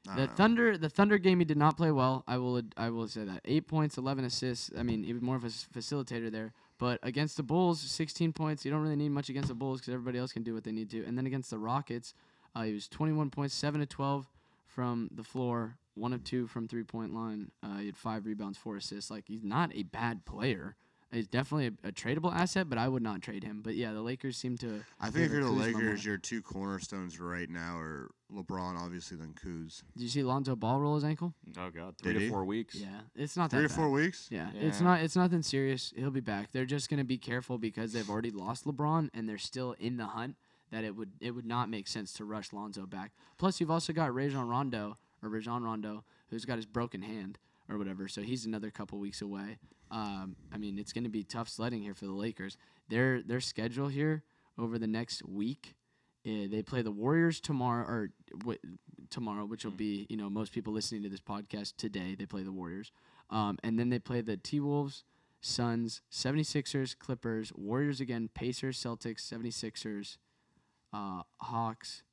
The. 0.03 0.27
Thunder, 0.27 0.77
the 0.77 0.89
Thunder 0.89 1.17
game, 1.19 1.39
he 1.39 1.45
did 1.45 1.57
not 1.57 1.77
play 1.77 1.91
well. 1.91 2.23
I 2.27 2.37
will, 2.37 2.61
I 2.75 2.89
will 2.89 3.07
say 3.07 3.23
that. 3.23 3.41
Eight 3.45 3.67
points, 3.67 3.97
eleven 3.97 4.25
assists. 4.25 4.71
I 4.77 4.83
mean, 4.83 5.03
he 5.03 5.13
was 5.13 5.21
more 5.21 5.35
of 5.35 5.43
a 5.43 5.49
facilitator 5.49 6.31
there. 6.31 6.53
But 6.79 6.99
against 7.03 7.37
the 7.37 7.43
Bulls, 7.43 7.79
sixteen 7.79 8.33
points. 8.33 8.65
You 8.65 8.71
don't 8.71 8.81
really 8.81 8.95
need 8.95 9.09
much 9.09 9.29
against 9.29 9.49
the 9.49 9.53
Bulls 9.53 9.79
because 9.79 9.93
everybody 9.93 10.17
else 10.17 10.33
can 10.33 10.41
do 10.41 10.55
what 10.55 10.63
they 10.63 10.71
need 10.71 10.89
to. 10.89 11.05
And 11.05 11.17
then 11.17 11.27
against 11.27 11.51
the 11.51 11.59
Rockets, 11.59 12.15
uh, 12.55 12.63
he 12.63 12.73
was 12.73 12.87
twenty-one 12.87 13.29
points, 13.29 13.53
seven 13.53 13.79
to 13.79 13.85
twelve 13.85 14.27
from 14.65 15.09
the 15.13 15.23
floor, 15.23 15.77
one 15.93 16.13
of 16.13 16.23
two 16.23 16.47
from 16.47 16.67
three-point 16.67 17.13
line. 17.13 17.51
Uh, 17.61 17.77
he 17.77 17.85
had 17.85 17.97
five 17.97 18.25
rebounds, 18.25 18.57
four 18.57 18.77
assists. 18.77 19.11
Like 19.11 19.25
he's 19.27 19.43
not 19.43 19.71
a 19.75 19.83
bad 19.83 20.25
player. 20.25 20.75
He's 21.11 21.27
definitely 21.27 21.67
a, 21.83 21.89
a 21.89 21.91
tradable 21.91 22.33
asset, 22.33 22.69
but 22.69 22.77
I 22.77 22.87
would 22.87 23.03
not 23.03 23.21
trade 23.21 23.43
him. 23.43 23.61
But 23.61 23.75
yeah, 23.75 23.91
the 23.91 24.01
Lakers 24.01 24.37
seem 24.37 24.57
to. 24.59 24.83
I 24.99 25.09
think 25.09 25.25
if 25.25 25.31
you're 25.31 25.43
the 25.43 25.51
Lakers, 25.51 26.05
your 26.05 26.17
two 26.17 26.41
cornerstones 26.41 27.19
right 27.19 27.49
now 27.49 27.77
are 27.77 28.11
LeBron, 28.33 28.79
obviously, 28.79 29.17
then 29.17 29.33
Kuz. 29.33 29.83
Did 29.95 30.03
you 30.03 30.09
see 30.09 30.23
Lonzo 30.23 30.55
Ball 30.55 30.79
roll 30.79 30.95
his 30.95 31.03
ankle? 31.03 31.33
Oh 31.57 31.69
God, 31.69 31.95
three 31.97 32.13
Did 32.13 32.19
to 32.19 32.25
he? 32.25 32.31
four 32.31 32.45
weeks. 32.45 32.75
Yeah, 32.75 33.01
it's 33.15 33.35
not 33.35 33.49
Three 33.51 33.63
that 33.63 33.67
to 33.67 33.73
bad. 33.73 33.75
four 33.75 33.89
weeks. 33.91 34.29
Yeah, 34.31 34.51
it's 34.55 34.79
not 34.79 35.01
it's 35.01 35.17
nothing 35.17 35.41
serious. 35.41 35.93
He'll 35.97 36.11
be 36.11 36.21
back. 36.21 36.51
They're 36.53 36.65
just 36.65 36.89
gonna 36.89 37.03
be 37.03 37.17
careful 37.17 37.57
because 37.57 37.91
they've 37.91 38.09
already 38.09 38.31
lost 38.31 38.63
LeBron 38.65 39.09
and 39.13 39.27
they're 39.27 39.37
still 39.37 39.75
in 39.79 39.97
the 39.97 40.05
hunt. 40.07 40.35
That 40.71 40.85
it 40.85 40.95
would 40.95 41.11
it 41.19 41.31
would 41.31 41.45
not 41.45 41.69
make 41.69 41.89
sense 41.89 42.13
to 42.13 42.23
rush 42.23 42.53
Lonzo 42.53 42.85
back. 42.85 43.11
Plus, 43.37 43.59
you've 43.59 43.69
also 43.71 43.91
got 43.91 44.13
Rajon 44.15 44.47
Rondo 44.47 44.97
or 45.21 45.27
Rajon 45.27 45.61
Rondo, 45.63 46.05
who's 46.29 46.45
got 46.45 46.55
his 46.55 46.65
broken 46.65 47.01
hand 47.01 47.37
or 47.71 47.77
whatever. 47.79 48.07
So 48.09 48.21
he's 48.21 48.45
another 48.45 48.69
couple 48.71 48.99
weeks 48.99 49.21
away. 49.21 49.57
Um, 49.91 50.35
I 50.53 50.57
mean, 50.57 50.77
it's 50.79 50.93
gonna 50.93 51.09
be 51.09 51.23
tough 51.23 51.49
sledding 51.49 51.81
here 51.83 51.93
for 51.95 52.05
the 52.05 52.11
Lakers. 52.13 52.57
Their 52.89 53.21
their 53.23 53.41
schedule 53.41 53.87
here 53.87 54.23
over 54.57 54.77
the 54.77 54.87
next 54.87 55.23
week. 55.25 55.75
eh, 56.25 56.47
they 56.47 56.61
play 56.61 56.81
the 56.83 56.91
Warriors 56.91 57.39
tomorrow, 57.39 57.85
or 57.87 58.09
w- 58.39 58.59
tomorrow, 59.09 59.45
which 59.45 59.63
will 59.65 59.71
be 59.71 60.05
you 60.09 60.17
know 60.17 60.29
most 60.29 60.51
people 60.53 60.73
listening 60.73 61.03
to 61.03 61.09
this 61.09 61.21
podcast 61.21 61.77
today. 61.77 62.15
They 62.15 62.25
play 62.27 62.43
the 62.43 62.51
Warriors, 62.51 62.91
um, 63.31 63.57
and 63.63 63.79
then 63.79 63.89
they 63.89 63.99
play 63.99 64.21
the 64.21 64.37
T 64.37 64.59
Wolves, 64.59 65.03
Suns, 65.41 66.01
76ers, 66.11 66.95
Clippers, 66.97 67.51
Warriors 67.55 67.99
again, 68.01 68.29
Pacers, 68.33 68.77
Celtics, 68.77 69.21
76ers, 69.21 70.17
uh, 70.93 71.23
Hawks, 71.39 72.03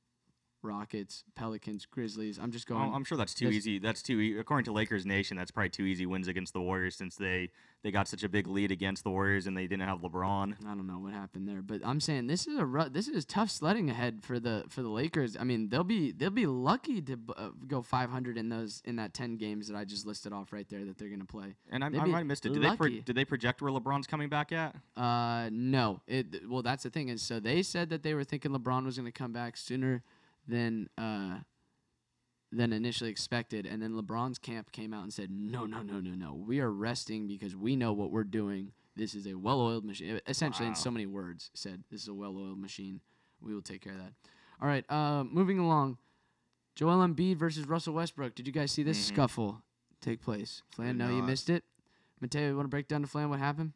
Rockets, 0.62 1.24
Pelicans, 1.34 1.86
Grizzlies. 1.86 2.38
I'm 2.38 2.50
just 2.50 2.70
Oh, 2.70 2.74
going. 2.74 2.92
I'm 2.92 3.04
sure 3.04 3.16
that's 3.16 3.34
too 3.34 3.46
That's- 3.46 3.58
easy. 3.58 3.78
That's 3.78 4.02
too 4.02 4.20
e- 4.20 4.38
according 4.38 4.64
to 4.64 4.72
Lakers 4.72 5.06
Nation. 5.06 5.36
That's 5.36 5.50
probably 5.50 5.70
two 5.70 5.84
easy 5.84 6.04
wins 6.06 6.28
against 6.28 6.52
the 6.52 6.60
Warriors 6.60 6.96
since 6.96 7.16
they 7.16 7.50
they 7.84 7.92
got 7.92 8.08
such 8.08 8.24
a 8.24 8.28
big 8.28 8.48
lead 8.48 8.72
against 8.72 9.04
the 9.04 9.10
Warriors 9.10 9.46
and 9.46 9.56
they 9.56 9.68
didn't 9.68 9.86
have 9.86 10.00
LeBron. 10.00 10.56
I 10.66 10.74
don't 10.74 10.88
know 10.88 10.98
what 10.98 11.12
happened 11.12 11.46
there, 11.48 11.62
but 11.62 11.80
I'm 11.84 12.00
saying 12.00 12.26
this 12.26 12.48
is 12.48 12.58
a 12.58 12.66
ru- 12.66 12.88
this 12.88 13.06
is 13.06 13.24
tough 13.24 13.50
sledding 13.50 13.88
ahead 13.88 14.24
for 14.24 14.40
the 14.40 14.64
for 14.68 14.82
the 14.82 14.88
Lakers. 14.88 15.36
I 15.38 15.44
mean, 15.44 15.68
they'll 15.68 15.84
be 15.84 16.10
they'll 16.10 16.30
be 16.30 16.46
lucky 16.46 17.00
to 17.02 17.16
b- 17.16 17.34
uh, 17.36 17.50
go 17.68 17.80
500 17.82 18.36
in 18.36 18.48
those 18.48 18.82
in 18.84 18.96
that 18.96 19.14
10 19.14 19.36
games 19.36 19.68
that 19.68 19.76
I 19.76 19.84
just 19.84 20.06
listed 20.06 20.32
off 20.32 20.52
right 20.52 20.68
there 20.68 20.84
that 20.86 20.98
they're 20.98 21.08
gonna 21.08 21.24
play. 21.24 21.54
And 21.70 21.84
I, 21.84 21.86
I 21.86 21.90
might 21.90 22.18
have 22.18 22.26
missed 22.26 22.46
it. 22.46 22.52
Did 22.52 22.62
they 22.64 22.76
pro- 22.76 22.88
did 22.88 23.14
they 23.14 23.24
project 23.24 23.62
where 23.62 23.70
LeBron's 23.72 24.08
coming 24.08 24.28
back 24.28 24.50
at? 24.50 24.74
Uh, 24.96 25.48
no. 25.52 26.00
It 26.08 26.48
well, 26.48 26.62
that's 26.62 26.82
the 26.82 26.90
thing 26.90 27.10
is, 27.10 27.22
so 27.22 27.38
they 27.38 27.62
said 27.62 27.90
that 27.90 28.02
they 28.02 28.14
were 28.14 28.24
thinking 28.24 28.50
LeBron 28.50 28.84
was 28.86 28.96
going 28.96 29.06
to 29.06 29.12
come 29.12 29.32
back 29.32 29.56
sooner 29.56 30.02
than 30.48 30.88
uh 30.98 31.38
than 32.50 32.72
initially 32.72 33.10
expected. 33.10 33.66
And 33.66 33.82
then 33.82 33.92
LeBron's 33.92 34.38
camp 34.38 34.72
came 34.72 34.94
out 34.94 35.02
and 35.02 35.12
said, 35.12 35.30
no, 35.30 35.66
no, 35.66 35.82
no, 35.82 36.00
no, 36.00 36.12
no. 36.12 36.34
We 36.34 36.60
are 36.60 36.70
resting 36.70 37.26
because 37.26 37.54
we 37.54 37.76
know 37.76 37.92
what 37.92 38.10
we're 38.10 38.24
doing. 38.24 38.72
This 38.96 39.14
is 39.14 39.26
a 39.26 39.34
well 39.34 39.60
oiled 39.60 39.84
machine. 39.84 40.20
Essentially, 40.26 40.66
in 40.66 40.74
so 40.74 40.90
many 40.90 41.06
words, 41.06 41.50
said, 41.54 41.84
This 41.90 42.02
is 42.02 42.08
a 42.08 42.14
well 42.14 42.36
oiled 42.36 42.58
machine. 42.58 43.00
We 43.40 43.54
will 43.54 43.62
take 43.62 43.82
care 43.82 43.92
of 43.92 43.98
that. 43.98 44.12
All 44.60 44.66
right, 44.66 44.84
uh, 44.90 45.22
moving 45.22 45.60
along. 45.60 45.98
Joel 46.74 47.06
Embiid 47.06 47.36
versus 47.36 47.68
Russell 47.68 47.94
Westbrook. 47.94 48.34
Did 48.34 48.46
you 48.46 48.52
guys 48.52 48.72
see 48.72 48.82
this 48.82 48.98
scuffle 48.98 49.62
take 50.00 50.20
place? 50.20 50.62
Flan, 50.70 50.98
no, 50.98 51.08
you 51.08 51.22
missed 51.22 51.48
it. 51.48 51.62
Matteo, 52.20 52.48
you 52.48 52.56
want 52.56 52.66
to 52.66 52.70
break 52.70 52.88
down 52.88 53.02
to 53.02 53.06
Flan 53.06 53.30
what 53.30 53.38
happened? 53.38 53.72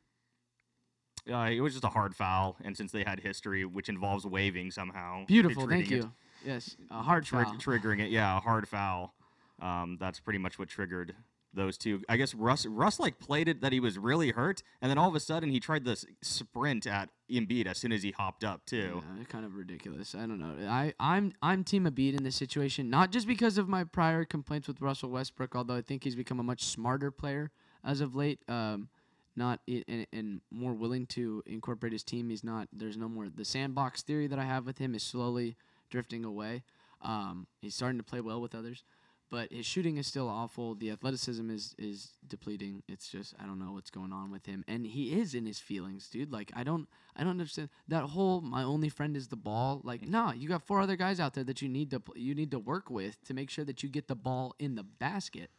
Uh, 1.32 1.48
it 1.52 1.60
was 1.60 1.74
just 1.74 1.84
a 1.84 1.88
hard 1.88 2.16
foul, 2.16 2.56
and 2.64 2.76
since 2.76 2.90
they 2.90 3.04
had 3.04 3.20
history, 3.20 3.64
which 3.64 3.88
involves 3.88 4.26
waving 4.26 4.72
somehow, 4.72 5.24
Beautiful, 5.26 5.68
thank 5.68 5.88
you. 5.88 6.10
Yes, 6.44 6.76
a 6.90 7.02
hard 7.02 7.24
trig- 7.24 7.46
foul. 7.46 7.56
triggering 7.56 8.00
it. 8.00 8.10
Yeah, 8.10 8.36
a 8.36 8.40
hard 8.40 8.68
foul. 8.68 9.14
Um, 9.60 9.96
that's 10.00 10.20
pretty 10.20 10.38
much 10.38 10.58
what 10.58 10.68
triggered 10.68 11.14
those 11.54 11.76
two. 11.76 12.02
I 12.08 12.16
guess 12.16 12.34
Russ 12.34 12.66
Russ 12.66 12.98
like 12.98 13.18
played 13.18 13.48
it 13.48 13.60
that 13.60 13.72
he 13.72 13.80
was 13.80 13.98
really 13.98 14.30
hurt, 14.30 14.62
and 14.80 14.90
then 14.90 14.98
all 14.98 15.08
of 15.08 15.14
a 15.14 15.20
sudden 15.20 15.50
he 15.50 15.60
tried 15.60 15.84
this 15.84 16.04
sprint 16.22 16.86
at 16.86 17.10
Embiid 17.30 17.66
as 17.66 17.78
soon 17.78 17.92
as 17.92 18.02
he 18.02 18.10
hopped 18.10 18.44
up 18.44 18.64
too. 18.66 19.02
Yeah, 19.18 19.24
kind 19.24 19.44
of 19.44 19.54
ridiculous. 19.54 20.14
I 20.14 20.20
don't 20.20 20.38
know. 20.38 20.68
I 20.68 20.94
I'm 20.98 21.32
I'm 21.42 21.64
team 21.64 21.84
Embiid 21.84 22.16
in 22.16 22.24
this 22.24 22.36
situation, 22.36 22.90
not 22.90 23.10
just 23.12 23.26
because 23.26 23.58
of 23.58 23.68
my 23.68 23.84
prior 23.84 24.24
complaints 24.24 24.68
with 24.68 24.80
Russell 24.80 25.10
Westbrook, 25.10 25.54
although 25.54 25.76
I 25.76 25.82
think 25.82 26.04
he's 26.04 26.16
become 26.16 26.40
a 26.40 26.44
much 26.44 26.64
smarter 26.64 27.10
player 27.10 27.50
as 27.84 28.00
of 28.00 28.14
late. 28.14 28.40
Um, 28.48 28.88
not 29.34 29.60
and 29.66 30.40
more 30.50 30.74
willing 30.74 31.06
to 31.06 31.42
incorporate 31.46 31.92
his 31.92 32.02
team. 32.02 32.28
He's 32.28 32.44
not. 32.44 32.68
There's 32.72 32.98
no 32.98 33.08
more. 33.08 33.28
The 33.34 33.44
sandbox 33.46 34.02
theory 34.02 34.26
that 34.26 34.38
I 34.38 34.44
have 34.44 34.66
with 34.66 34.78
him 34.78 34.94
is 34.94 35.02
slowly 35.02 35.56
drifting 35.92 36.24
away. 36.24 36.64
Um, 37.02 37.46
he's 37.60 37.76
starting 37.76 37.98
to 37.98 38.04
play 38.04 38.20
well 38.20 38.40
with 38.40 38.54
others, 38.54 38.82
but 39.30 39.52
his 39.52 39.66
shooting 39.66 39.96
is 39.98 40.06
still 40.06 40.28
awful. 40.28 40.74
The 40.74 40.90
athleticism 40.90 41.50
is 41.50 41.74
is 41.78 42.12
depleting. 42.26 42.82
It's 42.88 43.08
just 43.08 43.34
I 43.40 43.46
don't 43.46 43.58
know 43.58 43.72
what's 43.72 43.90
going 43.90 44.12
on 44.12 44.32
with 44.32 44.46
him, 44.46 44.64
and 44.66 44.86
he 44.86 45.20
is 45.20 45.34
in 45.34 45.46
his 45.46 45.58
feelings, 45.58 46.08
dude. 46.08 46.32
Like 46.32 46.50
I 46.54 46.64
don't 46.64 46.88
I 47.14 47.22
don't 47.22 47.30
understand 47.30 47.68
that 47.88 48.04
whole 48.04 48.40
my 48.40 48.62
only 48.62 48.88
friend 48.88 49.16
is 49.16 49.28
the 49.28 49.36
ball. 49.36 49.80
Like 49.84 50.08
nah, 50.08 50.32
you 50.32 50.48
got 50.48 50.66
four 50.66 50.80
other 50.80 50.96
guys 50.96 51.20
out 51.20 51.34
there 51.34 51.44
that 51.44 51.62
you 51.62 51.68
need 51.68 51.90
to 51.90 52.00
pl- 52.00 52.18
you 52.18 52.34
need 52.34 52.50
to 52.52 52.58
work 52.58 52.90
with 52.90 53.22
to 53.24 53.34
make 53.34 53.50
sure 53.50 53.64
that 53.64 53.82
you 53.82 53.88
get 53.88 54.08
the 54.08 54.16
ball 54.16 54.54
in 54.58 54.74
the 54.74 54.84
basket. 54.84 55.50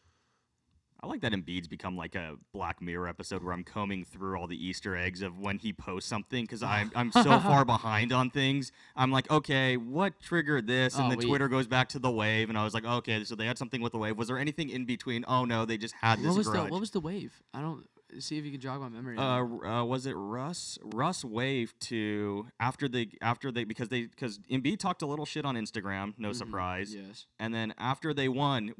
I 1.03 1.07
like 1.07 1.19
that 1.21 1.33
Embiid's 1.33 1.67
become 1.67 1.97
like 1.97 2.15
a 2.15 2.35
Black 2.53 2.81
Mirror 2.81 3.09
episode 3.09 3.43
where 3.43 3.53
I'm 3.53 3.65
combing 3.65 4.05
through 4.05 4.37
all 4.39 4.47
the 4.47 4.55
Easter 4.55 4.95
eggs 4.95 5.21
of 5.21 5.37
when 5.37 5.57
he 5.57 5.73
posts 5.73 6.09
something 6.09 6.45
because 6.45 6.63
I'm 6.63 6.91
I'm 6.95 7.11
so 7.11 7.23
far 7.41 7.65
behind 7.65 8.13
on 8.13 8.29
things. 8.29 8.71
I'm 8.95 9.11
like, 9.11 9.29
okay, 9.29 9.75
what 9.75 10.19
triggered 10.21 10.65
this? 10.65 10.95
And 10.95 11.07
Oh, 11.07 11.09
then 11.09 11.17
we- 11.17 11.25
Twitter 11.25 11.49
goes 11.49 11.67
back 11.67 11.89
to 11.89 11.99
the 11.99 12.09
wave, 12.09 12.47
and 12.47 12.57
I 12.57 12.63
was 12.63 12.73
like, 12.73 12.85
okay, 12.85 13.23
so 13.25 13.35
they 13.35 13.45
had 13.45 13.57
something 13.57 13.81
with 13.81 13.91
the 13.91 13.97
wave. 13.97 14.17
Was 14.17 14.29
there 14.29 14.37
anything 14.39 14.69
in 14.69 14.85
between? 14.85 15.25
Oh 15.27 15.43
no, 15.43 15.65
they 15.65 15.77
just 15.77 15.93
had 16.01 16.19
this 16.19 16.27
What 16.27 16.37
was 16.37 16.47
grudge. 16.47 16.65
the 16.67 16.71
what 16.71 16.79
was 16.79 16.91
the 16.91 17.01
wave? 17.01 17.33
I 17.53 17.59
don't 17.59 17.85
see 18.19 18.37
if 18.37 18.45
you 18.45 18.51
can 18.51 18.61
jog 18.61 18.79
my 18.79 18.87
memory. 18.87 19.17
uh, 19.17 19.21
on 19.21 19.59
that. 19.59 19.65
r- 19.67 19.79
uh, 19.81 19.83
was 19.83 20.05
it 20.05 20.13
Russ? 20.13 20.77
Russ 20.83 21.25
waved 21.25 21.79
to 21.81 22.47
after 22.61 22.87
they 22.87 23.09
after 23.21 23.51
they 23.51 23.65
because 23.65 23.89
they 23.89 24.03
because 24.03 24.39
Embiid 24.49 24.79
talked 24.79 25.01
a 25.01 25.05
little 25.05 25.25
shit 25.25 25.43
on 25.43 25.55
Instagram, 25.55 26.13
no 26.17 26.31
surprise. 26.31 26.95
yes. 26.95 27.25
And 27.39 27.53
then 27.53 27.73
after 27.77 28.13
they 28.13 28.29
won, 28.29 28.73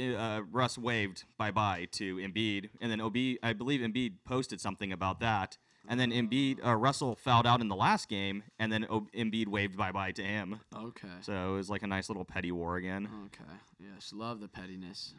uh, 0.00 0.40
Russ 0.50 0.76
waved 0.78 1.24
bye 1.38 1.50
bye 1.50 1.88
to 1.92 2.16
Embiid, 2.16 2.70
and 2.80 2.90
then 2.90 3.00
Ob 3.00 3.16
I 3.42 3.52
believe 3.52 3.80
Embiid 3.80 4.14
posted 4.24 4.60
something 4.60 4.92
about 4.92 5.20
that, 5.20 5.58
and 5.88 5.98
then 6.00 6.10
Embiid 6.10 6.64
uh, 6.64 6.74
Russell 6.76 7.14
fouled 7.16 7.46
out 7.46 7.60
in 7.60 7.68
the 7.68 7.76
last 7.76 8.08
game, 8.08 8.42
and 8.58 8.72
then 8.72 8.86
o- 8.90 9.06
Embiid 9.14 9.48
waved 9.48 9.76
bye 9.76 9.92
bye 9.92 10.12
to 10.12 10.22
him. 10.22 10.60
Okay. 10.76 11.08
So 11.22 11.52
it 11.54 11.56
was 11.56 11.70
like 11.70 11.82
a 11.82 11.86
nice 11.86 12.08
little 12.08 12.24
petty 12.24 12.52
war 12.52 12.76
again. 12.76 13.08
Okay. 13.26 13.50
Yes, 13.78 14.12
love 14.14 14.40
the 14.40 14.48
pettiness. 14.48 15.14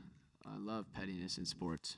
I 0.45 0.57
love 0.57 0.85
pettiness 0.93 1.37
in 1.37 1.45
sports. 1.45 1.97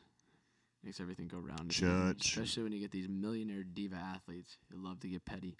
Makes 0.84 1.00
everything 1.00 1.30
go 1.30 1.38
round. 1.38 1.62
again, 1.62 1.69
Church. 1.69 2.26
Especially 2.38 2.63
when 2.63 2.74
you 2.74 2.80
get 2.80 2.91
these 2.91 3.08
millionaire 3.08 3.63
diva 3.63 3.96
athletes 3.96 4.58
who 4.69 4.84
love 4.86 5.00
to 5.00 5.08
get 5.08 5.24
petty. 5.24 5.56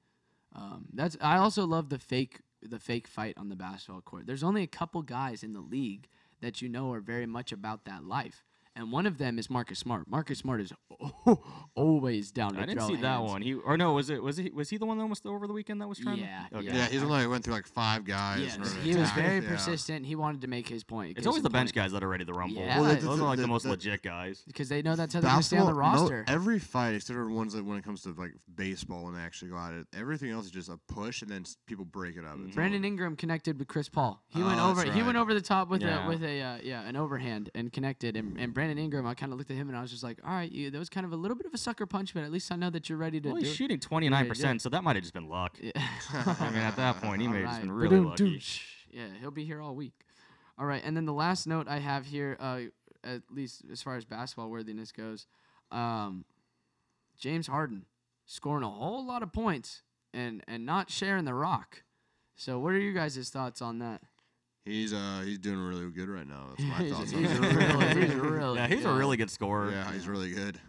Um, 0.55 0.86
that's. 0.93 1.15
I 1.21 1.38
also 1.38 1.65
love 1.65 1.89
the 1.89 1.97
fake 1.97 2.41
the 2.62 2.79
fake 2.79 3.07
fight 3.07 3.33
on 3.38 3.49
the 3.49 3.55
basketball 3.55 4.01
court. 4.01 4.25
There's 4.25 4.43
only 4.43 4.63
a 4.63 4.67
couple 4.67 5.01
guys 5.01 5.43
in 5.43 5.53
the 5.53 5.59
league 5.62 6.07
that 6.43 6.62
you 6.62 6.69
know 6.69 6.93
are 6.93 7.01
very 7.01 7.25
much 7.25 7.51
about 7.51 7.86
that 7.86 8.06
life. 8.06 8.45
And 8.75 8.91
one 8.91 9.05
of 9.05 9.19
them 9.19 9.38
is 9.38 9.49
Marcus 9.51 9.77
Smart. 9.79 10.09
Marcus 10.09 10.39
Smart 10.39 10.59
is 10.62 10.73
always 11.75 12.31
down 12.31 12.53
to 12.53 12.59
I 12.62 12.65
didn't 12.65 12.79
throw 12.79 12.88
see 12.88 12.95
that 13.01 13.21
one. 13.21 13.41
He 13.41 13.53
or 13.53 13.77
no, 13.77 13.93
was 13.93 14.09
it 14.09 14.21
was 14.21 14.38
he 14.38 14.49
was 14.49 14.69
he 14.69 14.77
the 14.77 14.86
one 14.86 14.97
that 14.97 15.05
was 15.05 15.21
over 15.25 15.47
the 15.47 15.53
weekend 15.53 15.81
that 15.81 15.88
was 15.88 15.99
trying? 15.99 16.19
Yeah, 16.19 16.45
To, 16.51 16.57
okay. 16.57 16.67
yeah. 16.67 16.75
Yeah, 16.75 16.86
he's 16.88 17.01
the 17.01 17.07
one 17.07 17.21
that 17.21 17.29
went 17.29 17.43
through 17.43 17.53
like 17.53 17.67
five 17.67 18.05
guys. 18.05 18.39
Yes, 18.41 18.55
in 18.55 18.62
order 18.63 18.73
to 18.73 18.79
he 18.81 18.95
was 18.95 19.12
very 19.12 19.43
Yeah. 19.43 19.49
persistent. 19.49 20.05
He 20.05 20.15
wanted 20.15 20.41
to 20.41 20.47
make 20.47 20.67
his 20.67 20.83
point. 20.83 21.17
It's 21.17 21.27
always 21.27 21.43
the 21.43 21.49
bench 21.49 21.73
guys 21.73 21.91
that 21.91 22.03
are 22.03 22.07
ready 22.07 22.25
to 22.25 22.33
rumble. 22.33 22.62
Yeah. 22.62 22.79
Well, 22.81 22.95
Those 22.95 23.19
are 23.21 23.25
like 23.25 23.36
the, 23.38 23.43
the- 23.43 23.47
most 23.47 23.63
the- 23.63 23.69
legit 23.69 24.01
guys. 24.01 24.43
because 24.47 24.69
they 24.69 24.81
know 24.81 24.95
that's 24.95 25.13
how 25.13 25.21
they're 25.21 25.29
going 25.29 25.41
to 25.41 25.47
stay 25.47 25.57
on 25.57 25.67
the 25.67 25.73
Basketball, 25.73 26.09
no- 26.09 26.15
roster. 26.15 26.25
every 26.27 26.59
fight, 26.59 26.95
except 26.95 27.15
for 27.15 27.29
ones 27.29 27.53
that 27.53 27.63
when 27.63 27.77
it 27.77 27.83
comes 27.83 28.01
to 28.03 28.13
like 28.17 28.33
baseball 28.55 29.03
when 29.05 29.13
they 29.13 29.21
actually 29.21 29.51
go 29.51 29.57
at 29.57 29.73
it, 29.73 29.88
everything 29.95 30.31
else 30.31 30.45
is 30.45 30.51
just 30.51 30.69
a 30.69 30.79
push 30.88 31.21
and 31.21 31.29
then 31.29 31.43
people 31.67 31.86
break 31.86 32.17
it 32.17 32.25
up. 32.25 32.38
It's 32.45 32.55
Brandon 32.55 32.83
Ingram 32.83 33.15
connected 33.15 33.59
with 33.59 33.67
Chris 33.67 33.89
Paul. 33.89 34.21
He 34.29 34.41
went 34.41 34.59
Oh, 34.59 34.71
over. 34.71 34.83
that's 34.83 34.95
He 34.95 35.03
went 35.03 35.17
over 35.17 35.33
the 35.33 35.41
top 35.41 35.69
with 35.69 35.81
Yeah. 35.81 36.05
a 36.05 36.09
with 36.09 36.23
a 36.23 36.41
uh, 36.41 36.57
yeah 36.63 36.81
an 36.81 36.95
overhand 36.95 37.49
and 37.53 37.71
connected. 37.71 38.15
And, 38.17 38.39
and 38.39 38.53
Brandon 38.53 38.62
Ingram, 38.69 39.06
I 39.06 39.13
kind 39.13 39.32
of 39.32 39.38
looked 39.38 39.52
at 39.52 39.58
him 39.58 39.69
and 39.69 39.78
I 39.78 39.82
was 39.82 39.91
just 39.91 40.04
like, 40.04 40.19
all 40.26 40.34
right, 40.34 40.52
you, 40.52 40.71
that 40.71 40.78
was 40.78 40.89
kind 40.89 41.06
of 41.06 41.12
a 41.12 41.15
little 41.15 41.36
bit 41.36 41.45
of 41.45 41.54
a 41.54 41.58
sucker 41.58 41.86
punch, 41.86 42.13
but 42.13 42.23
at 42.23 42.32
least 42.32 42.52
I 42.52 42.56
know 42.56 42.69
that 42.69 42.89
you're 42.89 42.97
ready 42.97 43.19
to 43.21 43.30
Well, 43.30 43.38
he's 43.38 43.54
shooting 43.54 43.80
29%, 43.80 44.62
so 44.62 44.69
that 44.69 44.84
might 44.84 44.95
have 44.95 45.04
just 45.04 45.13
been 45.13 45.30
luck. 45.30 45.58
Yeah. 45.62 45.71
I 46.13 46.49
mean, 46.49 46.60
at 46.60 46.76
that 46.76 47.02
point, 47.02 47.21
he 47.21 47.28
may 47.28 47.41
have 47.41 47.49
just 47.49 47.62
been 47.62 47.71
really 47.71 47.97
ba-doom, 47.97 48.10
lucky. 48.10 48.38
doosh. 48.38 48.62
Yeah, 48.91 49.08
he'll 49.19 49.32
be 49.32 49.45
here 49.45 49.62
all 49.62 49.76
week. 49.76 49.93
All 50.58 50.65
right, 50.65 50.82
and 50.84 50.95
then 50.95 51.06
the 51.06 51.13
last 51.13 51.47
note 51.47 51.67
I 51.67 51.80
have 51.80 52.06
here, 52.06 52.38
uh, 52.39 52.60
at 53.04 53.21
least 53.32 53.63
as 53.71 53.82
far 53.82 53.95
as 53.95 54.06
basketball 54.06 54.49
worthiness 54.49 54.91
goes, 54.91 55.26
um, 55.71 56.26
James 57.17 57.47
Harden 57.47 57.86
scoring 58.26 58.63
a 58.63 58.69
whole 58.69 59.06
lot 59.06 59.23
of 59.23 59.34
points 59.34 59.82
and 60.13 60.43
and 60.47 60.65
not 60.65 60.91
sharing 60.91 61.26
the 61.26 61.34
rock. 61.34 61.84
So, 62.36 62.60
what 62.60 62.73
are 62.73 62.80
you 62.80 62.93
guys' 62.93 63.30
thoughts 63.30 63.62
on 63.62 63.80
that? 63.80 64.02
He's 64.65 64.93
uh 64.93 65.21
he's 65.26 65.39
doing 65.39 65.60
really 65.60 65.89
good 65.91 66.10
right 66.10 66.28
now. 66.28 66.47
That's 66.52 66.62
my 66.69 66.76
he's, 66.86 66.93
thoughts. 66.93 67.12
he's 67.12 67.38
on 67.38 67.43
it. 67.43 67.56
really, 67.56 68.02
he's 68.06 68.13
really, 68.15 68.58
Yeah, 68.60 68.67
he's 68.67 68.86
a 68.86 68.93
really 68.93 69.17
good 69.17 69.30
scorer. 69.30 69.71
yeah, 69.71 69.91
he's 69.91 70.08
really 70.08 70.32
good. 70.32 70.60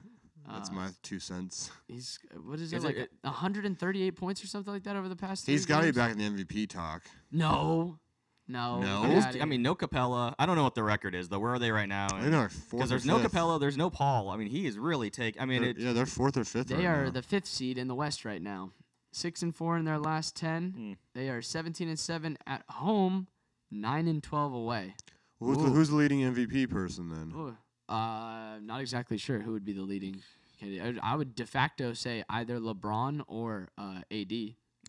That's 0.49 0.69
Uh, 0.69 0.73
my 0.75 0.89
two 1.03 1.19
cents. 1.19 1.71
He's 1.89 2.19
what 2.45 2.61
is 2.61 2.73
it 2.73 2.77
Is 2.77 2.85
it- 2.85 2.87
like 2.87 2.97
it- 2.97 3.11
138 3.23 4.11
points 4.11 4.45
or 4.45 4.47
something 4.47 4.75
like 4.75 4.83
that 4.85 4.95
over 4.95 5.09
the 5.09 5.17
past? 5.17 5.47
He's 5.47 5.65
got 5.65 5.77
got 5.77 5.81
to 5.87 5.93
be 5.93 5.97
back 5.97 6.13
in 6.13 6.19
the 6.19 6.45
MVP 6.45 6.69
talk. 6.69 7.03
No, 7.33 7.99
no, 8.47 8.83
No? 8.83 9.23
I, 9.41 9.47
mean, 9.47 9.63
no 9.63 9.75
Capela. 9.75 10.35
I 10.39 10.45
don't 10.45 10.57
know 10.57 10.63
what 10.65 10.75
the 10.75 10.83
record 10.83 11.15
is 11.15 11.31
though. 11.31 11.39
Where 11.39 11.55
are 11.55 11.59
they 11.59 11.71
right 11.71 11.89
now? 11.89 12.09
They're 12.21 12.51
fourth. 12.51 12.71
Because 12.73 12.91
there's 12.91 13.05
or 13.07 13.09
no 13.09 13.19
fifth. 13.21 13.33
Capela, 13.33 13.59
there's 13.59 13.79
no 13.79 13.89
Paul. 13.89 14.29
I 14.29 14.37
mean, 14.37 14.49
he 14.49 14.67
is 14.67 14.77
really 14.79 15.09
take. 15.09 15.41
I 15.41 15.47
mean, 15.47 15.63
They're- 15.63 15.71
it, 15.71 15.79
yeah, 15.79 15.93
they're 15.95 16.05
fourth 16.05 16.37
or 16.37 16.45
fifth. 16.45 16.67
They 16.69 16.75
right 16.77 16.85
are 16.85 17.05
now. 17.07 17.11
the 17.13 17.23
fifth 17.23 17.47
seed 17.47 17.79
in 17.79 17.89
the 17.89 17.95
West 17.95 18.27
right 18.27 18.43
now. 18.43 18.71
Six 19.13 19.41
and 19.41 19.57
four 19.57 19.79
in 19.79 19.87
their 19.87 19.99
last 19.99 20.37
ten. 20.37 20.73
Hmm. 20.77 20.93
They 21.15 21.31
are 21.31 21.41
seventeen 21.41 21.89
and 21.89 21.99
seven 21.99 22.37
at 22.47 22.65
home, 22.69 23.29
nine 23.75 24.09
and 24.09 24.23
twelve 24.23 24.53
away. 24.53 24.95
Who's 25.41 25.59
the, 25.59 25.65
who's 25.65 25.89
the 25.91 25.97
leading 25.97 26.21
MVP 26.21 26.71
person 26.71 27.11
then? 27.11 27.33
Ooh. 27.37 27.57
Uh, 27.93 28.59
not 28.63 28.81
exactly 28.81 29.19
sure 29.19 29.41
who 29.41 29.53
would 29.53 29.65
be 29.65 29.73
the 29.75 29.83
leading. 29.83 30.23
candidate. 30.59 30.99
I 31.03 31.13
I 31.13 31.17
would 31.17 31.35
de 31.35 31.45
facto 31.45 31.93
say 31.93 32.25
either 32.31 32.59
LeBron 32.59 33.23
or 33.27 33.69
uh, 33.77 34.01
AD. 34.11 34.33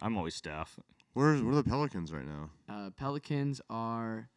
I'm 0.02 0.18
always 0.18 0.36
Steph. 0.36 0.80
Where's 1.14 1.42
where 1.42 1.54
are 1.54 1.56
the 1.56 1.64
Pelicans 1.64 2.14
right 2.14 2.26
now? 2.28 2.50
Uh, 2.70 2.90
Pelicans 2.92 3.62
are 3.70 4.30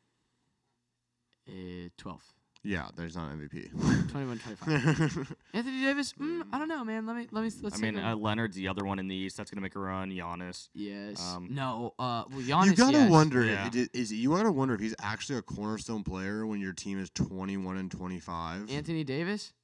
uh, 1.48 1.88
12th. 1.98 2.34
Yeah, 2.68 2.88
there's 2.96 3.16
not 3.16 3.32
an 3.32 3.48
MVP. 3.48 4.10
21 4.10 4.38
25. 4.40 5.36
Anthony 5.54 5.80
Davis, 5.80 6.12
mm, 6.20 6.42
I 6.52 6.58
don't 6.58 6.68
know, 6.68 6.84
man. 6.84 7.06
Let 7.06 7.16
me 7.16 7.26
let 7.30 7.42
me 7.42 7.50
let's 7.62 7.78
I 7.78 7.80
take 7.80 7.94
mean, 7.94 8.04
uh, 8.04 8.14
Leonard's 8.14 8.56
the 8.56 8.68
other 8.68 8.84
one 8.84 8.98
in 8.98 9.08
the 9.08 9.14
East. 9.14 9.38
That's 9.38 9.50
gonna 9.50 9.62
make 9.62 9.74
a 9.74 9.78
run. 9.78 10.10
Giannis. 10.10 10.68
yes. 10.74 11.18
um, 11.34 11.48
no. 11.50 11.94
Uh, 11.98 12.24
well, 12.30 12.42
Giannis. 12.42 12.66
you 12.66 12.74
gotta 12.74 12.98
yes. 12.98 13.10
wonder 13.10 13.42
Yeah. 13.42 13.68
if 13.68 13.74
it 13.74 13.90
is 13.94 14.12
you 14.12 14.36
gotta 14.36 14.52
wonder 14.52 14.74
if 14.74 14.82
he's 14.82 14.94
actually 15.00 15.38
a 15.38 15.42
cornerstone 15.42 16.04
player 16.04 16.46
when 16.46 16.60
your 16.60 16.74
team 16.74 17.00
is 17.00 17.08
21 17.14 17.78
and 17.78 17.90
25. 17.90 18.70
Anthony 18.70 19.02
Davis. 19.02 19.54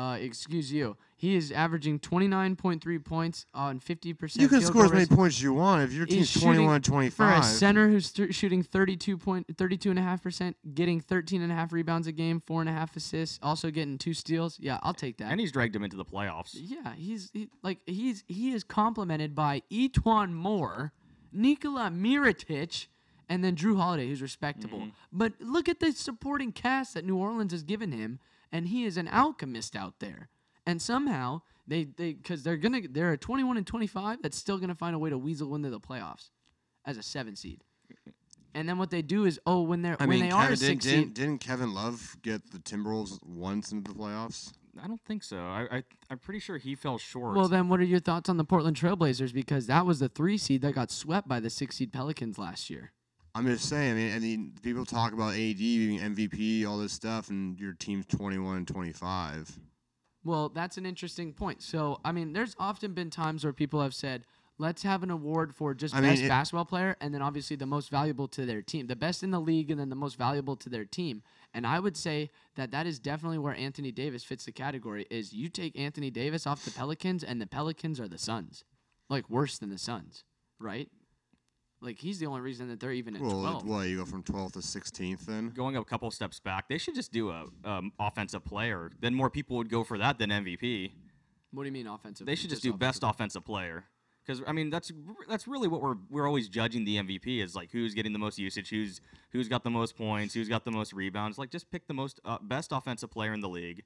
Uh, 0.00 0.14
excuse 0.14 0.72
you. 0.72 0.96
He 1.14 1.36
is 1.36 1.52
averaging 1.52 1.98
29.3 1.98 3.04
points 3.04 3.44
on 3.52 3.80
50%. 3.80 4.40
you 4.40 4.48
can 4.48 4.62
score 4.62 4.86
as 4.86 4.92
many 4.92 5.04
points 5.04 5.36
as 5.36 5.42
you 5.42 5.52
want 5.52 5.82
if 5.82 5.92
your 5.92 6.06
He's 6.06 6.32
team's 6.32 6.42
21 6.42 6.82
and 6.94 7.12
for 7.12 7.30
a 7.30 7.42
center 7.42 7.86
who's 7.86 8.10
th- 8.10 8.34
shooting 8.34 8.62
32 8.62 9.18
point 9.18 9.46
32 9.58 9.90
and 9.90 9.98
a 9.98 10.02
half 10.02 10.22
percent, 10.22 10.56
getting 10.72 11.02
13 11.02 11.42
and 11.42 11.52
a 11.52 11.54
half 11.54 11.70
rebounds 11.74 12.06
a 12.06 12.12
game, 12.12 12.42
four 12.46 12.62
and 12.62 12.70
a 12.70 12.72
half 12.72 12.96
assists, 12.96 13.38
also 13.42 13.70
getting 13.70 13.98
two 13.98 14.14
steals. 14.14 14.58
Yeah, 14.58 14.78
I'll 14.82 14.94
take 14.94 15.18
that. 15.18 15.30
And 15.30 15.38
he's 15.38 15.52
dragged 15.52 15.76
him 15.76 15.84
into 15.84 15.98
the 15.98 16.04
playoffs. 16.06 16.52
Yeah, 16.54 16.94
he's 16.94 17.28
he, 17.34 17.50
like 17.62 17.80
he's 17.84 18.24
he 18.26 18.54
is 18.54 18.64
complimented 18.64 19.34
by 19.34 19.60
E'Twaun 19.70 20.32
Moore, 20.32 20.94
Nikola 21.30 21.90
Mirotic, 21.90 22.86
and 23.28 23.44
then 23.44 23.54
Jrue 23.54 23.76
Holiday, 23.76 24.08
who's 24.08 24.22
respectable. 24.22 24.88
But 25.12 25.34
look 25.40 25.68
at 25.68 25.78
the 25.78 25.92
supporting 25.92 26.52
cast 26.52 26.94
that 26.94 27.04
New 27.04 27.18
Orleans 27.18 27.52
has 27.52 27.62
given 27.62 27.92
him, 27.92 28.18
and 28.52 28.68
he 28.68 28.84
is 28.84 28.96
an 28.96 29.08
alchemist 29.08 29.76
out 29.76 29.94
there. 30.00 30.28
And 30.66 30.80
somehow 30.80 31.42
they 31.66 31.84
they 31.84 32.12
because 32.12 32.42
they're 32.42 32.56
gonna 32.56 32.82
they're 32.88 33.12
a 33.12 33.18
21 33.18 33.56
and 33.56 33.66
25 33.66 34.22
that's 34.22 34.36
still 34.36 34.58
gonna 34.58 34.74
find 34.74 34.94
a 34.94 34.98
way 34.98 35.10
to 35.10 35.18
weasel 35.18 35.54
into 35.54 35.70
the 35.70 35.80
playoffs 35.80 36.30
as 36.84 36.96
a 36.96 37.02
seven 37.02 37.36
seed. 37.36 37.62
And 38.52 38.68
then 38.68 38.78
what 38.78 38.90
they 38.90 39.02
do 39.02 39.26
is, 39.26 39.38
oh, 39.46 39.62
when 39.62 39.82
they're 39.82 39.96
I 40.00 40.06
when 40.06 40.20
mean, 40.20 40.28
they 40.28 40.30
are 40.32 40.42
Kevin, 40.42 40.54
a 40.54 40.56
didn't, 40.56 40.82
six 40.82 40.84
seed, 40.84 40.94
didn't, 40.94 41.14
didn't 41.14 41.38
Kevin 41.38 41.72
Love 41.72 42.16
get 42.22 42.50
the 42.50 42.58
Timberwolves 42.58 43.24
once 43.24 43.70
into 43.70 43.92
the 43.92 43.98
playoffs? 43.98 44.52
I 44.82 44.86
don't 44.86 45.02
think 45.04 45.22
so. 45.22 45.38
I, 45.38 45.68
I 45.70 45.82
I'm 46.10 46.18
pretty 46.18 46.40
sure 46.40 46.58
he 46.58 46.74
fell 46.74 46.98
short. 46.98 47.36
Well, 47.36 47.48
then, 47.48 47.68
what 47.68 47.80
are 47.80 47.84
your 47.84 48.00
thoughts 48.00 48.28
on 48.28 48.36
the 48.36 48.44
Portland 48.44 48.76
Trailblazers? 48.76 49.32
Because 49.32 49.66
that 49.66 49.86
was 49.86 50.00
the 50.00 50.08
three 50.08 50.38
seed 50.38 50.62
that 50.62 50.74
got 50.74 50.90
swept 50.90 51.28
by 51.28 51.40
the 51.40 51.50
six 51.50 51.76
seed 51.76 51.92
Pelicans 51.92 52.38
last 52.38 52.70
year. 52.70 52.92
I'm 53.34 53.46
just 53.46 53.68
saying. 53.68 53.92
I 53.92 53.94
mean, 53.94 54.14
I 54.14 54.18
mean, 54.18 54.52
people 54.62 54.84
talk 54.84 55.12
about 55.12 55.34
AD 55.34 55.58
being 55.58 56.00
MVP, 56.00 56.66
all 56.66 56.78
this 56.78 56.92
stuff, 56.92 57.30
and 57.30 57.58
your 57.58 57.72
team's 57.74 58.06
21 58.06 58.56
and 58.56 58.68
25. 58.68 59.58
Well, 60.24 60.48
that's 60.48 60.76
an 60.76 60.84
interesting 60.84 61.32
point. 61.32 61.62
So, 61.62 62.00
I 62.04 62.12
mean, 62.12 62.32
there's 62.32 62.54
often 62.58 62.92
been 62.92 63.08
times 63.08 63.44
where 63.44 63.52
people 63.52 63.80
have 63.80 63.94
said, 63.94 64.26
let's 64.58 64.82
have 64.82 65.02
an 65.02 65.10
award 65.10 65.54
for 65.54 65.72
just 65.72 65.94
I 65.94 66.00
mean, 66.00 66.10
best 66.10 66.22
it- 66.24 66.28
basketball 66.28 66.66
player 66.66 66.94
and 67.00 67.14
then 67.14 67.22
obviously 67.22 67.56
the 67.56 67.64
most 67.66 67.88
valuable 67.88 68.28
to 68.28 68.44
their 68.44 68.60
team, 68.60 68.86
the 68.86 68.96
best 68.96 69.22
in 69.22 69.30
the 69.30 69.40
league 69.40 69.70
and 69.70 69.80
then 69.80 69.88
the 69.88 69.96
most 69.96 70.18
valuable 70.18 70.56
to 70.56 70.68
their 70.68 70.84
team. 70.84 71.22
And 71.54 71.66
I 71.66 71.80
would 71.80 71.96
say 71.96 72.30
that 72.56 72.70
that 72.72 72.86
is 72.86 72.98
definitely 72.98 73.38
where 73.38 73.54
Anthony 73.54 73.90
Davis 73.90 74.22
fits 74.22 74.44
the 74.44 74.52
category 74.52 75.06
is 75.10 75.32
you 75.32 75.48
take 75.48 75.78
Anthony 75.78 76.10
Davis 76.10 76.46
off 76.46 76.64
the 76.64 76.70
Pelicans 76.72 77.24
and 77.24 77.40
the 77.40 77.46
Pelicans 77.46 77.98
are 77.98 78.08
the 78.08 78.18
Suns. 78.18 78.64
Like 79.08 79.30
worse 79.30 79.56
than 79.58 79.70
the 79.70 79.78
Suns, 79.78 80.24
right? 80.58 80.88
Like 81.82 81.98
he's 81.98 82.18
the 82.18 82.26
only 82.26 82.40
reason 82.40 82.68
that 82.68 82.78
they're 82.78 82.92
even 82.92 83.16
at 83.16 83.22
Well, 83.22 83.40
12. 83.40 83.66
what 83.66 83.88
you 83.88 83.96
go 83.96 84.04
from 84.04 84.22
12th 84.22 84.52
to 84.52 84.58
16th 84.58 85.20
then? 85.26 85.48
going 85.50 85.76
a 85.76 85.84
couple 85.84 86.10
steps 86.10 86.38
back, 86.38 86.68
they 86.68 86.78
should 86.78 86.94
just 86.94 87.12
do 87.12 87.30
a 87.30 87.46
um, 87.64 87.92
offensive 87.98 88.44
player. 88.44 88.90
Then 89.00 89.14
more 89.14 89.30
people 89.30 89.56
would 89.56 89.70
go 89.70 89.82
for 89.82 89.96
that 89.98 90.18
than 90.18 90.30
MVP. 90.30 90.92
What 91.52 91.62
do 91.62 91.66
you 91.68 91.72
mean 91.72 91.86
offensive? 91.86 92.26
They 92.26 92.34
should 92.34 92.50
just 92.50 92.62
do 92.62 92.72
best 92.72 93.02
offensive 93.02 93.44
player. 93.44 93.84
Because 94.24 94.42
I 94.46 94.52
mean, 94.52 94.70
that's 94.70 94.92
that's 95.28 95.48
really 95.48 95.66
what 95.66 95.80
we're 95.80 95.96
we're 96.10 96.26
always 96.26 96.48
judging 96.48 96.84
the 96.84 96.96
MVP 96.96 97.42
is 97.42 97.56
like 97.56 97.70
who's 97.72 97.94
getting 97.94 98.12
the 98.12 98.18
most 98.18 98.38
usage, 98.38 98.68
who's 98.68 99.00
who's 99.30 99.48
got 99.48 99.64
the 99.64 99.70
most 99.70 99.96
points, 99.96 100.34
who's 100.34 100.48
got 100.48 100.64
the 100.64 100.70
most 100.70 100.92
rebounds. 100.92 101.38
Like 101.38 101.50
just 101.50 101.70
pick 101.70 101.88
the 101.88 101.94
most 101.94 102.20
uh, 102.24 102.38
best 102.42 102.70
offensive 102.70 103.10
player 103.10 103.32
in 103.32 103.40
the 103.40 103.48
league, 103.48 103.82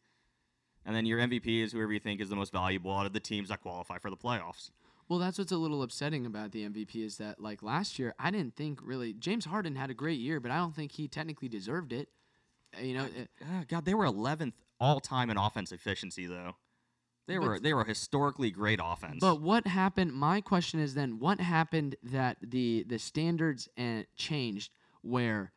and 0.85 0.95
then 0.95 1.07
your 1.07 1.21
MVP 1.21 1.63
is 1.63 1.73
whoever 1.73 1.93
you 1.93 2.01
think 2.01 2.21
is 2.21 2.29
the 2.29 2.37
most 2.37 2.53
valuable 2.53 2.93
out 2.93 3.07
of 3.07 3.13
the 3.13 3.21
teams 3.21 3.49
that 3.49 3.63
qualify 3.63 3.97
for 3.99 4.11
the 4.11 4.17
playoffs. 4.17 4.71
Well, 5.09 5.19
that's 5.19 5.39
what's 5.39 5.53
a 5.53 5.57
little 5.59 5.83
upsetting 5.83 6.25
about 6.27 6.53
the 6.53 6.67
MVP 6.69 6.97
is 7.05 7.19
that 7.19 7.41
like 7.41 7.63
last 7.63 7.99
year, 7.99 8.15
I 8.19 8.31
didn't 8.31 8.57
think 8.57 8.81
really 8.83 9.13
James 9.13 9.45
Harden 9.45 9.77
had 9.77 9.91
a 9.91 9.95
great 9.95 10.19
year, 10.19 10.41
but 10.41 10.51
I 10.51 10.57
don't 10.57 10.75
think 10.75 10.93
he 10.93 11.09
technically 11.09 11.49
deserved 11.49 11.93
it. 11.93 12.09
Uh, 12.77 12.83
You 12.83 12.95
know, 12.95 13.05
uh, 13.43 13.65
God, 13.69 13.85
they 13.85 13.95
were 13.95 14.07
11th 14.07 14.55
all 14.81 15.01
time 15.01 15.31
in 15.31 15.37
offense 15.37 15.73
efficiency 15.73 16.27
though. 16.27 16.57
They 17.27 17.39
were 17.39 17.59
they 17.59 17.73
were 17.73 17.83
a 17.83 17.87
historically 17.89 18.51
great 18.51 18.81
offense. 18.83 19.19
but 19.21 19.41
what 19.41 19.67
happened? 19.67 20.13
My 20.13 20.41
question 20.43 20.79
is 20.81 20.93
then, 20.95 21.19
what 21.19 21.41
happened 21.41 21.97
that 22.03 22.37
the 22.43 22.85
the 22.87 22.99
standards 22.99 23.69
and 23.77 24.07
changed 24.17 24.73
where 25.01 25.53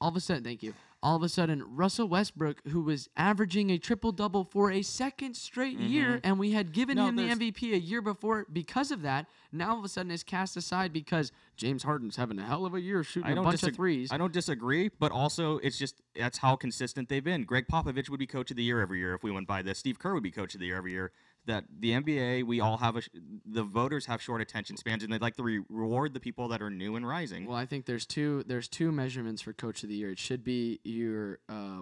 all 0.00 0.08
of 0.08 0.16
a 0.16 0.20
sudden, 0.20 0.42
thank 0.42 0.62
you. 0.62 0.74
All 1.02 1.16
of 1.16 1.22
a 1.22 1.28
sudden, 1.28 1.64
Russell 1.66 2.06
Westbrook, 2.06 2.62
who 2.68 2.80
was 2.82 3.08
averaging 3.16 3.70
a 3.70 3.78
triple 3.78 4.12
double 4.12 4.44
for 4.44 4.70
a 4.70 4.82
second 4.82 5.34
straight 5.34 5.76
mm-hmm. 5.76 5.88
year, 5.88 6.20
and 6.22 6.38
we 6.38 6.52
had 6.52 6.72
given 6.72 6.96
No, 6.96 7.06
him 7.06 7.16
the 7.16 7.24
MVP 7.24 7.72
a 7.72 7.78
year 7.80 8.00
before 8.00 8.46
because 8.52 8.92
of 8.92 9.02
that, 9.02 9.26
now 9.50 9.72
all 9.72 9.78
of 9.80 9.84
a 9.84 9.88
sudden 9.88 10.12
is 10.12 10.22
cast 10.22 10.56
aside 10.56 10.92
because 10.92 11.32
James 11.56 11.82
Harden's 11.82 12.16
having 12.16 12.38
a 12.38 12.44
hell 12.44 12.64
of 12.64 12.74
a 12.74 12.80
year 12.80 13.02
shooting 13.02 13.28
I 13.28 13.32
a 13.32 13.34
don't 13.34 13.44
bunch 13.44 13.62
of 13.64 13.74
threes. 13.74 14.12
I 14.12 14.16
don't 14.16 14.32
disagree, 14.32 14.90
but 15.00 15.10
also 15.10 15.58
it's 15.58 15.76
just 15.76 16.00
that's 16.14 16.38
how 16.38 16.54
consistent 16.54 17.08
they've 17.08 17.24
been. 17.24 17.44
Gregg 17.44 17.66
Popovich 17.66 18.08
would 18.08 18.20
be 18.20 18.26
coach 18.26 18.50
of 18.52 18.56
the 18.56 18.62
year 18.62 18.80
every 18.80 19.00
year 19.00 19.14
if 19.14 19.24
we 19.24 19.32
went 19.32 19.48
by 19.48 19.62
this. 19.62 19.78
Steve 19.78 19.98
Kerr 19.98 20.14
would 20.14 20.22
be 20.22 20.30
coach 20.30 20.54
of 20.54 20.60
the 20.60 20.66
year 20.66 20.76
every 20.76 20.92
year. 20.92 21.10
That 21.46 21.64
the 21.80 21.90
NBA, 21.90 22.44
we 22.44 22.60
all 22.60 22.76
have 22.76 22.94
a 22.96 23.00
sh- 23.00 23.08
the 23.44 23.64
voters 23.64 24.06
have 24.06 24.22
short 24.22 24.40
attention 24.40 24.76
spans, 24.76 25.02
and 25.02 25.12
they'd 25.12 25.20
like 25.20 25.34
to 25.36 25.42
re- 25.42 25.64
reward 25.68 26.14
the 26.14 26.20
people 26.20 26.46
that 26.48 26.62
are 26.62 26.70
new 26.70 26.94
and 26.94 27.04
rising. 27.06 27.46
Well, 27.46 27.56
I 27.56 27.66
think 27.66 27.84
there's 27.86 28.06
two 28.06 28.44
there's 28.46 28.68
two 28.68 28.92
measurements 28.92 29.42
for 29.42 29.52
coach 29.52 29.82
of 29.82 29.88
the 29.88 29.96
year. 29.96 30.10
It 30.12 30.20
should 30.20 30.44
be 30.44 30.78
your 30.84 31.40
uh, 31.48 31.80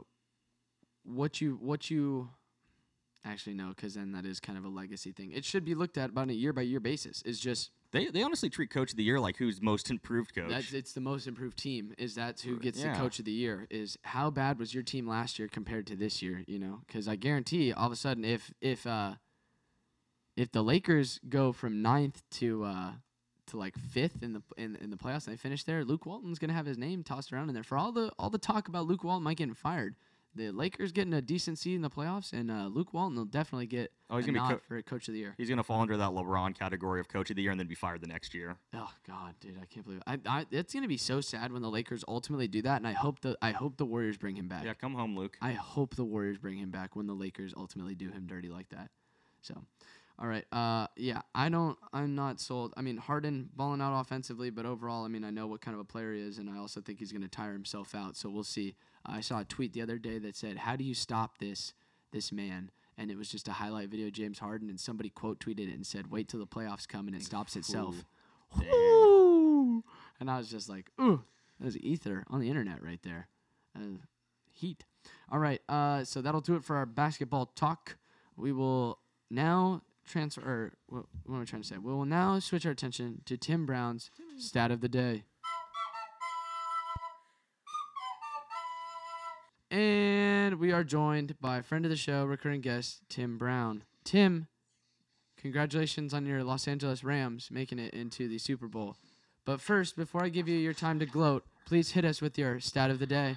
what 1.05 1.41
you 1.41 1.59
what 1.61 1.91
you 1.91 2.31
actually 3.25 3.55
no, 3.55 3.69
because 3.69 3.95
then 3.95 4.13
that 4.13 4.25
is 4.25 4.41
kind 4.41 4.57
of 4.57 4.65
a 4.65 4.69
legacy 4.69 5.13
thing. 5.13 5.31
It 5.33 5.45
should 5.45 5.65
be 5.65 5.75
looked 5.75 5.99
at 5.99 6.11
on 6.17 6.31
a 6.31 6.33
year 6.33 6.53
by 6.55 6.63
year 6.63 6.81
basis. 6.81 7.23
It's 7.27 7.39
just 7.39 7.71
They 7.93 8.07
they 8.07 8.23
honestly 8.23 8.49
treat 8.49 8.71
coach 8.71 8.93
of 8.93 8.97
the 8.97 9.05
year 9.05 9.21
like 9.21 9.37
who's 9.37 9.61
most 9.61 9.91
improved 9.91 10.35
coach. 10.35 10.49
that's 10.49 10.73
it's 10.73 10.95
the 10.95 11.03
most 11.03 11.27
improved 11.27 11.59
team. 11.59 11.93
Is 11.99 12.15
that's 12.15 12.41
who 12.43 12.59
gets 12.59 12.81
Yeah. 12.81 12.93
the 12.95 12.99
coach 12.99 13.19
of 13.19 13.27
the 13.27 13.33
year? 13.33 13.67
Is 13.71 13.99
how 14.05 14.31
bad 14.31 14.59
was 14.59 14.73
your 14.73 14.83
team 14.83 15.07
last 15.07 15.39
year 15.39 15.49
compared 15.49 15.87
to 15.89 15.97
this 15.97 16.23
year? 16.23 16.45
You 16.47 16.59
know, 16.59 16.81
because 16.87 17.07
I 17.07 17.17
guarantee 17.17 17.75
all 17.75 17.87
of 17.87 17.93
a 17.93 17.97
sudden 17.97 18.25
if 18.25 18.51
if 18.63 18.87
uh 18.87 19.17
if 20.41 20.51
the 20.53 20.63
Lakers 20.63 21.21
go 21.29 21.53
from 21.53 21.83
ninth 21.83 22.23
to 22.31 22.65
uh 22.65 22.93
to 23.49 23.57
like 23.59 23.77
fifth 23.77 24.23
in 24.23 24.33
the 24.33 24.43
in, 24.57 24.77
in 24.77 24.91
the 24.91 24.97
playoffs 24.97 25.27
and 25.27 25.35
they 25.35 25.37
finish 25.37 25.65
there, 25.65 25.85
Luke 25.85 26.07
Walton's 26.07 26.39
gonna 26.39 26.55
have 26.55 26.67
his 26.67 26.79
name 26.79 27.03
tossed 27.03 27.33
around 27.33 27.49
in 27.49 27.55
there 27.55 27.63
for 27.63 27.77
all 27.77 27.93
the 27.93 28.11
all 28.19 28.31
the 28.31 28.39
talk 28.39 28.69
about 28.69 28.87
Luke 28.87 29.05
Walton 29.05 29.23
might 29.23 29.37
getting 29.37 29.55
fired. 29.55 29.97
The 30.33 30.53
Lakers 30.53 30.93
getting 30.93 31.13
a 31.13 31.21
decent 31.21 31.59
seed 31.59 31.75
in 31.75 31.83
the 31.83 31.91
playoffs, 31.91 32.33
and 32.33 32.53
uh, 32.53 32.69
Luke 32.73 32.95
Walton 32.95 33.17
will 33.17 33.25
definitely 33.25 33.67
get 33.67 33.91
Oh, 34.09 34.17
he's 34.17 34.29
a 34.29 34.31
gonna 34.31 34.49
be 34.49 34.55
co- 34.55 34.61
for 34.67 34.81
coach 34.83 35.09
of 35.09 35.15
the 35.15 35.19
year. 35.19 35.35
He's 35.37 35.49
gonna 35.49 35.65
fall 35.65 35.81
under 35.81 35.97
that 35.97 36.11
LeBron 36.11 36.57
category 36.57 37.01
of 37.01 37.09
coach 37.09 37.31
of 37.31 37.37
the 37.37 37.43
year 37.43 37.51
and 37.51 37.59
then 37.59 37.67
be 37.67 37.75
fired 37.75 38.01
the 38.01 38.07
next 38.07 38.33
year. 38.33 38.57
Oh 38.73 38.91
God, 39.07 39.35
dude, 39.41 39.59
I 39.61 39.67
can't 39.67 39.85
believe 39.85 40.01
it. 40.07 40.21
I, 40.27 40.39
I, 40.41 40.47
it's 40.53 40.73
gonna 40.73 40.87
be 40.87 40.97
so 40.97 41.21
sad 41.21 41.53
when 41.53 41.63
the 41.63 41.69
Lakers 41.69 42.05
ultimately 42.07 42.47
do 42.47 42.63
that, 42.63 42.77
and 42.77 42.87
I 42.87 42.93
hope 42.93 43.21
the 43.21 43.37
I 43.43 43.51
hope 43.51 43.77
the 43.77 43.85
Warriors 43.85 44.17
bring 44.17 44.37
him 44.37 44.47
back. 44.47 44.65
Yeah, 44.65 44.75
come 44.75 44.95
home, 44.95 45.19
Luke. 45.19 45.37
I 45.43 45.53
hope 45.53 45.97
the 45.97 46.05
Warriors 46.05 46.39
bring 46.39 46.57
him 46.57 46.71
back 46.71 46.95
when 46.95 47.09
the 47.09 47.15
Lakers 47.15 47.53
ultimately 47.57 47.97
do 47.97 48.11
him 48.11 48.27
dirty 48.29 48.49
like 48.49 48.69
that. 48.69 48.91
So, 49.43 49.65
all 50.21 50.29
right, 50.29 50.45
uh, 50.53 50.87
yeah, 50.97 51.23
I 51.35 51.49
don't, 51.49 51.79
I'm 51.93 52.15
not 52.15 52.41
sold. 52.41 52.75
I 52.77 52.83
mean, 52.83 52.99
Harden 52.99 53.49
balling 53.57 53.81
out 53.81 53.99
offensively, 53.99 54.51
but 54.51 54.67
overall, 54.67 55.05
I 55.05 55.09
mean, 55.09 55.25
I 55.25 55.31
know 55.31 55.47
what 55.47 55.61
kind 55.63 55.75
of 55.75 55.81
a 55.81 55.85
player 55.85 56.13
he 56.13 56.21
is, 56.21 56.39
and 56.39 56.51
I 56.51 56.59
also 56.59 56.81
think 56.81 56.99
he's 56.99 57.13
gonna 57.13 57.29
tire 57.29 57.53
himself 57.53 57.95
out. 57.95 58.17
So 58.17 58.29
we'll 58.29 58.45
see. 58.45 58.77
I 59.07 59.21
saw 59.21 59.41
a 59.41 59.45
tweet 59.45 59.73
the 59.73 59.83
other 59.83 59.99
day 59.99 60.19
that 60.19 60.37
said, 60.37 60.59
"How 60.59 60.77
do 60.77 60.85
you 60.85 60.95
stop 60.95 61.39
this 61.39 61.73
this 62.13 62.33
man?" 62.33 62.71
And 62.99 63.11
it 63.11 63.17
was 63.17 63.31
just 63.31 63.49
a 63.49 63.53
highlight 63.53 63.89
video 63.89 64.09
of 64.09 64.13
James 64.13 64.41
Harden, 64.41 64.69
and 64.69 64.79
somebody 64.79 65.09
quote 65.09 65.41
tweeted 65.41 65.71
it 65.71 65.75
and 65.75 65.87
said, 65.87 66.11
"Wait 66.11 66.29
till 66.29 66.41
the 66.41 66.47
playoffs 66.47 66.87
come 66.87 67.07
and 67.07 67.17
it 67.17 67.23
stops 67.23 67.57
itself." 67.57 68.05
Ooh. 68.63 69.83
And 70.19 70.31
I 70.31 70.37
was 70.37 70.51
just 70.51 70.69
like, 70.69 70.91
ooh, 71.01 71.23
that 71.59 71.65
was 71.65 71.79
ether 71.79 72.25
on 72.29 72.41
the 72.41 72.49
internet 72.49 72.83
right 72.83 73.01
there. 73.03 73.29
Uh, 73.75 73.99
heat. 74.53 74.85
All 75.31 75.39
right. 75.39 75.61
Uh, 75.69 76.05
so 76.05 76.21
that'll 76.21 76.41
do 76.41 76.57
it 76.57 76.65
for 76.65 76.77
our 76.77 76.87
basketball 76.87 77.47
talk. 77.47 77.97
We 78.37 78.53
will 78.53 78.99
now 79.31 79.83
transfer. 80.11 80.41
Or 80.41 80.73
what, 80.89 81.05
what 81.25 81.37
am 81.37 81.43
I 81.43 81.45
trying 81.45 81.63
to 81.63 81.69
say? 81.69 81.79
We 81.79 81.93
will 81.93 82.05
now 82.05 82.39
switch 82.39 82.67
our 82.67 82.73
attention 82.73 83.23
to 83.27 83.37
Tim 83.37 83.67
Brown's 83.67 84.11
stat 84.39 84.71
of 84.71 84.81
the 84.81 84.89
day. 84.89 85.25
And 89.71 90.59
we 90.59 90.73
are 90.73 90.83
joined 90.83 91.41
by 91.41 91.59
a 91.59 91.63
friend 91.63 91.85
of 91.85 91.91
the 91.91 91.97
show, 91.97 92.25
recurring 92.25 92.61
guest, 92.61 93.03
Tim 93.09 93.39
Brown. 93.39 93.85
Tim, 94.03 94.49
congratulations 95.37 96.13
on 96.13 96.27
your 96.27 96.43
Los 96.43 96.67
Angeles 96.67 97.05
Rams 97.05 97.51
making 97.53 97.79
it 97.79 97.95
into 97.95 98.27
the 98.27 98.39
Super 98.39 98.67
Bowl. 98.67 98.97
But 99.45 99.61
first, 99.61 99.97
before 99.97 100.25
I 100.25 100.29
give 100.29 100.49
you 100.49 100.59
your 100.59 100.75
time 100.75 100.99
to 100.99 101.07
gloat, 101.07 101.45
please 101.67 101.93
hit 101.93 102.05
us 102.05 102.21
with 102.21 102.37
your 102.37 102.59
stat 102.59 102.91
of 102.91 102.99
the 102.99 103.07
day. 103.07 103.37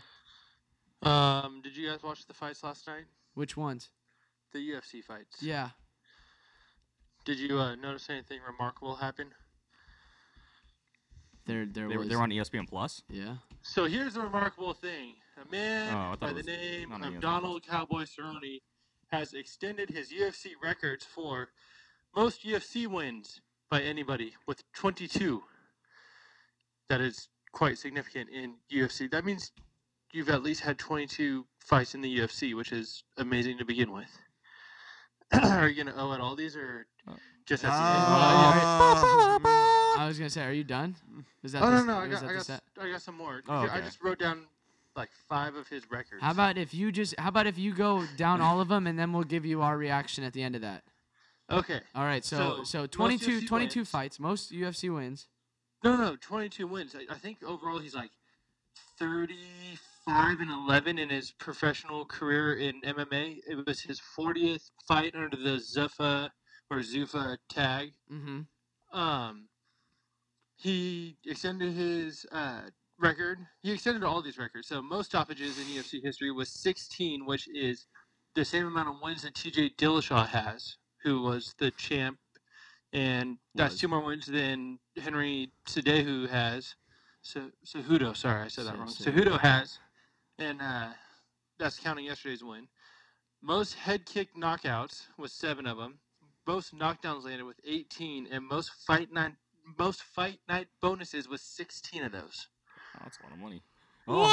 Um, 1.04 1.62
did 1.64 1.78
you 1.78 1.88
guys 1.90 2.02
watch 2.02 2.26
the 2.26 2.34
fights 2.34 2.64
last 2.64 2.88
night? 2.88 3.06
Which 3.36 3.56
ones? 3.56 3.90
The 4.54 4.60
UFC 4.60 5.04
fights. 5.04 5.42
Yeah. 5.42 5.70
Did 7.26 7.40
you 7.40 7.58
uh, 7.60 7.76
notice 7.76 8.10
anything 8.10 8.40
remarkable 8.46 8.96
happen? 8.96 9.28
There, 11.46 11.66
there 11.66 11.88
They 11.88 11.96
were 11.96 12.00
was. 12.02 12.10
they're 12.10 12.22
on 12.22 12.30
ESPN 12.30 12.68
Plus. 12.68 13.04
yeah. 13.10 13.36
So 13.62 13.86
here's 13.86 14.14
the 14.16 14.22
remarkable 14.22 14.74
thing: 14.74 15.16
a 15.42 15.50
man 15.52 15.94
Oh, 15.94 16.16
by 16.18 16.34
the 16.34 16.44
name 16.44 16.92
of 16.92 17.20
Donald 17.22 17.66
Cowboy 17.68 18.04
Cerrone 18.04 18.62
has 19.12 19.34
extended 19.34 19.90
his 19.90 20.12
UFC 20.12 20.52
records 20.62 21.06
for 21.06 21.50
most 22.16 22.44
UFC 22.44 22.88
wins 22.88 23.42
by 23.70 23.82
anybody 23.82 24.34
with 24.48 24.64
22. 24.74 25.44
That 26.90 27.02
is 27.02 27.30
quite 27.54 27.78
significant 27.78 28.30
in 28.30 28.56
UFC. 28.72 29.10
That 29.12 29.26
means 29.26 29.52
you've 30.12 30.30
at 30.30 30.44
least 30.44 30.62
had 30.62 30.78
22 30.78 31.46
fights 31.60 31.96
in 31.96 32.02
the 32.02 32.20
UFC, 32.20 32.54
which 32.56 32.72
is 32.72 33.04
amazing 33.18 33.58
to 33.60 33.66
begin 33.66 33.92
with. 33.92 34.10
Are 35.34 35.68
you 35.68 35.84
gonna 35.84 35.96
owe 35.98 36.12
it 36.14 36.20
all 36.22 36.36
these, 36.36 36.56
or 36.56 36.86
Uh, 37.08 37.14
just 37.46 37.64
at 37.66 37.70
the 37.70 37.76
end? 37.76 38.04
Ah. 38.08 39.96
I 40.00 40.08
was 40.08 40.18
gonna 40.18 40.30
say, 40.30 40.44
are 40.46 40.54
you 40.54 40.64
done? 40.64 40.96
Is 41.44 41.52
that 41.54 41.62
Oh 41.64 41.70
the, 41.70 41.78
no 41.78 41.84
no, 41.84 41.98
I 42.00 42.08
got 42.08 42.22
that 42.22 42.30
I 42.30 42.34
the 42.34 42.34
got, 42.38 42.46
set? 42.46 42.64
I 42.82 42.90
got 42.92 43.02
some 43.02 43.16
more. 43.18 43.42
Oh, 43.48 43.62
Here, 43.62 43.70
I 43.72 43.78
okay. 43.78 43.86
just 43.86 44.04
wrote 44.04 44.20
down 44.20 44.46
like 44.96 45.10
five 45.30 45.56
of 45.56 45.68
his 45.68 45.90
records. 45.90 46.22
How 46.22 46.32
about 46.32 46.58
if 46.58 46.74
you 46.74 46.92
just? 46.92 47.16
How 47.20 47.30
about 47.30 47.48
if 47.48 47.58
you 47.58 47.74
go 47.74 48.06
down 48.18 48.42
all 48.42 48.60
of 48.62 48.68
them 48.68 48.86
and 48.88 48.98
then 48.98 49.14
we'll 49.14 49.24
give 49.24 49.46
you 49.46 49.62
our 49.62 49.78
reaction 49.78 50.24
at 50.24 50.34
the 50.34 50.42
end 50.44 50.56
of 50.56 50.62
that. 50.62 50.84
Okay. 51.52 51.82
All 51.96 52.04
right. 52.04 52.24
So 52.24 52.64
So, 52.64 52.64
so, 52.64 52.80
most 52.82 52.92
22, 52.94 53.42
UFC 53.42 53.48
22 53.48 53.80
wins. 53.82 53.90
fights, 53.90 54.20
most 54.20 54.52
UFC 54.52 54.94
wins. 54.94 55.28
No 55.84 55.96
no, 55.98 56.16
22 56.16 56.66
wins. 56.68 56.96
I, 56.96 57.14
I 57.14 57.18
think 57.18 57.44
overall 57.44 57.80
he's 57.80 57.94
like 57.96 58.12
35 60.08 60.40
and 60.42 60.52
11 60.52 61.00
in 61.00 61.10
his 61.10 61.32
professional 61.32 62.06
career 62.06 62.56
in 62.56 62.82
MMA. 62.82 63.40
It 63.48 63.66
was 63.66 63.82
his 63.82 64.02
40th 64.18 64.70
fight 64.88 65.16
under 65.16 65.36
the 65.36 65.60
Zuffa 65.60 66.30
or 66.70 66.80
Zufa 66.80 67.38
tag. 67.50 67.92
Mm-hmm. 68.12 68.98
Um, 68.98 69.48
he 70.56 71.18
extended 71.26 71.74
his 71.74 72.26
uh, 72.32 72.62
record. 73.00 73.40
He 73.62 73.72
extended 73.72 74.04
all 74.04 74.22
these 74.22 74.38
records. 74.38 74.68
So 74.68 74.82
most 74.82 75.08
stoppages 75.08 75.58
in 75.58 75.66
UFC 75.66 76.04
history 76.04 76.32
was 76.32 76.50
16, 76.50 77.26
which 77.26 77.48
is 77.54 77.86
the 78.36 78.46
same 78.46 78.68
amount 78.68 78.90
of 78.90 78.96
wins 79.02 79.24
that 79.24 79.36
T.J. 79.36 79.72
Dillashaw 79.78 80.28
has, 80.28 80.78
who 81.04 81.22
was 81.22 81.54
the 81.60 81.72
champ, 81.72 82.18
and 82.94 83.38
that's 83.56 83.74
Was. 83.74 83.82
two 83.82 83.88
more 83.88 84.04
wins 84.04 84.26
than 84.26 84.80
Henry 84.98 85.52
Cedehu 85.68 86.30
has. 86.30 86.76
So 87.22 87.50
Cejudo, 87.66 88.16
sorry, 88.16 88.44
I 88.44 88.48
said 88.48 88.66
that 88.66 88.78
wrong. 88.78 88.88
Cejudo 88.88 89.40
has, 89.40 89.80
and 90.40 90.62
uh, 90.62 90.90
that's 91.60 91.80
counting 91.80 92.06
yesterday's 92.06 92.44
win. 92.44 92.68
Most 93.42 93.74
head 93.76 94.06
kick 94.06 94.30
knockouts 94.36 95.08
was 95.18 95.32
seven 95.32 95.66
of 95.68 95.78
them. 95.78 96.00
Most 96.48 96.76
knockdowns 96.76 97.26
landed 97.26 97.46
with 97.46 97.60
18, 97.66 98.28
and 98.32 98.48
most 98.48 98.72
fight 98.86 99.12
night 99.12 99.34
most 99.78 100.04
fight 100.04 100.40
night 100.50 100.68
bonuses 100.82 101.30
was 101.30 101.42
16 101.42 102.04
of 102.04 102.12
those. 102.12 102.48
Oh, 102.96 103.00
that's 103.04 103.18
a 103.20 103.24
lot 103.24 103.32
of 103.32 103.40
money. 103.40 103.64
Oh, 104.08 104.24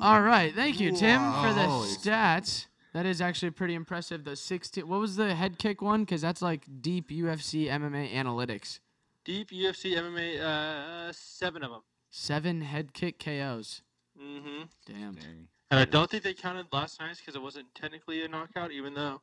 all 0.00 0.22
right. 0.22 0.54
Thank 0.54 0.80
you, 0.80 0.92
Tim, 0.92 1.20
for 1.20 1.52
the 1.52 1.66
stats. 1.66 2.66
That 2.92 3.06
is 3.06 3.20
actually 3.20 3.50
pretty 3.50 3.74
impressive. 3.74 4.24
The 4.24 4.34
16. 4.34 4.88
What 4.88 4.98
was 5.00 5.16
the 5.16 5.34
head 5.34 5.58
kick 5.58 5.82
one? 5.82 6.00
Because 6.00 6.22
that's 6.22 6.42
like 6.42 6.64
deep 6.80 7.10
UFC 7.10 7.68
MMA 7.68 8.12
analytics. 8.12 8.80
Deep 9.24 9.50
UFC 9.50 9.94
MMA, 9.96 10.40
uh, 10.40 11.12
seven 11.12 11.62
of 11.62 11.70
them. 11.70 11.82
Seven 12.10 12.62
head 12.62 12.92
kick 12.92 13.18
KOs. 13.18 13.82
Mm-hmm. 14.20 14.62
Damn. 14.86 15.14
Dang. 15.14 15.48
And 15.70 15.78
I 15.78 15.84
don't 15.84 16.10
think 16.10 16.24
they 16.24 16.34
counted 16.34 16.66
last 16.72 17.00
night's 17.00 17.20
because 17.20 17.36
it 17.36 17.42
wasn't 17.42 17.72
technically 17.74 18.24
a 18.24 18.28
knockout, 18.28 18.72
even 18.72 18.92
though 18.92 19.20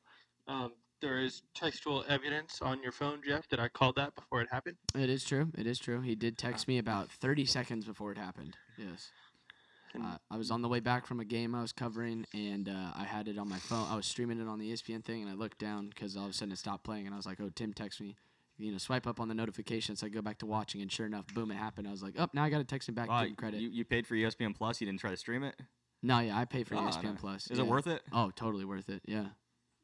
um, 0.48 0.72
there 1.02 1.20
is 1.20 1.44
textual 1.54 2.06
evidence 2.08 2.62
on 2.62 2.82
your 2.82 2.94
phone, 2.94 3.20
Jeff, 3.26 3.48
that 3.50 3.60
I 3.60 3.68
called 3.68 3.98
that 3.98 4.16
before 4.16 4.42
it 4.42 4.48
happened. 4.50 4.78
It 4.96 5.10
is 5.10 5.26
true. 5.26 5.52
It 5.58 5.68
is 5.68 5.78
true. 5.78 6.02
He 6.02 6.16
did 6.16 6.38
text 6.38 6.68
me 6.68 6.78
about 6.78 7.12
30 7.12 7.46
seconds 7.46 7.86
before 7.86 8.14
it 8.14 8.18
happened. 8.18 8.56
Yes. 8.78 9.12
Uh, 10.00 10.18
I 10.30 10.38
was 10.38 10.52
on 10.52 10.62
the 10.62 10.68
way 10.68 10.80
back 10.80 11.06
from 11.06 11.20
a 11.20 11.26
game 11.26 11.56
I 11.56 11.62
was 11.62 11.72
covering, 11.72 12.26
and 12.34 12.70
uh, 12.70 12.92
I 12.96 13.04
had 13.04 13.28
it 13.28 13.38
on 13.38 13.50
my 13.50 13.58
phone. 13.58 13.88
I 13.90 13.96
was 13.96 14.06
streaming 14.06 14.40
it 14.40 14.48
on 14.48 14.60
the 14.60 14.72
ESPN 14.72 15.04
thing, 15.04 15.22
and 15.22 15.30
I 15.30 15.34
looked 15.34 15.58
down 15.60 15.90
because 15.90 16.16
all 16.16 16.26
of 16.26 16.30
a 16.30 16.34
sudden 16.34 16.52
it 16.52 16.60
stopped 16.60 16.84
playing, 16.84 17.06
and 17.06 17.14
I 17.14 17.18
was 17.18 17.26
like, 17.26 17.40
"Oh, 17.42 17.50
Tim 17.54 17.74
texted 17.74 18.02
me." 18.02 18.16
You 18.60 18.72
know, 18.72 18.78
swipe 18.80 19.06
up 19.06 19.20
on 19.20 19.28
the 19.28 19.36
notifications. 19.36 20.02
I 20.04 20.10
go 20.10 20.22
back 20.22 20.40
to 20.40 20.46
watching, 20.48 20.82
and 20.82 20.92
sure 20.92 21.06
enough, 21.06 21.28
boom, 21.34 21.52
it 21.52 21.56
happened. 21.58 21.88
I 21.88 21.92
was 21.92 22.02
like, 22.02 22.16
"Oh, 22.18 22.28
now 22.34 22.44
I 22.44 22.50
got 22.50 22.58
to 22.58 22.64
text 22.64 22.90
him 22.90 22.96
back, 22.96 23.08
Wow, 23.10 23.22
give 23.22 23.30
him 23.30 23.36
credit." 23.36 23.62
You, 23.62 23.70
you 23.70 23.86
paid 23.86 24.08
for 24.08 24.16
ESPN 24.16 24.56
Plus. 24.56 24.82
You 24.82 24.88
didn't 24.88 25.00
try 25.00 25.12
to 25.12 25.18
stream 25.18 25.44
it. 25.44 25.56
no, 26.02 26.20
yeah, 26.20 26.38
I 26.38 26.46
pay 26.46 26.64
for 26.64 26.76
Oh, 26.76 26.80
ESPN 26.80 27.04
nice. 27.04 27.20
Plus. 27.22 27.52
Is 27.52 27.60
yeah. 27.60 27.64
it 27.66 27.68
worth 27.68 27.86
it? 27.88 28.02
Oh, 28.12 28.32
totally 28.36 28.66
worth 28.66 28.90
it. 28.90 29.02
Yeah. 29.06 29.26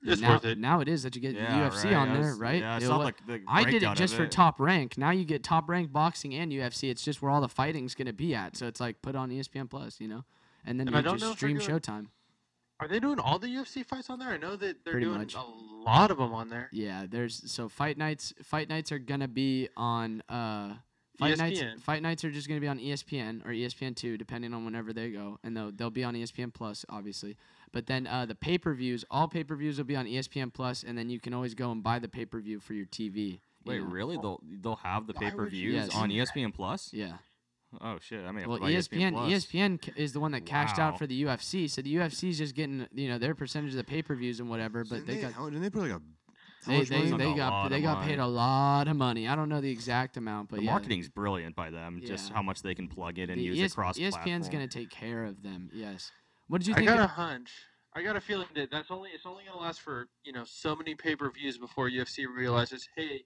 It's 0.05 0.19
now, 0.21 0.31
worth 0.33 0.43
it. 0.45 0.57
Now 0.57 0.81
it 0.81 0.89
is 0.89 1.03
that 1.03 1.15
you 1.15 1.21
get 1.21 1.33
Yeah, 1.35 1.69
UFC 1.69 1.85
right, 1.85 1.93
on 1.93 2.09
I 2.09 2.19
there, 2.21 2.35
right? 2.35 2.59
Yeah, 2.61 2.75
I 2.75 2.79
saw 2.79 2.97
wa- 2.97 3.03
like 3.05 3.25
the 3.25 3.41
I 3.47 3.63
did 3.63 3.83
it 3.83 3.95
just 3.95 4.15
for 4.15 4.23
it. 4.23 4.31
top 4.31 4.59
rank. 4.59 4.97
Now 4.97 5.11
you 5.11 5.23
get 5.23 5.43
top 5.43 5.69
rank 5.69 5.93
boxing 5.93 6.33
and 6.35 6.51
UFC. 6.51 6.89
It's 6.89 7.03
just 7.03 7.21
where 7.21 7.31
all 7.31 7.39
the 7.39 7.47
fighting's 7.47 7.95
gonna 7.95 8.11
be 8.11 8.35
at. 8.35 8.57
So 8.57 8.67
it's 8.67 8.81
like 8.81 9.01
put 9.01 9.15
on 9.15 9.29
ESPN 9.29 9.69
Plus, 9.69 10.01
you 10.01 10.09
know, 10.09 10.25
and 10.65 10.77
then 10.77 10.87
And 10.87 10.95
I 10.97 10.99
you 10.99 11.03
don't 11.03 11.13
just 11.19 11.23
know 11.23 11.31
if 11.31 11.39
they're 11.39 11.57
stream 11.61 11.79
Showtime. 11.79 12.07
Are 12.79 12.87
they 12.87 12.99
doing 12.99 13.19
all 13.19 13.39
the 13.39 13.47
UFC 13.47 13.85
fights 13.85 14.09
on 14.09 14.19
there? 14.19 14.29
I 14.29 14.37
know 14.37 14.55
that 14.55 14.83
they're 14.83 14.93
Pretty 14.93 15.05
doing 15.05 15.19
much. 15.19 15.35
a 15.35 15.43
lot 15.85 16.11
of 16.11 16.17
them 16.17 16.33
on 16.33 16.49
there. 16.49 16.69
Yeah, 16.73 17.05
there's 17.09 17.49
so 17.51 17.69
fight 17.69 17.97
nights. 17.97 18.33
Fight 18.43 18.67
nights 18.69 18.91
are 18.91 18.99
gonna 18.99 19.27
be 19.27 19.69
on. 19.77 20.21
Uh, 20.27 20.73
fight 21.17 21.37
nights. 21.37 21.61
Fight 21.83 22.01
nights 22.01 22.23
are 22.25 22.31
just 22.31 22.47
gonna 22.49 22.59
be 22.59 22.67
on 22.67 22.79
ESPN 22.79 23.45
or 23.45 23.51
ESPN 23.51 23.95
two, 23.95 24.17
depending 24.17 24.53
on 24.53 24.65
whenever 24.65 24.91
they 24.91 25.11
go, 25.11 25.39
and 25.43 25.55
they'll 25.55 25.71
they'll 25.71 25.89
be 25.91 26.03
on 26.03 26.13
ESPN 26.15 26.53
Plus, 26.53 26.85
obviously. 26.89 27.37
But 27.71 27.85
then 27.87 28.05
uh, 28.05 28.25
the 28.25 28.35
pay 28.35 28.57
per 28.57 28.73
views, 28.73 29.05
all 29.09 29.27
pay 29.27 29.43
per 29.43 29.55
views 29.55 29.77
will 29.77 29.85
be 29.85 29.95
on 29.95 30.05
ESPN 30.05 30.51
Plus, 30.53 30.83
and 30.83 30.97
then 30.97 31.09
you 31.09 31.19
can 31.19 31.33
always 31.33 31.53
go 31.53 31.71
and 31.71 31.81
buy 31.83 31.99
the 31.99 32.09
pay 32.09 32.25
per 32.25 32.39
view 32.41 32.59
for 32.59 32.73
your 32.73 32.85
TV. 32.87 33.15
you 33.15 33.39
Wait, 33.65 33.81
know? 33.81 33.87
really? 33.87 34.17
They'll 34.17 34.41
they'll 34.61 34.75
have 34.77 35.07
the 35.07 35.13
Why 35.13 35.19
pay 35.19 35.25
would 35.27 35.37
per 35.45 35.49
views 35.49 35.73
Yes. 35.75 35.95
on 35.95 36.09
ESPN 36.09 36.53
Plus? 36.53 36.89
Yeah. 36.91 37.13
Oh 37.81 37.97
shit! 37.99 38.25
I 38.25 38.31
mean, 38.31 38.47
Well, 38.47 38.57
to 38.57 38.63
buy 38.63 38.71
ESPN 38.71 39.13
ESPN 39.13 39.97
is 39.97 40.13
the 40.13 40.19
one 40.19 40.31
that 40.31 40.45
cashed 40.45 40.79
out 40.79 40.97
for 40.97 41.07
the 41.07 41.23
UFC, 41.23 41.69
so 41.69 41.81
the 41.81 41.95
UFC 41.95 42.29
is 42.29 42.37
just 42.37 42.55
getting 42.55 42.87
you 42.93 43.09
know 43.09 43.17
their 43.17 43.35
percentage 43.35 43.71
of 43.71 43.77
the 43.77 43.83
pay 43.83 44.01
per 44.01 44.15
views 44.15 44.39
and 44.39 44.49
whatever. 44.49 44.83
But 44.83 45.05
Didn't 45.05 45.07
they 45.07 45.21
got 45.21 45.33
how, 45.33 45.45
didn't 45.45 45.61
they 45.61 45.69
put 45.69 45.83
like 45.83 45.91
a 45.91 46.01
how 46.65 46.71
they 46.71 46.83
they, 46.83 47.11
they 47.11 47.33
got 47.33 47.69
they 47.69 47.81
got 47.81 48.03
paid 48.03 48.19
a 48.19 48.27
lot 48.27 48.87
of 48.87 48.95
money. 48.95 49.27
I 49.27 49.35
don't 49.35 49.49
know 49.49 49.61
the 49.61 49.71
exact 49.71 50.17
amount, 50.17 50.49
but 50.49 50.57
the 50.57 50.63
yeah. 50.63 50.71
marketing's 50.71 51.09
brilliant 51.09 51.55
by 51.55 51.69
them. 51.69 52.01
Just 52.05 52.31
how 52.31 52.41
much 52.41 52.61
they 52.61 52.75
can 52.75 52.87
plug 52.87 53.19
in 53.19 53.29
and 53.29 53.39
the 53.39 53.43
use 53.43 53.59
ES- 53.59 53.71
across. 53.73 53.97
ESPN's 53.97 54.15
platform. 54.15 54.51
gonna 54.51 54.67
take 54.67 54.89
care 54.89 55.25
of 55.25 55.43
them. 55.43 55.69
Yes. 55.73 56.11
What 56.47 56.59
did 56.59 56.67
you 56.67 56.73
I 56.73 56.77
think? 56.77 56.89
got 56.89 56.99
a 56.99 57.07
hunch. 57.07 57.51
I 57.95 58.01
got 58.01 58.15
a 58.15 58.21
feeling 58.21 58.47
that 58.55 58.71
that's 58.71 58.89
only 58.91 59.09
it's 59.13 59.25
only 59.25 59.43
gonna 59.45 59.59
last 59.59 59.81
for 59.81 60.07
you 60.23 60.33
know 60.33 60.43
so 60.45 60.75
many 60.75 60.95
pay 60.95 61.15
per 61.15 61.29
views 61.31 61.57
before 61.57 61.89
UFC 61.89 62.25
realizes, 62.33 62.87
hey, 62.95 63.23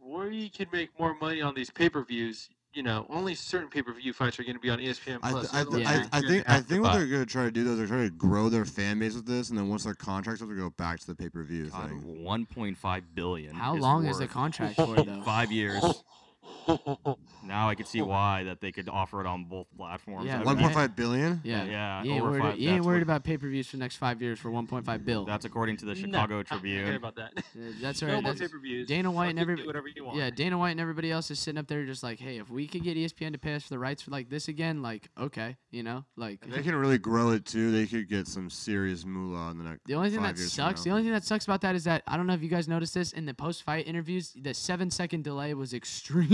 we 0.00 0.48
can 0.50 0.66
make 0.72 0.90
more 0.98 1.16
money 1.20 1.40
on 1.40 1.54
these 1.54 1.70
pay 1.70 1.88
per 1.88 2.04
views. 2.04 2.48
You 2.74 2.82
know, 2.82 3.06
only 3.08 3.36
certain 3.36 3.68
pay 3.68 3.82
per 3.82 3.92
view 3.92 4.12
fights 4.12 4.38
are 4.40 4.42
going 4.42 4.56
to 4.56 4.60
be 4.60 4.68
on 4.68 4.80
ESPN 4.80 5.20
I, 5.22 5.30
Plus. 5.30 5.50
th- 5.52 5.66
I, 5.66 5.70
th- 5.70 5.82
Yeah. 5.82 6.06
I, 6.12 6.18
I 6.18 6.20
think 6.20 6.50
I 6.50 6.60
think 6.60 6.82
what 6.82 6.92
buy. 6.92 6.98
they're 6.98 7.06
gonna 7.06 7.24
try 7.24 7.44
to 7.44 7.50
do 7.52 7.62
though, 7.62 7.72
is 7.72 7.78
they're 7.78 7.86
trying 7.86 8.08
to 8.08 8.14
grow 8.14 8.48
their 8.48 8.64
fan 8.64 8.98
base 8.98 9.14
with 9.14 9.26
this, 9.26 9.48
and 9.50 9.56
then 9.56 9.68
once 9.68 9.84
their 9.84 9.94
contract's 9.94 10.42
up, 10.42 10.48
they 10.48 10.56
go 10.56 10.70
back 10.70 10.98
to 10.98 11.06
the 11.06 11.14
pay 11.14 11.28
per 11.28 11.44
view 11.44 11.68
thing. 11.68 12.02
1.5 12.24 13.02
billion. 13.14 13.54
How 13.54 13.76
is 13.76 13.80
long 13.80 14.06
is 14.06 14.18
the 14.18 14.26
contract 14.26 14.74
for 14.76 14.96
though? 14.96 15.22
Five 15.24 15.52
years. 15.52 15.82
Now 17.46 17.68
I 17.68 17.74
can 17.74 17.84
see 17.84 18.00
why 18.00 18.44
that 18.44 18.62
they 18.62 18.72
could 18.72 18.88
offer 18.88 19.20
it 19.20 19.26
on 19.26 19.44
both 19.44 19.66
platforms. 19.76 20.26
Yeah, 20.26 20.40
I 20.40 20.44
One 20.44 20.56
mean, 20.56 20.64
point 20.64 20.74
five 20.74 20.96
billion. 20.96 21.42
Yeah. 21.44 21.64
Yeah, 21.64 22.02
You 22.02 22.12
ain't 22.14 22.24
worried, 22.24 22.42
five- 22.42 22.58
you 22.58 22.70
ain't 22.70 22.84
worried 22.86 23.02
about 23.02 23.22
pay 23.22 23.36
per 23.36 23.46
views 23.48 23.66
for 23.68 23.76
the 23.76 23.80
next 23.80 23.96
five 23.96 24.22
years 24.22 24.38
for 24.38 24.50
1.5 24.50 25.04
bill. 25.04 25.26
That's 25.26 25.44
according 25.44 25.76
to 25.78 25.84
the 25.84 25.94
Chicago 25.94 26.08
No, 26.14 26.18
Chicago 26.22 26.34
I 26.34 26.36
don't 26.38 26.48
care 26.48 26.58
Tribune. 26.58 26.94
about 26.96 27.16
that. 27.16 27.32
Uh, 27.54 27.70
That's 27.80 28.02
all 28.02 28.08
no 28.08 28.14
right. 28.14 28.22
more 28.24 28.34
pay 28.34 28.48
per 28.48 28.58
views. 28.58 28.88
Dana 28.88 29.10
White 29.10 29.28
and 29.30 29.38
every- 29.38 29.64
whatever 29.66 29.88
you 29.88 30.04
want. 30.04 30.16
yeah, 30.16 30.30
Dana 30.30 30.56
White 30.58 30.70
and 30.72 30.80
everybody 30.80 31.10
else 31.10 31.30
is 31.30 31.38
sitting 31.38 31.58
up 31.58 31.66
there 31.68 31.84
just 31.84 32.02
like, 32.02 32.18
hey, 32.18 32.38
if 32.38 32.48
we 32.50 32.66
could 32.66 32.82
get 32.82 32.96
ESPN 32.96 33.32
to 33.32 33.38
pay 33.38 33.54
us 33.54 33.62
for 33.64 33.68
the 33.70 33.78
rights 33.78 34.02
for 34.02 34.10
like 34.10 34.28
this 34.30 34.48
again, 34.48 34.82
like 34.82 35.08
okay, 35.20 35.56
you 35.70 35.82
know, 35.82 36.04
like 36.16 36.44
If 36.46 36.52
they 36.54 36.62
can 36.62 36.74
really 36.74 36.98
grow 36.98 37.30
it 37.30 37.44
too, 37.44 37.70
they 37.70 37.86
could 37.86 38.08
get 38.08 38.26
some 38.26 38.48
serious 38.50 39.04
moolah 39.04 39.50
in 39.50 39.58
the 39.58 39.64
next. 39.64 39.84
The 39.86 39.94
only 39.94 40.10
thing 40.10 40.20
five 40.20 40.36
that 40.36 40.42
sucks, 40.42 40.82
the 40.82 40.90
only 40.90 41.02
thing 41.02 41.12
that 41.12 41.24
sucks 41.24 41.44
about 41.44 41.60
that 41.60 41.74
is 41.76 41.84
that 41.84 42.02
I 42.08 42.16
don't 42.16 42.26
know 42.26 42.34
if 42.34 42.42
you 42.42 42.48
guys 42.48 42.66
noticed 42.68 42.94
this 42.94 43.12
in 43.12 43.26
the 43.26 43.34
post-fight 43.34 43.86
interviews. 43.86 44.32
The 44.34 44.54
seven-second 44.54 45.22
delay 45.24 45.52
was 45.54 45.74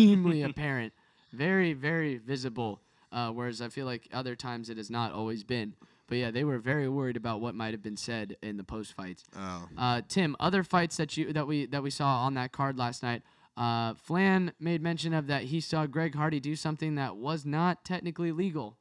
extremely 0.03 0.42
apparent, 0.51 0.92
very, 1.32 1.72
very 1.72 2.16
visible. 2.16 2.80
Uh, 3.12 3.30
whereas 3.30 3.61
I 3.61 3.68
feel 3.68 3.86
like 3.86 4.09
other 4.12 4.36
times 4.36 4.70
it 4.70 4.76
has 4.76 4.90
not 4.90 5.12
always 5.12 5.42
been. 5.42 5.74
But 6.07 6.18
yeah, 6.18 6.30
they 6.30 6.44
were 6.44 6.59
very 6.59 6.88
worried 6.88 7.16
about 7.16 7.40
what 7.40 7.55
might 7.55 7.72
have 7.72 7.82
been 7.82 7.96
said 7.96 8.36
in 8.42 8.57
the 8.57 8.64
post-fights. 8.64 9.24
Oh. 9.36 9.68
Uh, 9.78 10.03
Tim, 10.09 10.36
other 10.40 10.64
fights 10.64 10.96
that 10.96 11.16
you 11.16 11.32
that 11.32 11.46
we 11.46 11.66
that 11.66 11.82
we 11.84 11.90
saw 11.90 12.24
on 12.24 12.34
that 12.34 12.51
card 12.53 12.78
last 12.78 13.03
night. 13.03 13.22
Uh, 13.57 13.94
Flan 13.94 14.53
made 14.59 14.82
mention 14.82 15.12
of 15.12 15.28
that 15.28 15.44
he 15.44 15.61
saw 15.61 15.86
Greg 15.86 16.14
Hardy 16.14 16.40
do 16.40 16.57
something 16.57 16.96
that 16.96 17.16
was 17.16 17.46
not 17.46 17.84
technically 17.84 18.32
legal. 18.32 18.76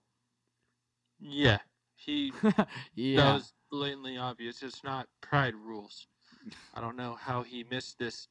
Yeah, 1.20 1.60
he 1.96 2.34
yeah. 2.96 3.18
that 3.18 3.34
was 3.34 3.54
blatantly 3.72 4.18
obvious. 4.18 4.64
It's 4.64 4.84
not 4.84 5.08
pride 5.22 5.54
rules. 5.54 6.08
I 6.74 6.82
don't 6.82 6.96
know 6.96 7.16
how 7.20 7.44
he 7.44 7.64
missed 7.70 8.00
this. 8.00 8.28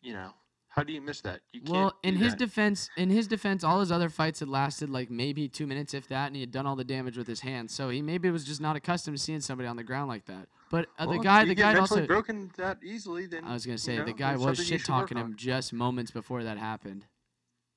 You 0.00 0.14
know, 0.14 0.30
how 0.74 0.82
do 0.82 0.92
you 0.94 1.02
miss 1.02 1.20
that? 1.20 1.40
You. 1.52 1.60
Well, 1.66 1.92
in 2.02 2.16
his 2.16 2.32
that. 2.32 2.38
defense, 2.38 2.88
in 2.96 3.10
his 3.10 3.26
defense, 3.26 3.62
all 3.62 3.80
his 3.80 3.92
other 3.92 4.08
fights 4.08 4.40
had 4.40 4.48
lasted 4.48 4.88
like 4.88 5.10
maybe 5.10 5.46
two 5.46 5.66
minutes, 5.66 5.92
if 5.92 6.08
that, 6.08 6.28
and 6.28 6.36
he 6.36 6.40
had 6.40 6.50
done 6.50 6.66
all 6.66 6.76
the 6.76 6.84
damage 6.84 7.18
with 7.18 7.26
his 7.26 7.40
hands. 7.40 7.74
So 7.74 7.90
he 7.90 8.00
maybe 8.00 8.30
was 8.30 8.42
just 8.42 8.60
not 8.60 8.74
accustomed 8.74 9.18
to 9.18 9.22
seeing 9.22 9.42
somebody 9.42 9.68
on 9.68 9.76
the 9.76 9.84
ground 9.84 10.08
like 10.08 10.24
that. 10.26 10.48
But 10.70 10.86
uh, 10.98 11.04
Well, 11.06 11.18
the 11.18 11.24
guy, 11.24 11.44
the 11.44 11.54
guy 11.54 11.74
also, 11.78 12.06
broken 12.06 12.50
that 12.56 12.78
easily. 12.82 13.26
Then 13.26 13.44
I 13.44 13.52
was 13.52 13.66
gonna 13.66 13.74
you 13.74 13.78
say 13.78 13.98
know, 13.98 14.06
the 14.06 14.14
guy 14.14 14.34
was 14.36 14.64
shit 14.66 14.82
talking 14.82 15.18
him 15.18 15.34
just 15.36 15.74
moments 15.74 16.10
before 16.10 16.42
that 16.42 16.56
happened. 16.56 17.04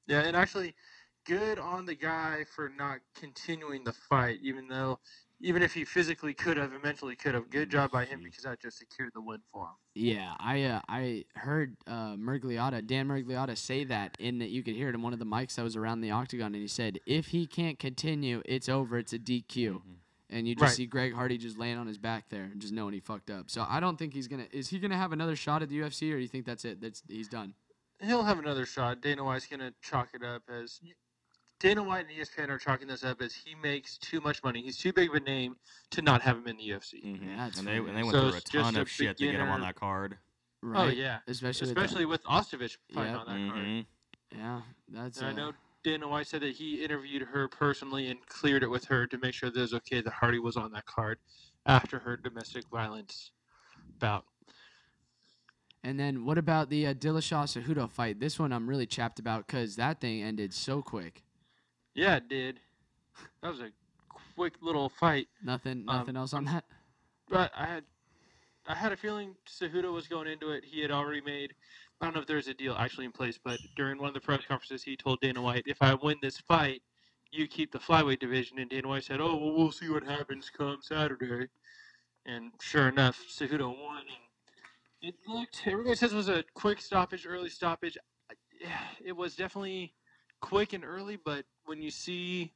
Yeah, 0.07 0.21
and 0.21 0.37
actually, 0.37 0.73
good 1.25 1.59
on 1.59 1.85
the 1.85 1.95
guy 1.95 2.45
for 2.55 2.71
not 2.77 2.99
continuing 3.13 3.83
the 3.83 3.91
fight, 3.91 4.39
even 4.41 4.69
though, 4.69 4.99
even 5.41 5.61
if 5.61 5.73
he 5.73 5.83
physically 5.83 6.33
could 6.33 6.57
have 6.57 6.71
and 6.73 6.81
mentally 6.83 7.15
could 7.15 7.33
have. 7.33 7.49
Good 7.49 7.69
job 7.69 7.91
by 7.91 8.05
him 8.05 8.21
because 8.23 8.43
that 8.43 8.59
just 8.61 8.77
secured 8.77 9.11
the 9.13 9.21
win 9.21 9.39
for 9.51 9.65
him. 9.65 9.73
Yeah, 9.93 10.33
I 10.39 10.63
uh, 10.63 10.81
I 10.87 11.25
heard 11.35 11.75
uh, 11.87 12.15
Miragliotta, 12.15 12.85
Dan 12.87 13.07
Miragliotta, 13.07 13.57
say 13.57 13.83
that 13.85 14.15
in 14.19 14.39
that 14.39 14.49
you 14.49 14.63
could 14.63 14.75
hear 14.75 14.89
it 14.89 14.95
in 14.95 15.01
one 15.01 15.13
of 15.13 15.19
the 15.19 15.25
mics 15.25 15.55
that 15.55 15.63
was 15.63 15.75
around 15.75 16.01
the 16.01 16.11
octagon, 16.11 16.47
and 16.47 16.55
he 16.61 16.67
said 16.67 16.99
if 17.05 17.27
he 17.27 17.45
can't 17.47 17.79
continue, 17.79 18.41
it's 18.45 18.69
over. 18.69 18.97
It's 18.97 19.13
a 19.13 19.19
DQ. 19.19 19.45
Mm-hmm. 19.47 19.79
And 20.31 20.47
you 20.47 20.55
just 20.55 20.63
Right. 20.63 20.71
see 20.75 20.85
Greg 20.87 21.13
Hardy 21.13 21.37
just 21.37 21.57
laying 21.59 21.77
on 21.77 21.85
his 21.85 21.99
back 21.99 22.29
there, 22.29 22.51
just 22.57 22.73
knowing 22.73 22.93
he 22.93 22.99
fucked 22.99 23.29
up. 23.29 23.51
So 23.51 23.63
I 23.69 23.79
don't 23.79 23.95
think 23.97 24.13
he's 24.13 24.27
gonna. 24.27 24.47
Is 24.51 24.69
he 24.69 24.79
gonna 24.79 24.97
have 24.97 25.11
another 25.11 25.35
shot 25.35 25.61
at 25.61 25.69
the 25.69 25.77
UFC, 25.79 26.11
or 26.11 26.15
do 26.15 26.21
you 26.21 26.27
think 26.27 26.45
that's 26.45 26.65
it? 26.65 26.81
That's 26.81 27.03
he's 27.07 27.27
done. 27.27 27.53
He'll 28.01 28.23
have 28.23 28.39
another 28.39 28.65
shot. 28.65 29.01
Dana 29.01 29.23
White's 29.23 29.45
gonna 29.47 29.71
chalk 29.81 30.09
it 30.13 30.23
up 30.23 30.43
as 30.49 30.79
Dana 31.59 31.81
White 31.81 32.05
and 32.09 32.09
ESPN 32.09 32.49
are 32.49 32.57
chalking 32.57 32.87
this 32.87 33.03
up 33.03 33.21
as 33.21 33.33
he 33.33 33.55
makes 33.55 33.97
too 33.97 34.19
much 34.19 34.43
money. 34.43 34.61
He's 34.61 34.77
too 34.77 34.91
big 34.91 35.09
of 35.09 35.15
a 35.15 35.19
name 35.21 35.55
to 35.91 36.01
not 36.01 36.21
have 36.21 36.37
him 36.37 36.47
in 36.47 36.57
the 36.57 36.63
UFC. 36.69 37.01
Mhm. 37.03 37.25
Yeah, 37.25 37.49
and 37.57 37.67
they 37.67 37.77
and 37.77 37.87
they 37.95 38.03
went 38.03 38.11
So 38.11 38.21
through 38.21 38.33
a 38.33 38.35
it's 38.37 38.49
just 38.49 38.63
ton 38.65 38.75
a 38.75 38.81
of 38.81 38.89
shit 38.89 39.17
to 39.17 39.25
get 39.25 39.35
him 39.39 39.47
on 39.49 39.61
that 39.61 39.75
card. 39.75 40.17
Right? 40.61 40.87
Oh 40.87 40.89
yeah, 40.89 41.19
especially 41.27 41.67
especially 41.69 42.05
with 42.05 42.23
Ostovich 42.23 42.77
fighting 42.93 43.13
Yep. 43.13 43.19
on 43.21 43.25
that 43.27 43.51
card. 43.53 43.65
Mhm. 43.65 43.77
with 43.77 43.85
the, 44.31 44.37
yeah. 44.37 44.61
That's 44.89 45.17
And 45.19 45.27
I 45.27 45.31
uh, 45.31 45.33
know 45.33 45.53
Dana 45.83 46.07
White 46.07 46.27
said 46.27 46.41
that 46.41 46.55
he 46.55 46.83
interviewed 46.83 47.21
her 47.21 47.47
personally 47.47 48.09
and 48.09 48.25
cleared 48.27 48.63
it 48.63 48.69
with 48.69 48.85
her 48.85 49.05
to 49.07 49.17
make 49.19 49.33
sure 49.33 49.49
that 49.49 49.57
it 49.57 49.61
was 49.61 49.73
okay 49.75 50.01
that 50.01 50.11
Hardy 50.13 50.39
was 50.39 50.57
on 50.57 50.71
that 50.71 50.85
card 50.87 51.19
after 51.67 51.99
her 51.99 52.17
domestic 52.17 52.67
violence 52.69 53.31
bout. 53.99 54.25
And 55.83 55.99
then 55.99 56.25
what 56.25 56.39
about 56.39 56.71
the 56.71 56.87
uh, 56.87 56.93
Dillashaw 56.95 57.45
Cejudo 57.45 57.87
fight? 57.89 58.19
This 58.19 58.39
one 58.39 58.51
I'm 58.51 58.67
really 58.67 58.87
chapped 58.87 59.19
about 59.19 59.45
because 59.45 59.75
that 59.75 60.01
thing 60.01 60.23
ended 60.23 60.51
so 60.51 60.81
quick. 60.81 61.23
Yeah, 61.95 62.17
it 62.17 62.27
did. 62.29 62.59
That 63.41 63.49
was 63.49 63.61
a 63.61 63.71
quick 64.35 64.55
little 64.61 64.89
fight. 64.89 65.27
Nothing, 65.43 65.85
Um, 65.87 65.99
nothing 65.99 66.17
else 66.17 66.33
on 66.33 66.45
that. 66.45 66.65
But 67.29 67.51
I 67.55 67.65
had, 67.65 67.85
I 68.67 68.75
had 68.75 68.91
a 68.91 68.97
feeling 68.97 69.35
Cejudo 69.47 69.93
was 69.93 70.07
going 70.07 70.27
into 70.27 70.51
it. 70.51 70.63
He 70.65 70.81
had 70.81 70.91
already 70.91 71.21
made. 71.21 71.55
I 72.01 72.05
don't 72.05 72.13
know 72.13 72.21
if 72.21 72.27
there's 72.27 72.49
a 72.49 72.53
deal 72.53 72.75
actually 72.77 73.05
in 73.05 73.13
place, 73.13 73.39
but 73.41 73.57
during 73.77 73.97
one 73.97 74.09
of 74.09 74.13
the 74.13 74.19
press 74.19 74.41
conferences, 74.45 74.83
he 74.83 74.97
told 74.97 75.21
Dana 75.21 75.41
White, 75.41 75.63
"If 75.65 75.81
I 75.81 75.93
win 75.93 76.17
this 76.21 76.37
fight, 76.37 76.83
you 77.31 77.47
keep 77.47 77.71
the 77.71 77.79
flyweight 77.79 78.19
division." 78.19 78.59
And 78.59 78.69
Dana 78.69 78.89
White 78.89 79.05
said, 79.05 79.21
"Oh, 79.21 79.35
well, 79.37 79.53
we'll 79.53 79.71
see 79.71 79.89
what 79.89 80.03
happens 80.03 80.49
come 80.49 80.81
Saturday." 80.81 81.47
And 82.25 82.51
sure 82.59 82.89
enough, 82.89 83.17
Cejudo 83.29 83.69
won. 83.81 83.99
And 83.99 85.13
it 85.13 85.15
looked. 85.27 85.61
Everybody 85.65 85.95
says 85.95 86.11
it 86.11 86.17
was 86.17 86.27
a 86.29 86.43
quick 86.53 86.81
stoppage, 86.81 87.25
early 87.25 87.49
stoppage. 87.49 87.97
Yeah, 88.59 88.81
it 89.03 89.13
was 89.13 89.35
definitely 89.35 89.95
quick 90.41 90.73
and 90.73 90.83
early, 90.83 91.15
but 91.15 91.45
when 91.65 91.81
you 91.81 91.91
see 91.91 92.51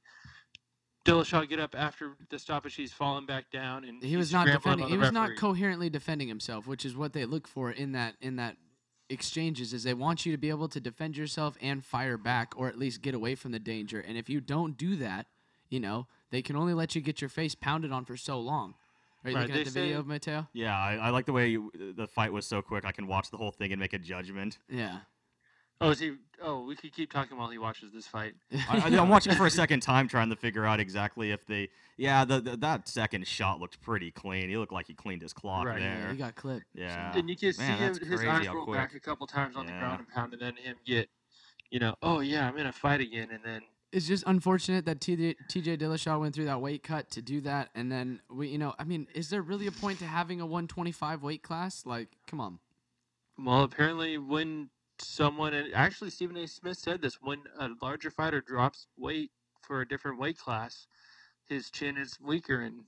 Dillashaw 1.06 1.48
get 1.48 1.60
up 1.60 1.76
after 1.78 2.12
the 2.30 2.40
stoppage, 2.40 2.76
he's 2.76 2.92
falling 2.92 3.26
back 3.26 3.52
down, 3.52 3.84
and 3.84 4.04
He 4.04 4.18
was 4.18 4.32
not 4.32 4.48
defending. 4.48 4.88
He 4.88 4.94
the 4.94 5.00
was 5.00 5.12
not 5.12 5.36
coherently 5.38 5.90
defending 5.90 6.28
himself, 6.28 6.68
which 6.68 6.86
is 6.86 6.96
what 6.96 7.14
they 7.14 7.26
look 7.26 7.48
for 7.48 7.72
in 7.72 7.94
that 7.94 8.16
in 8.22 8.36
that 8.36 8.58
exchanges. 9.10 9.74
Is 9.74 9.84
they 9.84 9.94
want 9.94 10.26
you 10.26 10.32
to 10.32 10.38
be 10.38 10.50
able 10.50 10.68
to 10.70 10.80
defend 10.80 11.18
yourself 11.18 11.58
and 11.62 11.84
fire 11.84 12.18
back, 12.18 12.54
or 12.56 12.68
at 12.68 12.78
least 12.78 13.02
get 13.02 13.16
away 13.16 13.36
from 13.36 13.52
the 13.52 13.60
danger. 13.60 14.00
And 14.00 14.18
if 14.18 14.30
you 14.30 14.42
don't 14.42 14.78
do 14.78 14.96
that, 14.98 15.28
you 15.70 15.80
know 15.80 16.08
they 16.32 16.42
can 16.42 16.56
only 16.56 16.74
let 16.74 16.96
you 16.96 17.02
get 17.02 17.22
your 17.22 17.30
face 17.30 17.56
pounded 17.56 17.92
on 17.92 18.06
for 18.06 18.18
so 18.18 18.40
long. 18.40 18.76
Are 19.24 19.32
you 19.32 19.36
Right, 19.36 19.42
looking 19.48 19.62
at 19.62 19.66
the 19.66 19.72
video 19.72 20.00
of 20.00 20.08
Matteo? 20.08 20.48
Yeah, 20.54 20.78
I, 20.78 20.96
I 20.96 21.10
like 21.10 21.26
the 21.26 21.34
way 21.34 21.50
you, 21.50 21.72
the 21.98 22.08
fight 22.08 22.32
was 22.32 22.46
so 22.46 22.62
quick. 22.62 22.86
I 22.86 22.94
can 22.94 23.06
watch 23.06 23.32
the 23.32 23.38
whole 23.38 23.52
thing 23.52 23.74
and 23.74 23.80
make 23.80 23.92
a 23.92 24.00
judgment. 24.00 24.60
Yeah. 24.70 25.00
Oh, 25.82 25.92
is 25.92 26.00
he? 26.00 26.14
Oh, 26.42 26.66
we 26.66 26.76
could 26.76 26.94
keep 26.94 27.12
talking 27.12 27.38
while 27.38 27.50
he 27.50 27.58
watches 27.58 27.94
this 27.94 28.06
fight. 28.06 28.34
I, 28.70 28.90
I, 28.90 28.98
I'm 28.98 29.08
watching 29.08 29.34
for 29.36 29.46
a 29.46 29.52
second 29.52 29.80
time, 29.82 30.08
trying 30.08 30.30
to 30.30 30.36
figure 30.36 30.66
out 30.66 30.80
exactly 30.80 31.32
if 31.32 31.46
they. 31.46 31.70
Yeah, 31.98 32.26
the, 32.26 32.42
the 32.42 32.58
that 32.58 32.88
second 32.90 33.26
shot 33.28 33.60
looked 33.60 33.82
pretty 33.82 34.12
clean. 34.12 34.50
He 34.50 34.58
looked 34.58 34.74
like 34.74 34.88
he 34.88 34.94
cleaned 34.94 35.22
his 35.22 35.34
clock 35.34 35.66
Right. 35.66 35.82
Yeah, 35.82 36.12
he 36.12 36.18
got 36.18 36.36
clipped. 36.36 36.66
Yeah. 36.74 37.16
and 37.16 37.30
you 37.30 37.38
can 37.38 37.54
see 37.54 37.64
him, 37.64 37.90
his 37.90 38.00
crazy 38.00 38.28
eyes 38.28 38.48
roll 38.50 38.66
quick. 38.66 38.78
back 38.78 38.96
a 38.96 39.00
couple 39.00 39.26
times 39.28 39.56
on 39.56 39.66
the 39.66 39.72
ground 39.74 40.00
and 40.00 40.10
pound, 40.10 40.34
and 40.34 40.42
then 40.42 40.56
him 40.56 40.76
get, 40.86 41.10
you 41.72 41.80
know, 41.80 41.96
oh 42.02 42.20
yeah, 42.20 42.48
I'm 42.48 42.58
in 42.58 42.68
a 42.68 42.74
fight 42.74 43.00
again, 43.00 43.30
and 43.32 43.44
then 43.44 43.62
It's 43.94 44.08
just 44.08 44.26
unfortunate 44.28 44.86
that 44.86 45.00
TJ, 45.00 45.36
TJ 45.50 45.78
Dillashaw 45.78 46.20
went 46.20 46.36
through 46.36 46.46
that 46.46 46.62
weight 46.62 46.84
cut 46.84 47.10
to 47.12 47.22
do 47.22 47.40
that, 47.42 47.70
and 47.74 47.90
then 47.92 48.22
we, 48.30 48.50
you 48.50 48.58
know, 48.58 48.74
I 48.80 48.84
mean, 48.84 49.08
is 49.14 49.30
there 49.30 49.42
really 49.42 49.68
a 49.68 49.72
point 49.72 50.00
to 50.00 50.06
having 50.06 50.42
a 50.42 50.46
125 50.46 51.24
weight 51.24 51.42
class? 51.42 51.86
Like, 51.86 52.10
come 52.28 52.42
on. 52.42 52.60
well, 53.38 53.64
apparently 53.64 54.18
when 54.18 54.70
someone 55.02 55.54
and 55.54 55.74
actually 55.74 56.10
Stephen 56.10 56.38
A. 56.38 56.48
Smith 56.48 56.78
said 56.78 57.02
this 57.02 57.20
when 57.22 57.40
a 57.60 57.70
larger 57.82 58.12
fighter 58.12 58.42
drops 58.42 58.88
weight 58.98 59.32
for 59.62 59.82
a 59.82 59.88
different 59.88 60.20
weight 60.20 60.38
class, 60.38 60.88
his 61.46 61.70
chin 61.70 61.98
is 61.98 62.18
weaker, 62.22 62.62
and 62.62 62.84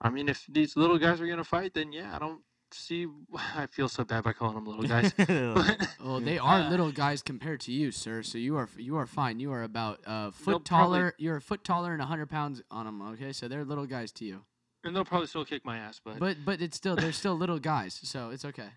I 0.00 0.10
mean, 0.10 0.28
if 0.28 0.46
these 0.48 0.76
little 0.76 0.98
guys 0.98 1.20
are 1.20 1.26
gonna 1.26 1.44
fight, 1.44 1.74
then 1.74 1.92
yeah, 1.92 2.14
I 2.14 2.18
don't 2.18 2.40
see. 2.72 3.06
I 3.56 3.66
feel 3.66 3.88
so 3.88 4.04
bad 4.04 4.24
by 4.24 4.32
calling 4.32 4.54
them 4.56 4.66
little 4.66 4.84
guys. 4.84 5.12
But- 5.16 5.88
Well, 6.02 6.20
they 6.20 6.38
are 6.50 6.60
Uh, 6.62 6.70
little 6.70 6.90
guys 6.92 7.22
compared 7.22 7.60
to 7.60 7.72
you, 7.72 7.90
sir. 7.92 8.22
So 8.22 8.38
you 8.38 8.56
are 8.56 8.68
you 8.76 8.96
are 8.96 9.06
fine. 9.06 9.38
You 9.40 9.52
are 9.52 9.62
about 9.62 10.00
a 10.06 10.32
foot 10.32 10.46
They'll 10.50 10.60
probably- 10.60 10.98
taller. 10.98 11.14
You're 11.18 11.36
a 11.36 11.40
foot 11.40 11.62
taller 11.64 11.92
and 11.92 12.00
100 12.00 12.26
pounds 12.30 12.62
on 12.70 12.86
them. 12.86 13.00
Okay, 13.12 13.32
so 13.32 13.46
they're 13.48 13.64
little 13.64 13.86
guys 13.86 14.10
to 14.12 14.24
you. 14.24 14.44
and 14.84 14.96
they'll 14.96 15.04
probably 15.04 15.28
still 15.28 15.44
kick 15.44 15.64
my 15.64 15.78
ass, 15.78 16.00
but 16.04 16.18
But 16.18 16.38
but 16.44 16.60
it's 16.60 16.76
still 16.76 16.96
they're 16.96 17.12
still 17.12 17.36
little 17.36 17.58
guys, 17.60 18.00
so 18.02 18.30
it's 18.30 18.44
okay. 18.44 18.70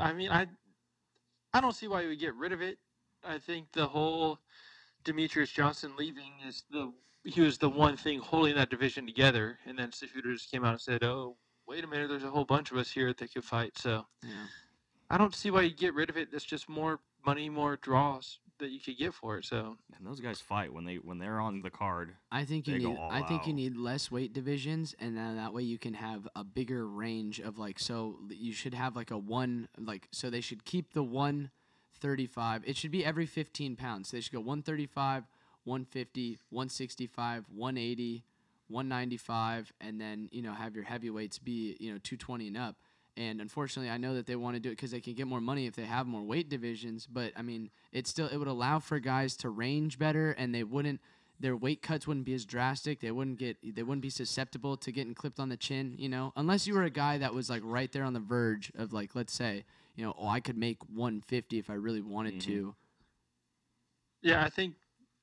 I 0.00 0.12
mean, 0.12 0.30
I 0.30 0.48
I 1.56 1.60
don't 1.62 1.74
see 1.74 1.88
why 1.88 2.06
we 2.06 2.16
get 2.16 2.34
rid 2.34 2.52
of 2.52 2.60
it. 2.60 2.78
I 3.24 3.38
think 3.38 3.72
the 3.72 3.86
whole 3.86 4.40
Demetrious 5.04 5.50
Johnson 5.50 5.94
leaving 5.96 6.32
is 6.46 6.64
the 6.70 6.92
he 7.24 7.40
was 7.40 7.56
the 7.56 7.70
one 7.70 7.96
thing 7.96 8.18
holding 8.18 8.54
that 8.56 8.68
division 8.68 9.06
together, 9.06 9.58
and 9.64 9.78
then 9.78 9.90
Cejudo 9.90 10.34
just 10.34 10.50
came 10.50 10.66
out 10.66 10.72
and 10.72 10.80
said, 10.82 11.02
"Oh, 11.02 11.38
wait 11.66 11.82
a 11.82 11.86
minute, 11.86 12.10
there's 12.10 12.24
a 12.24 12.30
whole 12.30 12.44
bunch 12.44 12.72
of 12.72 12.76
us 12.76 12.90
here 12.90 13.10
that 13.14 13.32
could 13.32 13.42
fight." 13.42 13.78
So 13.78 14.06
Yeah. 14.22 14.48
I 15.08 15.16
don't 15.16 15.34
see 15.34 15.50
why 15.50 15.62
you 15.62 15.74
get 15.74 15.94
rid 15.94 16.10
of 16.10 16.18
it. 16.18 16.30
That's 16.30 16.44
just 16.44 16.68
more 16.68 17.00
money, 17.24 17.48
more 17.48 17.78
draws 17.78 18.38
that 18.58 18.70
you 18.70 18.80
could 18.80 18.96
get 18.96 19.14
for 19.14 19.38
it. 19.38 19.44
So 19.44 19.76
And 19.96 20.06
those 20.06 20.20
guys 20.20 20.40
fight 20.40 20.72
when 20.72 20.84
they 20.84 20.96
when 20.96 21.18
they're 21.18 21.40
on 21.40 21.62
the 21.62 21.70
card. 21.70 22.14
I 22.30 22.44
think 22.44 22.66
you 22.66 22.78
need 22.78 22.98
I 23.10 23.22
think 23.22 23.46
you 23.46 23.52
need 23.52 23.76
less 23.76 24.10
weight 24.10 24.32
divisions 24.32 24.94
and 24.98 25.16
then 25.16 25.36
that 25.36 25.52
way 25.52 25.62
you 25.62 25.78
can 25.78 25.94
have 25.94 26.28
a 26.34 26.44
bigger 26.44 26.86
range 26.86 27.40
of 27.40 27.58
like 27.58 27.78
so 27.78 28.16
you 28.30 28.52
should 28.52 28.74
have 28.74 28.96
like 28.96 29.10
a 29.10 29.18
one 29.18 29.68
like 29.78 30.08
so 30.12 30.30
they 30.30 30.40
should 30.40 30.64
keep 30.64 30.92
the 30.92 31.02
135 31.02 32.62
it 32.66 32.76
should 32.76 32.90
be 32.90 33.04
every 33.04 33.26
15 33.26 33.76
pounds 33.76 34.10
they 34.10 34.20
should 34.20 34.32
go 34.32 34.40
135 34.40 35.24
150 35.64 36.38
165 36.50 37.44
180 37.54 38.24
195 38.68 39.72
and 39.80 40.00
then 40.00 40.28
you 40.32 40.42
know 40.42 40.52
have 40.52 40.74
your 40.74 40.84
heavyweights 40.84 41.38
be 41.38 41.76
you 41.78 41.92
know 41.92 41.98
220 42.02 42.48
and 42.48 42.56
up 42.56 42.76
and 43.16 43.40
unfortunately 43.40 43.90
i 43.90 43.96
know 43.96 44.14
that 44.14 44.26
they 44.26 44.36
want 44.36 44.54
to 44.54 44.60
do 44.60 44.68
it 44.68 44.72
because 44.72 44.90
they 44.90 45.00
can 45.00 45.14
get 45.14 45.26
more 45.26 45.40
money 45.40 45.66
if 45.66 45.74
they 45.74 45.84
have 45.84 46.06
more 46.06 46.22
weight 46.22 46.48
divisions 46.48 47.06
but 47.06 47.32
i 47.36 47.42
mean 47.42 47.70
it 47.92 48.06
still 48.06 48.26
it 48.28 48.36
would 48.36 48.48
allow 48.48 48.78
for 48.78 48.98
guys 48.98 49.36
to 49.36 49.48
range 49.48 49.98
better 49.98 50.32
and 50.32 50.54
they 50.54 50.64
wouldn't 50.64 51.00
their 51.38 51.56
weight 51.56 51.82
cuts 51.82 52.06
wouldn't 52.06 52.24
be 52.26 52.34
as 52.34 52.44
drastic 52.44 53.00
they 53.00 53.10
wouldn't 53.10 53.38
get 53.38 53.56
they 53.74 53.82
wouldn't 53.82 54.02
be 54.02 54.10
susceptible 54.10 54.76
to 54.76 54.90
getting 54.92 55.14
clipped 55.14 55.38
on 55.40 55.48
the 55.48 55.56
chin 55.56 55.94
you 55.98 56.08
know 56.08 56.32
unless 56.36 56.66
you 56.66 56.74
were 56.74 56.84
a 56.84 56.90
guy 56.90 57.18
that 57.18 57.34
was 57.34 57.50
like 57.50 57.62
right 57.64 57.92
there 57.92 58.04
on 58.04 58.12
the 58.14 58.20
verge 58.20 58.72
of 58.76 58.92
like 58.92 59.14
let's 59.14 59.32
say 59.32 59.64
you 59.96 60.04
know 60.04 60.14
oh 60.18 60.28
i 60.28 60.40
could 60.40 60.56
make 60.56 60.78
150 60.94 61.58
if 61.58 61.68
i 61.70 61.74
really 61.74 62.00
wanted 62.02 62.34
Mhm. 62.34 62.40
to 62.40 62.74
yeah, 64.22 64.44
I 64.44 64.48
think 64.48 64.74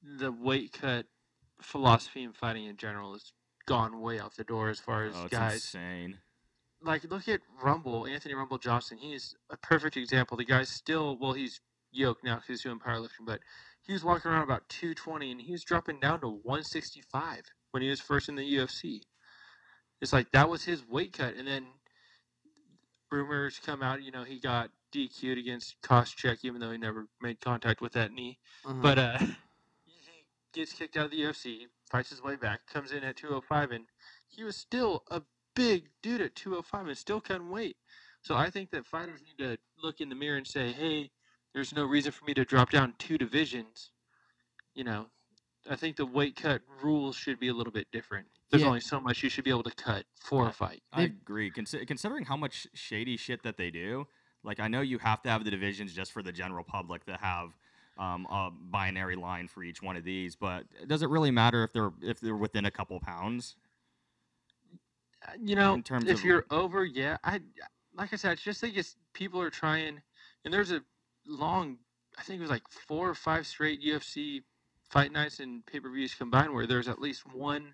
the 0.01 0.31
weight 0.31 0.71
cut 0.71 1.05
philosophy 1.61 2.23
in 2.23 2.31
fighting 2.31 2.65
in 2.65 2.77
general 2.77 3.13
has 3.13 3.33
gone 3.65 3.99
way 3.99 4.19
out 4.19 4.35
the 4.35 4.43
door 4.43 4.69
as 4.69 4.79
far 4.79 5.05
as 5.05 5.15
Oh, 5.15 5.23
it's 5.25 5.31
guys. 5.33 5.53
insane. 5.55 6.19
Like 6.83 7.03
look 7.09 7.27
at 7.27 7.41
Rumble, 7.61 8.05
Anthony 8.05 8.35
Rumble 8.35 8.57
Johnson. 8.57 8.97
He's 8.97 9.35
a 9.49 9.57
perfect 9.57 9.97
example. 9.97 10.37
The 10.37 10.45
guy's 10.45 10.69
still 10.69 11.17
well, 11.19 11.33
he's 11.33 11.61
yoked 11.91 12.23
now 12.23 12.35
because 12.35 12.47
he's 12.47 12.61
doing 12.63 12.79
powerlifting, 12.79 13.25
but 13.25 13.39
he 13.81 13.93
was 13.93 14.03
walking 14.03 14.31
around 14.31 14.43
about 14.43 14.67
220 14.69 15.31
and 15.31 15.41
he 15.41 15.51
was 15.51 15.63
dropping 15.63 15.99
down 15.99 16.21
to 16.21 16.27
165 16.27 17.43
when 17.71 17.83
he 17.83 17.89
was 17.89 17.99
first 17.99 18.29
in 18.29 18.35
the 18.35 18.55
UFC. 18.55 19.01
It's 20.01 20.13
like 20.13 20.31
that 20.31 20.49
was 20.49 20.63
his 20.63 20.87
weight 20.87 21.13
cut, 21.13 21.35
and 21.35 21.47
then 21.47 21.65
rumors 23.11 23.59
come 23.65 23.81
out. 23.81 24.03
You 24.03 24.11
know, 24.11 24.23
he 24.23 24.39
got 24.39 24.69
DQ'd 24.93 25.37
against 25.37 25.75
Koscheck, 25.81 26.39
even 26.43 26.59
though 26.59 26.71
he 26.71 26.77
never 26.77 27.07
made 27.21 27.39
contact 27.39 27.81
with 27.81 27.93
that 27.93 28.11
knee. 28.11 28.37
Uh-huh. 28.65 28.79
But 28.81 28.99
uh, 28.99 29.17
he 29.19 29.27
gets 30.53 30.73
kicked 30.73 30.97
out 30.97 31.05
of 31.05 31.11
the 31.11 31.21
UFC, 31.21 31.67
fights 31.89 32.09
his 32.09 32.21
way 32.21 32.35
back, 32.35 32.67
comes 32.67 32.91
in 32.91 33.03
at 33.03 33.15
205, 33.15 33.71
and 33.71 33.85
he 34.27 34.43
was 34.43 34.57
still 34.57 35.03
a 35.09 35.21
big 35.55 35.89
dude 36.01 36.21
at 36.21 36.35
205 36.35 36.87
and 36.87 36.97
still 36.97 37.21
couldn't 37.21 37.49
wait. 37.49 37.77
So 38.21 38.35
I 38.35 38.49
think 38.49 38.71
that 38.71 38.85
fighters 38.85 39.19
need 39.21 39.43
to 39.43 39.57
look 39.81 39.99
in 39.99 40.09
the 40.09 40.15
mirror 40.15 40.37
and 40.37 40.47
say, 40.47 40.71
hey, 40.71 41.11
there's 41.53 41.73
no 41.75 41.85
reason 41.85 42.11
for 42.11 42.25
me 42.25 42.33
to 42.35 42.45
drop 42.45 42.69
down 42.71 42.93
two 42.97 43.17
divisions. 43.17 43.91
You 44.75 44.83
know, 44.85 45.07
I 45.69 45.75
think 45.75 45.97
the 45.97 46.05
weight 46.05 46.35
cut 46.35 46.61
rules 46.81 47.15
should 47.15 47.39
be 47.39 47.49
a 47.49 47.53
little 47.53 47.73
bit 47.73 47.87
different. 47.91 48.27
There's 48.49 48.63
Yeah. 48.63 48.69
only 48.69 48.79
so 48.81 48.99
much 48.99 49.23
you 49.23 49.29
should 49.29 49.43
be 49.43 49.49
able 49.49 49.63
to 49.63 49.71
cut 49.75 50.05
for 50.19 50.45
I- 50.45 50.49
a 50.49 50.53
fight. 50.53 50.83
I 50.91 51.01
agree. 51.03 51.51
Consi- 51.51 51.85
considering 51.87 52.25
how 52.25 52.37
much 52.37 52.67
shady 52.73 53.17
shit 53.17 53.43
that 53.43 53.57
they 53.57 53.71
do, 53.71 54.07
like 54.43 54.59
I 54.59 54.67
know 54.67 54.81
you 54.81 54.99
have 54.99 55.21
to 55.23 55.29
have 55.29 55.43
the 55.43 55.51
divisions 55.51 55.93
just 55.93 56.11
for 56.11 56.21
the 56.23 56.31
general 56.31 56.63
public 56.63 57.05
to 57.05 57.17
have 57.17 57.57
um, 57.97 58.25
a 58.25 58.49
binary 58.51 59.15
line 59.15 59.47
for 59.47 59.63
each 59.63 59.81
one 59.83 59.95
of 59.95 60.03
these, 60.03 60.35
but 60.35 60.65
does 60.87 61.03
it 61.03 61.09
really 61.09 61.29
matter 61.29 61.63
if 61.63 61.71
they're 61.73 61.91
if 62.01 62.19
they're 62.19 62.35
within 62.35 62.65
a 62.65 62.71
couple 62.71 62.99
pounds? 62.99 63.55
Uh, 65.27 65.31
you 65.41 65.55
know, 65.55 65.75
in 65.75 65.83
terms 65.83 66.05
if 66.09 66.19
of- 66.19 66.23
you're 66.25 66.45
over, 66.51 66.85
yeah, 66.85 67.17
I 67.23 67.41
like 67.95 68.11
I 68.13 68.15
said, 68.15 68.31
I 68.31 68.35
just 68.35 68.59
think 68.59 68.75
it's 68.77 68.95
people 69.13 69.39
are 69.41 69.49
trying, 69.49 70.01
and 70.45 70.53
there's 70.53 70.71
a 70.71 70.81
long, 71.27 71.77
I 72.17 72.23
think 72.23 72.39
it 72.39 72.41
was 72.41 72.49
like 72.49 72.67
four 72.69 73.09
or 73.09 73.13
five 73.15 73.45
straight 73.47 73.81
UFC 73.83 74.41
fight 74.89 75.11
nights 75.11 75.39
and 75.39 75.65
pay 75.65 75.79
per 75.79 75.89
views 75.91 76.13
combined 76.15 76.53
where 76.53 76.65
there's 76.67 76.87
at 76.87 76.99
least 76.99 77.23
one 77.33 77.73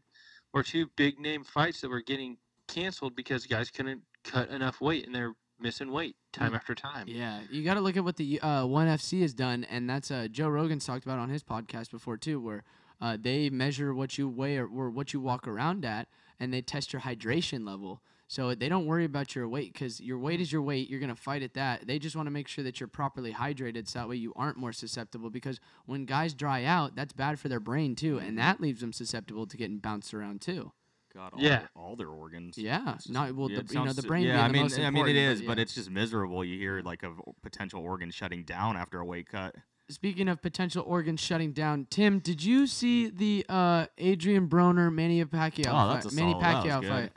or 0.53 0.63
two 0.63 0.87
big 0.95 1.19
name 1.19 1.43
fights 1.43 1.81
that 1.81 1.89
were 1.89 2.01
getting 2.01 2.37
canceled 2.67 3.15
because 3.15 3.45
guys 3.45 3.69
couldn't 3.71 4.01
cut 4.23 4.49
enough 4.49 4.81
weight 4.81 5.05
and 5.05 5.15
they're 5.15 5.33
missing 5.59 5.91
weight 5.91 6.15
time 6.31 6.51
Mm. 6.51 6.55
after 6.55 6.75
time. 6.75 7.05
Yeah, 7.07 7.39
you 7.49 7.63
got 7.63 7.73
to 7.75 7.81
look 7.81 7.97
at 7.97 8.03
what 8.03 8.15
the 8.17 8.39
uh, 8.41 8.65
One 8.65 8.87
FC 8.87 9.21
has 9.21 9.33
done, 9.33 9.63
and 9.65 9.89
that's 9.89 10.11
uh, 10.11 10.27
Joe 10.29 10.47
Rogan's 10.49 10.85
talked 10.85 11.05
about 11.05 11.19
on 11.19 11.29
his 11.29 11.43
podcast 11.43 11.91
before 11.91 12.17
too, 12.17 12.39
where 12.39 12.63
uh, 13.01 13.17
they 13.19 13.49
measure 13.49 13.93
what 13.93 14.17
you 14.17 14.27
weigh 14.27 14.57
or, 14.57 14.67
or 14.67 14.89
what 14.89 15.13
you 15.13 15.19
walk 15.19 15.47
around 15.47 15.85
at, 15.85 16.07
and 16.39 16.53
they 16.53 16.61
test 16.61 16.93
your 16.93 17.01
hydration 17.01 17.65
level. 17.65 18.01
So 18.27 18.53
they 18.53 18.69
don't 18.69 18.85
worry 18.85 19.05
about 19.05 19.33
your 19.33 19.47
weight 19.47 19.73
because 19.73 19.99
your 19.99 20.19
weight 20.19 20.39
is 20.39 20.51
your 20.51 20.61
weight. 20.61 20.87
You're 20.87 20.99
gonna 20.99 21.15
fight 21.15 21.41
at 21.41 21.55
that. 21.55 21.87
They 21.87 21.97
just 21.97 22.15
want 22.15 22.27
to 22.27 22.31
make 22.31 22.47
sure 22.47 22.63
that 22.63 22.79
you're 22.79 22.87
properly 22.87 23.33
hydrated, 23.33 23.87
so 23.87 23.97
that 23.99 24.07
way 24.09 24.17
you 24.17 24.33
aren't 24.35 24.55
more 24.57 24.71
susceptible. 24.71 25.31
Because 25.31 25.59
when 25.87 26.05
guys 26.05 26.35
dry 26.35 26.63
out, 26.63 26.95
that's 26.95 27.11
bad 27.11 27.39
for 27.39 27.47
their 27.49 27.59
brain 27.59 27.95
too, 27.95 28.19
and 28.19 28.37
that 28.37 28.61
leaves 28.61 28.81
them 28.81 28.93
susceptible 28.93 29.47
to 29.47 29.57
getting 29.57 29.79
bounced 29.79 30.13
around 30.13 30.41
too. 30.41 30.71
God, 31.11 31.33
all, 31.33 31.41
Yeah. 31.41 31.65
all 31.75 31.95
their 31.95 32.09
organs. 32.09 32.55
Yeah, 32.55 32.93
It's 32.93 33.05
just- 33.05 33.11
not 33.11 33.33
well. 33.33 33.49
yeah, 33.49 33.57
the, 33.57 33.63
it 33.63 33.73
you 33.73 33.83
know, 33.83 33.93
the 33.93 34.03
brain. 34.03 34.25
Yeah, 34.27 34.33
being 34.33 34.43
I 34.43 34.47
the 34.47 34.53
mean, 34.53 34.61
most 34.61 34.73
I 34.73 34.77
mean, 34.77 35.07
it 35.07 35.09
important, 35.15 35.17
is, 35.17 35.41
but 35.41 35.57
it's 35.57 35.73
just 35.73 35.89
miserable. 35.89 36.45
You 36.45 36.59
hear 36.59 36.81
like 36.83 37.01
of 37.01 37.19
potential 37.41 37.81
organ 37.81 38.11
shutting 38.11 38.43
down 38.43 38.77
after 38.77 38.99
a 38.99 39.05
weight 39.05 39.27
cut. 39.27 39.55
Speaking 39.89 40.27
of 40.29 40.39
potential 40.41 40.83
organs 40.85 41.19
shutting 41.19 41.51
down, 41.51 41.87
Tim, 41.89 42.19
did 42.19 42.43
you 42.43 42.67
see 42.67 43.09
the 43.09 43.43
uh, 43.49 43.87
Adrian 43.97 44.47
Broner 44.47 44.93
Manny 44.93 45.23
Pacquiao 45.25 45.67
Oh, 45.67 45.71
fight? 45.71 45.93
that's 46.03 46.13
a 46.13 46.15
Manny 46.15 46.31
solid- 46.33 46.43
that 46.43 46.55
was 46.55 46.63
Pacquiao 46.65 46.81
good. 46.81 46.89
fight. 46.89 47.11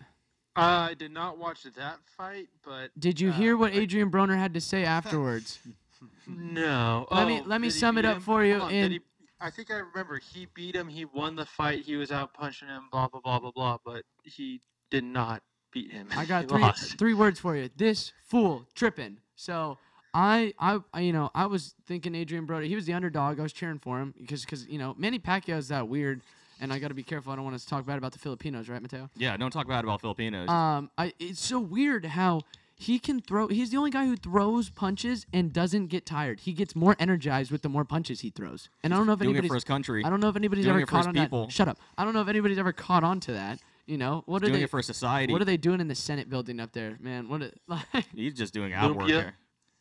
I 0.56 0.94
did 0.94 1.10
not 1.12 1.38
watch 1.38 1.62
that 1.64 1.98
fight, 2.16 2.48
but 2.64 2.90
Did 2.98 3.20
you 3.20 3.28
Uh, 3.30 3.32
hear 3.34 3.56
what 3.58 3.72
I- 3.72 3.76
Adrian 3.76 4.10
Broner 4.10 4.36
had 4.38 4.54
to 4.54 4.60
say 4.60 4.84
afterwards? 4.84 5.58
no. 6.26 7.06
Let 7.10 7.26
me- 7.28 7.40
Oh, 7.40 7.44
let 7.46 7.60
me 7.60 7.68
sum 7.70 7.98
it 7.98 8.04
up 8.06 8.16
him? 8.16 8.22
for 8.22 8.42
you 8.44 8.54
Hold 8.58 8.70
on, 8.70 8.74
in- 8.74 8.92
he- 8.92 9.00
I 9.40 9.50
think 9.50 9.70
I 9.70 9.74
remember 9.74 10.18
he 10.32 10.46
beat 10.54 10.74
him. 10.76 10.88
He 10.88 11.04
won 11.04 11.34
the 11.36 11.44
fight. 11.44 11.84
He 11.84 11.96
was 11.96 12.10
out 12.12 12.32
punching 12.32 12.68
him. 12.68 12.84
Blah 12.92 13.08
blah 13.08 13.20
blah 13.20 13.38
blah 13.40 13.50
blah. 13.50 13.78
But 13.84 14.04
he 14.22 14.60
did 14.90 15.02
not 15.04 15.42
beat 15.72 15.90
him. 15.90 16.06
I 16.16 16.24
got 16.26 16.46
three 16.48 16.60
lost. 16.62 16.96
three 16.96 17.12
words 17.14 17.40
for 17.40 17.56
you. 17.56 17.68
This 17.76 18.12
fool 18.24 18.66
tripping. 18.74 19.18
So 19.34 19.78
I, 20.14 20.52
I, 20.58 20.80
I, 20.92 21.00
you 21.00 21.12
know, 21.12 21.30
I 21.34 21.46
was 21.46 21.74
thinking 21.86 22.14
Adrian 22.14 22.44
Brody. 22.44 22.68
He 22.68 22.74
was 22.74 22.86
the 22.86 22.92
underdog. 22.92 23.40
I 23.40 23.42
was 23.42 23.52
cheering 23.52 23.78
for 23.78 23.98
him 23.98 24.14
because, 24.20 24.44
because 24.44 24.66
you 24.66 24.78
know, 24.78 24.94
Manny 24.98 25.18
Pacquiao 25.18 25.58
is 25.58 25.68
that 25.68 25.88
weird, 25.88 26.20
and 26.60 26.72
I 26.72 26.78
got 26.78 26.88
to 26.88 26.94
be 26.94 27.02
careful. 27.02 27.32
I 27.32 27.36
don't 27.36 27.44
want 27.44 27.58
to 27.58 27.66
talk 27.66 27.86
bad 27.86 27.98
about 27.98 28.12
the 28.12 28.18
Filipinos, 28.18 28.68
right, 28.68 28.80
Matteo? 28.80 29.08
Yeah, 29.16 29.36
don't 29.36 29.50
talk 29.50 29.68
bad 29.68 29.84
about 29.84 30.00
Filipinos. 30.00 30.48
Um, 30.48 30.90
I, 30.98 31.12
it's 31.18 31.40
so 31.40 31.60
weird 31.60 32.04
how 32.04 32.42
he 32.74 32.98
can 32.98 33.20
throw. 33.20 33.48
He's 33.48 33.70
the 33.70 33.76
only 33.76 33.90
guy 33.90 34.06
who 34.06 34.16
throws 34.16 34.68
punches 34.68 35.26
and 35.32 35.52
doesn't 35.52 35.86
get 35.86 36.04
tired. 36.04 36.40
He 36.40 36.52
gets 36.52 36.74
more 36.74 36.96
energized 36.98 37.50
with 37.50 37.62
the 37.62 37.68
more 37.68 37.84
punches 37.84 38.20
he 38.20 38.30
throws. 38.30 38.68
And 38.82 38.92
I 38.92 38.96
don't 38.96 39.06
know 39.06 39.12
if 39.12 39.20
doing 39.20 39.36
it 39.36 39.46
for 39.46 39.54
his 39.54 39.64
country. 39.64 40.04
I 40.04 40.10
don't 40.10 40.20
know 40.20 40.28
if 40.28 40.36
anybody's 40.36 40.64
doing 40.64 40.74
ever 40.74 40.82
it 40.82 40.86
for 40.86 40.90
caught 40.90 40.98
his 40.98 41.06
on 41.06 41.14
people. 41.14 41.46
that. 41.46 41.52
Shut 41.52 41.68
up. 41.68 41.78
I 41.96 42.04
don't 42.04 42.12
know 42.12 42.22
if 42.22 42.28
anybody's 42.28 42.58
ever 42.58 42.72
caught 42.72 43.04
on 43.04 43.20
to 43.20 43.32
that. 43.32 43.60
You 43.86 43.98
know 43.98 44.22
what 44.26 44.42
are 44.42 44.46
doing 44.46 44.60
they? 44.60 44.64
it 44.64 44.70
for 44.70 44.80
society. 44.80 45.32
what 45.32 45.42
are 45.42 45.44
they 45.44 45.56
doing 45.56 45.80
in 45.80 45.88
the 45.88 45.94
Senate 45.94 46.30
building 46.30 46.60
up 46.60 46.72
there, 46.72 46.98
man? 47.00 47.28
What? 47.28 47.42
Are, 47.42 47.50
like, 47.94 48.06
He's 48.14 48.34
just 48.34 48.54
doing 48.54 48.72
outwork 48.72 48.98
work. 48.98 49.06
Lumpia? 49.08 49.10
there. 49.10 49.34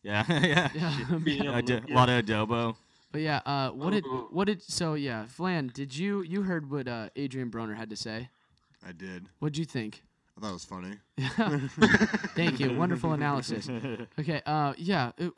Yeah, 0.03 0.23
yeah. 0.29 0.69
yeah. 0.73 1.17
Beating 1.23 1.45
him 1.45 1.53
A 1.55 1.61
d- 1.61 1.73
Lumpia. 1.75 1.93
lot 1.93 2.09
of 2.09 2.25
adobo. 2.25 2.75
But 3.11 3.21
yeah, 3.21 3.41
uh, 3.45 3.69
what 3.71 3.91
did 3.91 4.05
Ooh. 4.05 4.27
what 4.31 4.45
did 4.47 4.61
so 4.63 4.93
yeah, 4.93 5.25
Flan? 5.25 5.69
Did 5.73 5.95
you 5.95 6.21
you 6.21 6.43
heard 6.43 6.71
what 6.71 6.87
uh, 6.87 7.09
Adrian 7.15 7.51
Broner 7.51 7.75
had 7.75 7.89
to 7.89 7.95
say? 7.95 8.29
I 8.87 8.93
did. 8.93 9.27
What'd 9.39 9.57
you 9.57 9.65
think? 9.65 10.03
I 10.37 10.41
thought 10.41 10.49
it 10.49 10.53
was 10.53 10.65
funny. 10.65 10.95
Thank 12.35 12.59
you, 12.59 12.73
wonderful 12.75 13.11
analysis. 13.13 13.69
Okay, 14.17 14.41
uh, 14.45 14.73
yeah, 14.77 15.11
it, 15.17 15.31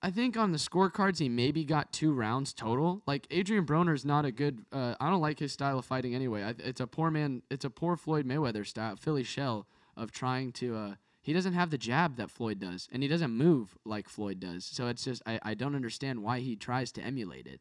I 0.00 0.10
think 0.10 0.36
on 0.36 0.52
the 0.52 0.58
scorecards 0.58 1.18
he 1.18 1.28
maybe 1.28 1.64
got 1.64 1.92
two 1.92 2.12
rounds 2.12 2.52
total. 2.54 3.02
Like 3.06 3.26
Adrian 3.30 3.66
Broner's 3.66 4.04
not 4.04 4.24
a 4.24 4.30
good. 4.30 4.64
Uh, 4.72 4.94
I 5.00 5.10
don't 5.10 5.20
like 5.20 5.38
his 5.40 5.52
style 5.52 5.78
of 5.80 5.84
fighting 5.84 6.14
anyway. 6.14 6.44
I, 6.44 6.54
it's 6.58 6.80
a 6.80 6.86
poor 6.86 7.10
man. 7.10 7.42
It's 7.50 7.64
a 7.64 7.70
poor 7.70 7.96
Floyd 7.96 8.26
Mayweather 8.26 8.64
style, 8.66 8.96
Philly 8.96 9.24
shell 9.24 9.66
of 9.96 10.12
trying 10.12 10.52
to. 10.52 10.76
Uh, 10.76 10.94
he 11.26 11.32
doesn't 11.32 11.54
have 11.54 11.70
the 11.70 11.76
jab 11.76 12.18
that 12.18 12.30
Floyd 12.30 12.60
does, 12.60 12.88
and 12.92 13.02
he 13.02 13.08
doesn't 13.08 13.32
move 13.32 13.76
like 13.84 14.08
Floyd 14.08 14.38
does. 14.38 14.64
So 14.64 14.86
it's 14.86 15.02
just 15.02 15.22
I, 15.26 15.40
I 15.42 15.54
don't 15.54 15.74
understand 15.74 16.22
why 16.22 16.38
he 16.38 16.54
tries 16.54 16.92
to 16.92 17.02
emulate 17.02 17.48
it. 17.48 17.60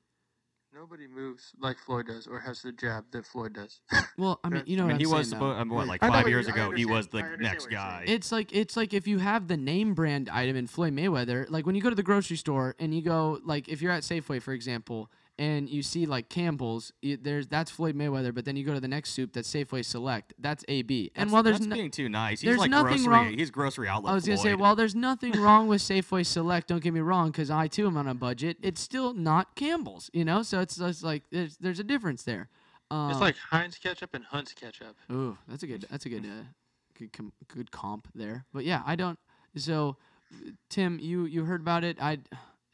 Nobody 0.71 1.07
moves 1.07 1.51
like 1.59 1.79
Floyd 1.79 2.05
does, 2.05 2.27
or 2.27 2.39
has 2.41 2.61
the 2.61 2.71
jab 2.71 3.05
that 3.11 3.25
Floyd 3.25 3.53
does. 3.53 3.81
Well, 4.19 4.39
I 4.43 4.49
mean, 4.49 4.63
you 4.67 4.77
know, 4.77 4.83
I 4.83 4.85
what 4.85 4.91
mean, 4.93 4.99
he 4.99 5.05
I'm 5.11 5.17
was 5.17 5.29
saying, 5.29 5.41
though. 5.41 5.47
supposed. 5.49 5.61
Um, 5.61 5.69
what, 5.69 5.87
like 5.87 6.03
I 6.03 6.09
five 6.09 6.27
years 6.29 6.47
ago, 6.47 6.71
he 6.71 6.85
was 6.85 7.07
the 7.07 7.23
next 7.39 7.65
guy. 7.71 8.03
saying. 8.05 8.15
It's 8.15 8.31
like 8.31 8.53
it's 8.53 8.77
like 8.77 8.93
if 8.93 9.07
you 9.07 9.17
have 9.17 9.47
the 9.47 9.57
name 9.57 9.95
brand 9.95 10.29
item 10.29 10.55
in 10.55 10.67
Floyd 10.67 10.93
Mayweather, 10.93 11.49
like 11.49 11.65
when 11.65 11.73
you 11.73 11.81
go 11.81 11.89
to 11.89 11.95
the 11.95 12.03
grocery 12.03 12.37
store 12.37 12.75
and 12.77 12.93
you 12.93 13.01
go 13.01 13.39
like 13.43 13.67
if 13.67 13.81
you're 13.81 13.91
at 13.91 14.03
Safeway 14.03 14.39
for 14.41 14.53
example, 14.53 15.09
and 15.37 15.69
you 15.69 15.83
see 15.83 16.05
like 16.05 16.29
Campbell's, 16.29 16.93
y 17.03 17.17
there's 17.21 17.47
that's 17.47 17.69
Floyd 17.69 17.95
Mayweather, 17.95 18.33
but 18.33 18.45
then 18.45 18.55
you 18.55 18.63
go 18.63 18.73
to 18.73 18.79
the 18.79 18.87
next 18.87 19.11
soup 19.11 19.33
that's 19.33 19.51
Safeway 19.53 19.83
Select, 19.83 20.33
that's 20.39 20.63
AB. 20.67 21.11
And 21.15 21.27
That's- 21.29 21.33
while 21.33 21.43
there's 21.43 21.57
that's 21.59 21.67
no, 21.67 21.75
being 21.75 21.91
too 21.91 22.07
nice. 22.09 22.41
He's 22.41 22.47
there's 22.47 22.59
like 22.59 22.69
nothing 22.71 23.03
grocery. 23.03 23.07
wrong- 23.13 23.33
He's 23.37 23.51
grocery 23.51 23.87
outlet. 23.87 24.11
I 24.11 24.15
was 24.15 24.25
gonna 24.25 24.37
say, 24.37 24.49
Floyd. 24.49 24.59
while 24.61 24.75
there's 24.75 24.95
nothing 24.95 25.33
wrong 25.33 25.67
with 25.67 25.81
Safeway 25.81 26.25
Select, 26.25 26.67
don't 26.67 26.81
get 26.83 26.93
me 26.93 27.01
wrong, 27.01 27.31
because 27.31 27.49
I 27.51 27.67
too 27.67 27.87
am 27.87 27.97
on 27.97 28.07
a 28.07 28.13
budget. 28.15 28.57
It's 28.61 28.79
still 28.81 29.13
not 29.13 29.55
Campbell's, 29.55 30.09
you 30.13 30.23
know. 30.23 30.41
So 30.43 30.59
it's 30.61 30.77
just 30.77 31.03
like 31.03 31.23
there's 31.31 31.57
there's 31.57 31.79
a 31.79 31.83
difference 31.83 32.23
there. 32.23 32.49
Um, 32.91 33.09
it's 33.11 33.19
like 33.19 33.35
Heinz 33.49 33.77
ketchup 33.77 34.13
and 34.13 34.23
Hunt's 34.25 34.53
ketchup. 34.53 34.95
Ooh, 35.11 35.37
that's 35.47 35.63
a 35.63 35.67
good. 35.67 35.85
That's 35.89 36.05
a 36.05 36.09
good. 36.09 36.23
Uh, 36.25 36.43
good. 36.97 37.11
Com- 37.11 37.33
good 37.47 37.71
comp 37.71 38.07
there. 38.15 38.45
But 38.53 38.63
yeah, 38.63 38.83
I 38.85 38.95
don't. 38.95 39.17
So, 39.57 39.97
Tim, 40.69 40.99
you 40.99 41.25
you 41.25 41.45
heard 41.45 41.61
about 41.61 41.83
it? 41.83 41.97
I 42.01 42.19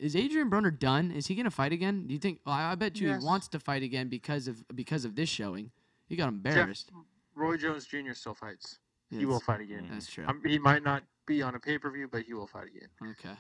is 0.02 0.16
Adrian 0.16 0.50
Broner 0.50 0.78
done? 0.78 1.12
Is 1.12 1.28
he 1.28 1.36
gonna 1.36 1.50
fight 1.52 1.72
again? 1.72 2.08
Do 2.08 2.14
you 2.14 2.20
think? 2.20 2.40
Well, 2.46 2.56
I, 2.56 2.72
I 2.72 2.76
bet 2.76 3.00
you 3.00 3.08
Yes. 3.10 3.22
he 3.22 3.26
wants 3.26 3.48
to 3.50 3.60
fight 3.60 3.84
again 3.84 4.10
because 4.10 4.48
of 4.48 4.66
because 4.76 5.06
of 5.06 5.16
this 5.16 5.30
showing. 5.30 5.72
He 6.08 6.16
got 6.18 6.28
embarrassed. 6.28 6.92
Roy 7.36 7.56
Jones 7.58 7.86
Jr. 7.86 8.12
still 8.14 8.34
fights. 8.34 8.80
He 9.10 9.26
will 9.26 9.40
fight 9.40 9.62
again. 9.62 9.88
That's 9.92 10.08
true. 10.08 10.26
Um, 10.28 10.42
he 10.46 10.58
might 10.60 10.84
not 10.84 11.04
be 11.26 11.42
on 11.42 11.56
a 11.56 11.60
pay 11.60 11.78
per 11.78 11.90
view, 11.92 12.08
but 12.12 12.24
he 12.24 12.34
will 12.34 12.48
fight 12.48 12.68
again. 12.68 12.90
Okay. 13.12 13.36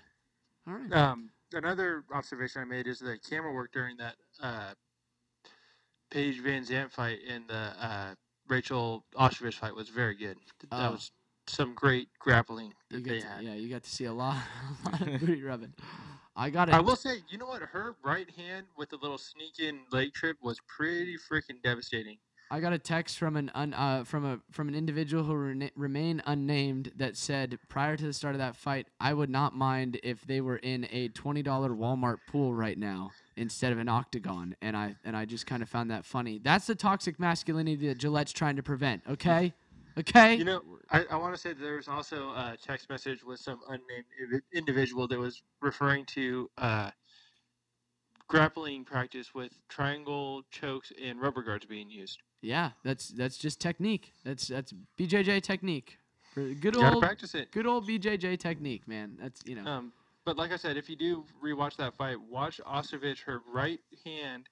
All 0.67 0.73
right. 0.75 0.93
Um, 0.93 1.29
another 1.53 2.03
observation 2.13 2.61
I 2.61 2.65
made 2.65 2.87
is 2.87 2.99
that 2.99 3.23
camera 3.29 3.51
work 3.53 3.71
during 3.73 3.97
that 3.97 4.15
uh, 4.41 4.73
Paige 6.09 6.41
VanZant 6.43 6.91
fight 6.91 7.19
and 7.27 7.47
the 7.47 7.73
uh, 7.79 8.15
Rachel 8.47 9.05
Ostrovich 9.15 9.55
fight 9.55 9.73
was 9.75 9.89
very 9.89 10.15
good. 10.15 10.37
That 10.69 10.89
Oh. 10.89 10.91
was 10.91 11.11
some 11.47 11.73
great 11.73 12.09
grappling 12.19 12.73
that 12.89 13.03
they 13.03 13.19
to, 13.19 13.25
had. 13.27 13.43
yeah, 13.43 13.53
you 13.53 13.69
got 13.69 13.83
to 13.83 13.89
see 13.89 14.05
a 14.05 14.13
lot, 14.13 14.37
a 14.85 14.89
lot 14.89 15.01
of 15.01 15.19
booty 15.19 15.43
rubbing. 15.43 15.73
I 16.35 16.49
got 16.49 16.69
it. 16.69 16.75
I 16.75 16.79
will 16.79 16.95
say, 16.95 17.17
you 17.29 17.37
know 17.37 17.47
what? 17.47 17.61
Her 17.61 17.95
right 18.03 18.29
hand 18.31 18.67
with 18.77 18.89
the 18.89 18.97
little 18.97 19.17
sneak 19.17 19.59
in 19.59 19.81
leg 19.91 20.13
trip 20.13 20.37
was 20.41 20.59
pretty 20.67 21.17
freaking 21.17 21.61
devastating. 21.63 22.17
I 22.49 22.59
got 22.59 22.73
a 22.73 22.77
text 22.77 23.17
from 23.17 23.37
an 23.37 23.49
un, 23.55 23.73
uh, 23.73 24.03
from 24.03 24.25
a 24.25 24.39
from 24.51 24.67
an 24.67 24.75
individual 24.75 25.23
who 25.23 25.33
rena- 25.35 25.71
remain 25.77 26.21
unnamed 26.25 26.91
that 26.97 27.15
said 27.15 27.57
prior 27.69 27.95
to 27.95 28.03
the 28.03 28.11
start 28.11 28.35
of 28.35 28.39
that 28.39 28.57
fight, 28.57 28.87
I 28.99 29.13
would 29.13 29.29
not 29.29 29.55
mind 29.55 29.97
if 30.03 30.27
they 30.27 30.41
were 30.41 30.57
in 30.57 30.85
a 30.91 31.07
twenty 31.09 31.43
dollar 31.43 31.69
Walmart 31.69 32.17
pool 32.27 32.53
right 32.53 32.77
now 32.77 33.11
instead 33.37 33.71
of 33.71 33.79
an 33.79 33.87
octagon, 33.87 34.57
and 34.61 34.75
I 34.75 34.97
and 35.05 35.15
I 35.15 35.23
just 35.23 35.45
kind 35.47 35.63
of 35.63 35.69
found 35.69 35.91
that 35.91 36.03
funny. 36.03 36.41
That's 36.43 36.67
the 36.67 36.75
toxic 36.75 37.21
masculinity 37.21 37.87
that 37.87 37.99
Gillette's 37.99 38.33
trying 38.33 38.57
to 38.57 38.63
prevent. 38.63 39.03
Okay, 39.09 39.53
okay. 39.99 40.35
You 40.35 40.45
know, 40.45 40.61
I, 40.89 41.05
I 41.11 41.15
want 41.17 41.33
to 41.33 41.39
say 41.39 41.49
that 41.49 41.61
there 41.61 41.75
was 41.75 41.87
also 41.87 42.29
a 42.29 42.57
text 42.61 42.89
message 42.89 43.23
with 43.23 43.39
some 43.39 43.59
unnamed 43.67 44.41
individual 44.53 45.07
that 45.07 45.19
was 45.19 45.41
referring 45.61 46.05
to 46.07 46.49
uh, 46.57 46.91
grappling 48.27 48.85
practice 48.85 49.33
with 49.33 49.51
triangle 49.67 50.43
chokes 50.51 50.91
and 51.03 51.21
rubber 51.21 51.43
guards 51.43 51.65
being 51.65 51.89
used. 51.89 52.19
yeah, 52.41 52.71
that's 52.83 53.09
that's 53.09 53.37
just 53.37 53.59
technique. 53.59 54.13
That's 54.23 54.47
that's 54.47 54.73
BJJ 54.97 55.41
technique. 55.43 55.97
Good 56.35 56.77
old 56.77 57.01
practice 57.01 57.35
it. 57.35 57.51
good 57.51 57.67
old 57.67 57.87
BJJ 57.87 58.39
technique, 58.39 58.87
man. 58.87 59.17
That's 59.21 59.41
you 59.45 59.55
know. 59.55 59.69
Um, 59.69 59.93
but 60.23 60.37
like 60.37 60.51
I 60.51 60.55
said, 60.55 60.77
if 60.77 60.89
you 60.89 60.95
do 60.95 61.25
rewatch 61.43 61.75
that 61.77 61.93
fight, 61.95 62.17
watch 62.21 62.61
Ostrovich. 62.65 63.23
Her 63.23 63.41
right 63.51 63.79
hand, 64.05 64.47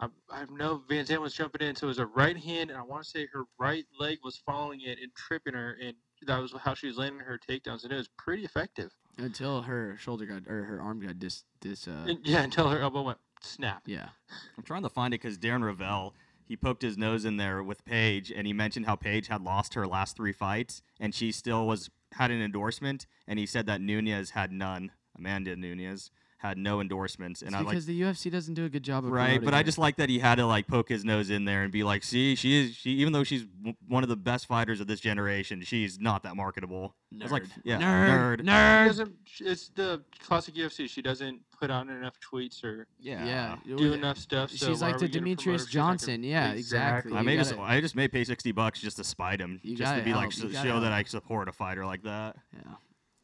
I, 0.00 0.08
I 0.30 0.44
know 0.50 0.82
VanZant 0.88 1.20
was 1.20 1.34
jumping 1.34 1.66
in, 1.66 1.76
so 1.76 1.86
it 1.86 1.88
was 1.88 1.98
a 1.98 2.06
right 2.06 2.36
hand, 2.36 2.70
and 2.70 2.78
I 2.78 2.82
want 2.82 3.04
to 3.04 3.08
say 3.10 3.26
her 3.32 3.44
right 3.58 3.84
leg 3.98 4.18
was 4.24 4.36
following 4.36 4.80
it 4.80 4.98
and 5.02 5.14
tripping 5.14 5.54
her, 5.54 5.76
and 5.82 5.94
that 6.26 6.38
was 6.40 6.54
how 6.58 6.74
she 6.74 6.86
was 6.86 6.96
landing 6.96 7.20
her 7.20 7.38
takedowns, 7.38 7.84
and 7.84 7.92
it 7.92 7.96
was 7.96 8.08
pretty 8.16 8.44
effective. 8.44 8.90
until 9.18 9.62
her 9.62 9.96
shoulder 10.00 10.24
got 10.26 10.46
or 10.46 10.64
her 10.64 10.80
arm 10.80 11.00
got 11.00 11.18
dis 11.18 11.44
dis 11.60 11.86
uh 11.86 12.06
And, 12.08 12.18
yeah, 12.24 12.42
until 12.42 12.68
her 12.70 12.80
elbow 12.80 13.02
went 13.02 13.18
snap. 13.42 13.82
yeah. 13.86 14.08
I'm 14.56 14.62
trying 14.64 14.82
to 14.82 14.88
find 14.88 15.12
it 15.14 15.20
because 15.20 15.38
Darren 15.38 15.62
Rovell, 15.62 16.12
he 16.46 16.56
poked 16.56 16.82
his 16.82 16.96
nose 16.98 17.24
in 17.24 17.36
there 17.36 17.62
with 17.62 17.84
Paige, 17.84 18.32
and 18.32 18.46
he 18.46 18.52
mentioned 18.52 18.86
how 18.86 18.96
Paige 18.96 19.28
had 19.28 19.42
lost 19.42 19.74
her 19.74 19.86
last 19.86 20.16
three 20.16 20.32
fights, 20.32 20.82
and 20.98 21.14
she 21.14 21.30
still 21.32 21.66
was 21.66 21.90
had 22.14 22.30
an 22.30 22.40
endorsement, 22.42 23.06
and 23.28 23.38
he 23.38 23.46
said 23.46 23.66
that 23.66 23.80
Nunes 23.80 24.30
had 24.30 24.50
none. 24.50 24.92
Amanda 25.16 25.54
Nunes 25.56 26.10
had 26.40 26.56
no 26.56 26.80
endorsements, 26.80 27.42
and 27.42 27.48
It's 27.50 27.54
I 27.56 27.58
like 27.58 27.68
because 27.68 27.84
the 27.86 28.00
UFC 28.00 28.30
doesn't 28.32 28.54
do 28.54 28.64
a 28.64 28.68
good 28.70 28.82
job 28.82 29.04
of 29.04 29.10
right, 29.10 29.32
but 29.34 29.40
promoting 29.40 29.54
I 29.58 29.62
just 29.62 29.76
like 29.76 29.96
that 29.96 30.08
he 30.08 30.18
had 30.18 30.36
to 30.36 30.46
like 30.46 30.66
poke 30.66 30.88
his 30.88 31.04
nose 31.04 31.28
in 31.28 31.44
there 31.44 31.62
and 31.62 31.70
be 31.70 31.82
like, 31.82 32.02
see, 32.02 32.34
she 32.34 32.64
is 32.64 32.74
she 32.74 32.92
even 32.92 33.12
though 33.12 33.24
she's 33.24 33.44
w- 33.44 33.76
one 33.88 34.02
of 34.02 34.08
the 34.08 34.16
best 34.16 34.46
fighters 34.46 34.80
of 34.80 34.86
this 34.86 35.00
generation, 35.00 35.60
she's 35.62 36.00
not 36.00 36.22
that 36.22 36.36
marketable. 36.36 36.94
I 37.12 37.22
was 37.24 37.30
like, 37.32 37.42
Nerd. 37.42 37.50
yeah, 37.64 37.78
nerd, 37.78 38.36
nerd. 38.36 38.38
She 38.40 38.44
nerd. 38.46 38.86
doesn't. 38.86 39.12
It's 39.40 39.68
the 39.70 40.02
classic 40.20 40.54
UFC. 40.54 40.88
She 40.88 41.02
doesn't 41.02 41.40
put 41.58 41.70
on 41.70 41.90
enough 41.90 42.14
tweets 42.20 42.64
or 42.64 42.86
Yeah. 42.98 43.26
Yeah, 43.26 43.56
do 43.66 43.74
well, 43.76 43.92
enough 43.92 44.16
stuff. 44.16 44.50
So 44.50 44.68
she's 44.68 44.80
like 44.80 44.96
the 44.96 45.04
we 45.06 45.08
gonna 45.08 45.22
promote 45.22 45.38
Demetrious 45.38 45.44
her? 45.44 45.58
She's 45.58 45.60
like 45.66 45.68
a- 45.68 45.72
Johnson. 45.72 46.22
Yeah, 46.22 46.52
exactly. 46.52 47.12
I 47.12 47.18
You 47.20 47.26
may 47.26 47.36
just 47.36 47.50
gotta- 47.50 47.62
I 47.70 47.80
just 47.82 47.94
may 47.96 48.08
pay 48.08 48.24
sixty 48.24 48.52
bucks 48.52 48.80
just 48.80 48.96
to 48.96 49.04
spite 49.04 49.40
him, 49.40 49.60
You 49.62 49.76
just 49.76 49.94
to 49.94 50.02
be 50.02 50.14
like 50.14 50.28
oh, 50.28 50.30
help, 50.30 50.36
you 50.38 50.46
s- 50.48 50.52
gotta 50.54 50.68
show 50.68 50.80
that. 50.80 50.92
I 50.92 51.02
support 51.02 51.48
a 51.48 51.52
fighter 51.52 51.84
like 51.84 52.02
that. 52.04 52.36
Yeah. 52.54 52.76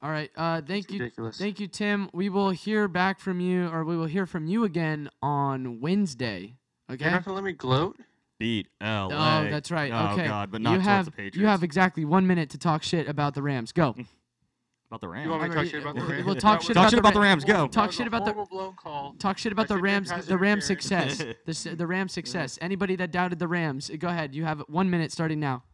All 0.02 0.10
right. 0.10 0.30
Uh, 0.36 0.60
thank 0.60 0.90
you, 0.92 1.10
thank 1.32 1.58
you, 1.58 1.66
Tim. 1.66 2.10
We 2.12 2.28
will 2.28 2.50
hear 2.50 2.86
back 2.86 3.18
from 3.18 3.40
you, 3.40 3.68
or 3.68 3.84
we 3.84 3.96
will 3.96 4.06
hear 4.06 4.26
from 4.26 4.46
you 4.46 4.64
again 4.64 5.08
on 5.22 5.80
Wednesday. 5.80 6.56
Okay. 6.90 7.00
You're 7.04 7.08
Okay. 7.08 7.10
not 7.10 7.24
gonna 7.24 7.34
let 7.34 7.44
me 7.44 7.52
gloat. 7.52 7.96
Beat 8.38 8.68
LA. 8.82 9.06
Oh, 9.06 9.50
that's 9.50 9.70
right. 9.70 9.90
Oh 9.92 10.12
okay. 10.12 10.26
God, 10.28 10.50
but 10.50 10.60
not 10.60 10.70
you 10.72 10.76
towards 10.76 10.86
have 10.88 11.04
the 11.06 11.10
Patriots. 11.12 11.36
you 11.38 11.46
have 11.46 11.62
exactly 11.62 12.04
one 12.04 12.26
minute 12.26 12.50
to 12.50 12.58
talk 12.58 12.82
shit 12.82 13.08
about 13.08 13.34
the 13.34 13.42
Rams. 13.42 13.72
Go. 13.72 13.94
about 14.90 15.00
the 15.00 15.08
Rams. 15.08 15.24
You 15.24 15.30
want 15.30 15.42
me 15.44 15.48
to 15.48 15.54
talk 15.54 15.64
shit 15.66 15.80
about 15.82 15.94
the 15.94 16.00
we'll- 16.02 16.10
Rams? 16.10 16.26
we'll 16.26 16.34
talk 16.36 16.60
shit 16.62 16.74
Talk 16.76 16.82
about 16.82 16.90
shit 16.90 16.96
the 16.96 16.98
about 17.00 17.14
the 17.14 17.20
Rams. 17.20 17.44
Go. 17.44 17.66
Talk 17.66 17.92
shit 17.92 18.06
about 18.06 18.24
the- 18.26 18.32
horrible 18.34 18.46
blown 18.54 18.74
call. 18.74 19.14
Talk 19.18 19.38
shit 19.38 19.52
about 19.52 19.68
the 19.68 19.78
Rams. 19.78 20.12
The 20.26 20.36
Rams' 20.36 20.66
success. 20.66 21.24
the 21.46 21.74
the 21.74 21.86
Rams' 21.86 22.12
success. 22.12 22.58
Anybody 22.60 22.94
that 22.96 23.10
doubted 23.10 23.38
the 23.38 23.48
Rams, 23.48 23.90
go 23.98 24.08
ahead. 24.08 24.34
You 24.34 24.44
have 24.44 24.62
one 24.68 24.90
minute 24.90 25.10
starting 25.10 25.40
now. 25.40 25.64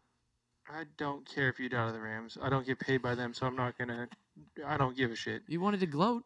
I 0.73 0.85
don't 0.97 1.27
care 1.29 1.49
if 1.49 1.59
you 1.59 1.69
doubt 1.69 1.93
the 1.93 1.99
Rams. 2.01 2.37
I 2.41 2.49
don't 2.49 2.65
get 2.65 2.79
paid 2.79 3.01
by 3.01 3.13
them, 3.13 3.33
so 3.33 3.45
I'm 3.45 3.55
not 3.55 3.77
gonna. 3.77 4.07
I 4.65 4.77
don't 4.77 4.97
give 4.97 5.11
a 5.11 5.15
shit. 5.15 5.43
You 5.47 5.61
wanted 5.61 5.79
to 5.81 5.85
gloat. 5.85 6.23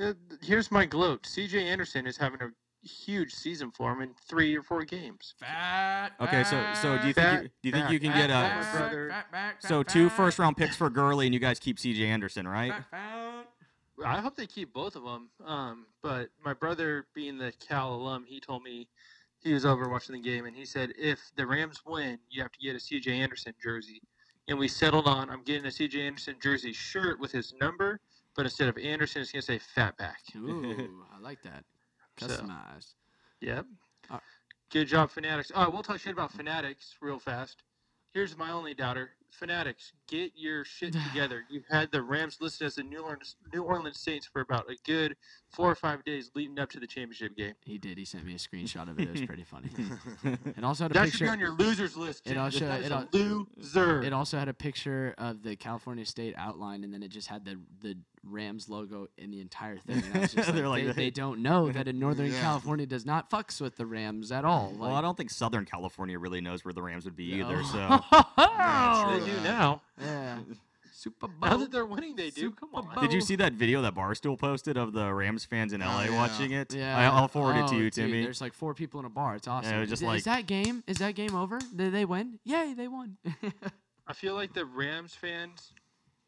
Uh, 0.00 0.14
here's 0.42 0.70
my 0.70 0.86
gloat. 0.86 1.26
C.J. 1.26 1.68
Anderson 1.68 2.06
is 2.06 2.16
having 2.16 2.40
a 2.42 2.50
huge 2.86 3.32
season 3.32 3.70
for 3.70 3.92
him 3.92 4.00
in 4.00 4.10
three 4.28 4.56
or 4.56 4.62
four 4.62 4.84
games. 4.84 5.34
Fat. 5.38 6.12
Okay, 6.20 6.42
so 6.44 6.64
so 6.74 6.98
do 6.98 7.06
you 7.06 7.12
think 7.12 7.42
you, 7.42 7.48
do 7.48 7.68
you 7.68 7.72
think 7.72 7.84
back, 7.84 7.92
you 7.92 8.00
can 8.00 8.10
back, 8.10 8.20
get 8.20 8.28
back, 8.28 8.62
a 8.62 8.74
my 8.74 8.78
brother. 8.78 9.14
so 9.60 9.82
two 9.82 10.08
first 10.08 10.38
round 10.38 10.56
picks 10.56 10.74
for 10.74 10.90
Gurley 10.90 11.26
and 11.26 11.34
you 11.34 11.40
guys 11.40 11.58
keep 11.58 11.78
C.J. 11.78 12.06
Anderson, 12.06 12.48
right? 12.48 12.72
I 14.04 14.20
hope 14.20 14.34
they 14.34 14.46
keep 14.46 14.72
both 14.72 14.96
of 14.96 15.04
them. 15.04 15.28
Um, 15.44 15.86
but 16.02 16.30
my 16.42 16.54
brother, 16.54 17.06
being 17.14 17.36
the 17.36 17.52
Cal 17.68 17.94
alum, 17.94 18.24
he 18.26 18.40
told 18.40 18.62
me 18.62 18.88
he 19.42 19.52
was 19.54 19.64
over 19.64 19.88
watching 19.88 20.14
the 20.14 20.20
game, 20.20 20.46
and 20.46 20.54
he 20.54 20.64
said 20.64 20.92
if 20.98 21.18
the 21.36 21.46
Rams 21.46 21.80
win, 21.86 22.18
you 22.28 22.42
have 22.42 22.52
to 22.52 22.58
get 22.60 22.76
a 22.76 22.80
C.J. 22.80 23.12
Anderson 23.12 23.54
jersey. 23.62 24.02
And 24.48 24.58
we 24.58 24.68
settled 24.68 25.06
on 25.06 25.30
I'm 25.30 25.42
getting 25.42 25.66
a 25.66 25.70
C.J. 25.70 26.06
Anderson 26.06 26.36
jersey 26.42 26.72
shirt 26.72 27.20
with 27.20 27.32
his 27.32 27.54
number, 27.60 28.00
but 28.36 28.46
instead 28.46 28.68
of 28.68 28.76
Anderson, 28.78 29.22
it's 29.22 29.32
gonna 29.32 29.42
say 29.42 29.60
Fatback. 29.76 30.34
Ooh, 30.36 31.04
I 31.14 31.20
like 31.20 31.42
that. 31.42 31.64
So. 32.18 32.26
Customized. 32.26 32.94
Yep. 33.40 33.66
Uh, 34.10 34.18
Good 34.70 34.86
job, 34.86 35.10
Fanatics. 35.10 35.50
Oh, 35.54 35.68
we'll 35.70 35.82
talk 35.82 35.98
shit 35.98 36.12
about 36.12 36.32
Fanatics 36.32 36.96
real 37.00 37.18
fast. 37.18 37.62
Here's 38.12 38.36
my 38.36 38.50
only 38.50 38.74
doubter. 38.74 39.10
Fanatics, 39.30 39.92
get 40.08 40.32
your 40.34 40.64
shit 40.64 40.92
together. 41.08 41.44
You've 41.48 41.64
had 41.70 41.92
the 41.92 42.02
Rams 42.02 42.38
listed 42.40 42.66
as 42.66 42.74
the 42.74 42.82
New 42.82 43.00
Orleans, 43.02 43.36
New 43.54 43.62
Orleans 43.62 44.00
Saints 44.00 44.26
for 44.26 44.40
about 44.40 44.68
a 44.68 44.74
good 44.84 45.14
four 45.50 45.70
or 45.70 45.76
five 45.76 46.04
days 46.04 46.32
leading 46.34 46.58
up 46.58 46.68
to 46.70 46.80
the 46.80 46.86
championship 46.86 47.36
game. 47.36 47.54
He 47.64 47.78
did. 47.78 47.96
He 47.96 48.04
sent 48.04 48.26
me 48.26 48.34
a 48.34 48.38
screenshot 48.38 48.90
of 48.90 48.98
it. 48.98 49.08
It 49.08 49.12
was 49.12 49.22
pretty 49.22 49.44
funny. 49.44 49.70
and 50.56 50.64
also 50.64 50.84
had 50.84 50.90
a 50.90 50.94
That 50.94 51.10
should 51.12 51.20
be 51.20 51.28
on 51.28 51.38
your 51.38 51.52
losers 51.52 51.96
list. 51.96 52.26
It 52.28 52.36
also- 52.36 52.66
That 52.66 52.80
is 52.80 52.86
it 52.86 52.92
al- 52.92 53.08
loser. 53.12 54.02
It 54.02 54.12
also 54.12 54.36
had 54.36 54.48
a 54.48 54.54
picture 54.54 55.14
of 55.16 55.42
the 55.44 55.54
California 55.54 56.04
State 56.04 56.34
outline, 56.36 56.82
and 56.82 56.92
then 56.92 57.04
it 57.04 57.08
just 57.08 57.28
had 57.28 57.44
the 57.44 57.60
the 57.82 57.96
Rams 58.22 58.68
logo 58.68 59.08
in 59.16 59.30
the 59.30 59.40
entire 59.40 59.78
thing. 59.78 60.02
And 60.06 60.16
I 60.16 60.20
was 60.20 60.34
just 60.34 60.52
They're 60.54 60.68
like, 60.68 60.84
like, 60.86 60.96
they, 60.96 61.04
they 61.04 61.10
don't 61.22 61.40
know 61.40 61.70
that 61.72 61.88
in 61.88 61.98
Northern 61.98 62.30
Yeah. 62.32 62.40
California 62.40 62.86
does 62.86 63.06
not 63.06 63.30
fucks 63.30 63.60
with 63.60 63.76
the 63.76 63.86
Rams 63.86 64.30
at 64.30 64.44
all. 64.44 64.74
well, 64.76 64.94
I 64.94 65.00
don't 65.00 65.16
think 65.16 65.30
Southern 65.30 65.64
California 65.64 66.18
really 66.18 66.40
knows 66.40 66.64
where 66.64 66.74
the 66.74 66.82
Rams 66.82 67.04
would 67.06 67.16
be 67.16 67.32
either. 67.34 67.62
So 67.64 68.00
Oh, 68.12 69.18
they 69.18 69.24
do 69.26 69.40
now. 69.42 69.82
yeah. 70.00 70.38
Super 70.92 71.28
Now 71.40 71.56
that 71.56 71.72
they're 71.72 71.86
winning, 71.86 72.14
they 72.14 72.28
do. 72.28 72.50
Come 72.50 72.68
on. 72.74 72.82
Super 72.82 73.00
Did 73.00 73.14
you 73.14 73.22
see 73.22 73.34
that 73.36 73.54
video 73.54 73.80
that 73.80 73.94
Barstool 73.94 74.38
posted 74.38 74.76
of 74.76 74.92
the 74.92 75.10
Rams 75.14 75.46
fans 75.46 75.72
in 75.72 75.80
Oh, 75.82 75.86
LA 75.86 76.02
yeah. 76.04 76.14
watching 76.16 76.50
it? 76.50 76.74
Yeah, 76.74 76.94
I, 76.98 77.04
I'll 77.04 77.26
forward 77.28 77.56
it 77.56 77.62
Oh, 77.64 77.68
to 77.68 77.74
you, 77.76 77.82
dude, 77.84 77.92
Timmy. 77.94 78.22
There's 78.22 78.42
like 78.42 78.52
four 78.52 78.74
people 78.74 79.00
in 79.00 79.06
a 79.06 79.10
bar. 79.10 79.34
It's 79.36 79.48
awesome. 79.48 79.80
was 79.80 79.88
just 79.88 80.02
is, 80.02 80.06
like- 80.06 80.18
is 80.18 80.24
that 80.24 80.46
game? 80.46 80.84
Is 80.86 80.98
that 80.98 81.14
game 81.14 81.34
over? 81.34 81.58
Did 81.74 81.94
they 81.94 82.04
win? 82.04 82.38
Yay, 82.44 82.74
they 82.76 82.86
won. 82.86 83.16
I 84.06 84.12
feel 84.12 84.34
like 84.34 84.52
the 84.52 84.66
Rams 84.66 85.14
fans 85.14 85.72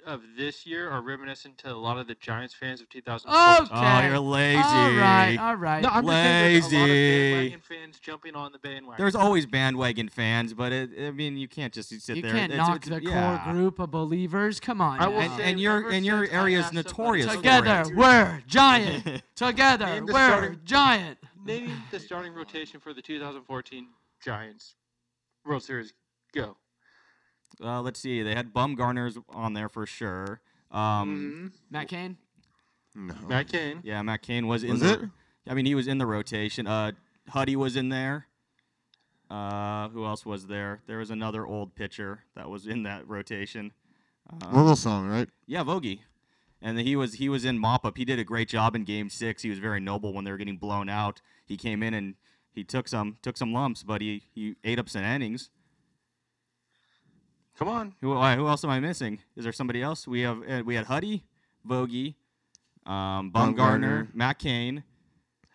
of 0.07 0.21
this 0.37 0.67
year 0.67 0.91
are 0.91 1.01
reminiscent 1.01 1.59
to 1.59 1.73
a 1.73 1.75
lot 1.75 1.99
of 1.99 2.07
the 2.07 2.15
Giants 2.17 2.55
fans 2.55 2.81
of 2.81 2.89
2014. 2.89 3.67
Okay. 3.67 3.75
Oh, 3.75 4.07
you're 4.09 4.19
lazy. 4.19 4.59
all 4.59 4.91
right, 4.91 5.37
all 5.39 5.55
right. 5.57 5.83
No, 5.83 5.89
I'm 5.91 6.05
just 6.05 6.13
saying 6.17 6.53
there's 6.53 6.73
a 6.73 6.77
lot 6.77 6.83
of 6.85 6.89
Lazy. 6.91 7.33
bandwagon 7.33 7.61
fans 7.61 8.01
jumping 8.01 8.35
on 8.35 8.53
the 8.53 8.59
bandwagon. 8.59 9.03
There's 9.03 9.15
always 9.15 9.47
bandwagon 9.47 10.09
fans, 10.09 10.55
but 10.55 10.73
it, 10.73 10.91
I 11.07 11.11
mean, 11.11 11.37
you 11.37 11.49
can't 11.49 11.73
just 11.73 11.89
sit 11.91 12.17
you 12.17 12.23
there. 12.23 12.33
can't 12.33 12.53
It's- 12.53 12.69
knock 12.69 12.87
it's- 12.87 13.03
the 13.03 13.09
yeah. 13.09 13.43
core 13.45 13.53
group 13.55 13.79
of 13.79 13.91
believers. 13.91 14.61
Come 14.61 14.81
on. 14.81 15.01
I 15.01 15.09
will. 15.09 15.21
And, 15.21 15.33
say 15.37 15.51
and 15.51 15.61
your 15.61 15.91
and 15.91 16.05
your 16.05 16.27
area 16.31 16.59
is 16.59 16.65
asked 16.67 16.75
somebody 16.75 16.89
notorious. 16.89 17.27
for 17.31 17.37
Together, 17.37 17.83
it. 17.91 17.97
we're 17.97 18.43
giant. 18.47 19.23
Together, 19.37 20.03
we're 20.05 20.13
starting- 20.13 20.61
giant. 20.65 21.19
Name 21.45 21.73
the 21.91 21.99
starting 21.99 22.35
rotation 22.35 22.79
for 22.81 22.95
the 22.95 23.03
2014 23.03 23.89
Giants 24.25 24.75
World 25.45 25.63
Series. 25.63 25.93
Go. 26.35 26.57
Uh, 27.63 27.81
let's 27.83 28.01
see. 28.01 28.23
They 28.23 28.35
had 28.35 28.53
Bumgarner's 28.53 29.19
on 29.31 29.53
there 29.55 29.69
for 29.69 29.87
sure. 29.87 30.41
Um, 30.71 31.53
Matt 31.71 31.89
Cain. 31.89 32.17
no. 32.95 33.15
Matt 33.29 33.49
Cain. 33.49 33.81
Yeah, 33.83 34.03
Matt 34.03 34.23
Cain 34.23 34.47
was 34.47 34.63
in 34.65 34.71
Was 34.73 34.81
the. 34.81 34.93
it? 34.95 35.01
I 35.49 35.55
mean, 35.55 35.67
he 35.67 35.75
was 35.75 35.89
in 35.89 35.99
the 35.99 36.07
rotation. 36.07 36.67
Uh, 36.67 36.93
Huddy 37.29 37.57
was 37.57 37.77
in 37.77 37.89
there. 37.89 38.27
Uh, 39.31 39.89
who 39.89 40.05
else 40.05 40.27
was 40.27 40.47
there? 40.47 40.83
There 40.87 40.99
was 40.99 41.11
another 41.11 41.47
old 41.47 41.75
pitcher 41.75 42.25
that 42.37 42.49
was 42.51 42.67
in 42.67 42.83
that 42.83 43.09
rotation. 43.09 43.73
Uh, 44.31 44.51
Little 44.55 44.77
song, 44.77 45.09
right? 45.09 45.29
yeah, 45.47 45.65
Vogie. 45.65 46.01
And 46.61 46.79
he 46.79 46.95
was 46.95 47.15
he 47.15 47.29
was 47.29 47.45
in 47.45 47.59
mop 47.59 47.85
up. 47.85 47.97
He 47.99 48.05
did 48.05 48.19
a 48.21 48.25
great 48.25 48.49
job 48.49 48.77
in 48.77 48.85
Game 48.85 49.11
Six. 49.11 49.43
He 49.43 49.51
was 49.51 49.59
very 49.59 49.81
noble 49.81 50.13
when 50.13 50.25
they 50.25 50.31
were 50.31 50.37
getting 50.37 50.59
blown 50.59 50.89
out. 50.89 51.21
He 51.45 51.57
came 51.57 51.83
in 51.83 51.93
and 51.93 52.15
he 52.53 52.63
took 52.63 52.87
some 52.87 53.17
took 53.21 53.37
some 53.37 53.53
lumps, 53.53 53.83
but 53.83 54.01
he, 54.01 54.23
he 54.33 54.55
ate 54.63 54.79
up 54.79 54.89
some 54.89 55.03
innings. 55.03 55.51
Come 57.59 57.69
on. 57.69 57.95
Who 58.01 58.15
who 58.15 58.49
else 58.49 58.65
am 58.65 58.71
I 58.71 58.81
missing? 58.81 59.19
Is 59.37 59.45
there 59.45 59.53
somebody 59.53 59.83
else? 59.83 60.09
We 60.09 60.21
have 60.23 60.43
uh, 60.49 60.63
we 60.65 60.75
had 60.75 60.87
Huddy, 60.87 61.23
Vogie, 61.69 62.15
um, 62.87 63.31
Bumgarner, 63.33 63.55
Bumgarner. 63.57 64.15
Matt 64.15 64.39
Cain. 64.39 64.85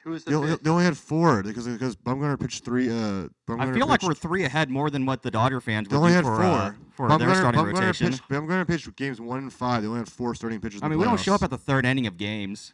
Who 0.03 0.13
is 0.13 0.23
They, 0.23 0.31
the 0.31 0.37
only- 0.37 0.49
fifth? 0.51 0.63
they 0.63 0.69
only 0.69 0.85
had 0.85 0.95
four 0.97 1.43
because 1.43 1.67
because 1.67 1.95
Bumgarner 1.97 2.39
pitched 2.39 2.63
three. 2.63 2.89
Uh, 2.89 3.27
Bumgarner 3.45 3.59
I 3.59 3.73
feel 3.73 3.87
like 3.87 3.99
pitched- 3.99 4.07
we're 4.07 4.13
three 4.13 4.43
ahead 4.45 4.69
more 4.69 4.89
than 4.89 5.05
what 5.05 5.21
the 5.21 5.31
Dodger 5.31 5.59
fans 5.59 5.89
They 5.89 5.97
only 5.97 6.11
do 6.11 6.15
had 6.15 6.23
for, 6.23 6.35
four. 6.37 6.45
uh, 6.45 6.73
for 6.91 7.09
their 7.09 7.17
Bumgarner, 7.27 7.35
starting 7.35 7.61
Bumgarner 7.61 7.73
rotation. 7.73 8.11
Pitched, 8.11 8.29
Bumgarner 8.29 8.67
pitched 8.67 8.95
games 8.95 9.19
one 9.19 9.39
and 9.39 9.51
five. 9.51 9.81
They 9.81 9.87
only 9.89 9.99
had 9.99 10.07
four 10.09 10.33
starting 10.33 10.61
pitchers. 10.61 10.79
in 10.79 10.85
I 10.85 10.87
the 10.87 10.91
mean, 10.91 10.99
we 10.99 11.05
don't 11.05 11.19
show 11.19 11.33
playoffs. 11.33 11.35
up 11.35 11.43
at 11.43 11.49
the 11.49 11.57
third 11.57 11.85
inning 11.85 12.07
of 12.07 12.15
games. 12.15 12.73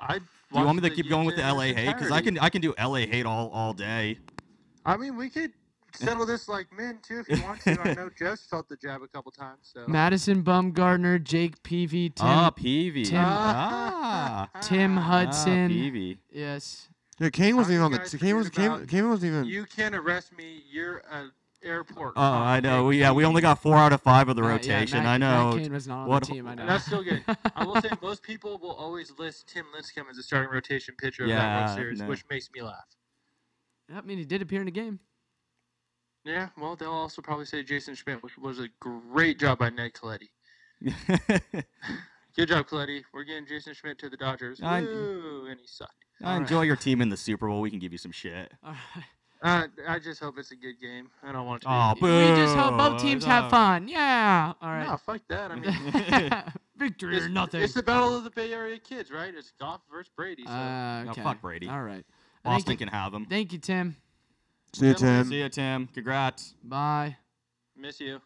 I 0.00 0.18
Do 0.18 0.58
you 0.58 0.64
want 0.64 0.82
me 0.82 0.88
to 0.88 0.94
keep 0.94 1.08
going 1.10 1.26
with 1.26 1.36
the 1.36 1.42
LA 1.42 1.74
hate? 1.74 1.88
Because 1.94 2.10
I 2.10 2.22
can 2.22 2.38
I 2.38 2.48
can 2.48 2.62
do 2.62 2.74
LA 2.78 3.00
hate 3.00 3.26
all 3.26 3.50
all 3.50 3.72
day. 3.74 4.18
I 4.86 4.96
mean, 4.96 5.16
we 5.16 5.28
could 5.28 5.52
settle 5.94 6.26
this 6.26 6.48
like 6.48 6.66
men 6.76 6.98
too 7.02 7.20
if 7.26 7.28
you 7.38 7.42
want 7.44 7.60
to. 7.62 7.80
I 7.80 7.94
know 7.94 8.10
Joe's 8.16 8.40
felt 8.42 8.68
the 8.68 8.76
jab 8.76 9.02
a 9.02 9.08
couple 9.08 9.30
times. 9.32 9.70
So. 9.74 9.84
Madison 9.86 10.42
Bumgarner, 10.42 11.22
Jake 11.22 11.62
Peavy, 11.62 12.10
Tim. 12.10 12.26
Ah, 12.26 12.50
Peavy. 12.50 13.04
Tim- 13.04 13.18
ah, 13.22 14.48
Tim 14.62 14.98
ah, 14.98 15.00
Hudson. 15.02 15.68
Peavy. 15.68 16.18
Yes. 16.30 16.88
Yeah, 17.18 17.28
Cain 17.30 17.56
wasn't 17.56 17.74
even 17.74 17.84
on 17.84 17.92
the. 17.92 17.98
guys 17.98 18.10
T- 18.12 18.18
Cain 18.18 18.36
was 18.36 18.46
forget 18.46 18.56
Cain, 18.62 18.70
about- 18.72 18.88
Cain 18.88 19.08
wasn't 19.08 19.32
even. 19.32 19.44
You 19.46 19.64
can 19.66 19.94
arrest 19.94 20.32
me. 20.36 20.62
You're 20.70 21.02
an 21.10 21.32
airport. 21.62 22.12
Oh, 22.16 22.20
cop, 22.20 22.46
I 22.46 22.60
know. 22.60 22.88
okay? 22.88 22.96
Yeah, 22.98 23.12
we 23.12 23.26
only 23.26 23.42
got 23.42 23.60
four 23.60 23.76
out 23.76 23.92
of 23.92 24.00
five 24.00 24.30
of 24.30 24.36
the 24.36 24.42
Uh, 24.42 24.46
yeah, 24.46 24.52
rotation. 24.52 24.98
Matt- 25.02 25.06
I 25.06 25.16
know. 25.18 25.50
Matt 25.52 25.62
Cain 25.62 25.72
was 25.72 25.86
not 25.86 25.98
on 26.04 26.08
What- 26.08 26.26
the 26.26 26.32
team. 26.32 26.46
I 26.46 26.54
know. 26.54 26.62
And 26.62 26.70
that's 26.70 26.86
still 26.86 27.02
good. 27.02 27.22
I 27.54 27.64
will 27.64 27.78
say 27.82 27.90
most 28.00 28.22
people 28.22 28.56
will 28.58 28.72
always 28.72 29.12
list 29.18 29.48
Tim 29.48 29.66
Lincecum 29.76 30.08
as 30.10 30.16
a 30.16 30.22
starting 30.22 30.50
rotation 30.50 30.94
pitcher 30.96 31.24
of 31.24 31.28
that 31.28 31.34
Yeah, 31.34 31.64
World 31.66 31.76
Series, 31.76 32.00
no. 32.00 32.06
which 32.06 32.24
makes 32.30 32.48
me 32.54 32.62
laugh. 32.62 32.86
I 33.94 34.00
mean, 34.00 34.16
he 34.16 34.24
did 34.24 34.40
appear 34.40 34.60
in 34.60 34.66
the 34.66 34.70
game. 34.70 35.00
Yeah, 36.24 36.48
well, 36.58 36.76
they'll 36.76 36.90
also 36.92 37.22
probably 37.22 37.46
say 37.46 37.62
Jason 37.62 37.94
Schmidt, 37.94 38.22
which 38.22 38.36
was 38.36 38.58
a 38.58 38.68
great 38.78 39.38
job 39.38 39.58
by 39.58 39.70
Ned 39.70 39.92
Colletti. 39.94 40.28
Good 42.36 42.48
job, 42.48 42.68
Colletti. 42.68 43.02
We're 43.12 43.24
getting 43.24 43.46
Jason 43.46 43.74
Schmidt 43.74 43.98
to 44.00 44.08
the 44.10 44.16
Dodgers. 44.16 44.60
I- 44.62 44.82
Woo, 44.82 45.46
and 45.50 45.58
he 45.58 45.66
sucked. 45.66 45.94
I 46.22 46.36
enjoy 46.36 46.62
your 46.62 46.76
team 46.76 47.00
in 47.00 47.08
the 47.08 47.16
Super 47.16 47.48
Bowl. 47.48 47.62
We 47.62 47.70
can 47.70 47.78
give 47.78 47.92
you 47.92 47.98
some 47.98 48.12
shit. 48.12 48.52
All 48.62 48.72
right. 48.72 49.04
Uh, 49.42 49.66
I 49.88 49.98
just 49.98 50.20
hope 50.20 50.36
it's 50.36 50.50
a 50.50 50.56
good 50.56 50.78
game. 50.78 51.08
I 51.22 51.32
don't 51.32 51.46
want 51.46 51.62
it 51.62 51.66
to 51.66 51.68
be. 51.68 51.74
Oh, 51.74 51.90
a 51.92 51.94
game. 51.94 52.00
boo. 52.02 52.30
We 52.34 52.42
just 52.42 52.54
hope 52.54 52.76
both 52.76 53.00
teams 53.00 53.24
have 53.24 53.48
fun. 53.50 53.88
Yeah. 53.88 54.52
All 54.60 54.68
right. 54.68 54.86
No, 54.86 54.98
fuck 54.98 55.22
that. 55.28 55.50
I 55.50 55.54
mean, 55.54 56.42
Victory 56.76 57.16
it's, 57.16 57.24
or 57.24 57.30
nothing. 57.30 57.62
it's 57.62 57.72
the 57.72 57.82
battle 57.82 58.14
of 58.14 58.24
the 58.24 58.30
Bay 58.30 58.52
Area 58.52 58.78
kids, 58.78 59.10
right? 59.10 59.34
It's 59.34 59.52
Goff 59.58 59.80
versus 59.90 60.12
Brady. 60.14 60.44
So. 60.44 60.50
Uh, 60.52 61.04
No, 61.04 61.14
fuck 61.14 61.40
Brady. 61.40 61.68
All 61.68 61.82
right. 61.82 62.04
Thank 62.44 62.56
Boston 62.56 62.72
you, 62.72 62.76
can 62.78 62.88
have 62.88 63.14
him. 63.14 63.24
thank 63.24 63.54
you, 63.54 63.58
Tim. 63.58 63.96
See 64.72 64.86
you, 64.86 64.92
Gentlemen, 64.94 65.22
Tim. 65.24 65.30
See 65.30 65.40
ya, 65.40 65.48
Tim. 65.48 65.86
Congrats. 65.88 66.54
Bye. 66.62 67.16
Miss 67.76 68.00
you. 68.00 68.20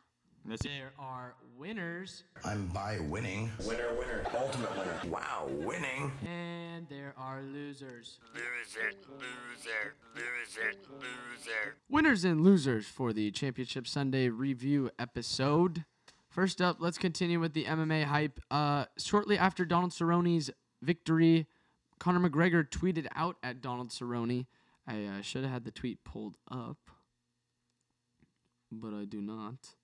Miss 0.45 0.63
you. 0.65 0.71
There 0.71 0.93
are 0.99 1.35
winners 1.57 2.25
I'm 2.45 2.67
by 2.67 2.99
winning. 3.09 3.51
Winner, 3.67 3.95
winner, 3.99 4.23
ultimate 4.37 4.77
winner. 4.77 5.01
Wow, 5.09 5.49
winning. 5.49 6.13
and 6.27 6.87
there 6.89 7.15
are 7.17 7.41
losers. 7.41 8.19
Loser, 8.35 8.93
loser, 9.09 9.95
loser, 10.15 10.75
loser. 11.01 11.77
Winners 11.89 12.25
and 12.25 12.43
losers 12.43 12.87
for 12.87 13.13
the 13.15 13.31
Championship 13.31 13.87
Sunday 13.87 14.29
review 14.29 14.91
episode. 14.99 15.85
First 16.29 16.61
up, 16.61 16.77
let's 16.81 16.99
continue 16.99 17.41
with 17.41 17.55
the 17.55 17.65
MMA 17.65 18.05
hype. 18.05 18.39
Uh, 18.51 18.85
shortly 18.99 19.39
after 19.39 19.65
Donald 19.65 19.93
Cerrone's 19.93 20.51
victory, 20.83 21.47
Conor 21.99 22.29
McGregor 22.29 22.69
tweeted 22.69 23.07
out 23.15 23.37
at 23.43 23.63
Donald 23.63 23.91
Cerrone. 23.91 24.47
I 24.87 25.05
uh, 25.05 25.23
should 25.23 25.43
have 25.43 25.53
had 25.53 25.65
the 25.65 25.71
tweet 25.71 26.05
pulled 26.05 26.37
up, 26.51 26.91
but 28.71 28.93
I 28.93 29.05
do 29.05 29.21
not. 29.21 29.77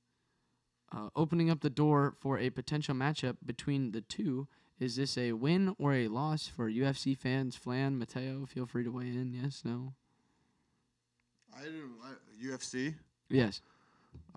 Uh, 0.92 1.08
opening 1.14 1.50
up 1.50 1.60
the 1.60 1.70
door 1.70 2.14
for 2.18 2.38
a 2.38 2.50
potential 2.50 2.94
matchup 2.94 3.36
between 3.44 3.92
the 3.92 4.00
two. 4.00 4.48
Is 4.78 4.96
this 4.96 5.16
a 5.16 5.32
win 5.32 5.74
or 5.78 5.92
a 5.94 6.08
loss 6.08 6.48
for 6.48 6.70
UFC 6.70 7.16
fans? 7.16 7.54
Flan, 7.54 7.98
Matteo, 7.98 8.46
feel 8.46 8.66
free 8.66 8.82
to 8.84 8.90
weigh 8.90 9.08
in. 9.08 9.32
Yes, 9.32 9.62
no? 9.64 9.94
I 11.56 11.64
didn't. 11.64 11.90
UFC. 12.42 12.94
Yes. 13.28 13.60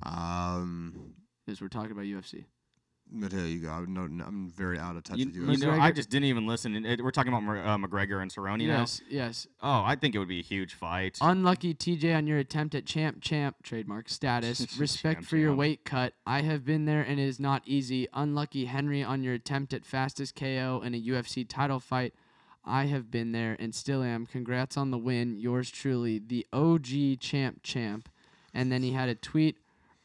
Um. 0.03 1.14
Yes, 1.47 1.61
we're 1.61 1.68
talking 1.68 1.91
about 1.91 2.05
UFC. 2.05 2.45
Matteo, 3.14 3.43
you 3.45 3.59
go. 3.59 3.70
I'm, 3.70 3.93
no, 3.93 4.01
I'm 4.01 4.49
very 4.49 4.80
out 4.80 4.95
of 4.95 5.03
touch 5.03 5.18
You, 5.20 5.28
with 5.28 5.36
you 5.36 5.51
you. 5.51 5.57
know, 5.57 5.72
I 5.80 5.91
just 5.91 6.09
didn't 6.09 6.26
even 6.26 6.47
listen. 6.47 6.76
and 6.76 6.86
it- 6.86 7.03
we're 7.03 7.11
talking 7.11 7.32
about 7.32 7.43
uh, 7.43 7.78
McGregor 7.78 8.22
and 8.22 8.32
Cerrone 8.34 8.59
yes, 8.66 9.01
yes. 9.09 9.47
now. 9.61 9.82
Oh, 9.82 9.86
I 9.86 9.95
think 9.95 10.16
it 10.16 10.20
would 10.20 10.28
be 10.28 10.39
a 10.39 10.43
huge 10.43 10.74
fight. 10.74 11.18
Unlucky 11.22 11.74
TJ 11.76 12.16
on 12.18 12.26
your 12.28 12.39
attempt 12.39 12.74
at 12.76 12.86
champ 12.86 13.22
champ 13.22 13.57
trademark 13.64 14.09
status. 14.09 14.78
Respect 14.80 15.18
Champ 15.20 15.26
for 15.28 15.38
your 15.38 15.49
champ. 15.51 15.59
weight 15.59 15.86
cut. 15.86 16.14
I 16.26 16.41
have 16.41 16.66
been 16.66 16.86
there 16.86 17.01
and 17.01 17.20
it 17.20 17.28
is 17.28 17.39
not 17.39 17.61
easy. 17.66 18.07
Unlucky 18.14 18.66
Henry 18.66 19.03
on 19.03 19.22
your 19.24 19.36
attempt 19.36 19.74
at 19.74 19.86
fastest 19.86 20.36
KO 20.36 20.82
in 20.84 20.95
a 20.95 21.01
UFC 21.01 21.47
title 21.47 21.80
fight. 21.80 22.14
I 22.66 22.86
have 22.86 23.11
been 23.11 23.32
there 23.34 23.55
and 23.59 23.76
still 23.76 24.01
am. 24.01 24.26
Congrats 24.26 24.78
on 24.78 24.89
the 24.89 24.97
win. 24.97 25.38
Yours 25.38 25.70
truly, 25.70 26.18
the 26.20 26.47
OG 26.53 27.20
champ 27.20 27.61
champ. 27.61 28.09
And 28.53 28.72
then 28.72 28.84
he 28.84 28.91
had 28.91 29.09
a 29.09 29.16
tweet 29.16 29.57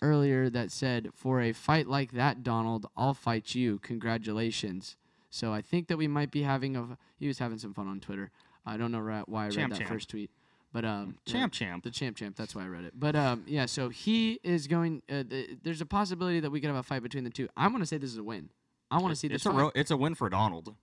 earlier 0.02 0.48
that 0.50 0.70
said, 0.70 1.10
"For 1.14 1.40
a 1.40 1.52
fight 1.52 1.86
like 1.86 2.12
that, 2.12 2.42
Donald, 2.42 2.86
I'll 2.96 3.14
fight 3.14 3.54
you. 3.54 3.78
Congratulations." 3.78 4.96
So 5.30 5.52
I 5.52 5.60
think 5.60 5.88
that 5.88 5.96
we 5.96 6.08
might 6.08 6.30
be 6.30 6.42
having 6.42 6.76
a. 6.76 6.96
He 7.18 7.26
was 7.28 7.38
having 7.38 7.58
some 7.58 7.74
fun 7.74 7.88
on 7.88 8.00
Twitter. 8.00 8.30
I 8.66 8.76
don't 8.76 8.92
know 8.92 9.00
ra- 9.00 9.24
why 9.26 9.44
I 9.44 9.48
read 9.48 9.70
that 9.70 9.78
champ. 9.78 9.88
first 9.90 10.08
tweet, 10.10 10.30
but 10.72 10.84
um, 10.84 11.16
yeah, 11.26 11.32
champ, 11.32 11.52
champ. 11.52 11.84
the 11.84 11.90
champ 11.90 12.16
champ. 12.16 12.36
That's 12.36 12.54
why 12.54 12.64
I 12.64 12.66
read 12.68 12.84
it. 12.84 12.92
But 12.98 13.14
um, 13.16 13.44
yeah. 13.46 13.66
So 13.66 13.88
he 13.88 14.40
is 14.42 14.66
going. 14.66 15.02
Uh, 15.10 15.22
th- 15.24 15.50
there's 15.62 15.80
a 15.80 15.86
possibility 15.86 16.40
that 16.40 16.50
we 16.50 16.60
could 16.60 16.68
have 16.68 16.76
a 16.76 16.82
fight 16.82 17.02
between 17.02 17.24
the 17.24 17.30
two. 17.30 17.48
I 17.56 17.68
want 17.68 17.80
to 17.80 17.86
say 17.86 17.98
this 17.98 18.10
is 18.10 18.18
a 18.18 18.22
win. 18.22 18.50
I 18.90 18.98
want 18.98 19.10
to 19.12 19.16
see 19.16 19.28
this. 19.28 19.36
it's 19.36 19.46
a 19.46 19.50
fight. 19.50 19.58
ro- 19.58 19.72
it's 19.74 19.90
a 19.90 19.96
win 19.96 20.14
for 20.14 20.28
Donald. 20.30 20.74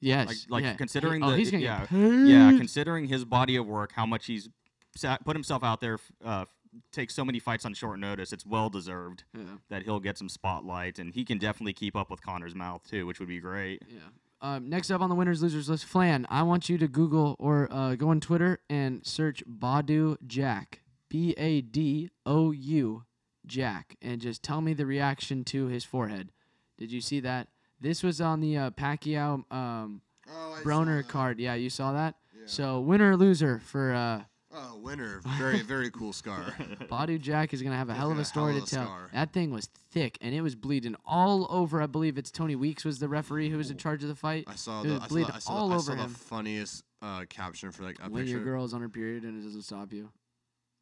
yes. 0.00 0.26
like- 0.28 0.36
like 0.50 0.64
yeah. 0.64 0.74
considering 0.74 1.22
He- 1.22 1.28
oh, 1.28 1.30
the- 1.30 1.36
he's 1.38 1.50
gonna 1.52 1.62
yeah, 1.62 1.80
get 1.80 1.88
paid. 1.90 2.26
Yeah, 2.28 2.50
considering 2.56 3.06
his 3.06 3.24
body 3.24 3.56
of 3.56 3.66
work, 3.66 3.92
how 3.92 4.06
much 4.06 4.26
he's 4.26 4.48
sat, 4.96 5.24
put 5.24 5.34
himself 5.36 5.62
out 5.64 5.80
there, 5.80 5.98
uh, 6.24 6.44
take 6.92 7.10
so 7.10 7.24
many 7.24 7.38
fights 7.38 7.64
on 7.64 7.74
short 7.74 7.98
notice, 7.98 8.32
it's 8.32 8.46
well 8.46 8.70
deserved 8.70 9.24
yeah. 9.36 9.44
that 9.68 9.82
he'll 9.82 10.00
get 10.00 10.18
some 10.18 10.28
spotlight, 10.28 10.98
and 10.98 11.14
he 11.14 11.24
can 11.24 11.38
definitely 11.38 11.72
keep 11.72 11.96
up 11.96 12.10
with 12.10 12.24
Conor's 12.24 12.54
mouth 12.54 12.82
too, 12.88 13.06
which 13.06 13.20
would 13.20 13.28
be 13.28 13.40
great. 13.40 13.82
Yeah. 13.88 14.00
Um, 14.40 14.68
next 14.68 14.90
up 14.90 15.00
on 15.00 15.08
the 15.08 15.14
winners 15.14 15.42
losers 15.42 15.68
list, 15.68 15.86
Flan. 15.86 16.26
I 16.28 16.42
want 16.42 16.68
you 16.68 16.76
to 16.78 16.88
Google 16.88 17.36
or 17.38 17.68
uh, 17.72 17.94
go 17.94 18.10
on 18.10 18.20
Twitter 18.20 18.60
and 18.68 19.04
search 19.06 19.42
Badou 19.46 20.16
Jack, 20.26 20.82
B 21.08 21.34
A 21.38 21.60
D 21.60 22.10
O 22.26 22.50
U 22.50 23.04
Jack, 23.46 23.96
and 24.02 24.20
just 24.20 24.42
tell 24.42 24.60
me 24.60 24.74
the 24.74 24.86
reaction 24.86 25.44
to 25.44 25.66
his 25.66 25.84
forehead. 25.84 26.30
Did 26.76 26.92
you 26.92 27.00
see 27.00 27.20
that? 27.20 27.48
This 27.80 28.02
was 28.02 28.20
on 28.20 28.40
the 28.40 28.56
uh, 28.56 28.70
Pacquiao 28.70 29.50
um, 29.52 30.02
Oh, 30.28 30.58
Broner 30.62 31.06
card. 31.06 31.38
Yeah, 31.38 31.54
you 31.54 31.70
saw 31.70 31.92
that. 31.92 32.14
So 32.46 32.78
winner 32.80 33.16
loser 33.16 33.58
for 33.58 33.94
uh, 33.94 34.22
Oh, 34.56 34.78
winner. 34.78 35.20
Very, 35.38 35.60
very 35.62 35.90
cool 35.90 36.12
scar. 36.12 36.42
Badou 36.90 37.20
Jack 37.20 37.52
is 37.52 37.60
gonna 37.62 37.76
have 37.76 37.88
a 37.88 37.94
hell 37.94 38.10
of 38.12 38.18
a 38.18 38.20
a 38.20 38.24
story 38.24 38.52
hell 38.54 38.64
to 38.64 38.66
a 38.66 38.78
tell. 38.78 38.84
scar. 38.86 39.10
That 39.12 39.32
thing 39.32 39.50
was 39.50 39.66
thick 39.90 40.16
and 40.20 40.34
it 40.34 40.42
was 40.42 40.54
bleeding 40.54 40.94
all 41.04 41.46
over. 41.50 41.82
I 41.82 41.86
believe 41.86 42.18
it's 42.18 42.30
Tony 42.30 42.54
Weeks 42.54 42.84
was 42.84 42.98
the 43.00 43.08
referee 43.08 43.50
who 43.50 43.56
was 43.56 43.70
in 43.70 43.76
charge 43.76 44.02
of 44.02 44.08
the 44.08 44.14
fight. 44.14 44.44
I 44.46 44.54
saw 44.54 44.82
It 44.82 44.88
the, 44.88 44.92
was 44.94 45.00
I 45.00 45.02
saw, 45.02 45.08
bleeding 45.08 45.28
the, 45.30 45.34
I 45.34 45.38
saw, 45.40 45.52
all 45.52 45.68
the, 45.68 45.74
I 45.74 45.76
over 45.78 45.84
saw 45.84 45.94
the 45.96 46.02
him. 46.04 46.10
funniest 46.10 46.84
uh, 47.02 47.24
caption 47.28 47.72
for 47.72 47.82
like 47.82 47.98
a 48.00 48.08
when 48.08 48.22
picture. 48.22 48.36
your 48.36 48.44
girl's 48.44 48.72
on 48.74 48.80
her 48.80 48.88
period 48.88 49.24
and 49.24 49.40
it 49.40 49.44
doesn't 49.44 49.62
stop 49.62 49.92
you. 49.92 50.10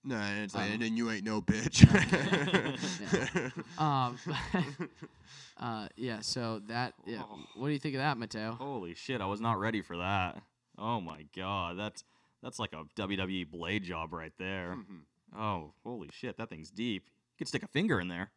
No, 0.05 0.17
and 0.17 0.45
it's 0.45 0.55
like, 0.55 0.69
Oh. 0.69 0.73
and 0.75 0.83
then 0.83 0.97
you 0.97 1.11
ain't 1.11 1.25
no 1.25 1.41
bitch. 1.41 1.87
Um, 3.79 4.19
uh, 5.59 5.89
yeah. 5.97 6.21
So 6.21 6.61
that, 6.67 6.95
yeah. 7.07 7.23
Oh. 7.23 7.39
What 7.55 7.69
do 7.69 7.73
you 7.73 7.79
think 7.79 7.95
of 7.95 8.01
that, 8.01 8.19
Matteo? 8.19 8.53
Holy 8.53 8.95
shit, 8.95 9.21
I 9.21 9.27
was 9.27 9.41
not 9.41 9.59
ready 9.61 9.81
for 9.81 9.97
that. 9.99 10.43
Oh 10.79 11.01
my 11.01 11.25
god, 11.37 11.79
that's 11.79 12.03
that's 12.43 12.59
like 12.59 12.73
a 12.73 12.85
WWE 13.01 13.51
blade 13.51 13.85
job 13.85 14.13
right 14.13 14.33
there. 14.39 14.77
Mhm. 14.77 15.03
Oh, 15.39 15.73
holy 15.85 16.11
shit, 16.13 16.37
that 16.37 16.51
thing's 16.51 16.71
deep. 16.71 17.05
You 17.07 17.39
could 17.39 17.49
stick 17.49 17.63
a 17.63 17.69
finger 17.69 18.01
in 18.01 18.09
there. 18.09 18.31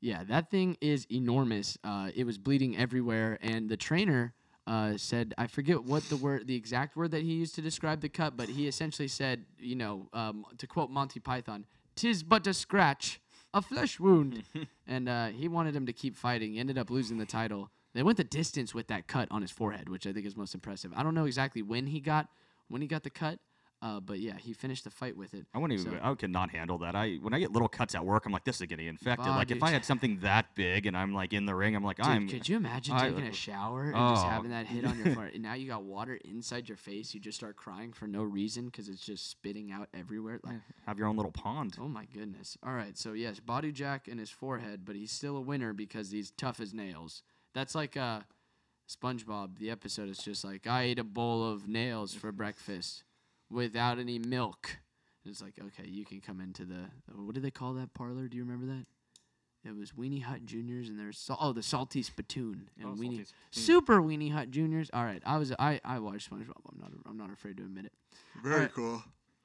Yeah, 0.00 0.24
that 0.24 0.50
thing 0.50 0.76
is 0.80 1.06
enormous. 1.10 1.78
Uh, 1.84 2.10
it 2.14 2.24
was 2.24 2.36
bleeding 2.36 2.76
everywhere, 2.76 3.38
and 3.40 3.68
the 3.68 3.76
trainer 3.76 4.34
uh, 4.66 4.96
said, 4.96 5.34
I 5.38 5.46
forget 5.48 5.82
what 5.84 6.04
the 6.04 6.16
word, 6.16 6.46
the 6.46 6.54
exact 6.56 6.96
word 6.96 7.10
that 7.12 7.22
he 7.22 7.32
used 7.34 7.54
to 7.56 7.62
describe 7.62 8.00
the 8.00 8.08
cut, 8.08 8.36
but 8.36 8.48
he 8.48 8.68
essentially 8.68 9.08
said, 9.08 9.44
you 9.58 9.74
know, 9.74 10.08
um, 10.12 10.44
to 10.58 10.66
quote 10.66 10.90
Monty 10.90 11.18
Python, 11.18 11.66
"Tis 11.96 12.22
but 12.22 12.46
a 12.46 12.54
scratch, 12.54 13.20
a 13.54 13.60
flesh 13.62 13.98
wound," 13.98 14.44
and 14.86 15.08
uh, 15.08 15.28
he 15.28 15.48
wanted 15.48 15.74
him 15.74 15.86
to 15.86 15.92
keep 15.92 16.16
fighting. 16.16 16.52
He 16.52 16.58
ended 16.60 16.78
up 16.78 16.90
losing 16.90 17.18
the 17.18 17.26
title. 17.26 17.70
They 17.94 18.02
went 18.04 18.18
the 18.18 18.24
distance 18.24 18.72
with 18.74 18.86
that 18.88 19.06
cut 19.08 19.28
on 19.32 19.42
his 19.42 19.50
forehead, 19.50 19.88
which 19.88 20.06
I 20.06 20.12
think 20.12 20.26
is 20.26 20.36
most 20.36 20.54
impressive. 20.54 20.92
I 20.96 21.02
don't 21.02 21.14
know 21.14 21.26
exactly 21.26 21.62
when 21.62 21.88
he 21.88 21.98
got 22.00 22.28
when 22.68 22.82
he 22.82 22.88
got 22.88 23.02
the 23.02 23.10
cut, 23.10 23.38
uh, 23.82 23.98
but 23.98 24.20
yeah, 24.20 24.36
he 24.38 24.52
finished 24.52 24.84
the 24.84 24.90
fight 24.90 25.16
with 25.16 25.34
it. 25.34 25.44
I 25.52 25.58
wouldn't 25.58 25.80
even. 25.80 25.92
So- 25.94 25.98
I 26.00 26.14
could 26.14 26.30
not 26.30 26.50
handle 26.50 26.78
that. 26.78 26.94
I 26.94 27.14
when 27.20 27.34
I 27.34 27.40
get 27.40 27.50
little 27.50 27.66
cuts 27.66 27.96
at 27.96 28.04
work, 28.06 28.26
I'm 28.26 28.32
like, 28.32 28.44
this 28.44 28.60
is 28.60 28.66
getting 28.68 28.86
infected. 28.86 29.26
Like 29.26 29.50
if. 29.50 29.60
I 29.60 29.70
had 29.70 29.84
something 29.84 30.18
that 30.20 30.54
big 30.54 30.86
and 30.86 30.96
I'm 30.96 31.12
like 31.12 31.32
in 31.32 31.46
the 31.46 31.54
ring, 31.56 31.74
I'm 31.74 31.82
like, 31.82 31.96
Dude, 31.96 32.06
I'm. 32.06 32.28
could 32.28 32.48
you 32.48 32.56
imagine 32.56 32.94
I- 32.94 33.08
taking 33.08 33.24
a 33.26 33.32
shower 33.32 33.86
and 33.90 33.94
just 34.14 34.24
Oh. 34.24 34.28
having 34.28 34.50
that 34.52 34.66
hit 34.66 34.84
on 34.84 34.96
your 34.98 35.12
forehead? 35.14 35.34
And 35.34 35.42
now 35.42 35.54
you 35.54 35.66
got 35.66 35.82
water 35.82 36.16
inside 36.24 36.68
your 36.68 36.76
face. 36.78 37.12
You 37.12 37.18
just 37.18 37.36
start 37.36 37.56
crying 37.56 37.92
for 37.92 38.06
no 38.06 38.22
reason 38.22 38.66
because 38.66 38.88
it's 38.88 39.04
just 39.04 39.28
spitting 39.28 39.72
out 39.72 39.88
everywhere. 39.92 40.38
Like, 40.44 40.60
have 40.86 40.96
your 40.96 41.08
own 41.08 41.16
little 41.16 41.32
pond. 41.32 41.76
oh 41.80 41.88
my 41.88 42.04
goodness. 42.14 42.56
All 42.64 42.74
right, 42.74 42.96
so 42.96 43.14
yes, 43.14 43.40
Badou 43.40 43.72
Jack 43.72 44.06
in 44.06 44.16
his 44.18 44.30
forehead, 44.30 44.82
but 44.84 44.94
he's 44.94 45.10
still 45.10 45.36
a 45.36 45.40
winner 45.40 45.72
because 45.72 46.12
he's 46.12 46.30
tough 46.30 46.60
as 46.60 46.72
nails. 46.72 47.24
That's 47.52 47.74
like 47.74 47.96
uh, 47.96 48.20
SpongeBob. 48.96 49.58
The 49.58 49.70
episode 49.70 50.08
is 50.08 50.18
just 50.18 50.44
like 50.44 50.66
I 50.66 50.82
ate 50.82 50.98
a 50.98 51.04
bowl 51.04 51.48
of 51.50 51.68
nails 51.68 52.14
for 52.14 52.32
breakfast 52.32 53.04
without 53.50 53.98
any 53.98 54.18
milk. 54.18 54.78
And 55.24 55.32
it's 55.32 55.42
like 55.42 55.54
okay, 55.58 55.88
you 55.88 56.04
can 56.04 56.20
come 56.20 56.40
into 56.40 56.64
the 56.64 56.84
what 57.14 57.34
do 57.34 57.40
they 57.40 57.50
call 57.50 57.74
that 57.74 57.94
parlor? 57.94 58.28
Do 58.28 58.36
you 58.36 58.44
remember 58.44 58.66
that? 58.66 58.86
It 59.64 59.76
was 59.76 59.92
Weenie 59.92 60.24
Hut 60.24 60.44
Juniors, 60.44 60.88
and 60.88 60.98
there's 60.98 61.18
sal- 61.18 61.38
oh 61.40 61.52
the 61.52 61.62
Salty 61.62 62.02
Spittoon 62.02 62.68
and 62.80 62.88
Oh, 62.88 62.94
Weenie 62.94 63.18
Salty 63.18 63.26
Super 63.52 64.00
Weenie 64.02 64.32
Hut 64.32 64.50
Juniors. 64.50 64.90
All 64.92 65.04
right, 65.04 65.22
I 65.24 65.38
was 65.38 65.52
I 65.58 65.80
I 65.84 65.98
watched 66.00 66.30
SpongeBob. 66.30 66.56
I'm 66.72 66.80
not 66.80 66.90
I'm 67.08 67.16
not 67.16 67.30
afraid 67.32 67.58
to 67.58 67.62
admit 67.62 67.84
it. 67.86 67.92
Very 68.42 68.54
Alright. 68.54 68.74
cool. 68.74 69.02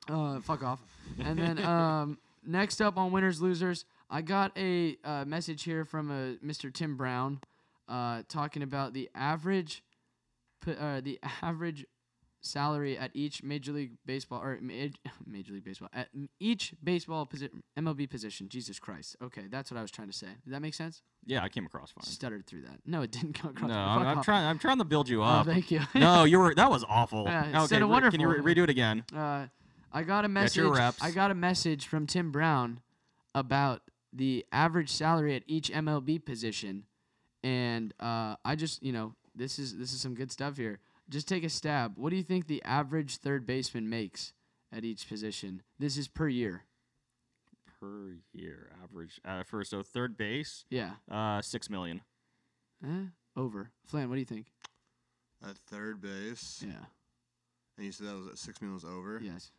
Uh, 0.10 0.40
fuck 0.40 0.64
off. 0.64 0.80
And 1.20 1.38
then 1.38 1.60
um, 1.64 2.18
next 2.46 2.82
up 2.82 2.98
on 2.98 3.12
winners 3.12 3.42
losers, 3.42 3.86
I 4.10 4.22
got 4.22 4.58
a 4.58 4.98
uh, 5.04 5.26
message 5.26 5.64
here 5.64 5.84
from 5.86 6.10
uh, 6.10 6.46
Mr. 6.46 6.74
Tim 6.74 6.96
Brown, 6.98 7.40
uh, 7.88 8.24
talking 8.28 8.64
about 8.64 8.94
the 8.94 9.10
average, 9.16 9.84
uh, 10.68 11.02
the 11.02 11.20
average 11.42 11.86
salary 12.40 12.98
at 12.98 13.12
each 13.14 13.44
Major 13.44 13.72
League 13.74 13.94
Baseball 14.06 14.42
or 14.42 14.58
ma- 14.62 14.74
Major 15.26 15.54
League 15.54 15.66
Baseball 15.66 15.90
at 15.94 16.10
each 16.40 16.74
baseball 16.84 17.26
position 17.26 17.64
MLB 17.78 18.10
position. 18.10 18.48
Jesus 18.48 18.80
Christ. 18.80 19.16
Okay, 19.22 19.44
that's 19.50 19.72
what 19.72 19.78
I 19.78 19.82
was 19.82 19.92
trying 19.92 20.08
to 20.08 20.14
say. 20.14 20.28
Did 20.46 20.54
that 20.54 20.62
make 20.62 20.74
sense? 20.74 21.02
Yeah, 21.26 21.44
I 21.44 21.50
came 21.50 21.66
across 21.66 21.92
fine. 21.92 22.04
Stuttered 22.06 22.46
through 22.46 22.62
that. 22.62 22.80
No, 22.86 23.02
it 23.02 23.12
didn't 23.12 23.34
come 23.40 23.52
across. 23.52 23.70
No, 23.70 23.76
I'm, 23.76 24.06
I'm 24.08 24.24
trying. 24.24 24.46
I'm 24.46 24.60
trying 24.60 24.78
to 24.78 24.86
build 24.86 25.10
you 25.10 25.22
Oh, 25.22 25.26
up. 25.26 25.46
thank 25.46 25.72
you. 25.72 25.82
no, 25.96 26.24
you 26.26 26.40
were. 26.40 26.54
That 26.56 26.70
was 26.70 26.86
awful. 26.88 27.24
Yeah, 27.26 27.64
okay, 27.64 27.82
of 27.82 27.90
re- 27.90 28.12
can 28.12 28.20
you 28.22 28.30
re- 28.30 28.56
redo 28.56 28.64
it 28.64 28.70
again? 28.70 29.04
Uh, 29.16 29.48
I 29.92 30.04
got 30.04 30.24
a 30.26 30.30
message. 30.30 30.56
Get 30.58 30.64
your 30.64 30.74
reps. 30.76 31.02
I 31.02 31.12
got 31.12 31.32
a 31.32 31.36
message 31.36 31.88
from 31.88 32.06
Tim 32.08 32.32
Brown 32.32 32.82
about 33.34 33.82
the 34.14 34.46
average 34.52 34.90
salary 34.92 35.36
at 35.36 35.44
each 35.48 35.70
MLB 35.72 36.24
position, 36.24 36.84
and 37.44 37.94
uh, 38.00 38.36
I 38.46 38.56
just, 38.56 38.82
you 38.84 38.92
know, 38.92 39.14
this 39.36 39.60
is 39.60 39.78
this 39.78 39.94
is 39.94 40.02
some 40.02 40.16
good 40.16 40.32
stuff 40.32 40.58
here. 40.58 40.80
Just 41.10 41.28
take 41.28 41.44
a 41.44 41.50
stab. 41.50 41.94
What 41.98 42.10
do 42.10 42.16
you 42.18 42.24
think 42.24 42.48
the 42.48 42.62
average 42.64 43.18
third 43.18 43.46
baseman 43.46 43.90
makes 43.90 44.34
at 44.72 44.84
each 44.84 45.08
position? 45.08 45.62
This 45.80 45.98
is 45.98 46.08
per 46.08 46.28
year. 46.28 46.64
Per 47.80 48.16
year, 48.34 48.72
average. 48.84 49.22
Uh, 49.24 49.44
for 49.44 49.64
so 49.64 49.84
third 49.84 50.18
base, 50.18 50.66
Yeah. 50.70 50.94
uh, 51.10 51.42
six 51.42 51.70
million. 51.70 52.02
Eh? 52.84 53.06
Over. 53.36 53.70
Flan, 53.86 54.10
what 54.10 54.16
do 54.16 54.20
you 54.20 54.26
think? 54.26 54.48
At 55.48 55.58
third 55.58 56.02
base, 56.02 56.64
Yeah. 56.68 56.86
and 57.78 57.86
you 57.86 57.92
said 57.92 58.08
that 58.08 58.16
was 58.18 58.28
at 58.28 58.38
six 58.40 58.60
minutes 58.62 58.84
over. 58.84 59.20
Yes. 59.24 59.52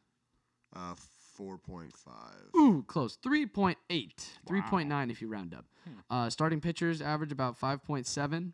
Uh, 0.75 0.95
four 1.39 1.57
point 1.57 1.97
five. 1.97 2.51
Ooh, 2.57 2.85
close. 2.87 3.17
3.8. 3.25 3.77
3.9 3.89 5.11
if 5.11 5.23
you 5.23 5.29
round 5.29 5.55
up. 5.55 5.65
Uh, 6.11 6.29
starting 6.29 6.61
pitchers 6.61 7.01
average 7.01 7.33
about 7.33 7.59
5.7. 7.59 8.53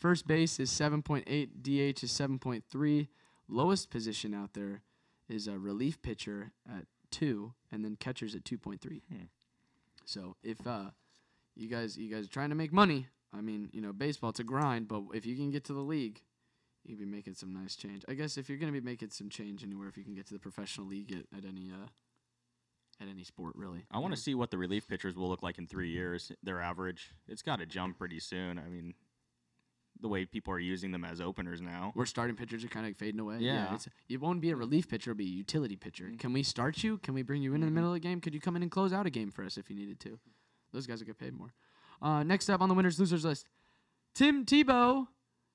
First 0.00 0.26
base 0.26 0.58
is 0.58 0.70
7.8. 0.70 1.22
DH 1.62 2.02
is 2.02 2.10
7.3. 2.10 3.08
Lowest 3.48 3.90
position 3.90 4.34
out 4.34 4.54
there 4.54 4.82
is 5.28 5.46
a 5.46 5.58
relief 5.58 6.00
pitcher 6.02 6.52
at 6.68 6.86
2 7.10 7.52
and 7.70 7.84
then 7.84 7.96
catchers 7.96 8.34
at 8.34 8.44
2.3. 8.44 9.02
Hmm. 9.08 9.16
So, 10.06 10.36
if 10.42 10.66
uh 10.66 10.90
you 11.54 11.68
guys 11.68 11.96
you 11.96 12.12
guys 12.14 12.26
are 12.26 12.30
trying 12.30 12.48
to 12.50 12.54
make 12.54 12.72
money, 12.72 13.06
I 13.32 13.40
mean, 13.40 13.68
you 13.72 13.80
know, 13.80 13.92
baseball 13.92 14.30
it's 14.30 14.40
a 14.40 14.44
grind, 14.44 14.88
but 14.88 15.02
if 15.12 15.24
you 15.26 15.36
can 15.36 15.50
get 15.50 15.64
to 15.64 15.72
the 15.72 15.80
league, 15.80 16.22
you 16.84 16.96
can 16.96 17.06
be 17.06 17.10
making 17.10 17.34
some 17.34 17.52
nice 17.52 17.76
change. 17.76 18.04
I 18.08 18.14
guess 18.14 18.36
if 18.36 18.48
you're 18.48 18.58
going 18.58 18.72
to 18.72 18.78
be 18.80 18.84
making 18.84 19.10
some 19.10 19.28
change 19.28 19.62
anywhere 19.64 19.88
if 19.88 19.96
you 19.96 20.04
can 20.04 20.14
get 20.14 20.26
to 20.26 20.34
the 20.34 20.40
professional 20.40 20.86
league 20.86 21.12
at, 21.12 21.38
at 21.38 21.44
any 21.44 21.70
uh 21.72 21.86
at 23.00 23.08
any 23.08 23.24
sport 23.24 23.54
really. 23.56 23.84
I 23.90 23.98
want 23.98 24.14
to 24.14 24.20
see 24.20 24.34
what 24.34 24.50
the 24.50 24.58
relief 24.58 24.86
pitchers 24.86 25.16
will 25.16 25.28
look 25.28 25.42
like 25.42 25.58
in 25.58 25.66
three 25.66 25.90
years. 25.90 26.30
Their 26.42 26.60
average. 26.60 27.10
It's 27.26 27.42
got 27.42 27.58
to 27.58 27.66
jump 27.66 27.98
pretty 27.98 28.20
soon. 28.20 28.58
I 28.58 28.68
mean, 28.68 28.94
the 30.00 30.08
way 30.08 30.24
people 30.26 30.52
are 30.52 30.58
using 30.60 30.92
them 30.92 31.04
as 31.04 31.20
openers 31.20 31.60
now. 31.60 31.90
where 31.94 32.06
starting 32.06 32.36
pitchers 32.36 32.64
are 32.64 32.68
kind 32.68 32.86
of 32.86 32.96
fading 32.96 33.20
away. 33.20 33.38
Yeah. 33.40 33.74
it's, 33.74 33.88
it 34.08 34.20
won't 34.20 34.40
be 34.40 34.50
a 34.50 34.56
relief 34.56 34.88
pitcher; 34.88 35.10
it'll 35.12 35.18
be 35.18 35.24
a 35.24 35.28
utility 35.28 35.76
pitcher. 35.76 36.04
Mm. 36.04 36.18
Can 36.18 36.32
we 36.32 36.42
start 36.42 36.82
you? 36.84 36.98
Can 36.98 37.14
we 37.14 37.22
bring 37.22 37.42
you 37.42 37.54
in 37.54 37.62
in 37.62 37.66
the 37.68 37.70
Mhm. 37.70 37.74
middle 37.74 37.90
of 37.90 37.94
the 37.94 38.00
game? 38.00 38.20
Could 38.20 38.34
you 38.34 38.40
come 38.40 38.54
in 38.56 38.62
and 38.62 38.70
close 38.70 38.92
out 38.92 39.06
a 39.06 39.10
game 39.10 39.30
for 39.30 39.44
us 39.44 39.56
if 39.56 39.68
you 39.70 39.76
needed 39.76 39.98
to? 40.00 40.18
Those 40.72 40.86
guys 40.86 40.98
will 41.00 41.06
get 41.06 41.18
paid 41.18 41.32
more. 41.34 41.52
Uh, 42.02 42.22
next 42.22 42.48
up 42.50 42.60
on 42.60 42.68
the 42.68 42.74
winners 42.74 42.98
losers 43.00 43.24
list, 43.24 43.46
Tim 44.14 44.44
Tebow 44.44 45.06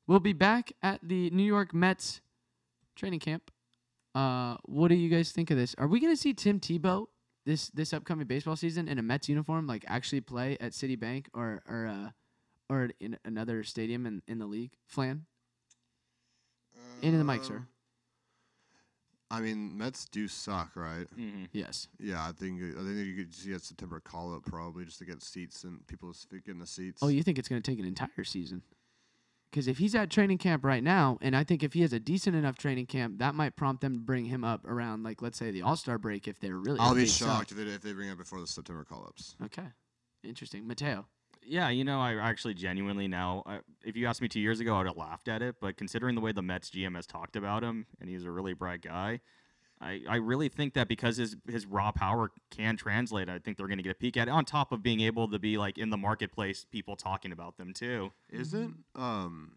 will 0.09 0.19
be 0.19 0.33
back 0.33 0.73
at 0.81 0.99
the 1.03 1.29
New 1.29 1.43
York 1.43 1.71
Mets 1.73 2.19
training 2.95 3.19
camp. 3.19 3.51
Uh, 4.15 4.57
what 4.65 4.87
do 4.87 4.95
you 4.95 5.07
guys 5.07 5.31
think 5.31 5.51
of 5.51 5.57
this? 5.57 5.75
Are 5.77 5.87
we 5.87 5.99
gonna 5.99 6.17
see 6.17 6.33
Tim 6.33 6.59
Tebow 6.59 7.05
this 7.45 7.69
this 7.69 7.93
upcoming 7.93 8.25
baseball 8.25 8.55
season 8.55 8.87
in 8.87 8.97
a 8.97 9.03
Mets 9.03 9.29
uniform, 9.29 9.67
like 9.67 9.85
actually 9.87 10.21
play 10.21 10.57
at 10.59 10.71
Citibank 10.71 11.27
or 11.33 11.61
or 11.69 11.85
uh, 11.87 12.09
or 12.69 12.89
in 12.99 13.17
another 13.23 13.63
stadium 13.63 14.07
in, 14.07 14.23
in 14.27 14.39
the 14.39 14.47
league? 14.47 14.71
Flan, 14.87 15.25
into 17.03 17.19
the 17.19 17.23
mic, 17.23 17.43
sir. 17.43 17.57
Um, 17.57 17.67
I 19.31 19.41
mean, 19.41 19.77
Mets 19.77 20.05
do 20.05 20.27
suck, 20.27 20.71
right? 20.75 21.05
hmm 21.15 21.43
Yes. 21.53 21.87
Yeah, 21.99 22.27
I 22.27 22.31
think 22.31 22.59
I 22.63 22.81
think 22.81 22.97
you 22.97 23.15
could 23.15 23.33
see 23.33 23.51
a 23.51 23.59
September 23.59 23.99
call 23.99 24.33
up 24.33 24.43
probably 24.43 24.85
just 24.85 24.97
to 24.99 25.05
get 25.05 25.21
seats 25.21 25.65
and 25.65 25.85
people 25.85 26.11
to 26.13 26.39
get 26.39 26.51
in 26.51 26.57
the 26.57 26.65
seats. 26.65 27.03
Oh, 27.03 27.09
you 27.09 27.21
think 27.21 27.37
it's 27.37 27.47
going 27.47 27.61
to 27.61 27.71
take 27.71 27.77
an 27.77 27.85
entire 27.85 28.23
season? 28.23 28.63
Because 29.49 29.67
if 29.67 29.79
he's 29.79 29.95
at 29.95 30.11
training 30.11 30.37
camp 30.37 30.63
right 30.63 30.83
now, 30.83 31.17
and 31.21 31.35
I 31.35 31.43
think 31.43 31.63
if 31.63 31.73
he 31.73 31.81
has 31.81 31.91
a 31.91 31.99
decent 31.99 32.35
enough 32.35 32.57
training 32.57 32.85
camp, 32.85 33.17
that 33.17 33.33
might 33.33 33.55
prompt 33.55 33.81
them 33.81 33.93
to 33.93 33.99
bring 33.99 34.25
him 34.25 34.43
up 34.43 34.65
around, 34.67 35.03
like, 35.03 35.21
let's 35.21 35.39
say 35.39 35.49
the 35.49 35.63
All 35.63 35.75
Star 35.75 35.97
break 35.97 36.27
if 36.27 36.39
they're 36.39 36.55
really. 36.55 36.79
I'll 36.79 36.93
be 36.93 37.07
shocked 37.07 37.51
if 37.51 37.57
they, 37.57 37.63
if 37.63 37.81
they 37.81 37.93
bring 37.93 38.09
it 38.09 38.17
before 38.17 38.39
the 38.39 38.47
September 38.47 38.83
call 38.83 39.05
ups. 39.07 39.35
Okay. 39.43 39.67
Interesting. 40.23 40.67
Matteo. 40.67 41.07
Yeah, 41.41 41.69
you 41.69 41.83
know, 41.83 41.99
I 41.99 42.15
actually 42.15 42.53
genuinely 42.53 43.07
now, 43.07 43.43
I, 43.45 43.59
if 43.83 43.95
you 43.95 44.05
asked 44.05 44.21
me 44.21 44.27
two 44.27 44.41
years 44.41 44.59
ago, 44.59 44.75
I 44.75 44.79
would 44.79 44.87
have 44.87 44.97
laughed 44.97 45.27
at 45.27 45.41
it. 45.41 45.55
But 45.59 45.77
considering 45.77 46.13
the 46.13 46.21
way 46.21 46.31
the 46.31 46.43
Mets 46.43 46.69
GM 46.69 46.95
has 46.95 47.07
talked 47.07 47.35
about 47.35 47.63
him, 47.63 47.87
and 47.99 48.09
he's 48.09 48.25
a 48.25 48.31
really 48.31 48.53
bright 48.53 48.81
guy, 48.81 49.21
I, 49.81 50.01
I 50.09 50.15
really 50.17 50.49
think 50.49 50.73
that 50.73 50.87
because 50.89 51.15
his 51.17 51.37
his 51.49 51.65
raw 51.65 51.91
power 51.91 52.31
can 52.51 52.75
translate, 52.75 53.29
I 53.29 53.39
think 53.39 53.55
they're 53.57 53.67
going 53.67 53.77
to 53.77 53.83
get 53.83 53.93
a 53.93 53.95
peek 53.95 54.17
at 54.17 54.27
it. 54.27 54.31
On 54.31 54.43
top 54.43 54.71
of 54.73 54.83
being 54.83 54.99
able 54.99 55.29
to 55.29 55.39
be 55.39 55.57
like 55.57 55.77
in 55.77 55.89
the 55.89 55.95
marketplace, 55.97 56.65
people 56.69 56.95
talking 56.97 57.31
about 57.31 57.57
them 57.57 57.73
too. 57.73 58.11
Isn't 58.29 58.75
um. 58.95 59.53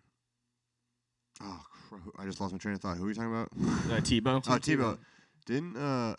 Oh, 1.42 1.60
I 2.18 2.24
just 2.24 2.40
lost 2.40 2.52
my 2.52 2.58
train 2.58 2.74
of 2.74 2.80
thought. 2.80 2.98
Who 2.98 3.06
are 3.06 3.08
you 3.08 3.14
talking 3.14 3.30
about? 3.32 3.48
Uh, 3.90 4.00
Tebow. 4.00 4.36
oh, 4.46 4.58
Tebow. 4.58 4.98
Didn't 5.44 5.76
uh. 5.76 6.14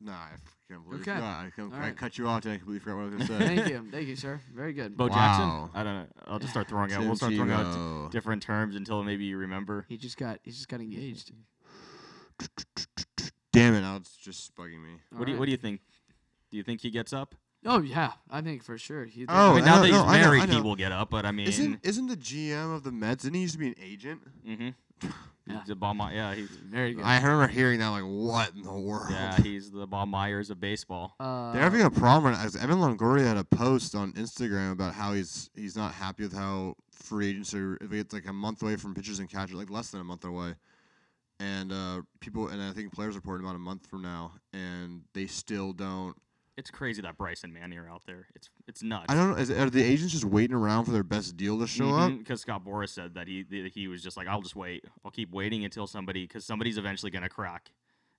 Nah, 0.00 0.12
I 0.12 0.28
can't 0.70 0.84
believe 0.84 1.00
Okay. 1.00 1.12
I 1.12 1.14
forgot. 1.16 1.44
I, 1.46 1.50
can, 1.50 1.64
All 1.64 1.74
I 1.74 1.78
right. 1.80 1.96
cut 1.96 2.18
you 2.18 2.28
off 2.28 2.44
and 2.44 2.52
I 2.52 2.56
completely 2.58 2.78
forgot 2.80 2.96
what 2.98 3.02
I 3.12 3.16
was 3.16 3.26
gonna 3.28 3.40
say. 3.40 3.56
Thank 3.56 3.68
you. 3.72 3.88
Thank 3.90 4.06
you, 4.08 4.16
sir. 4.16 4.40
Very 4.54 4.72
good. 4.72 4.96
Bo 4.96 5.06
Wow. 5.06 5.14
Jackson. 5.14 5.70
I 5.80 5.82
don't 5.82 5.94
know. 5.94 6.06
I'll 6.26 6.38
just 6.38 6.52
start 6.52 6.68
throwing 6.68 6.92
out. 6.92 7.00
We'll 7.00 7.16
start 7.16 7.32
throwing 7.34 7.50
out 7.50 7.66
Tebow. 7.74 8.10
d- 8.10 8.16
different 8.16 8.42
terms 8.42 8.76
until 8.76 9.02
maybe 9.02 9.24
you 9.24 9.38
remember. 9.38 9.86
He 9.88 9.96
just 9.96 10.16
got 10.16 10.38
he 10.44 10.50
just 10.52 10.68
got 10.68 10.80
engaged. 10.80 11.32
Damn 13.52 13.74
it! 13.74 13.80
Now 13.80 13.96
it's 13.96 14.16
just 14.16 14.54
bugging 14.54 14.82
me. 14.82 15.00
What 15.10 15.26
do 15.26 15.32
you 15.32 15.38
What 15.38 15.46
do 15.46 15.50
you 15.50 15.56
think? 15.56 15.80
Do 16.50 16.56
you 16.56 16.62
think 16.62 16.80
he 16.80 16.90
gets 16.90 17.12
up? 17.12 17.34
Oh 17.64 17.80
yeah, 17.80 18.12
I 18.30 18.40
think 18.40 18.62
for 18.62 18.78
sure. 18.78 19.04
He 19.04 19.24
Oh, 19.28 19.52
I 19.52 19.54
mean, 19.56 19.64
I 19.64 19.66
now 19.66 19.74
know- 19.76 19.80
that 19.82 19.86
he's 19.88 19.94
no, 19.96 20.04
I 20.04 20.16
know, 20.20 20.24
married, 20.26 20.42
I 20.42 20.46
know. 20.46 20.52
he 20.54 20.60
will 20.60 20.76
get 20.76 20.92
up. 20.92 21.10
But 21.10 21.26
I 21.26 21.32
mean, 21.32 21.48
Isn't 21.48 21.80
isn't 21.82 22.06
the 22.06 22.16
GM 22.16 22.74
of 22.74 22.84
the 22.84 22.92
Mets? 22.92 23.24
Didn't 23.24 23.34
he 23.36 23.40
used 23.42 23.54
to 23.54 23.58
be 23.58 23.68
an 23.68 23.74
agent? 23.82 24.20
Mm 24.46 24.56
hmm 25.02 25.08
Yeah. 25.48 25.62
the 25.66 25.74
Bob. 25.74 25.96
My- 25.96 26.12
yeah, 26.12 26.34
he's 26.34 26.50
very 26.50 26.92
good. 26.92 27.04
I 27.04 27.16
remember 27.22 27.46
hearing 27.48 27.78
that. 27.80 27.88
Like, 27.88 28.02
what 28.04 28.52
in 28.54 28.62
the 28.64 28.72
world? 28.72 29.06
yeah, 29.10 29.34
he's 29.40 29.70
the 29.70 29.86
Bob 29.86 30.08
Myers 30.08 30.50
of 30.50 30.60
baseball. 30.60 31.14
uh, 31.18 31.52
They're 31.52 31.62
having 31.62 31.80
a 31.80 31.90
problem. 31.90 32.26
right 32.32 32.36
now, 32.38 32.42
'cause 32.44 32.54
Evan 32.54 32.76
Longoria 32.78 33.24
had 33.26 33.38
a 33.38 33.44
post 33.44 33.94
on 33.94 34.12
Instagram 34.12 34.72
about 34.72 34.92
how 34.94 35.14
he's 35.14 35.48
he's 35.54 35.74
not 35.74 35.94
happy 35.94 36.24
with 36.24 36.34
how 36.34 36.76
free 36.92 37.30
agents 37.30 37.54
are. 37.54 37.76
If 37.80 37.92
it's 37.94 38.12
like 38.12 38.26
a 38.26 38.32
month 38.32 38.62
away 38.62 38.76
from 38.76 38.94
pitchers 38.94 39.20
and 39.20 39.28
catchers, 39.28 39.56
like 39.56 39.70
less 39.70 39.90
than 39.90 40.02
a 40.02 40.04
month 40.04 40.24
away, 40.26 40.54
and 41.40 41.72
uh, 41.72 42.02
people 42.20 42.48
and 42.48 42.62
I 42.62 42.72
think 42.72 42.92
players 42.92 43.14
reporting 43.14 43.46
about 43.46 43.56
a 43.56 43.60
month 43.60 43.86
from 43.86 44.02
now, 44.02 44.32
and 44.52 45.02
they 45.14 45.26
still 45.26 45.72
don't. 45.72 46.14
It's 46.56 46.70
crazy 46.70 47.00
that 47.02 47.16
Bryce 47.16 47.44
and 47.44 47.54
Manny 47.54 47.76
are 47.76 47.88
out 47.88 48.02
there. 48.06 48.26
It's 48.34 48.50
it's 48.66 48.82
nuts. 48.82 49.06
I 49.08 49.14
don't 49.14 49.30
know. 49.30 49.36
Is, 49.36 49.50
are 49.50 49.70
the 49.70 49.82
agents 49.82 50.12
just 50.12 50.24
waiting 50.24 50.56
around 50.56 50.86
for 50.86 50.90
their 50.90 51.04
best 51.04 51.36
deal 51.36 51.58
to 51.60 51.66
show 51.68 51.94
up? 51.94 52.18
Because 52.18 52.40
Scott 52.40 52.64
Boras 52.64 52.88
said 52.88 53.14
that 53.14 53.28
he 53.28 53.44
that 53.44 53.70
he 53.72 53.86
was 53.86 54.02
just 54.02 54.16
like, 54.16 54.26
I'll 54.26 54.42
just 54.42 54.56
wait. 54.56 54.84
I'll 55.04 55.12
keep 55.12 55.30
waiting 55.30 55.64
until 55.64 55.86
somebody, 55.86 56.24
because 56.24 56.44
somebody's 56.44 56.76
eventually 56.76 57.12
gonna 57.12 57.28
crack 57.28 57.70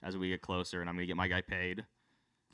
as 0.01 0.15
we 0.15 0.30
get 0.30 0.41
closer, 0.41 0.80
and 0.80 0.89
I'm 0.89 0.95
gonna 0.95 1.05
get 1.05 1.17
my 1.17 1.28
guy 1.28 1.41
paid. 1.41 1.86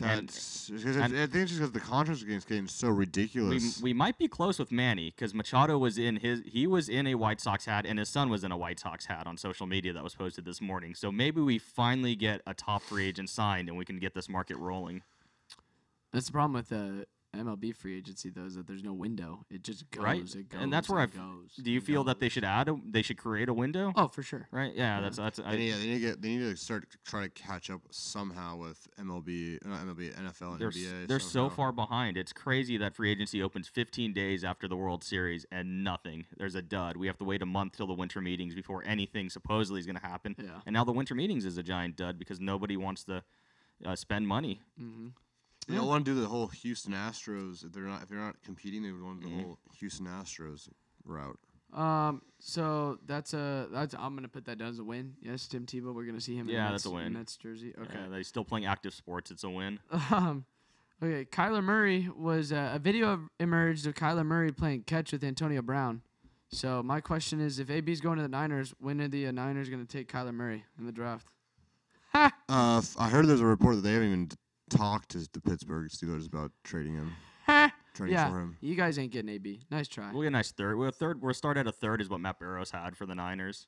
And- 0.01 0.27
That's 0.27 0.69
because 0.69 0.97
and- 0.97 1.15
I 1.17 1.25
think 1.25 1.35
it's 1.35 1.51
just 1.51 1.61
because 1.61 1.71
the 1.71 1.79
contracts 1.79 2.21
are 2.21 2.25
getting, 2.25 2.41
getting 2.47 2.67
so 2.67 2.89
We, 2.89 2.95
ridiculous. 2.95 3.81
we 3.81 3.93
might 3.93 4.17
be 4.17 4.27
close 4.27 4.59
with 4.59 4.69
Manny 4.71 5.11
because 5.15 5.33
Machado 5.33 5.77
was 5.77 5.97
in 5.97 6.17
his 6.17 6.41
he 6.45 6.67
was 6.67 6.89
in 6.89 7.07
a 7.07 7.15
White 7.15 7.39
Sox 7.39 7.63
hat 7.65 7.85
and 7.85 7.97
his 7.97 8.09
son 8.09 8.29
was 8.29 8.43
in 8.43 8.51
a 8.51 8.57
White 8.57 8.79
Sox 8.79 9.05
hat 9.05 9.25
on 9.25 9.37
social 9.37 9.65
media 9.65 9.93
that 9.93 10.03
was 10.03 10.13
posted 10.13 10.43
this 10.43 10.59
morning. 10.59 10.95
So 10.95 11.13
maybe 11.13 11.39
we 11.39 11.57
finally 11.59 12.13
get 12.15 12.41
a 12.45 12.53
top 12.53 12.81
free 12.81 13.05
agent 13.07 13.29
signed 13.29 13.69
and 13.69 13.77
we 13.77 13.85
can 13.85 13.97
get 13.99 14.13
this 14.13 14.27
market 14.27 14.57
rolling. 14.57 15.01
That's 16.11 16.25
the 16.25 16.31
problem 16.33 16.53
with 16.53 16.69
the 16.69 17.05
MLB 17.35 17.75
free 17.75 17.97
agency, 17.97 18.29
though, 18.29 18.45
is 18.45 18.55
that 18.55 18.67
there's 18.67 18.83
no 18.83 18.93
window. 18.93 19.45
It 19.49 19.63
just 19.63 19.89
goes. 19.91 20.03
Right. 20.03 20.21
It 20.35 20.49
goes. 20.49 20.61
And 20.61 20.71
that's 20.73 20.89
where 20.89 20.99
it 20.99 21.03
I've- 21.03 21.17
goes. 21.17 21.55
Do 21.63 21.71
you 21.71 21.77
it 21.79 21.83
feel 21.83 22.03
that 22.05 22.19
they 22.19 22.29
should 22.29 22.43
add 22.43 22.69
a, 22.69 22.75
they 22.85 23.01
should 23.01 23.17
create 23.17 23.49
a 23.49 23.53
window? 23.53 23.91
Oh, 23.95 24.07
for 24.07 24.23
sure. 24.23 24.47
Right? 24.51 24.73
Yeah, 24.75 25.01
that's 25.01 25.17
that's 25.17 25.39
I, 25.39 25.51
They 25.51 25.57
need, 25.57 25.71
they 25.73 25.85
need 25.87 25.93
to 25.93 25.99
get. 25.99 26.21
They 26.21 26.29
need 26.29 26.39
to 26.51 26.55
start 26.55 26.85
trying 27.05 27.23
to 27.23 27.29
catch 27.29 27.69
up 27.69 27.81
somehow 27.91 28.57
with 28.57 28.87
MLB, 28.99 29.65
not 29.65 29.85
MLB, 29.85 30.13
NFL, 30.15 30.51
and 30.53 30.59
they're, 30.59 30.67
s- 30.69 30.77
NBA. 30.77 31.07
they're 31.07 31.19
so 31.19 31.49
far 31.49 31.71
behind. 31.71 32.17
It's 32.17 32.33
crazy 32.33 32.77
that 32.77 32.95
free 32.95 33.11
agency 33.11 33.41
opens 33.43 33.67
15 33.67 34.13
days 34.13 34.43
after 34.43 34.67
the 34.67 34.75
World 34.75 35.03
Series 35.03 35.45
and 35.51 35.83
nothing. 35.83 36.25
There's 36.37 36.55
a 36.55 36.61
dud. 36.61 36.97
We 36.97 37.07
have 37.07 37.17
to 37.19 37.23
wait 37.25 37.41
a 37.41 37.45
month 37.45 37.77
till 37.77 37.87
the 37.87 37.93
winter 37.93 38.21
meetings 38.21 38.53
before 38.55 38.83
anything 38.85 39.29
supposedly 39.29 39.79
is 39.79 39.85
going 39.85 39.97
to 39.97 40.05
happen. 40.05 40.35
Yeah. 40.37 40.49
And 40.65 40.73
now 40.73 40.83
the 40.83 40.91
winter 40.91 41.15
meetings 41.15 41.45
is 41.45 41.57
a 41.57 41.63
giant 41.63 41.95
dud 41.95 42.17
because 42.19 42.39
nobody 42.39 42.77
wants 42.77 43.03
to 43.05 43.23
uh, 43.85 43.95
spend 43.95 44.27
money. 44.27 44.61
Mm-hmm. 44.81 45.07
They 45.67 45.75
don't 45.75 45.87
want 45.87 46.05
to 46.05 46.13
do 46.13 46.19
the 46.21 46.27
whole 46.27 46.47
Houston 46.47 46.93
Astros. 46.93 47.65
If 47.65 47.71
they're 47.71 47.83
not, 47.83 48.03
if 48.03 48.09
they're 48.09 48.19
not 48.19 48.35
competing, 48.43 48.83
they 48.83 48.91
would 48.91 49.01
want 49.03 49.21
to 49.21 49.27
do 49.27 49.33
the 49.35 49.41
Mhm. 49.41 49.45
whole 49.45 49.59
Houston 49.79 50.05
Astros 50.05 50.69
route. 51.03 51.39
Um. 51.73 52.21
So 52.39 52.99
that's 53.05 53.33
a 53.33 53.67
that's 53.71 53.95
I'm 53.95 54.15
gonna 54.15 54.27
put 54.27 54.45
that 54.45 54.57
down 54.59 54.69
as 54.69 54.79
a 54.79 54.83
win. 54.83 55.15
Yes, 55.21 55.47
Tim 55.47 55.65
Tebow. 55.65 55.93
We're 55.93 56.05
gonna 56.05 56.21
see 56.21 56.35
him. 56.35 56.47
Yeah, 56.47 56.67
in 56.67 56.71
that's 56.73 56.85
a 56.85 56.91
win. 56.91 57.13
Mets 57.13 57.35
jersey. 57.37 57.73
Okay. 57.77 57.97
Okay. 57.97 58.09
they're 58.09 58.23
still 58.23 58.45
playing 58.45 58.65
active 58.65 58.93
sports. 58.93 59.31
It's 59.31 59.43
a 59.43 59.49
win. 59.49 59.79
Um, 60.11 60.45
okay, 61.03 61.25
Kyler 61.25 61.63
Murray 61.63 62.09
was 62.15 62.53
uh, 62.53 62.71
a 62.75 62.79
video 62.79 63.27
emerged 63.39 63.85
of 63.87 63.95
Kyler 63.95 64.25
Murray 64.25 64.51
playing 64.51 64.83
catch 64.83 65.11
with 65.11 65.23
Antonio 65.23 65.61
Brown. 65.61 66.01
So 66.49 66.81
my 66.83 67.01
question 67.01 67.41
is, 67.41 67.59
if 67.59 67.69
AB's 67.69 67.99
going 67.99 68.17
to 68.17 68.21
the 68.21 68.29
Niners, 68.29 68.73
when 68.79 69.01
are 69.01 69.07
the 69.09 69.27
uh, 69.27 69.31
Niners 69.31 69.67
going 69.67 69.85
to 69.85 69.97
take 69.97 70.09
Kyler 70.09 70.33
Murray 70.33 70.63
in 70.79 70.85
the 70.85 70.91
draft? 70.93 71.27
Ha! 72.13 72.31
Uh, 72.47 72.77
f- 72.77 72.95
I 72.99 73.09
heard 73.09 73.25
there's 73.27 73.41
a 73.41 73.45
report 73.45 73.75
that 73.75 73.81
they 73.81 73.93
haven't 73.93 74.07
even 74.07 74.27
t- 74.27 74.37
talked 74.69 75.09
to 75.09 75.27
the 75.31 75.41
Pittsburgh 75.41 75.89
Steelers 75.89 76.27
about 76.27 76.51
trading 76.63 76.95
him, 76.95 77.13
trading 77.93 78.13
Yeah, 78.15 78.29
for 78.29 78.39
him. 78.41 78.57
you 78.61 78.75
guys 78.75 78.97
ain't 78.99 79.11
getting 79.11 79.29
AB. 79.29 79.61
Nice 79.71 79.87
try. 79.87 80.11
We'll 80.11 80.21
get 80.23 80.27
a 80.29 80.31
nice 80.31 80.51
third. 80.51 80.77
We're 80.77 80.87
a 80.87 80.91
third. 80.91 81.21
We're 81.21 81.33
start 81.33 81.57
at 81.57 81.67
a 81.67 81.71
third 81.71 82.01
is 82.01 82.09
what 82.09 82.19
Matt 82.19 82.39
Barrows 82.39 82.71
had 82.71 82.95
for 82.97 83.05
the 83.05 83.15
Niners. 83.15 83.67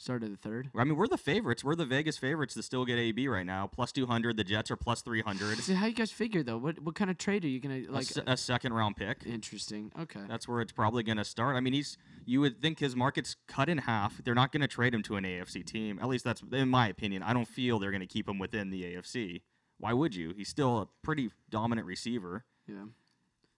Started 0.00 0.26
at 0.26 0.40
the 0.40 0.48
third. 0.48 0.70
I 0.76 0.84
mean, 0.84 0.94
we're 0.94 1.08
the 1.08 1.18
favorites. 1.18 1.64
We're 1.64 1.74
the 1.74 1.84
Vegas 1.84 2.16
favorites 2.18 2.54
to 2.54 2.62
still 2.62 2.84
get 2.84 3.00
AB 3.00 3.26
right 3.26 3.44
now. 3.44 3.66
Plus 3.66 3.90
200. 3.90 4.36
The 4.36 4.44
Jets 4.44 4.70
are 4.70 4.76
plus 4.76 5.02
300. 5.02 5.58
See 5.58 5.74
how 5.74 5.86
you 5.86 5.92
guys 5.92 6.12
figure 6.12 6.44
though? 6.44 6.56
What 6.56 6.78
what 6.80 6.94
kind 6.94 7.10
of 7.10 7.18
trade 7.18 7.44
are 7.44 7.48
you 7.48 7.58
gonna 7.58 7.82
A 7.88 7.90
like? 7.90 8.04
se- 8.04 8.22
a 8.24 8.36
second 8.36 8.74
round 8.74 8.94
pick. 8.94 9.24
interesting. 9.26 9.90
Okay. 9.98 10.20
That's 10.28 10.46
where 10.46 10.60
it's 10.60 10.70
probably 10.70 11.02
going 11.02 11.16
to 11.18 11.24
start. 11.24 11.56
I 11.56 11.60
mean, 11.60 11.72
he's 11.72 11.98
you 12.24 12.40
would 12.40 12.62
think 12.62 12.78
his 12.78 12.94
market's 12.94 13.34
cut 13.48 13.68
in 13.68 13.78
half. 13.78 14.22
They're 14.22 14.36
not 14.36 14.52
going 14.52 14.60
to 14.60 14.68
trade 14.68 14.94
him 14.94 15.02
to 15.02 15.16
an 15.16 15.24
AFC 15.24 15.66
team. 15.66 15.98
At 16.00 16.06
least 16.06 16.24
that's 16.24 16.42
in 16.52 16.68
my 16.68 16.86
opinion. 16.86 17.24
I 17.24 17.32
don't 17.32 17.48
feel 17.48 17.80
they're 17.80 17.90
going 17.90 18.00
to 18.00 18.06
keep 18.06 18.28
him 18.28 18.38
within 18.38 18.70
the 18.70 18.84
AFC. 18.84 19.40
Why 19.78 19.92
would 19.92 20.14
you? 20.14 20.32
He's 20.36 20.48
still 20.48 20.78
a 20.78 20.88
pretty 21.02 21.30
dominant 21.50 21.86
receiver. 21.86 22.44
yeah. 22.66 22.84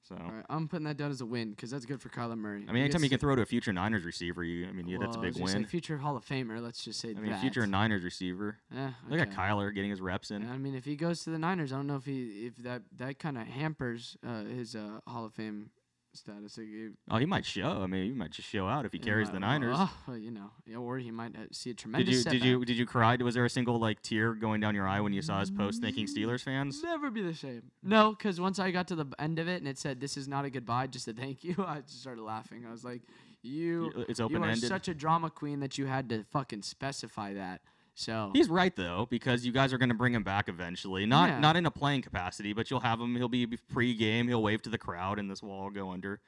So 0.03 0.17
All 0.17 0.33
right. 0.33 0.45
I'm 0.49 0.67
putting 0.67 0.87
that 0.87 0.97
down 0.97 1.11
as 1.11 1.21
a 1.21 1.27
win 1.27 1.51
because 1.51 1.71
that's 1.71 1.85
good 1.85 2.01
for 2.01 2.09
Kyler 2.09 2.37
Murray. 2.37 2.65
I 2.69 2.73
mean, 2.73 2.83
anytime 2.83 3.05
you 3.05 3.11
can 3.11 3.19
throw 3.21 3.37
to 3.37 3.43
a 3.43 3.47
future 3.47 3.73
Niners 3.73 4.05
receiver, 4.05 4.43
you 4.43 4.67
I 4.67 4.73
mean, 4.73 4.89
yeah, 4.89 4.97
that's 4.99 5.15
a 5.15 5.19
Well, 5.21 5.27
I 5.27 5.29
was 5.29 5.37
big 5.37 5.45
win. 5.45 5.65
future 5.67 5.99
Hall 5.99 6.17
of 6.17 6.25
Famer. 6.25 6.61
Let's 6.61 6.83
just 6.83 6.99
say 7.01 7.11
I 7.11 7.21
mean, 7.21 7.31
that. 7.31 7.41
future 7.41 7.65
Niners 7.67 8.03
receiver. 8.03 8.57
Yeah. 8.75 8.93
Look 9.09 9.21
at. 9.21 9.31
Kyler 9.31 9.73
getting 9.75 9.91
his 9.91 10.01
reps 10.01 10.31
in. 10.33 10.49
I 10.51 10.57
mean, 10.57 10.75
if 10.75 10.85
he 10.87 10.97
goes 10.97 11.23
to 11.25 11.31
the 11.31 11.39
Niners, 11.39 11.71
I 11.73 11.77
don't 11.77 11.87
know 11.87 11.97
if 11.97 12.07
he 12.07 12.47
if 12.47 12.57
that 12.65 12.83
that 12.97 13.19
kind 13.19 13.37
of 13.39 13.47
hampers 13.47 14.17
uh, 14.27 14.45
his 14.45 14.75
uh, 14.75 15.01
Hall 15.07 15.27
of 15.27 15.35
Fame 15.35 15.71
status. 16.13 16.57
He- 16.57 16.91
Oh, 17.11 17.17
he 17.19 17.27
might 17.27 17.45
show. 17.45 17.83
I 17.83 17.87
mean, 17.87 18.05
he 18.05 18.13
might 18.13 18.31
just 18.33 18.49
show 18.49 18.67
out 18.69 18.85
if 18.85 18.93
he 18.93 18.99
carries 18.99 19.29
might- 19.29 19.35
the 19.35 19.41
Niners. 19.41 19.77
Oh, 19.79 20.15
you 20.15 20.31
know, 20.31 20.51
or 20.79 20.99
he 20.99 21.11
might 21.11 21.35
uh, 21.37 21.41
see 21.53 21.71
a 21.71 21.75
tremendous. 21.75 22.25
Did 22.25 22.33
you 22.35 22.39
did 22.41 22.47
you 22.47 22.65
did 22.65 22.77
you 22.77 22.87
cry? 22.87 23.17
Was 23.17 23.35
there 23.35 23.45
a 23.45 23.51
single 23.51 23.79
like 23.79 24.03
tear 24.03 24.35
going 24.35 24.61
down 24.61 24.75
your 24.75 24.87
eye 24.89 25.01
when 25.01 25.13
you 25.13 25.23
saw 25.23 25.41
his 25.41 25.51
post 25.51 25.83
thanking 25.83 26.07
Steelers 26.07 26.43
fans? 26.43 26.83
Never 26.83 27.11
be 27.11 27.23
the 27.23 27.35
same. 27.35 27.63
No, 27.83 28.11
because 28.11 28.41
once 28.41 28.59
I 28.59 28.71
got 28.71 28.89
to 28.89 28.95
the 28.95 29.07
end 29.19 29.39
of 29.39 29.49
it 29.49 29.57
and 29.61 29.69
it 29.69 29.79
said 29.79 30.01
this 30.01 30.17
is 30.17 30.27
not 30.29 30.45
a 30.45 30.51
goodbye, 30.51 30.87
just 30.89 31.07
a 31.09 31.13
thank 31.13 31.45
you, 31.45 31.55
I 31.67 31.81
just 31.81 32.01
started 32.01 32.23
laughing. 32.23 32.65
I 32.67 32.71
was 32.71 32.85
like, 32.85 33.03
you, 33.43 33.91
It's 34.09 34.19
you 34.19 34.25
open 34.27 34.45
are 34.45 34.49
ended. 34.51 34.69
such 34.69 34.89
a 34.89 34.95
drama 34.95 35.31
queen 35.31 35.61
that 35.61 35.79
you 35.79 35.87
had 35.87 36.09
to 36.11 36.25
fucking 36.31 36.63
specify 36.63 37.35
that. 37.35 37.63
So 37.95 38.31
He's 38.33 38.49
right 38.49 38.75
though, 38.75 39.07
because 39.11 39.45
you 39.45 39.53
guys 39.53 39.73
are 39.73 39.79
going 39.79 39.89
to 39.91 39.95
bring 39.95 40.15
him 40.15 40.23
back 40.23 40.49
eventually. 40.49 41.07
Not 41.07 41.29
Yeah. 41.29 41.41
not 41.41 41.57
in 41.57 41.67
a 41.67 41.71
playing 41.71 42.03
capacity, 42.03 42.53
but 42.53 42.71
you'll 42.71 42.81
have 42.81 43.01
him. 43.01 43.15
He'll 43.17 43.29
be 43.29 43.47
pre-game. 43.47 44.29
He'll 44.29 44.43
wave 44.43 44.63
to 44.63 44.71
the 44.71 44.79
crowd, 44.79 45.19
and 45.19 45.31
this 45.31 45.43
wall 45.43 45.57
will 45.59 45.65
all 45.65 45.71
go 45.71 45.91
under. 45.91 46.21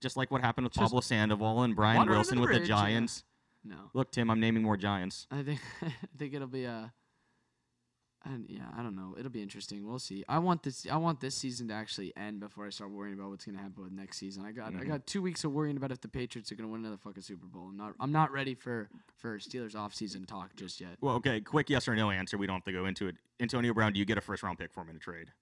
Just 0.00 0.16
like 0.16 0.30
what 0.30 0.42
happened 0.42 0.64
with 0.66 0.74
Just 0.74 0.82
Pablo 0.82 1.00
Sandoval 1.00 1.62
and 1.62 1.74
Brian 1.74 2.06
Wilson 2.08 2.36
the 2.36 2.40
with 2.42 2.48
bridge, 2.50 2.62
the 2.62 2.68
yeah. 2.68 2.76
Giants. 2.76 3.24
no, 3.64 3.76
Look, 3.94 4.10
Tim, 4.12 4.30
I'm 4.30 4.40
naming 4.40 4.62
more 4.62 4.76
Giants. 4.76 5.26
I 5.30 5.42
think 5.42 5.60
I 5.82 5.92
think 6.18 6.34
it'll 6.34 6.46
be 6.48 6.64
a. 6.64 6.92
And 8.26 8.46
yeah, 8.48 8.64
I 8.74 8.82
don't 8.82 8.96
know. 8.96 9.14
It'll 9.18 9.30
be 9.30 9.42
interesting. 9.42 9.86
We'll 9.86 9.98
see. 9.98 10.24
I 10.28 10.38
want 10.38 10.62
this. 10.62 10.86
I 10.90 10.96
want 10.96 11.20
this 11.20 11.34
season 11.34 11.68
to 11.68 11.74
actually 11.74 12.10
end 12.16 12.40
before 12.40 12.64
I 12.66 12.70
start 12.70 12.90
worrying 12.90 13.18
about 13.18 13.28
what's 13.28 13.44
gonna 13.44 13.58
happen 13.58 13.82
with 13.82 13.92
next 13.92 14.16
season. 14.16 14.46
I 14.46 14.52
got. 14.52 14.68
I 14.74 14.78
Mhm. 14.78 14.86
got 14.86 15.06
two 15.06 15.20
weeks 15.20 15.44
of 15.44 15.52
worrying 15.52 15.76
about 15.76 15.92
if 15.92 16.00
the 16.00 16.08
Patriots 16.08 16.50
are 16.50 16.54
gonna 16.54 16.68
win 16.70 16.80
another 16.80 16.96
fucking 16.96 17.22
Super 17.22 17.46
Bowl. 17.46 17.68
I'm 17.68 17.76
not. 17.76 17.94
I'm 18.00 18.12
not 18.12 18.32
ready 18.32 18.54
for 18.54 18.88
for 19.16 19.38
Steelers 19.38 19.74
off 19.76 19.94
season 19.94 20.24
talk 20.24 20.56
just 20.56 20.80
yet. 20.80 20.96
Well, 21.02 21.16
okay, 21.16 21.42
quick 21.42 21.68
yes 21.68 21.86
or 21.86 21.94
no 21.94 22.10
answer. 22.10 22.38
We 22.38 22.46
don't 22.46 22.54
have 22.56 22.64
to 22.64 22.72
go 22.72 22.86
into 22.86 23.08
it. 23.08 23.16
Antonio 23.40 23.74
Brown, 23.74 23.92
do 23.92 23.98
you 23.98 24.06
get 24.06 24.16
a 24.16 24.22
first 24.22 24.42
round 24.42 24.58
pick 24.58 24.72
for 24.72 24.80
him 24.82 24.88
in 24.88 24.96
a 24.96 25.00
trade? 25.00 25.32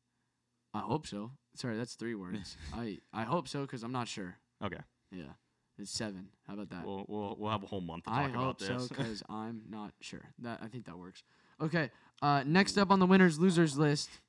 I 0.74 0.80
hope 0.80 1.06
so. 1.06 1.30
Sorry, 1.54 1.76
that's 1.76 1.94
three 1.94 2.16
words. 2.16 2.56
I 2.74 2.98
I 3.12 3.22
hope 3.22 3.46
so 3.46 3.62
because 3.62 3.84
I'm 3.84 3.92
not 3.92 4.08
sure. 4.08 4.38
Okay. 4.60 4.80
Yeah, 5.12 5.34
it's 5.78 5.92
seven. 5.92 6.30
How 6.48 6.54
about 6.54 6.70
that? 6.70 6.84
We'll 6.84 7.04
we'll, 7.08 7.36
we'll 7.38 7.50
have 7.52 7.62
a 7.62 7.66
whole 7.66 7.80
month 7.80 8.04
to 8.04 8.10
I 8.10 8.22
talk 8.22 8.30
about 8.30 8.42
hope 8.44 8.60
so 8.60 8.74
this. 8.78 8.88
because 8.88 9.22
I'm 9.28 9.62
not 9.68 9.92
sure. 10.00 10.32
That 10.40 10.60
I 10.62 10.66
think 10.66 10.86
that 10.86 10.98
works. 10.98 11.22
Okay. 11.60 11.90
Uh, 12.22 12.44
next 12.46 12.78
up 12.78 12.90
on 12.90 13.00
the 13.00 13.06
winners 13.06 13.38
losers 13.38 13.76
list, 13.76 14.20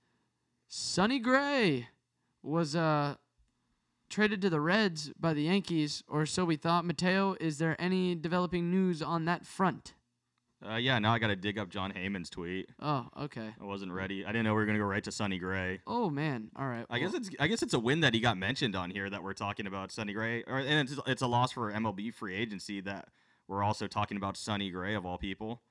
Sonny 0.67 1.19
Gray 1.19 1.87
was 2.41 2.75
uh 2.75 3.15
traded 4.09 4.41
to 4.41 4.49
the 4.49 4.59
Reds 4.59 5.11
by 5.19 5.33
the 5.33 5.43
Yankees, 5.43 6.03
or 6.07 6.25
so 6.25 6.43
we 6.43 6.55
thought. 6.55 6.85
Matteo, 6.85 7.35
is 7.39 7.59
there 7.59 7.75
any 7.79 8.15
developing 8.15 8.69
news 8.69 9.01
on 9.01 9.25
that 9.25 9.45
front? 9.45 9.93
uh, 10.67 10.75
yeah, 10.75 10.97
now 10.99 11.13
I 11.13 11.19
got 11.19 11.27
to 11.27 11.35
dig 11.35 11.57
up 11.57 11.69
Jon 11.69 11.91
Heyman's 11.91 12.29
tweet. 12.29 12.69
Oh, 12.81 13.07
okay. 13.21 13.49
I 13.59 13.65
wasn't 13.65 13.91
ready. 13.91 14.23
I 14.25 14.29
didn't 14.31 14.45
know 14.45 14.53
we 14.53 14.61
were 14.61 14.65
gonna 14.65 14.79
go 14.79 14.85
right 14.85 15.03
to 15.03 15.11
Sonny 15.11 15.37
Gray. 15.37 15.81
Oh 15.85 16.09
man. 16.09 16.49
All 16.55 16.67
right. 16.67 16.85
I 16.89 16.99
guess 16.99 17.13
it's 17.13 17.29
I 17.39 17.47
guess 17.47 17.61
it's 17.61 17.73
a 17.73 17.79
win 17.79 17.99
that 17.99 18.13
he 18.13 18.19
got 18.19 18.37
mentioned 18.37 18.75
on 18.75 18.89
here 18.89 19.09
that 19.09 19.23
we're 19.23 19.33
talking 19.33 19.67
about 19.67 19.91
Sonny 19.91 20.13
Gray, 20.13 20.43
or 20.47 20.59
and 20.59 20.89
it's 20.89 20.99
it's 21.05 21.21
a 21.21 21.27
loss 21.27 21.51
for 21.51 21.71
MLB 21.71 22.13
free 22.13 22.35
agency 22.35 22.81
that 22.81 23.09
we're 23.47 23.63
also 23.63 23.87
talking 23.87 24.17
about 24.17 24.37
Sonny 24.37 24.69
Gray 24.69 24.95
of 24.95 25.05
all 25.05 25.17
people. 25.17 25.61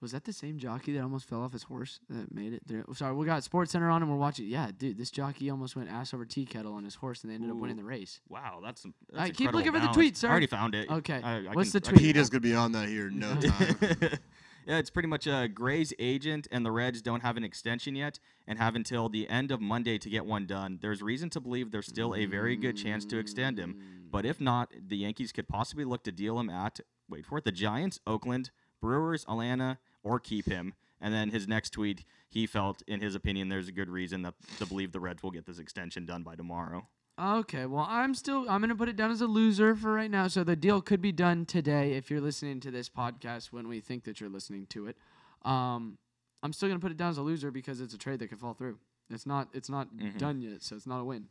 Was 0.00 0.12
that 0.12 0.24
the 0.24 0.32
same 0.32 0.58
jockey 0.58 0.92
that 0.92 1.02
almost 1.02 1.28
fell 1.28 1.42
off 1.42 1.52
his 1.52 1.64
horse 1.64 2.00
that 2.08 2.34
made 2.34 2.52
it 2.52 2.62
there. 2.66 2.84
Sorry, 2.94 3.14
we 3.14 3.26
got 3.26 3.44
Sports 3.44 3.72
Center 3.72 3.90
on 3.90 4.02
and 4.02 4.10
we're 4.10 4.16
watching. 4.16 4.46
Yeah, 4.46 4.70
dude, 4.76 4.96
this 4.96 5.10
jockey 5.10 5.50
almost 5.50 5.76
went 5.76 5.90
ass 5.90 6.14
over 6.14 6.24
tea 6.24 6.46
kettle 6.46 6.72
on 6.72 6.84
his 6.84 6.94
horse 6.94 7.22
and 7.22 7.30
they 7.30 7.34
ended 7.34 7.50
up 7.50 7.56
winning 7.56 7.76
the 7.76 7.84
race. 7.84 8.20
Wow, 8.28 8.60
that's, 8.62 8.80
some- 8.82 8.94
that's 9.10 9.18
right, 9.20 9.26
keep 9.36 9.48
incredible 9.48 9.58
looking 9.58 9.72
for 9.80 9.86
the 9.88 9.92
tweet, 9.94 10.16
sir. 10.16 10.28
I 10.28 10.30
already 10.30 10.46
found 10.46 10.74
it. 10.74 10.90
Okay, 10.90 11.20
I- 11.22 11.36
I 11.38 11.42
what's 11.52 11.72
can- 11.72 11.80
the 11.82 11.88
I 11.88 11.90
tweet? 11.92 12.00
Peter's 12.02 12.30
gonna 12.30 12.40
be 12.40 12.54
on 12.54 12.72
that 12.72 12.88
here 12.88 13.08
in 13.08 13.18
no 13.18 13.34
time. 13.40 13.76
yeah, 14.66 14.78
it's 14.78 14.90
pretty 14.90 15.08
much 15.08 15.26
uh, 15.28 15.46
Gray's 15.48 15.92
agent 15.98 16.48
and 16.50 16.64
the 16.64 16.70
Reds 16.70 17.02
don't 17.02 17.20
have 17.20 17.36
an 17.36 17.44
extension 17.44 17.94
yet 17.94 18.18
and 18.46 18.58
have 18.58 18.76
until 18.76 19.08
the 19.08 19.28
end 19.28 19.50
of 19.52 19.60
Monday 19.60 19.98
to 19.98 20.08
get 20.08 20.24
one 20.24 20.46
done. 20.46 20.78
There's 20.80 21.02
reason 21.02 21.28
to 21.30 21.40
believe 21.40 21.70
there's 21.72 21.86
still 21.86 22.14
a 22.14 22.24
very 22.26 22.56
good 22.56 22.76
chance 22.76 23.04
to 23.06 23.18
extend 23.18 23.58
him, 23.58 23.78
but 24.10 24.24
if 24.24 24.40
not, 24.40 24.72
the 24.88 24.96
Yankees 24.96 25.30
could 25.32 25.46
possibly 25.48 25.84
look 25.84 26.04
to 26.04 26.12
deal 26.12 26.38
him 26.40 26.48
at 26.48 26.80
wait 27.08 27.26
for 27.26 27.38
it 27.38 27.44
the 27.44 27.52
Giants, 27.52 27.98
Oakland, 28.06 28.50
Brewers, 28.80 29.24
Atlanta, 29.28 29.78
or 30.02 30.18
keep 30.20 30.46
him. 30.46 30.74
And 31.00 31.14
then 31.14 31.30
his 31.30 31.48
next 31.48 31.70
tweet, 31.70 32.04
he 32.28 32.46
felt, 32.46 32.82
in 32.86 33.00
his 33.00 33.14
opinion, 33.14 33.48
there's 33.48 33.68
a 33.68 33.72
good 33.72 33.88
reason 33.88 34.22
that 34.22 34.34
to 34.58 34.66
believe 34.66 34.92
the 34.92 35.00
Reds 35.00 35.22
will 35.22 35.30
get 35.30 35.46
this 35.46 35.58
extension 35.58 36.04
done 36.04 36.22
by 36.22 36.36
tomorrow. 36.36 36.86
Okay, 37.18 37.66
well, 37.66 37.86
I'm 37.88 38.14
still 38.14 38.46
I'm 38.48 38.60
gonna 38.62 38.74
put 38.76 38.88
it 38.88 38.96
down 38.96 39.10
as 39.10 39.20
a 39.20 39.26
loser 39.26 39.74
for 39.74 39.92
right 39.92 40.10
now. 40.10 40.26
So 40.28 40.42
the 40.42 40.56
deal 40.56 40.80
could 40.80 41.02
be 41.02 41.12
done 41.12 41.44
today 41.44 41.92
if 41.94 42.10
you're 42.10 42.20
listening 42.20 42.60
to 42.60 42.70
this 42.70 42.88
podcast 42.88 43.46
when 43.52 43.68
we 43.68 43.80
think 43.80 44.04
that 44.04 44.20
you're 44.20 44.30
listening 44.30 44.66
to 44.70 44.86
it. 44.86 44.96
Um, 45.42 45.98
I'm 46.42 46.52
still 46.54 46.68
gonna 46.70 46.80
put 46.80 46.92
it 46.92 46.96
down 46.96 47.10
as 47.10 47.18
a 47.18 47.22
loser 47.22 47.50
because 47.50 47.80
it's 47.82 47.92
a 47.92 47.98
trade 47.98 48.20
that 48.20 48.28
could 48.28 48.40
fall 48.40 48.54
through. 48.54 48.78
It's 49.10 49.26
not 49.26 49.48
it's 49.52 49.68
not 49.68 49.92
Mhm. 49.94 50.16
done 50.16 50.40
yet, 50.40 50.62
so 50.62 50.76
it's 50.76 50.86
not 50.86 51.00
a 51.00 51.04
win. 51.04 51.28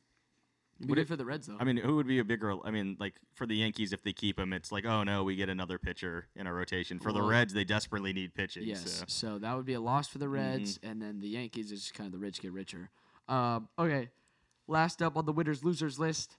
Be 0.87 0.93
good 0.93 0.97
it- 0.99 1.07
for 1.07 1.15
the 1.15 1.25
Reds 1.25 1.47
though. 1.47 1.57
I 1.59 1.63
mean, 1.63 1.77
who 1.77 1.95
would 1.97 2.07
be 2.07 2.19
a 2.19 2.23
bigger? 2.23 2.55
I 2.65 2.71
mean, 2.71 2.95
like 2.99 3.15
for 3.35 3.45
the 3.45 3.55
Yankees, 3.55 3.91
if 3.93 4.01
they 4.03 4.13
keep 4.13 4.39
him, 4.39 4.53
it's 4.53 4.71
like, 4.71 4.85
oh 4.85 5.03
no, 5.03 5.23
we 5.23 5.35
get 5.35 5.49
another 5.49 5.77
pitcher 5.77 6.27
in 6.35 6.47
our 6.47 6.53
rotation. 6.53 6.99
For 6.99 7.11
the 7.11 7.19
Well, 7.19 7.27
Reds, 7.29 7.53
they 7.53 7.63
desperately 7.65 8.13
need 8.13 8.33
pitching. 8.33 8.63
yes, 8.63 8.89
So. 8.91 9.05
so 9.07 9.39
that 9.39 9.55
would 9.55 9.65
be 9.65 9.73
a 9.73 9.81
loss 9.81 10.07
for 10.07 10.17
the 10.19 10.25
Mm-hmm. 10.25 10.33
Reds, 10.35 10.79
and 10.83 11.01
then 11.01 11.19
the 11.19 11.27
Yankees 11.29 11.71
is 11.71 11.81
just 11.81 11.93
kind 11.93 12.05
of 12.07 12.11
the 12.13 12.17
rich 12.19 12.41
get 12.41 12.53
richer. 12.53 12.89
Uh, 13.27 13.59
okay, 13.77 14.09
last 14.67 15.01
up 15.01 15.17
on 15.17 15.25
the 15.25 15.33
winners 15.33 15.63
losers 15.63 15.99
list. 15.99 16.37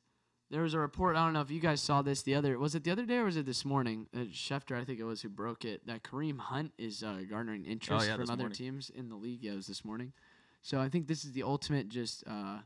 There 0.50 0.62
was 0.62 0.74
a 0.74 0.80
report. 0.80 1.14
I 1.14 1.24
don't 1.24 1.32
know 1.32 1.42
if 1.42 1.50
you 1.52 1.60
guys 1.60 1.80
saw 1.80 2.02
this 2.02 2.22
the 2.22 2.34
other. 2.34 2.58
Was 2.58 2.74
it 2.74 2.82
the 2.82 2.90
other 2.90 3.04
day 3.06 3.18
or 3.18 3.24
was 3.26 3.36
it 3.36 3.46
this 3.46 3.64
morning? 3.64 4.08
Uh, 4.12 4.20
Schefter, 4.32 4.76
I 4.76 4.84
think 4.84 4.98
it 4.98 5.04
was, 5.04 5.22
who 5.22 5.28
broke 5.28 5.64
it. 5.64 5.86
That 5.86 6.02
Kareem 6.02 6.40
Hunt 6.40 6.72
is 6.76 7.04
uh, 7.04 7.20
garnering 7.30 7.64
interest 7.64 8.04
Oh, 8.04 8.04
yeah, 8.08 8.14
from 8.14 8.22
this 8.22 8.30
other 8.30 8.42
morning. 8.44 8.56
teams 8.56 8.90
in 8.90 9.08
the 9.08 9.14
league. 9.14 9.44
Yeah, 9.44 9.52
it 9.52 9.56
was 9.56 9.68
this 9.68 9.84
morning. 9.84 10.12
So 10.62 10.80
I 10.80 10.88
think 10.88 11.06
this 11.06 11.24
is 11.24 11.30
the 11.32 11.44
ultimate. 11.44 11.88
Just 11.88 12.24
uh, 12.26 12.58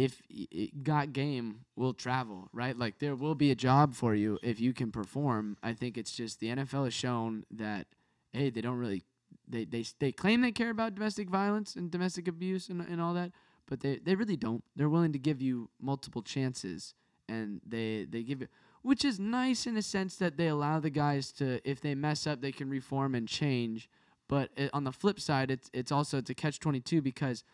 if 0.00 0.22
it 0.30 0.82
got 0.82 1.12
game, 1.12 1.60
will 1.76 1.92
travel 1.92 2.48
right. 2.54 2.76
Like 2.78 3.00
there 3.00 3.14
will 3.14 3.34
be 3.34 3.50
a 3.50 3.54
job 3.54 3.94
for 3.94 4.14
you 4.14 4.38
if 4.42 4.58
you 4.58 4.72
can 4.72 4.90
perform. 4.90 5.58
I 5.62 5.74
think 5.74 5.98
it's 5.98 6.12
just 6.12 6.40
the 6.40 6.48
NFL 6.48 6.84
has 6.84 6.94
shown 6.94 7.44
that 7.50 7.86
hey, 8.32 8.48
they 8.48 8.62
don't 8.62 8.78
really. 8.78 9.04
They, 9.46 9.64
they, 9.64 9.84
they 9.98 10.12
claim 10.12 10.42
they 10.42 10.52
care 10.52 10.70
about 10.70 10.94
domestic 10.94 11.28
violence 11.28 11.74
and 11.74 11.90
domestic 11.90 12.28
abuse 12.28 12.68
and, 12.68 12.80
and 12.80 13.00
all 13.00 13.14
that, 13.14 13.32
but 13.66 13.80
they, 13.80 13.96
they 13.96 14.14
really 14.14 14.36
don't. 14.36 14.62
They're 14.76 14.88
willing 14.88 15.12
to 15.12 15.18
give 15.18 15.42
you 15.42 15.68
multiple 15.80 16.22
chances, 16.22 16.94
and 17.28 17.60
they 17.66 18.06
they 18.08 18.22
give 18.22 18.40
you, 18.40 18.48
which 18.82 19.04
is 19.04 19.20
nice 19.20 19.66
in 19.66 19.76
a 19.76 19.82
sense 19.82 20.16
that 20.16 20.36
they 20.36 20.46
allow 20.46 20.80
the 20.80 20.88
guys 20.90 21.32
to, 21.32 21.60
if 21.68 21.80
they 21.80 21.94
mess 21.94 22.26
up, 22.26 22.40
they 22.40 22.52
can 22.52 22.70
reform 22.70 23.14
and 23.14 23.28
change. 23.28 23.90
But 24.28 24.50
it, 24.56 24.70
on 24.72 24.84
the 24.84 24.92
flip 24.92 25.20
side, 25.20 25.50
it's 25.50 25.68
it's 25.74 25.92
also 25.92 26.18
it's 26.18 26.30
a 26.30 26.34
catch 26.34 26.58
twenty 26.58 26.80
two 26.80 27.02
because 27.02 27.44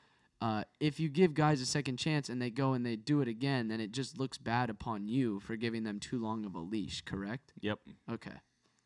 uh, 0.41 0.65
if 0.81 1.01
you 1.01 1.09
give 1.09 1.35
guys 1.35 1.61
a 1.61 1.67
second 1.67 1.97
chance 1.99 2.29
and 2.29 2.41
they 2.43 2.51
go 2.51 2.73
and 2.75 2.85
they 2.85 2.97
do 2.97 3.21
it 3.21 3.29
again, 3.29 3.69
then 3.69 3.81
it 3.81 3.93
just 3.93 4.19
looks 4.19 4.37
bad 4.39 4.69
upon 4.71 5.09
you 5.09 5.41
for 5.41 5.57
giving 5.57 5.85
them 5.85 5.99
too 5.99 6.19
long 6.21 6.45
of 6.45 6.55
a 6.55 6.61
leash. 6.61 7.01
Correct? 7.03 7.53
Yep. 7.61 7.79
Okay. 8.13 8.31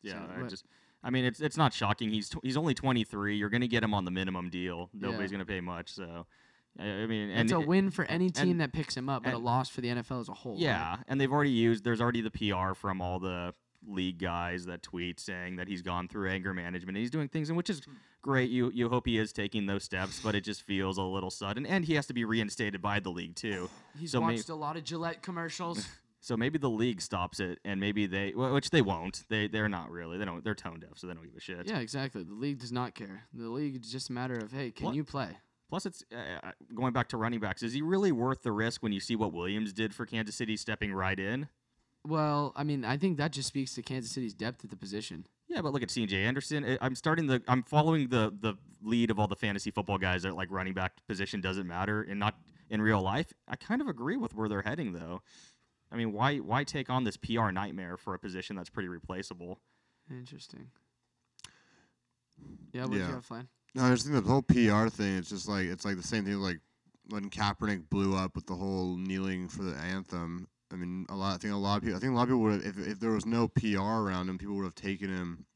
Yeah. 0.02 0.12
So 0.36 0.44
I 0.44 0.48
just. 0.48 0.64
I 1.02 1.10
mean, 1.10 1.24
it's 1.24 1.40
it's 1.40 1.56
not 1.56 1.72
shocking. 1.72 2.10
He's 2.10 2.28
tw- 2.28 2.38
he's 2.42 2.56
only 2.56 2.74
23. 2.74 3.36
You're 3.36 3.48
gonna 3.48 3.66
get 3.66 3.82
him 3.82 3.94
on 3.94 4.04
the 4.04 4.10
minimum 4.10 4.50
deal. 4.50 4.90
Nobody's 4.92 5.30
Yeah. 5.32 5.36
gonna 5.38 5.46
pay 5.46 5.60
much. 5.60 5.92
So, 5.92 6.26
I 6.78 6.84
I 6.84 7.06
mean, 7.06 7.30
and 7.30 7.40
it's 7.42 7.52
a 7.52 7.60
win 7.60 7.90
for 7.90 8.04
any 8.04 8.28
team 8.30 8.58
that 8.58 8.72
picks 8.72 8.96
him 8.96 9.08
up, 9.08 9.24
but 9.24 9.32
a 9.34 9.38
loss 9.38 9.68
for 9.70 9.80
the 9.80 9.88
NFL 9.88 10.20
as 10.20 10.28
a 10.28 10.34
whole. 10.34 10.52
right? 10.52 10.60
Yeah, 10.62 10.98
and 11.08 11.18
they've 11.20 11.32
already 11.32 11.50
used. 11.50 11.84
There's 11.84 12.00
already 12.02 12.20
the 12.20 12.30
PR 12.30 12.74
from 12.74 13.00
all 13.00 13.18
the 13.18 13.54
league 13.86 14.18
guys 14.18 14.66
that 14.66 14.82
tweet 14.82 15.18
saying 15.20 15.56
that 15.56 15.68
he's 15.68 15.82
gone 15.82 16.06
through 16.08 16.28
anger 16.30 16.52
management 16.54 16.96
and 16.96 17.02
he's 17.02 17.10
doing 17.10 17.28
things, 17.28 17.48
and 17.48 17.56
which 17.56 17.70
is 17.70 17.82
great. 18.22 18.50
You 18.50 18.70
you 18.74 18.88
hope 18.88 19.06
he 19.06 19.18
is 19.18 19.32
taking 19.32 19.66
those 19.66 19.84
steps, 19.84 20.20
but 20.22 20.34
it 20.34 20.42
just 20.44 20.62
feels 20.62 20.98
a 20.98 21.02
little 21.02 21.30
sudden, 21.30 21.64
and 21.66 21.84
he 21.84 21.94
has 21.94 22.06
to 22.06 22.12
be 22.14 22.24
reinstated 22.24 22.82
by 22.82 23.00
the 23.00 23.10
league 23.10 23.34
too. 23.36 23.68
He's 23.98 24.12
So 24.12 24.20
may- 24.20 24.34
watched 24.34 24.48
a 24.48 24.54
lot 24.54 24.76
of 24.76 24.84
Gillette 24.84 25.22
commercials. 25.22 25.86
So 26.22 26.36
maybe 26.36 26.58
the 26.58 26.68
league 26.68 27.00
stops 27.00 27.40
it, 27.40 27.60
and 27.64 27.80
maybe 27.80 28.04
they, 28.06 28.32
wh- 28.32 28.52
which 28.52 28.68
they 28.68 28.82
won't. 28.82 29.24
They 29.30 29.48
they're 29.48 29.70
not 29.70 29.90
really. 29.90 30.18
They 30.18 30.26
don't. 30.26 30.44
They're 30.44 30.54
tone 30.54 30.78
deaf, 30.78 30.90
so 30.98 31.06
they 31.06 31.14
don't 31.14 31.24
give 31.24 31.34
a 31.34 31.40
shit. 31.40 31.66
yeah, 31.66 31.78
exactly. 31.78 32.22
The 32.24 32.34
league 32.34 32.58
does 32.58 32.72
not 32.72 32.94
care. 32.94 33.22
The 33.32 33.48
league 33.48 33.82
is 33.82 33.90
just 33.90 34.10
a 34.10 34.12
matter 34.12 34.34
of 34.36 34.52
hey, 34.52 34.70
can 34.70 34.84
What? 34.88 34.94
you 34.96 35.02
play? 35.02 35.28
Plus, 35.70 35.86
it's 35.86 36.04
uh, 36.14 36.46
uh, 36.48 36.50
going 36.74 36.92
back 36.92 37.08
to 37.08 37.16
running 37.16 37.40
backs. 37.40 37.62
Is 37.62 37.72
he 37.72 37.80
really 37.80 38.12
worth 38.12 38.42
the 38.42 38.52
risk 38.52 38.82
when 38.82 38.92
you 38.92 39.00
see 39.00 39.16
what 39.16 39.32
Williams 39.32 39.72
did 39.72 39.94
for 39.94 40.04
Kansas 40.04 40.36
City, 40.36 40.58
stepping 40.58 40.92
right 40.92 41.18
in? 41.18 41.48
Well, 42.06 42.52
I 42.56 42.64
mean, 42.64 42.84
I 42.84 42.96
think 42.96 43.18
that 43.18 43.30
just 43.32 43.48
speaks 43.48 43.74
to 43.74 43.82
Kansas 43.82 44.10
City's 44.10 44.32
depth 44.34 44.64
at 44.64 44.70
the 44.70 44.76
position. 44.76 45.26
Yeah, 45.48 45.60
but 45.62 45.72
look 45.72 45.82
at 45.82 45.90
C.J. 45.90 46.16
Anderson. 46.24 46.64
I- 46.64 46.78
I'm 46.80 46.94
starting 46.94 47.26
the. 47.26 47.42
I'm 47.48 47.62
following 47.62 48.08
the 48.08 48.32
the 48.40 48.54
lead 48.82 49.10
of 49.10 49.18
all 49.18 49.26
the 49.26 49.36
fantasy 49.36 49.70
football 49.70 49.98
guys 49.98 50.22
that 50.22 50.34
like 50.34 50.50
running 50.50 50.72
back 50.74 50.92
position 51.06 51.40
doesn't 51.40 51.66
matter 51.66 52.02
and 52.02 52.18
not 52.18 52.36
in 52.70 52.80
real 52.80 53.02
life. 53.02 53.32
I 53.48 53.56
kind 53.56 53.80
of 53.82 53.88
agree 53.88 54.16
with 54.16 54.34
where 54.34 54.48
they're 54.48 54.62
heading 54.62 54.92
though. 54.92 55.20
I 55.92 55.96
mean, 55.96 56.12
why 56.12 56.38
why 56.38 56.64
take 56.64 56.88
on 56.88 57.04
this 57.04 57.16
PR 57.16 57.50
nightmare 57.50 57.96
for 57.96 58.14
a 58.14 58.18
position 58.18 58.56
that's 58.56 58.70
pretty 58.70 58.88
replaceable? 58.88 59.58
Interesting. 60.10 60.68
Yeah, 62.72 62.82
what 62.82 62.92
do 62.92 62.98
Yeah. 62.98 63.08
you 63.08 63.14
have, 63.14 63.24
Flan? 63.24 63.48
No, 63.74 63.84
I 63.84 63.90
just 63.90 64.06
think 64.06 64.24
the 64.24 64.30
whole 64.30 64.42
PR 64.42 64.88
thing. 64.88 65.16
It's 65.18 65.28
just 65.30 65.48
like 65.48 65.66
it's 65.66 65.84
like 65.84 65.96
the 65.96 66.02
same 66.02 66.24
thing 66.24 66.36
like 66.36 66.60
when 67.10 67.28
Kaepernick 67.28 67.90
blew 67.90 68.16
up 68.16 68.34
with 68.36 68.46
the 68.46 68.54
whole 68.54 68.96
kneeling 68.96 69.48
for 69.48 69.62
the 69.64 69.76
anthem. 69.76 70.48
I 70.72 70.76
mean, 70.76 71.06
a 71.08 71.14
lot. 71.14 71.34
I 71.34 71.38
think 71.38 71.52
a 71.52 71.56
lot 71.56 71.78
of 71.78 71.82
people. 71.82 71.96
I 71.96 72.00
think 72.00 72.12
a 72.12 72.16
lot 72.16 72.22
of 72.22 72.28
people 72.28 72.40
would 72.42 72.64
have, 72.64 72.78
if 72.78 72.86
if 72.86 73.00
there 73.00 73.10
was 73.10 73.26
no 73.26 73.48
PR 73.48 73.78
around 73.78 74.28
him, 74.28 74.38
people 74.38 74.56
would 74.56 74.64
have 74.64 74.74
taken 74.74 75.08
him 75.08 75.46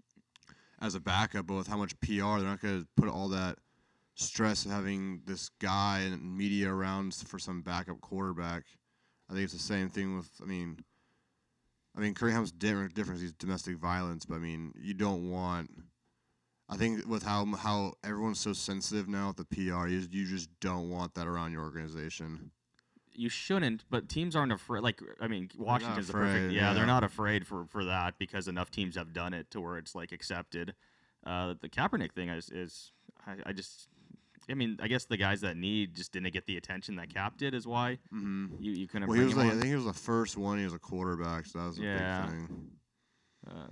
as 0.81 0.95
a 0.95 1.01
backup. 1.01 1.47
But 1.47 1.55
with 1.55 1.69
how 1.69 1.77
much 1.77 1.99
PR, 2.01 2.39
they're 2.39 2.45
not 2.45 2.61
going 2.61 2.83
to 2.83 2.89
put 2.97 3.09
all 3.09 3.29
that 3.29 3.59
stress 4.17 4.65
of 4.65 4.71
having 4.71 5.23
this 5.27 5.51
guy 5.61 6.01
and 6.01 6.37
media 6.37 6.73
around 6.73 7.15
for 7.15 7.39
some 7.39 7.63
backup 7.63 8.01
quarterback. 8.01 8.65
I 9.31 9.35
think 9.35 9.45
it's 9.45 9.53
the 9.53 9.59
same 9.59 9.89
thing 9.89 10.17
with. 10.17 10.31
I 10.43 10.47
mean, 10.47 10.79
I 11.97 12.01
mean, 12.01 12.15
Hunt's 12.15 12.51
different. 12.51 12.95
Difference. 12.95 13.21
He's 13.21 13.33
domestic 13.33 13.77
violence, 13.77 14.25
but 14.25 14.37
I 14.37 14.39
mean, 14.39 14.73
you 14.77 14.95
don't 14.95 15.31
want. 15.31 15.71
I 16.69 16.77
think 16.77 17.07
with 17.07 17.23
how 17.23 17.45
how 17.55 17.93
everyone's 18.03 18.41
so 18.41 18.53
sensitive 18.53 19.07
now 19.07 19.29
with 19.29 19.37
the 19.37 19.45
PR, 19.45 19.87
you, 19.87 20.07
you 20.11 20.27
just 20.27 20.49
don't 20.61 20.91
want 20.91 21.15
that 21.15 21.27
around 21.27 21.53
your 21.53 21.63
organization. 21.63 22.51
You 23.15 23.29
shouldn't, 23.29 23.85
but 23.91 24.09
teams 24.09 24.35
aren't 24.35 24.53
afraid. 24.53 24.83
Like 24.83 25.01
I 25.21 25.29
mean, 25.29 25.51
Washington's 25.57 26.09
the 26.09 26.13
perfect. 26.13 26.47
afraid, 26.47 26.57
Yeah, 26.57 26.73
they're 26.75 26.87
not 26.87 27.05
afraid 27.05 27.47
for 27.47 27.65
for 27.67 27.85
that 27.85 28.19
because 28.19 28.49
enough 28.49 28.71
teams 28.71 28.97
have 28.97 29.13
done 29.13 29.33
it 29.35 29.51
to 29.53 29.61
where 29.61 29.79
it's 29.79 29.95
like 29.95 30.13
accepted. 30.13 30.75
Uh, 31.25 31.55
the 31.61 31.69
Kaepernick 31.69 32.13
thing 32.13 32.29
is 32.29 32.51
is 32.51 32.93
I, 33.27 33.37
I 33.47 33.53
just. 33.53 33.89
I 34.51 34.53
mean, 34.53 34.77
I 34.83 34.89
guess 34.89 35.07
the 35.07 35.17
guys 35.17 35.41
that 35.41 35.57
need 35.57 35.95
just 35.95 36.13
didn't 36.13 36.31
get 36.35 36.45
the 36.45 36.59
attention 36.59 36.97
that 36.97 37.09
Cap 37.09 37.39
did 37.39 37.55
is 37.55 37.67
why 37.67 37.99
hmm 38.11 38.47
you, 38.61 38.73
you 38.73 38.87
couldn't 38.87 39.09
Well, 39.09 39.17
he 39.19 39.25
was 39.25 39.37
like, 39.37 39.47
I 39.47 39.53
think 39.53 39.65
he 39.69 39.75
was 39.75 39.87
the 39.87 39.95
first 39.95 40.37
one. 40.37 40.59
He 40.59 40.65
was 40.65 40.75
a 40.75 40.79
quarterback, 40.79 41.47
so 41.47 41.61
that 41.61 41.67
was 41.67 41.79
a 41.79 41.83
Yeah. 41.83 42.27
big 42.27 42.31
thing. 42.31 42.71
Uh, 43.47 43.67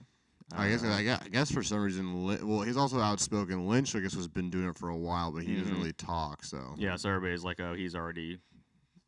I 0.54 0.68
guess 0.68 0.84
I 0.84 1.02
guess, 1.02 1.20
I 1.24 1.28
guess 1.28 1.50
for 1.50 1.62
some 1.62 1.80
reason, 1.82 2.24
well, 2.24 2.62
he's 2.62 2.76
also 2.76 3.00
outspoken. 3.00 3.66
Lynch, 3.68 3.94
I 3.96 4.00
guess, 4.00 4.14
has 4.14 4.28
been 4.28 4.50
doing 4.50 4.68
it 4.68 4.76
for 4.76 4.88
a 4.88 4.96
while, 4.96 5.30
but 5.30 5.42
he 5.42 5.56
doesn't 5.56 5.72
Mhm. 5.72 5.78
really 5.78 5.92
talk. 5.92 6.44
So 6.44 6.74
Yeah, 6.78 6.96
so 6.96 7.08
everybody's 7.10 7.44
like, 7.44 7.60
oh, 7.60 7.74
he's 7.74 7.94
already 7.94 8.38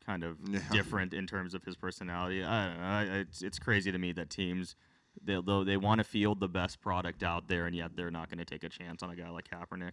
kind 0.05 0.23
of 0.23 0.37
Yeah. 0.49 0.59
different 0.71 1.13
in 1.13 1.27
terms 1.27 1.53
of 1.53 1.63
his 1.63 1.75
personality. 1.75 2.43
I 2.43 2.67
don't 2.67 2.77
know. 2.77 2.83
I, 2.85 3.03
it's 3.19 3.41
it's 3.41 3.59
crazy 3.59 3.91
to 3.91 3.97
me 3.97 4.11
that 4.13 4.29
teams 4.29 4.75
they 5.23 5.39
they, 5.45 5.63
they 5.63 5.77
want 5.77 5.99
to 5.99 6.03
field 6.03 6.39
the 6.39 6.47
best 6.49 6.81
product 6.81 7.23
out 7.23 7.47
there, 7.47 7.65
and 7.65 7.75
yet 7.75 7.95
they're 7.95 8.11
not 8.11 8.29
going 8.29 8.39
to 8.39 8.45
take 8.45 8.63
a 8.63 8.69
chance 8.69 9.01
on 9.03 9.09
a 9.09 9.15
guy 9.15 9.29
like 9.29 9.49
Kaepernick. 9.49 9.91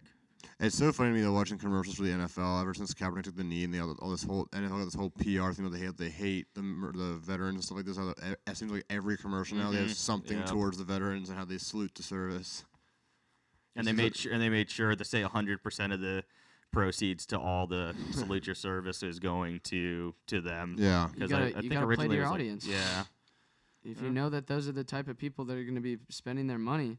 It's 0.59 0.77
so 0.77 0.91
funny 0.91 1.11
to 1.11 1.15
me 1.15 1.21
though 1.21 1.31
watching 1.31 1.57
commercials 1.57 1.95
for 1.95 2.03
the 2.03 2.09
NFL 2.09 2.61
ever 2.61 2.73
since 2.73 2.93
Kaepernick 2.93 3.23
took 3.23 3.37
the 3.37 3.45
knee 3.45 3.63
and 3.63 3.73
they 3.73 3.79
all, 3.79 3.95
all 4.01 4.09
this 4.09 4.23
whole 4.23 4.45
NFL 4.47 4.83
this 4.83 4.93
whole 4.93 5.09
PR 5.11 5.53
thing 5.53 5.63
that 5.63 5.71
they 5.71 5.79
hate 5.79 5.97
they 5.97 6.09
hate 6.09 6.47
the 6.53 6.61
the 6.61 7.17
veterans 7.23 7.55
and 7.55 7.63
stuff 7.63 7.77
like 7.77 7.85
this. 7.85 7.95
How 7.97 8.07
the, 8.13 8.37
it 8.45 8.57
seems 8.57 8.69
like 8.71 8.83
every 8.89 9.15
commercial 9.17 9.55
now 9.57 9.71
they 9.71 9.77
have 9.77 9.87
Mhm. 9.87 9.95
something 9.95 10.37
Yep. 10.39 10.47
towards 10.49 10.77
the 10.77 10.83
veterans 10.83 11.29
and 11.29 11.37
how 11.37 11.45
they 11.45 11.57
salute 11.57 11.95
the 11.95 12.03
service. 12.03 12.65
And 13.75 13.87
they 13.87 13.93
made 13.93 14.15
sure 14.17 14.33
and 14.33 14.41
they 14.41 14.49
made 14.49 14.69
sure 14.69 14.93
to 14.95 15.05
say 15.05 15.21
100% 15.23 15.93
of 15.93 16.01
the 16.01 16.23
proceeds 16.83 17.25
to 17.27 17.39
all 17.39 17.65
the 17.67 17.95
salute 18.11 18.45
your 18.47 18.55
services 18.55 19.19
going 19.19 19.61
to 19.61 20.13
to 20.27 20.41
them. 20.41 20.75
Yeah, 20.77 21.09
You 21.13 21.19
'Cause 21.21 21.29
gotta- 21.29 21.43
I, 21.43 21.45
I 21.45 21.47
you 21.47 21.53
think 21.69 21.73
gotta 21.73 21.85
play 21.85 21.95
to 21.95 22.01
originally 22.01 22.15
it 22.15 22.19
your 22.19 22.23
was 22.25 22.31
like- 22.31 22.39
audience. 22.41 22.67
yeah. 22.67 23.03
If 23.85 23.97
Yeah. 23.97 24.03
you 24.07 24.09
know 24.11 24.29
that 24.29 24.47
those 24.47 24.67
are 24.67 24.71
the 24.73 24.83
type 24.83 25.07
of 25.07 25.17
people 25.17 25.45
that 25.45 25.57
are 25.57 25.63
going 25.63 25.75
to 25.75 25.81
be 25.81 25.97
spending 26.09 26.47
their 26.47 26.57
money 26.59 26.97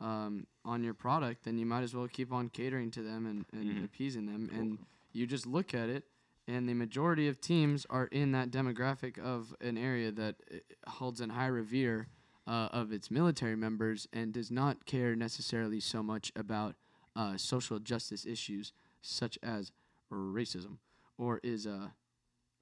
um, 0.00 0.46
on 0.64 0.82
your 0.82 0.92
product, 0.94 1.44
then 1.44 1.56
you 1.56 1.64
might 1.64 1.82
as 1.82 1.94
well 1.94 2.08
keep 2.08 2.32
on 2.32 2.48
catering 2.48 2.90
to 2.90 3.00
them 3.02 3.26
and, 3.26 3.44
and 3.52 3.76
Mhm. 3.78 3.84
appeasing 3.84 4.26
them. 4.26 4.50
And 4.52 4.78
you 5.12 5.24
just 5.24 5.46
look 5.46 5.72
at 5.72 5.88
it, 5.88 6.04
and 6.48 6.68
the 6.68 6.74
majority 6.74 7.28
of 7.28 7.40
teams 7.40 7.86
are 7.88 8.06
in 8.06 8.32
that 8.32 8.50
demographic 8.50 9.16
of 9.18 9.54
an 9.60 9.78
area 9.78 10.10
that 10.10 10.34
uh, 10.52 10.90
holds 10.90 11.20
in 11.20 11.30
high 11.30 11.46
revere 11.46 12.08
uh, 12.48 12.68
of 12.72 12.92
its 12.92 13.08
military 13.08 13.54
members 13.56 14.08
and 14.12 14.32
does 14.34 14.50
not 14.50 14.84
care 14.84 15.14
necessarily 15.14 15.78
so 15.78 16.02
much 16.02 16.32
about 16.34 16.74
uh, 17.14 17.36
social 17.36 17.78
justice 17.78 18.26
issues 18.26 18.72
such 19.04 19.38
as 19.42 19.70
racism, 20.12 20.78
or 21.18 21.40
is 21.42 21.66
uh, 21.66 21.88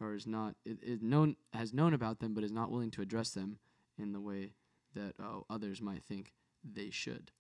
or 0.01 0.15
is 0.15 0.27
not 0.27 0.57
is, 0.65 0.79
is 0.83 1.03
known 1.03 1.37
has 1.53 1.73
known 1.73 1.95
about 1.95 2.21
them 2.21 2.35
but 2.35 2.45
is 2.45 2.53
not 2.53 2.71
willing 2.71 2.91
to 2.91 3.03
address 3.03 3.31
them 3.31 3.59
in 3.99 4.13
the 4.13 4.21
way 4.21 4.53
that 4.95 5.15
uh, 5.23 5.41
others 5.49 5.81
might 5.81 6.05
think 6.05 6.33
they 6.65 6.91
should. 6.91 7.31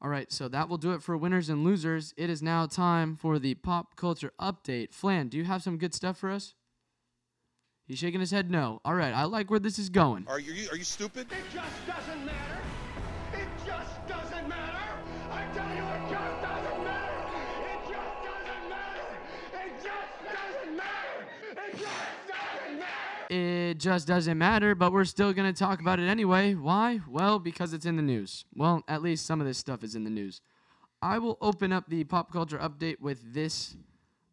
All 0.00 0.08
right, 0.08 0.30
so 0.30 0.46
that 0.48 0.68
will 0.68 0.76
do 0.76 0.92
it 0.92 1.02
for 1.02 1.16
winners 1.16 1.48
and 1.48 1.64
losers. 1.64 2.14
It 2.16 2.30
is 2.30 2.40
now 2.40 2.66
time 2.66 3.16
for 3.16 3.38
the 3.38 3.54
pop 3.54 3.96
culture 3.96 4.32
update. 4.40 4.92
Flan, 4.92 5.28
do 5.28 5.36
you 5.36 5.44
have 5.44 5.62
some 5.62 5.76
good 5.76 5.92
stuff 5.92 6.18
for 6.18 6.30
us? 6.30 6.54
He's 7.84 7.98
shaking 7.98 8.20
his 8.20 8.30
head 8.30 8.50
no. 8.50 8.80
All 8.84 8.94
right, 8.94 9.14
I 9.14 9.24
like 9.24 9.50
where 9.50 9.58
this 9.58 9.78
is 9.78 9.88
going. 9.88 10.26
Are 10.28 10.38
you 10.38 10.68
are 10.70 10.76
you 10.76 10.84
stupid? 10.84 11.26
It 11.32 11.38
just 11.52 11.86
doesn't 11.86 12.24
matter. 12.24 12.47
It 23.68 23.78
just 23.78 24.06
doesn't 24.08 24.38
matter, 24.38 24.74
but 24.74 24.94
we're 24.94 25.04
still 25.04 25.34
going 25.34 25.52
to 25.52 25.58
talk 25.58 25.82
about 25.82 26.00
it 26.00 26.08
anyway. 26.08 26.54
Why? 26.54 27.00
Well, 27.06 27.38
because 27.38 27.74
it's 27.74 27.84
in 27.84 27.96
the 27.96 28.02
news. 28.02 28.46
Well, 28.56 28.82
at 28.88 29.02
least 29.02 29.26
some 29.26 29.42
of 29.42 29.46
this 29.46 29.58
stuff 29.58 29.84
is 29.84 29.94
in 29.94 30.04
the 30.04 30.10
news. 30.10 30.40
I 31.02 31.18
will 31.18 31.36
open 31.42 31.70
up 31.70 31.84
the 31.86 32.02
pop 32.04 32.32
culture 32.32 32.56
update 32.56 32.98
with 32.98 33.34
this. 33.34 33.76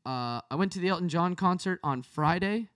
Uh, 0.05 0.39
I 0.49 0.55
went 0.55 0.71
to 0.71 0.79
the 0.79 0.87
Elton 0.87 1.09
John 1.09 1.35
concert 1.35 1.81
on 1.83 2.01
Friday. 2.01 2.69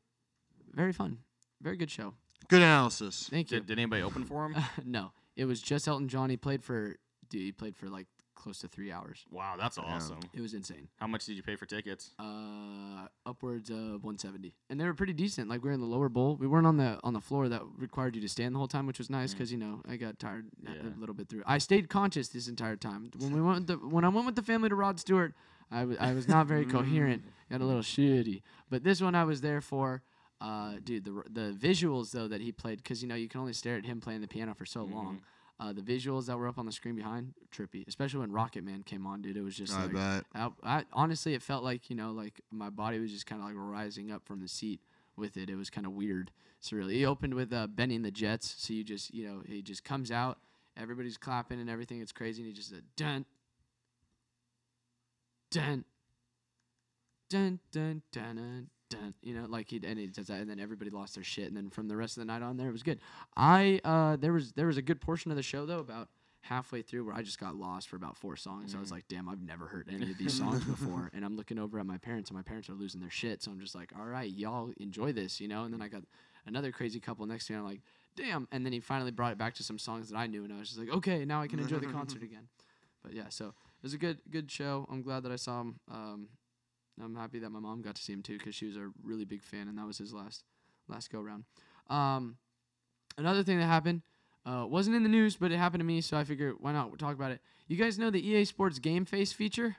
Very 0.74 0.92
fun. 0.92 1.20
Very 1.62 1.78
good 1.78 1.90
show. 1.90 2.14
good 2.50 2.62
analysis. 2.62 3.30
Thank 3.32 3.52
you. 3.52 3.60
Did, 3.60 3.68
did 3.68 3.80
anybody 3.80 4.04
open 4.04 4.26
for 4.26 4.46
him? 4.46 4.58
no, 4.86 5.14
it 5.38 5.46
was 5.46 5.62
just 5.62 5.88
Elton 5.88 6.10
John. 6.10 6.30
He 6.30 6.36
played 6.36 6.62
for, 6.62 6.98
dude, 7.30 7.42
he 7.42 7.52
played 7.54 7.78
for 7.78 7.88
like 7.88 8.08
close 8.40 8.60
to 8.60 8.68
three 8.68 8.92
hours. 8.92 9.26
wow, 9.32 9.56
that's 9.58 9.78
awesome. 9.78 10.20
It 10.34 10.42
was 10.42 10.54
insane. 10.54 10.88
How 10.98 11.08
much 11.08 11.26
did 11.26 11.36
you 11.38 11.44
pay 11.44 11.56
for 11.56 11.66
tickets? 11.68 12.12
uh 12.20 13.08
upwards 13.26 13.70
of 13.70 14.04
170 14.04 14.54
and 14.70 14.80
they 14.80 14.86
were 14.86 14.94
pretty 14.94 15.14
decent 15.14 15.50
like 15.50 15.62
we 15.64 15.70
were 15.70 15.74
in 15.74 15.80
the 15.80 15.86
lower 15.86 16.10
bowl 16.10 16.36
we 16.38 16.48
weren't 16.48 16.66
on 16.68 16.78
the 16.78 17.00
on 17.04 17.14
the 17.14 17.22
floor 17.22 17.48
that 17.48 17.62
required 17.78 18.16
you 18.16 18.22
to 18.22 18.28
stand 18.30 18.56
the 18.56 18.58
whole 18.60 18.68
time 18.68 18.86
which 18.88 18.98
was 18.98 19.10
nice 19.10 19.34
because 19.34 19.52
you 19.52 19.58
know 19.58 19.82
i 19.88 19.96
got 19.96 20.18
tired 20.20 20.48
a- 20.66 20.72
Yeah. 20.72 20.90
a 20.96 21.00
little 21.00 21.14
bit 21.16 21.30
through 21.30 21.44
i 21.46 21.58
stayed 21.60 21.90
conscious 21.90 22.30
this 22.30 22.48
entire 22.48 22.76
time 22.76 23.12
when 23.20 23.32
we 23.34 23.42
went 23.42 23.68
the, 23.68 23.76
when 23.76 24.04
i 24.04 24.10
went 24.10 24.26
with 24.26 24.36
the 24.36 24.42
family 24.42 24.70
to 24.70 24.76
rod 24.76 25.00
stewart 25.00 25.34
i, 25.72 25.80
w- 25.82 25.98
I 26.00 26.14
was 26.14 26.28
not 26.28 26.48
very 26.48 26.66
coherent 26.66 27.24
got 27.52 27.62
a 27.62 27.66
little 27.66 27.82
shitty 27.84 28.42
but 28.70 28.84
this 28.84 29.00
one 29.02 29.16
i 29.16 29.24
was 29.24 29.42
there 29.42 29.62
for 29.62 30.02
uh 30.42 30.74
dude 30.84 31.06
the 31.06 31.24
the 31.30 31.52
visuals 31.68 32.12
though 32.12 32.28
that 32.28 32.42
he 32.42 32.52
played 32.52 32.78
because 32.84 33.02
you 33.04 33.08
know 33.08 33.16
you 33.16 33.28
can 33.28 33.40
only 33.42 33.54
stare 33.54 33.78
at 33.78 33.86
him 33.86 34.02
playing 34.02 34.22
the 34.22 34.28
piano 34.28 34.54
for 34.56 34.66
so 34.66 34.84
long 34.84 35.22
uh, 35.60 35.74
the 35.74 35.82
visuals 35.82 36.28
that 36.28 36.38
were 36.38 36.48
up 36.48 36.58
on 36.58 36.66
the 36.66 36.72
screen 36.72 36.96
behind, 36.96 37.34
trippy. 37.54 37.86
Especially 37.88 38.20
when 38.22 38.32
Rocket 38.32 38.64
Man 38.64 38.84
came 38.84 39.06
on, 39.06 39.22
dude. 39.22 39.36
It 39.36 39.42
was 39.42 39.56
just 39.56 39.74
I 39.74 39.84
like 39.84 39.94
bet. 39.94 40.24
I, 40.34 40.50
I 40.64 40.86
honestly, 40.94 41.34
it 41.34 41.44
felt 41.44 41.64
like 41.64 41.90
you 41.90 41.96
know, 41.96 42.12
like 42.12 42.42
my 42.52 42.70
body 42.70 43.00
was 43.00 43.12
just 43.12 43.26
kind 43.26 43.42
of 43.42 43.48
like 43.48 43.56
rising 43.58 44.12
up 44.12 44.26
from 44.26 44.40
the 44.40 44.48
seat 44.48 44.80
with 45.18 45.36
it. 45.36 45.50
It 45.50 45.56
was 45.56 45.70
kind 45.70 45.86
of 45.86 45.94
weird, 45.94 46.32
surreal. 46.62 46.92
He 46.92 47.06
opened 47.06 47.34
with 47.34 47.52
uh, 47.52 47.68
Benny 47.68 47.96
and 47.96 48.06
the 48.06 48.12
Jets, 48.12 48.56
so 48.58 48.74
you 48.74 48.84
just 48.84 49.14
you 49.14 49.28
know 49.28 49.42
he 49.46 49.62
just 49.62 49.84
comes 49.84 50.12
out, 50.12 50.38
everybody's 50.78 51.18
clapping 51.18 51.60
and 51.60 51.70
everything. 51.70 52.00
It's 52.00 52.14
crazy, 52.14 52.42
and 52.42 52.48
he 52.48 52.54
just 52.54 52.70
said 52.70 52.84
dun, 52.96 53.26
dun, 55.52 55.84
dun, 57.30 57.60
dun, 57.72 58.02
dun, 58.14 58.36
dun, 58.36 58.68
dun. 58.90 59.14
You 59.22 59.36
know, 59.36 59.46
like 59.48 59.70
he 59.70 59.80
and 59.84 60.00
he 60.00 60.08
does 60.08 60.28
that, 60.28 60.40
and 60.40 60.50
then 60.50 60.60
everybody 60.60 60.90
lost 60.90 61.16
their 61.16 61.24
shit, 61.24 61.48
and 61.48 61.56
then 61.58 61.70
from 61.70 61.88
the 61.88 61.96
rest 61.96 62.18
of 62.18 62.22
the 62.22 62.26
night 62.26 62.42
on, 62.42 62.58
there 62.58 62.70
it 62.70 62.74
was 62.74 62.84
good. 62.84 63.00
I 63.36 63.80
uh, 63.84 64.16
there 64.18 64.34
was 64.34 64.54
there 64.54 64.68
was 64.68 64.78
a 64.78 64.82
good 64.82 65.02
portion 65.02 65.32
of 65.32 65.38
the 65.38 65.44
show 65.44 65.66
though 65.66 65.80
about 65.80 66.10
halfway 66.42 66.82
through 66.82 67.06
where 67.06 67.16
I 67.16 67.22
just 67.22 67.40
got 67.40 67.56
lost 67.56 67.90
for 67.90 67.96
about 67.96 68.18
four 68.18 68.36
songs. 68.36 68.74
I 68.74 68.80
was 68.80 68.92
like, 68.92 69.08
damn, 69.08 69.30
I've 69.30 69.42
never 69.42 69.68
heard 69.68 69.88
any 69.92 70.12
of 70.12 70.18
these 70.18 70.34
songs 70.38 70.64
before. 70.64 71.12
And 71.14 71.24
I'm 71.26 71.36
looking 71.36 71.60
over 71.60 71.80
at 71.80 71.86
my 71.86 71.98
parents, 71.98 72.30
and 72.30 72.38
my 72.38 72.44
parents 72.44 72.70
are 72.70 72.74
losing 72.74 73.02
their 73.02 73.10
shit. 73.10 73.44
So 73.44 73.52
I'm 73.52 73.60
just 73.60 73.76
like, 73.76 73.92
all 73.98 74.06
right, 74.06 74.30
y'all 74.30 74.72
enjoy 74.78 75.12
this, 75.12 75.40
you 75.40 75.48
know? 75.48 75.66
And 75.66 75.74
then 75.74 75.82
I 75.82 75.88
got 75.88 76.04
another 76.46 76.72
crazy 76.72 77.00
couple 77.00 77.26
next 77.26 77.48
to 77.48 77.54
me. 77.54 77.58
And 77.58 77.66
I'm 77.66 77.72
like, 77.72 77.82
damn. 78.16 78.48
And 78.52 78.66
then 78.66 78.74
he 78.74 78.80
finally 78.80 79.12
brought 79.12 79.32
it 79.32 79.38
back 79.38 79.54
to 79.56 79.64
some 79.64 79.78
songs 79.78 80.10
that 80.10 80.18
I 80.18 80.28
knew, 80.28 80.44
and 80.44 80.54
I 80.54 80.58
was 80.60 80.70
just 80.70 80.80
like, 80.80 80.90
okay, 80.90 81.26
now 81.26 81.42
I 81.42 81.48
can 81.48 81.60
enjoy 81.60 81.78
the 81.78 81.88
concert 81.94 82.24
again. 82.24 82.48
But 83.04 83.14
yeah, 83.14 83.30
so 83.30 83.48
it 83.48 83.84
was 83.84 83.94
a 83.94 83.98
good 83.98 84.20
good 84.30 84.52
show. 84.52 84.88
I'm 84.92 85.02
glad 85.02 85.24
that 85.24 85.32
I 85.32 85.38
saw 85.38 85.62
him. 85.62 85.80
Um, 85.90 86.28
I'm 87.04 87.16
happy 87.16 87.40
that 87.40 87.50
my 87.50 87.60
mom 87.60 87.82
got 87.82 87.96
to 87.96 88.02
see 88.02 88.14
him 88.14 88.22
too 88.22 88.38
because 88.38 88.56
she 88.56 88.66
was 88.66 88.76
a 88.76 88.90
really 89.04 89.26
big 89.26 89.44
fan, 89.44 89.68
and 89.68 89.78
that 89.78 89.86
was 89.86 89.98
his 89.98 90.14
last 90.14 90.44
last 90.88 91.12
go 91.12 91.22
round. 91.22 91.44
Um, 91.90 92.38
another 93.18 93.44
thing 93.44 93.60
that 93.60 93.66
happened 93.66 94.02
uh, 94.46 94.66
wasn't 94.68 94.96
in 94.96 95.04
the 95.04 95.10
news, 95.10 95.36
but 95.36 95.52
it 95.52 95.58
happened 95.58 95.82
to 95.82 95.86
me, 95.86 96.02
so 96.02 96.18
I 96.18 96.24
figured 96.24 96.56
why 96.60 96.72
not 96.72 96.98
talk 97.00 97.14
about 97.14 97.32
it. 97.32 97.42
You 97.68 97.78
guys 97.78 98.00
know 98.00 98.10
the 98.10 98.26
EA 98.26 98.46
Sports 98.46 98.80
Game 98.80 99.06
Face 99.06 99.32
feature? 99.32 99.78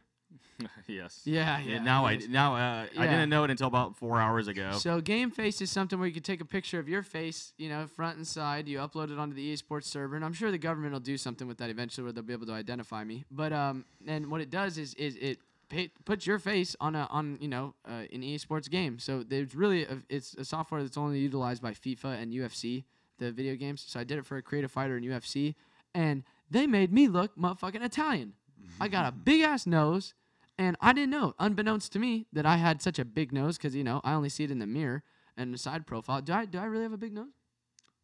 yes. 0.87 1.23
Yeah, 1.25 1.59
yeah. 1.61 1.83
now 1.83 2.05
I 2.05 2.17
now 2.29 2.55
uh, 2.55 2.87
I 2.97 3.07
didn't 3.07 3.31
know 3.31 3.45
it 3.45 3.51
until 3.51 3.67
about 3.67 3.97
four 3.97 4.21
hours 4.21 4.49
ago. 4.49 4.73
So 4.73 5.01
Game 5.01 5.31
Face 5.31 5.61
is 5.61 5.71
something 5.71 5.99
where 5.99 6.07
you 6.07 6.15
can 6.15 6.23
take 6.23 6.41
a 6.41 6.45
picture 6.45 6.79
of 6.79 6.89
your 6.89 7.03
face, 7.03 7.53
you 7.57 7.69
know, 7.69 7.87
front 7.87 8.17
and 8.17 8.27
side. 8.27 8.69
You 8.69 8.79
upload 8.79 9.11
it 9.11 9.19
onto 9.19 9.35
the 9.35 9.43
EA 9.43 9.57
Sports 9.57 9.89
server, 9.89 10.17
and 10.17 10.25
I'm 10.25 10.33
sure 10.33 10.51
the 10.51 10.59
government 10.59 10.93
will 10.93 11.01
do 11.01 11.17
something 11.17 11.49
with 11.49 11.59
that 11.59 11.71
eventually, 11.71 12.05
where 12.05 12.13
they'll 12.13 12.23
be 12.23 12.33
able 12.33 12.47
to 12.47 12.53
identify 12.53 13.05
me. 13.05 13.25
But 13.31 13.53
um, 13.53 13.85
and 14.07 14.31
what 14.31 14.41
it 14.41 14.51
does 14.51 14.79
is 14.79 14.95
is 14.95 15.17
it 15.17 15.39
pay, 15.71 15.91
puts 16.05 16.27
your 16.27 16.39
face 16.39 16.77
on 16.81 16.95
a 16.95 17.09
on 17.11 17.39
you 17.41 17.49
know 17.49 17.75
uh, 17.89 18.05
an 18.13 18.21
esports 18.23 18.69
game. 18.69 18.99
So 18.99 19.23
there's 19.23 19.55
really 19.55 19.85
a, 19.85 20.03
it's 20.11 20.35
a 20.35 20.45
software 20.45 20.83
that's 20.83 20.99
only 20.99 21.19
utilized 21.19 21.63
by 21.63 21.73
FIFA 21.73 22.21
and 22.21 22.33
UFC, 22.33 22.85
the 23.19 23.33
video 23.33 23.57
games. 23.57 23.83
So 23.87 23.99
I 23.99 24.05
did 24.05 24.19
it 24.19 24.27
for 24.27 24.37
a 24.37 24.43
creative 24.43 24.71
fighter 24.71 24.99
in 24.99 25.05
UFC, 25.05 25.55
and 25.95 26.25
they 26.51 26.67
made 26.67 26.93
me 26.93 27.09
look 27.09 27.35
motherfucking 27.37 27.83
Italian. 27.83 28.35
I 28.79 28.89
got 28.89 29.07
a 29.07 29.13
big 29.25 29.41
ass 29.41 29.67
nose. 29.67 30.13
And 30.59 30.77
I 30.79 30.93
didn't 30.93 31.09
know, 31.09 31.35
unbeknownst 31.39 31.91
to 31.93 31.99
me, 31.99 32.27
that 32.35 32.45
I 32.45 32.59
had 32.59 32.83
such 32.83 32.99
a 32.99 33.05
big 33.07 33.33
nose 33.33 33.57
because 33.57 33.75
you 33.75 33.83
know 33.83 34.03
I 34.05 34.13
only 34.13 34.29
see 34.29 34.45
it 34.45 34.51
in 34.51 34.59
the 34.59 34.67
mirror 34.67 35.03
and 35.35 35.55
the 35.55 35.59
side 35.59 35.87
profile. 35.87 36.21
Do 36.21 36.35
I 36.35 36.45
do 36.45 36.59
I 36.59 36.65
really 36.65 36.83
have 36.83 36.93
a 36.93 36.99
big 36.99 37.15
nose? 37.15 37.40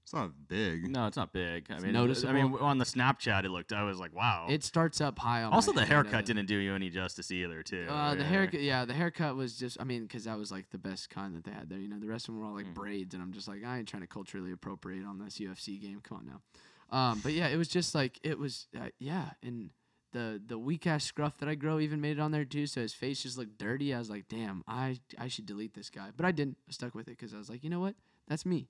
It's 0.06 0.14
not 0.14 0.30
big. 0.46 0.88
no, 0.88 1.08
it's 1.08 1.16
not 1.16 1.32
big. 1.32 1.66
I 1.68 1.80
mean, 1.80 1.92
noticeable. 1.92 2.30
I 2.30 2.40
mean, 2.40 2.54
on 2.60 2.78
the 2.78 2.84
Snapchat, 2.84 3.44
it 3.44 3.48
looked. 3.50 3.72
I 3.72 3.82
was 3.82 3.98
like, 3.98 4.14
wow. 4.14 4.46
It 4.48 4.62
starts 4.62 5.00
up 5.00 5.18
high 5.18 5.42
on. 5.42 5.52
also, 5.52 5.72
the 5.72 5.80
head, 5.80 5.88
haircut 5.88 6.24
didn't 6.26 6.46
do 6.46 6.54
you 6.54 6.72
any 6.76 6.90
justice 6.90 7.32
either, 7.32 7.64
too. 7.64 7.88
Uh, 7.90 8.14
the 8.14 8.20
Yeah. 8.20 8.28
haircut, 8.28 8.60
yeah, 8.60 8.84
the 8.84 8.94
haircut 8.94 9.34
was 9.34 9.58
just. 9.58 9.78
I 9.80 9.84
mean, 9.84 10.02
because 10.02 10.22
that 10.22 10.38
was 10.38 10.52
like 10.52 10.70
the 10.70 10.78
best 10.78 11.10
kind 11.10 11.34
that 11.34 11.42
they 11.42 11.50
had 11.50 11.68
there. 11.68 11.80
You 11.80 11.88
know, 11.88 11.98
the 11.98 12.06
rest 12.06 12.28
of 12.28 12.34
them 12.34 12.40
were 12.40 12.46
all 12.46 12.52
Mm. 12.52 12.64
like 12.66 12.72
braids, 12.72 13.14
and 13.14 13.22
I'm 13.22 13.32
just 13.32 13.48
like, 13.48 13.64
I 13.64 13.78
ain't 13.78 13.88
trying 13.88 14.02
to 14.02 14.06
culturally 14.06 14.52
appropriate 14.52 15.04
on 15.04 15.18
this 15.18 15.40
UFC 15.40 15.76
game. 15.80 16.00
Come 16.00 16.18
on 16.18 16.26
now. 16.26 16.96
Um, 16.96 17.18
but 17.18 17.32
yeah, 17.32 17.48
it 17.48 17.56
was 17.56 17.66
just 17.66 17.92
like 17.92 18.20
it 18.22 18.38
was. 18.38 18.68
Uh, 18.78 18.90
yeah, 19.00 19.30
and 19.42 19.70
the 20.12 20.40
the 20.46 20.56
weak 20.56 20.86
ass 20.86 21.02
scruff 21.02 21.36
that 21.38 21.48
I 21.48 21.56
grow 21.56 21.80
even 21.80 22.00
made 22.00 22.18
it 22.18 22.20
on 22.20 22.30
there 22.30 22.44
too. 22.44 22.68
So 22.68 22.80
his 22.80 22.94
face 22.94 23.24
just 23.24 23.36
looked 23.36 23.58
dirty. 23.58 23.92
I 23.92 23.98
was 23.98 24.08
like, 24.08 24.28
damn, 24.28 24.62
I 24.68 25.00
I 25.18 25.26
should 25.26 25.46
delete 25.46 25.74
this 25.74 25.90
guy, 25.90 26.10
but 26.16 26.24
I 26.24 26.30
didn't. 26.30 26.58
I 26.68 26.70
stuck 26.70 26.94
with 26.94 27.08
it 27.08 27.18
because 27.18 27.34
I 27.34 27.38
was 27.38 27.50
like, 27.50 27.64
you 27.64 27.70
know 27.70 27.80
what? 27.80 27.96
That's 28.28 28.46
me 28.46 28.68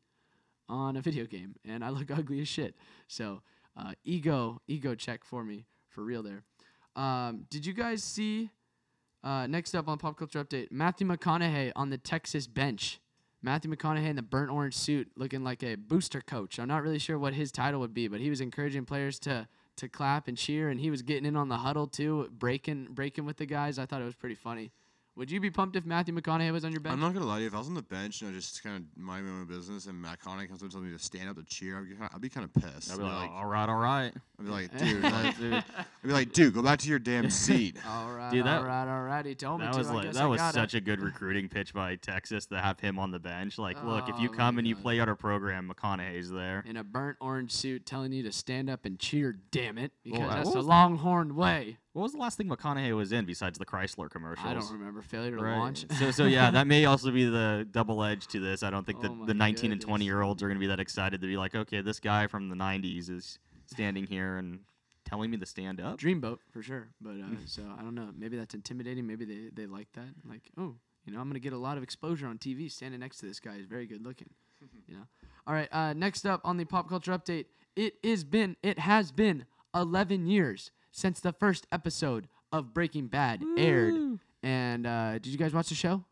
on 0.69 0.97
a 0.97 1.01
video 1.01 1.27
game, 1.27 1.55
and 1.65 1.85
I 1.85 1.91
look 1.91 2.11
ugly 2.17 2.41
as 2.41 2.49
shit. 2.49 2.75
So 3.09 3.43
uh, 3.77 3.93
ego 4.05 4.61
ego 4.67 4.95
check 4.95 5.25
for 5.25 5.45
me 5.45 5.67
for 5.89 6.03
real 6.03 6.23
there. 6.23 6.43
Um, 6.95 7.47
did 7.51 7.67
you 7.67 7.73
guys 7.73 8.03
see? 8.03 8.51
Uh, 9.25 9.47
next 9.47 9.75
up 9.75 9.89
on 9.89 9.99
pop 9.99 10.17
culture 10.17 10.43
update, 10.45 10.71
Matthew 10.71 11.07
McConaughey 11.07 11.73
on 11.75 11.91
the 11.91 11.99
Texas 11.99 12.47
bench. 12.47 13.01
Matthew 13.43 13.71
McConaughey 13.75 14.09
in 14.09 14.17
the 14.17 14.23
burnt 14.23 14.51
orange 14.51 14.75
suit, 14.75 15.09
looking 15.17 15.43
like 15.43 15.63
a 15.63 15.75
booster 15.75 16.21
coach. 16.21 16.59
I'm 16.59 16.69
not 16.69 16.83
really 16.83 16.99
sure 16.99 17.19
what 17.19 17.35
his 17.35 17.51
title 17.51 17.81
would 17.81 17.93
be, 17.95 18.09
but 18.09 18.21
he 18.21 18.31
was 18.31 18.41
encouraging 18.41 18.85
players 18.85 19.19
to 19.21 19.49
to 19.77 19.89
clap 19.89 20.27
and 20.27 20.39
cheer, 20.39 20.71
and 20.71 20.81
he 20.81 20.91
was 20.91 21.03
getting 21.03 21.27
in 21.27 21.37
on 21.37 21.49
the 21.49 21.59
huddle 21.59 21.87
too, 21.87 22.31
breaking 22.39 22.89
breaking 22.91 23.25
with 23.25 23.37
the 23.37 23.47
guys. 23.47 23.79
I 23.79 23.87
thought 23.87 24.01
it 24.01 24.07
was 24.07 24.15
pretty 24.15 24.35
funny. 24.35 24.73
Would 25.17 25.31
you 25.31 25.41
be 25.41 25.51
pumped 25.51 25.77
if 25.77 25.87
Matthew 25.87 26.15
McConaughey 26.15 26.53
was 26.53 26.67
on 26.67 26.73
your 26.73 26.81
bench? 26.81 26.93
I'm 26.93 27.01
not 27.01 27.15
gonna 27.15 27.25
lie 27.25 27.37
to 27.37 27.41
you. 27.41 27.47
If 27.47 27.55
I 27.55 27.59
was 27.59 27.69
on 27.69 27.75
the 27.75 27.81
bench 27.81 28.21
and 28.21 28.31
I 28.31 28.35
just 28.35 28.63
kind 28.63 28.77
of 28.77 29.03
mind 29.03 29.25
my 29.27 29.33
own 29.33 29.47
business, 29.47 29.87
and 29.87 30.01
Matt 30.01 30.21
Connick 30.21 30.49
comes 30.49 30.61
up 30.61 30.65
and 30.65 30.71
tells 30.73 30.85
me 30.85 30.91
to 30.93 30.99
stand 30.99 31.31
up 31.31 31.37
to 31.37 31.43
cheer, 31.45 31.79
I'd 31.79 31.85
be 31.89 31.95
kinda, 31.95 32.11
I'd 32.15 32.21
be 32.21 32.29
kind 32.29 32.45
of 32.45 32.53
pissed. 32.53 32.93
I'd 32.93 32.99
be 32.99 33.03
like, 33.05 33.13
like, 33.23 33.31
all 33.31 33.47
right, 33.47 33.67
all 33.67 33.77
right. 33.79 34.13
I'd 34.39 34.45
be 34.45 34.51
like, 34.51 34.77
dude, 34.77 35.03
like, 35.03 35.39
dude. 35.39 35.55
I'd 35.55 35.65
be 36.05 36.13
like, 36.13 36.33
dude, 36.35 36.53
go 36.53 36.61
back 36.63 36.81
to 36.81 36.89
your 36.91 36.99
damn 36.99 37.31
seat. 37.31 37.79
all 37.89 38.13
right, 38.13 38.31
Dude, 38.31 38.45
that- 38.45 38.59
all 38.59 38.67
right, 38.67 38.95
all 38.95 39.03
right. 39.05 39.25
He 39.25 39.35
told 39.35 39.61
me 39.61 39.65
That 39.67 39.73
to. 39.73 39.79
was 39.79 39.89
I 39.89 39.95
like 39.95 40.13
that 40.13 40.23
I 40.23 40.27
was 40.27 40.39
gotta. 40.39 40.53
such 40.55 40.75
a 40.75 40.83
good 40.83 41.01
recruiting 41.01 41.49
pitch 41.49 41.73
by 41.73 41.97
Texas 41.97 42.45
to 42.49 42.61
have 42.61 42.79
him 42.79 42.99
on 42.99 43.11
the 43.11 43.19
bench. 43.19 43.57
Like, 43.59 43.83
look, 43.83 44.11
if 44.11 44.21
you 44.21 44.29
Oh 44.29 44.33
come 44.35 44.59
and 44.59 44.69
you 44.69 44.77
play 44.77 45.01
out 45.01 45.09
our 45.09 45.17
program, 45.17 45.73
McConaughey's 45.75 46.31
there. 46.31 46.63
in 46.69 46.77
a 46.77 46.85
burnt 46.85 47.17
orange 47.23 47.53
suit, 47.53 47.87
telling 47.87 48.13
you 48.13 48.23
to 48.25 48.33
stand 48.33 48.69
up 48.69 48.85
and 48.85 48.99
cheer. 48.99 49.39
Damn 49.51 49.79
it, 49.79 49.93
because 50.05 50.21
uh, 50.21 50.27
that's 50.29 50.45
what 50.45 50.53
the 50.53 50.59
was- 50.59 50.67
Longhorn 50.67 51.35
way. 51.37 51.79
What 51.97 52.03
was 52.03 52.13
the 52.13 52.19
last 52.19 52.37
thing 52.37 52.47
McConaughey 52.47 52.95
was 52.95 53.11
in 53.11 53.25
besides 53.25 53.59
the 53.59 53.65
Chrysler 53.65 54.11
commercials? 54.11 54.47
I 54.47 54.53
don't 54.53 54.71
remember 54.71 55.01
failure 55.01 55.35
to 55.35 55.43
Right. 55.43 55.57
launch. 55.57 55.87
so 55.99 56.11
so 56.11 56.27
yeah, 56.27 56.51
that 56.51 56.67
may 56.67 56.85
also 56.85 57.11
be 57.11 57.25
the 57.25 57.67
double 57.71 58.05
edge 58.05 58.27
to 58.27 58.39
this. 58.39 58.63
I 58.63 58.69
don't 58.69 58.85
think 58.85 58.99
Oh 59.03 59.17
that 59.17 59.29
the 59.29 59.33
19 59.33 59.73
and 59.73 59.81
20 59.81 60.05
year 60.05 60.21
olds 60.21 60.43
are 60.43 60.47
going 60.47 60.59
to 60.59 60.61
be 60.61 60.67
that 60.67 60.79
excited 60.79 61.23
to 61.23 61.27
be 61.27 61.39
like, 61.39 61.55
okay, 61.55 61.81
this 61.81 61.99
guy 61.99 62.27
from 62.27 62.51
the 62.51 62.55
90s 62.55 63.09
is 63.09 63.39
standing 63.65 64.07
here 64.07 64.37
and 64.37 64.61
telling 65.07 65.31
me 65.31 65.39
to 65.39 65.47
stand 65.47 65.81
up. 65.81 65.99
Dreamboat 65.99 66.41
for 66.53 66.61
sure. 66.61 66.89
But 67.01 67.13
uh, 67.13 67.35
so 67.47 67.63
I 67.79 67.81
don't 67.81 67.95
know. 67.95 68.11
Maybe 68.15 68.37
that's 68.37 68.55
intimidating. 68.55 69.07
Maybe 69.07 69.25
they, 69.25 69.49
they 69.55 69.67
like 69.67 69.89
that. 69.95 70.09
Like, 70.29 70.51
oh, 70.59 70.75
you 71.07 71.15
know, 71.15 71.21
I'm 71.21 71.31
gonna 71.31 71.39
get 71.39 71.55
a 71.55 71.59
lot 71.59 71.79
of 71.79 71.83
exposure 71.83 72.27
on 72.27 72.37
TV. 72.37 72.71
Standing 72.71 73.01
next 73.01 73.21
to 73.21 73.27
this 73.27 73.41
guy 73.41 73.55
is 73.55 73.65
very 73.65 73.87
good 73.87 74.05
looking. 74.05 74.29
you 74.87 74.97
know. 74.97 75.05
All 75.47 75.55
right. 75.55 75.69
Uh, 75.73 75.95
next 75.95 76.27
up 76.27 76.43
on 76.45 76.59
the 76.59 76.67
pop 76.67 76.91
culture 76.91 77.13
update, 77.13 77.47
it 77.75 77.95
is 78.03 78.23
been 78.23 78.57
it 78.63 78.81
has 78.81 79.13
been 79.13 79.47
11 79.75 80.27
years 80.27 80.73
since 80.97 81.21
the 81.21 81.33
first 81.33 81.67
episode 81.71 82.27
of 82.51 82.73
Breaking 82.73 83.07
Bad 83.09 83.43
aired. 83.59 84.19
And 84.43 84.87
uh, 84.87 85.13
did 85.15 85.27
you 85.27 85.37
guys 85.39 85.53
watch 85.53 85.69
the 85.69 85.75
show? 85.75 86.05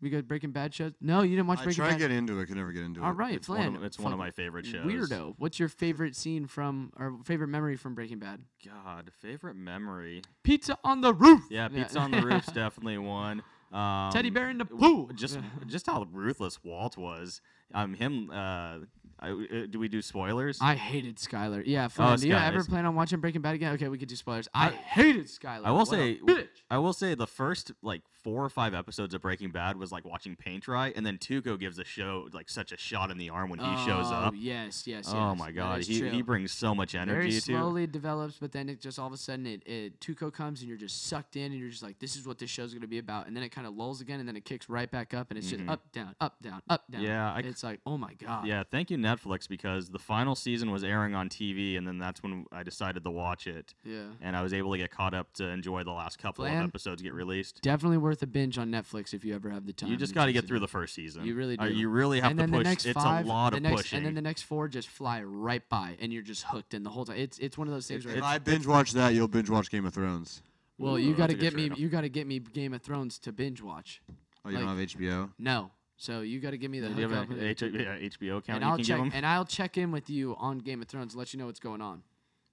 We 0.00 0.10
got 0.10 0.28
Breaking 0.28 0.50
Bad 0.52 0.72
shows? 0.74 0.92
No, 1.00 1.22
you 1.22 1.30
didn't 1.34 1.48
watch 1.48 1.60
I 1.60 1.64
Breaking 1.64 1.76
try 1.82 1.86
to 1.88 1.94
Bad. 1.94 1.98
get 2.00 2.10
into 2.12 2.38
it, 2.38 2.46
can 2.46 2.56
never 2.56 2.72
get 2.72 2.84
into 2.84 3.02
All 3.02 3.10
it. 3.10 3.14
right, 3.14 3.34
It's 3.34 3.48
one, 3.48 3.76
of, 3.76 3.82
it's 3.82 3.98
one 3.98 4.12
of 4.12 4.18
my 4.18 4.30
favorite 4.30 4.66
shows. 4.66 4.84
Weirdo. 4.84 5.34
What's 5.38 5.58
your 5.58 5.68
favorite 5.68 6.14
scene 6.14 6.46
from 6.46 6.92
or 6.96 7.16
favorite 7.24 7.48
memory 7.48 7.76
from 7.76 7.94
Breaking 7.94 8.18
Bad? 8.18 8.40
God, 8.64 9.10
favorite 9.20 9.56
memory. 9.56 10.22
Pizza 10.42 10.78
on 10.84 11.00
the 11.00 11.12
roof. 11.14 11.42
Yeah, 11.50 11.68
Pizza 11.68 11.98
on 11.98 12.10
the 12.12 12.22
Roof's 12.22 12.52
definitely 12.52 12.98
one. 12.98 13.42
Um, 13.72 14.12
Teddy 14.12 14.30
bear 14.30 14.50
in 14.50 14.58
the 14.58 14.64
w- 14.66 14.80
pool. 15.06 15.10
Just 15.16 15.36
just 15.66 15.86
how 15.88 16.06
ruthless 16.12 16.62
Walt 16.62 16.96
was. 16.96 17.40
Um, 17.74 17.94
him. 17.94 18.30
Uh, 18.30 18.80
I, 19.24 19.30
uh, 19.30 19.66
do 19.70 19.78
we 19.78 19.88
do 19.88 20.02
spoilers? 20.02 20.58
I 20.60 20.74
hated 20.74 21.16
Skyler. 21.16 21.62
Yeah, 21.64 21.88
Flan, 21.88 22.18
do 22.18 22.28
you 22.28 22.34
ever 22.34 22.62
plan 22.64 22.86
on 22.86 22.94
watching 22.94 23.20
Breaking 23.20 23.40
Bad 23.42 23.54
again? 23.54 23.72
Okay, 23.74 23.88
we 23.88 23.98
could 23.98 24.08
do 24.08 24.16
spoilers. 24.16 24.48
I, 24.54 24.68
hated 24.70 25.26
Skyler. 25.26 25.62
I 25.64 25.70
will 25.70 25.78
What 25.78 25.88
a 25.88 25.90
say, 25.92 26.18
bitch. 26.24 26.48
I 26.70 26.78
will 26.78 26.92
say, 26.92 27.14
the 27.14 27.26
first 27.26 27.72
like 27.82 28.02
four 28.22 28.44
or 28.44 28.48
five 28.48 28.74
episodes 28.74 29.14
of 29.14 29.20
Breaking 29.22 29.50
Bad 29.50 29.76
was 29.76 29.92
like 29.92 30.04
watching 30.04 30.34
paint 30.36 30.64
dry, 30.64 30.92
and 30.96 31.04
then 31.04 31.18
Tuco 31.18 31.58
gives 31.58 31.76
the 31.76 31.84
show 31.84 32.28
like 32.32 32.48
such 32.50 32.72
a 32.72 32.76
shot 32.76 33.10
in 33.10 33.18
the 33.18 33.30
arm 33.30 33.50
when 33.50 33.58
he 33.60 33.66
shows 33.86 34.06
Oh, 34.08 34.14
up. 34.14 34.34
Yes, 34.36 34.86
yes, 34.86 35.06
Oh 35.08 35.30
yes, 35.30 35.38
my 35.38 35.46
that 35.46 35.52
God, 35.52 35.80
is 35.80 35.86
he 35.86 36.08
he 36.08 36.22
brings 36.22 36.52
so 36.52 36.74
much 36.74 36.92
Very 36.92 37.02
energy 37.02 37.32
to. 37.32 37.40
slowly 37.40 37.86
develops, 37.86 38.36
but 38.38 38.52
then 38.52 38.68
it 38.68 38.80
just 38.80 38.98
all 38.98 39.06
of 39.06 39.12
a 39.12 39.16
sudden 39.16 39.46
it, 39.46 39.62
it 39.66 40.00
Tuco 40.00 40.32
comes 40.32 40.60
and 40.60 40.68
you're 40.68 40.78
just 40.78 41.06
sucked 41.06 41.36
in 41.36 41.52
and 41.52 41.54
you're 41.60 41.70
just 41.70 41.82
like, 41.82 41.98
this 41.98 42.16
is 42.16 42.26
what 42.26 42.38
this 42.38 42.50
show's 42.50 42.72
gonna 42.74 42.86
be 42.86 42.98
about, 42.98 43.26
and 43.26 43.36
then 43.36 43.42
it 43.42 43.50
kind 43.50 43.66
of 43.66 43.74
lulls 43.76 44.00
again 44.00 44.20
and 44.20 44.28
then 44.28 44.36
it 44.36 44.44
kicks 44.44 44.68
right 44.68 44.90
back 44.90 45.12
up 45.14 45.30
and 45.30 45.38
it's 45.38 45.48
Mhm. 45.48 45.58
just 45.58 45.68
up 45.70 45.92
down 45.92 46.14
up 46.20 46.36
down 46.42 46.62
up 46.68 46.90
down. 46.90 47.02
Yeah, 47.02 47.32
I 47.32 47.42
c- 47.42 47.48
it's 47.48 47.62
like 47.62 47.80
oh 47.86 47.96
my 47.98 48.14
god. 48.14 48.46
Yeah, 48.46 48.62
thank 48.70 48.90
you 48.90 48.96
Netflix 49.16 49.48
because 49.48 49.88
the 49.90 49.98
final 49.98 50.34
season 50.34 50.70
was 50.70 50.82
airing 50.84 51.14
on 51.14 51.28
TV, 51.28 51.76
and 51.78 51.86
then 51.86 51.98
that's 51.98 52.22
when 52.22 52.46
I 52.52 52.62
decided 52.62 53.04
to 53.04 53.10
watch 53.10 53.46
it, 53.46 53.74
yeah. 53.84 54.04
and 54.20 54.36
I 54.36 54.42
was 54.42 54.52
able 54.52 54.72
to 54.72 54.78
get 54.78 54.90
caught 54.90 55.14
up 55.14 55.32
to 55.34 55.48
enjoy 55.48 55.84
the 55.84 55.92
last 55.92 56.18
couple 56.18 56.44
Flan? 56.44 56.62
of 56.62 56.68
episodes 56.68 57.02
get 57.02 57.14
released. 57.14 57.60
Definitely 57.62 57.98
worth 57.98 58.22
a 58.22 58.26
binge 58.26 58.58
on 58.58 58.70
Netflix 58.70 59.14
if 59.14 59.24
you 59.24 59.34
ever 59.34 59.50
have 59.50 59.66
the 59.66 59.72
time. 59.72 59.90
You 59.90 59.96
just 59.96 60.14
got 60.14 60.26
to 60.26 60.32
get 60.32 60.46
through 60.46 60.60
the 60.60 60.68
first 60.68 60.94
season. 60.94 61.24
You 61.24 61.34
really 61.34 61.58
Uh, 61.58 61.68
do. 61.68 61.74
you 61.74 61.88
really 61.88 62.20
have 62.20 62.30
and 62.32 62.38
to 62.38 62.42
then 62.42 62.50
push. 62.50 62.58
the 62.64 62.70
next 62.70 62.86
it's 62.86 62.94
five, 63.02 63.24
a 63.24 63.28
lot 63.28 63.50
the 63.50 63.56
of 63.58 63.62
next, 63.62 63.76
pushing. 63.76 63.96
And 63.98 64.06
then 64.06 64.14
the 64.14 64.22
next 64.22 64.42
four 64.42 64.68
just 64.68 64.88
fly 64.88 65.22
right 65.22 65.66
by, 65.68 65.96
and 66.00 66.12
you're 66.12 66.22
just 66.22 66.44
hooked 66.44 66.74
in 66.74 66.82
the 66.82 66.90
whole 66.90 67.04
time. 67.04 67.16
It's 67.18 67.38
it's 67.38 67.56
one 67.58 67.68
of 67.68 67.74
those 67.74 67.86
things 67.86 68.04
It- 68.04 68.08
where 68.08 68.16
If 68.18 68.24
I 68.24 68.38
binge 68.38 68.66
watch 68.66 68.92
that, 68.92 69.14
you'll 69.14 69.28
binge 69.28 69.50
watch 69.50 69.70
Game 69.70 69.86
of 69.86 69.94
Thrones. 69.94 70.42
well, 70.78 70.94
Ooh, 70.94 70.98
you 70.98 71.14
got 71.14 71.28
to 71.28 71.34
that's 71.34 71.34
a 71.34 71.36
good 71.36 71.40
get 71.42 71.54
me 71.54 71.62
trade-off. 71.62 71.78
you 71.78 71.88
got 71.88 72.00
to 72.02 72.08
get 72.08 72.26
me 72.26 72.38
Game 72.40 72.74
of 72.74 72.82
Thrones 72.82 73.18
to 73.20 73.32
binge 73.32 73.62
watch. 73.62 74.02
Oh, 74.44 74.50
you 74.50 74.56
Like- 74.56 74.66
don't 74.66 74.76
have 74.76 74.88
HBO? 74.88 75.30
No, 75.38 75.70
so 75.96 76.20
you 76.20 76.40
got 76.40 76.50
to 76.50 76.58
give 76.58 76.70
me 76.70 76.80
the 76.80 76.88
Do 76.88 76.94
you 76.96 77.02
have 77.08 77.10
hookup, 77.10 77.30
an 77.30 77.38
and- 77.38 77.46
H- 77.48 77.62
yeah, 77.62 77.96
HBO 77.98 78.38
account 78.38 78.48
and 78.56 78.62
you 78.64 78.70
I'll 78.70 78.76
can 78.76 78.84
check 78.84 78.96
give 78.96 79.04
them? 79.04 79.10
and 79.14 79.24
I'll 79.26 79.44
check 79.44 79.78
in 79.78 79.90
with 79.92 80.10
you 80.10 80.34
on 80.38 80.58
Game 80.58 80.82
of 80.82 80.88
Thrones, 80.88 81.14
and 81.14 81.18
let 81.18 81.32
you 81.32 81.38
know 81.38 81.46
what's 81.46 81.60
going 81.60 81.80
on. 81.80 82.02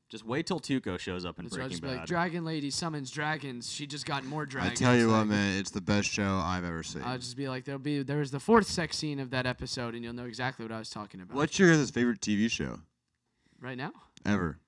Just 0.09 0.26
wait 0.26 0.45
till 0.45 0.59
Tuco 0.59 0.99
shows 0.99 1.23
up 1.23 1.39
in 1.39 1.49
So 1.49 1.55
I'll 1.55 1.57
Breaking 1.59 1.69
just 1.69 1.81
be 1.84 1.88
Bad. 1.88 1.97
like, 1.99 2.05
Dragon 2.05 2.43
Lady 2.43 2.69
summons 2.69 3.09
dragons. 3.11 3.72
She 3.72 3.88
just 3.88 4.05
got 4.05 4.26
more 4.26 4.45
dragons. 4.45 4.73
I 4.81 4.84
dragons. 4.84 4.89
tell 4.89 4.95
you 4.97 5.07
what, 5.07 5.19
like- 5.19 5.27
man, 5.27 5.57
it's 5.57 5.72
the 5.72 5.80
best 5.80 6.09
show 6.09 6.35
I've 6.43 6.65
ever 6.65 6.84
seen. 6.84 7.01
I'll 7.03 7.18
just 7.18 7.38
be 7.38 7.47
like, 7.47 7.63
there'll 7.63 7.80
be 7.80 8.03
there 8.03 8.18
was 8.18 8.30
the 8.31 8.39
fourth 8.41 8.68
sex 8.68 8.97
scene 8.97 9.19
of 9.19 9.30
that 9.30 9.45
episode, 9.45 9.95
and 9.95 10.03
you'll 10.03 10.13
know 10.13 10.26
exactly 10.26 10.65
what 10.65 10.73
I 10.73 10.80
was 10.80 10.89
talking 10.89 11.22
about. 11.22 11.35
What's 11.38 11.57
your 11.57 11.72
guys' 11.73 11.89
favorite 11.91 12.19
TV 12.19 12.51
show 12.51 12.80
right 13.61 13.77
now? 13.77 13.93
ever? 14.26 14.59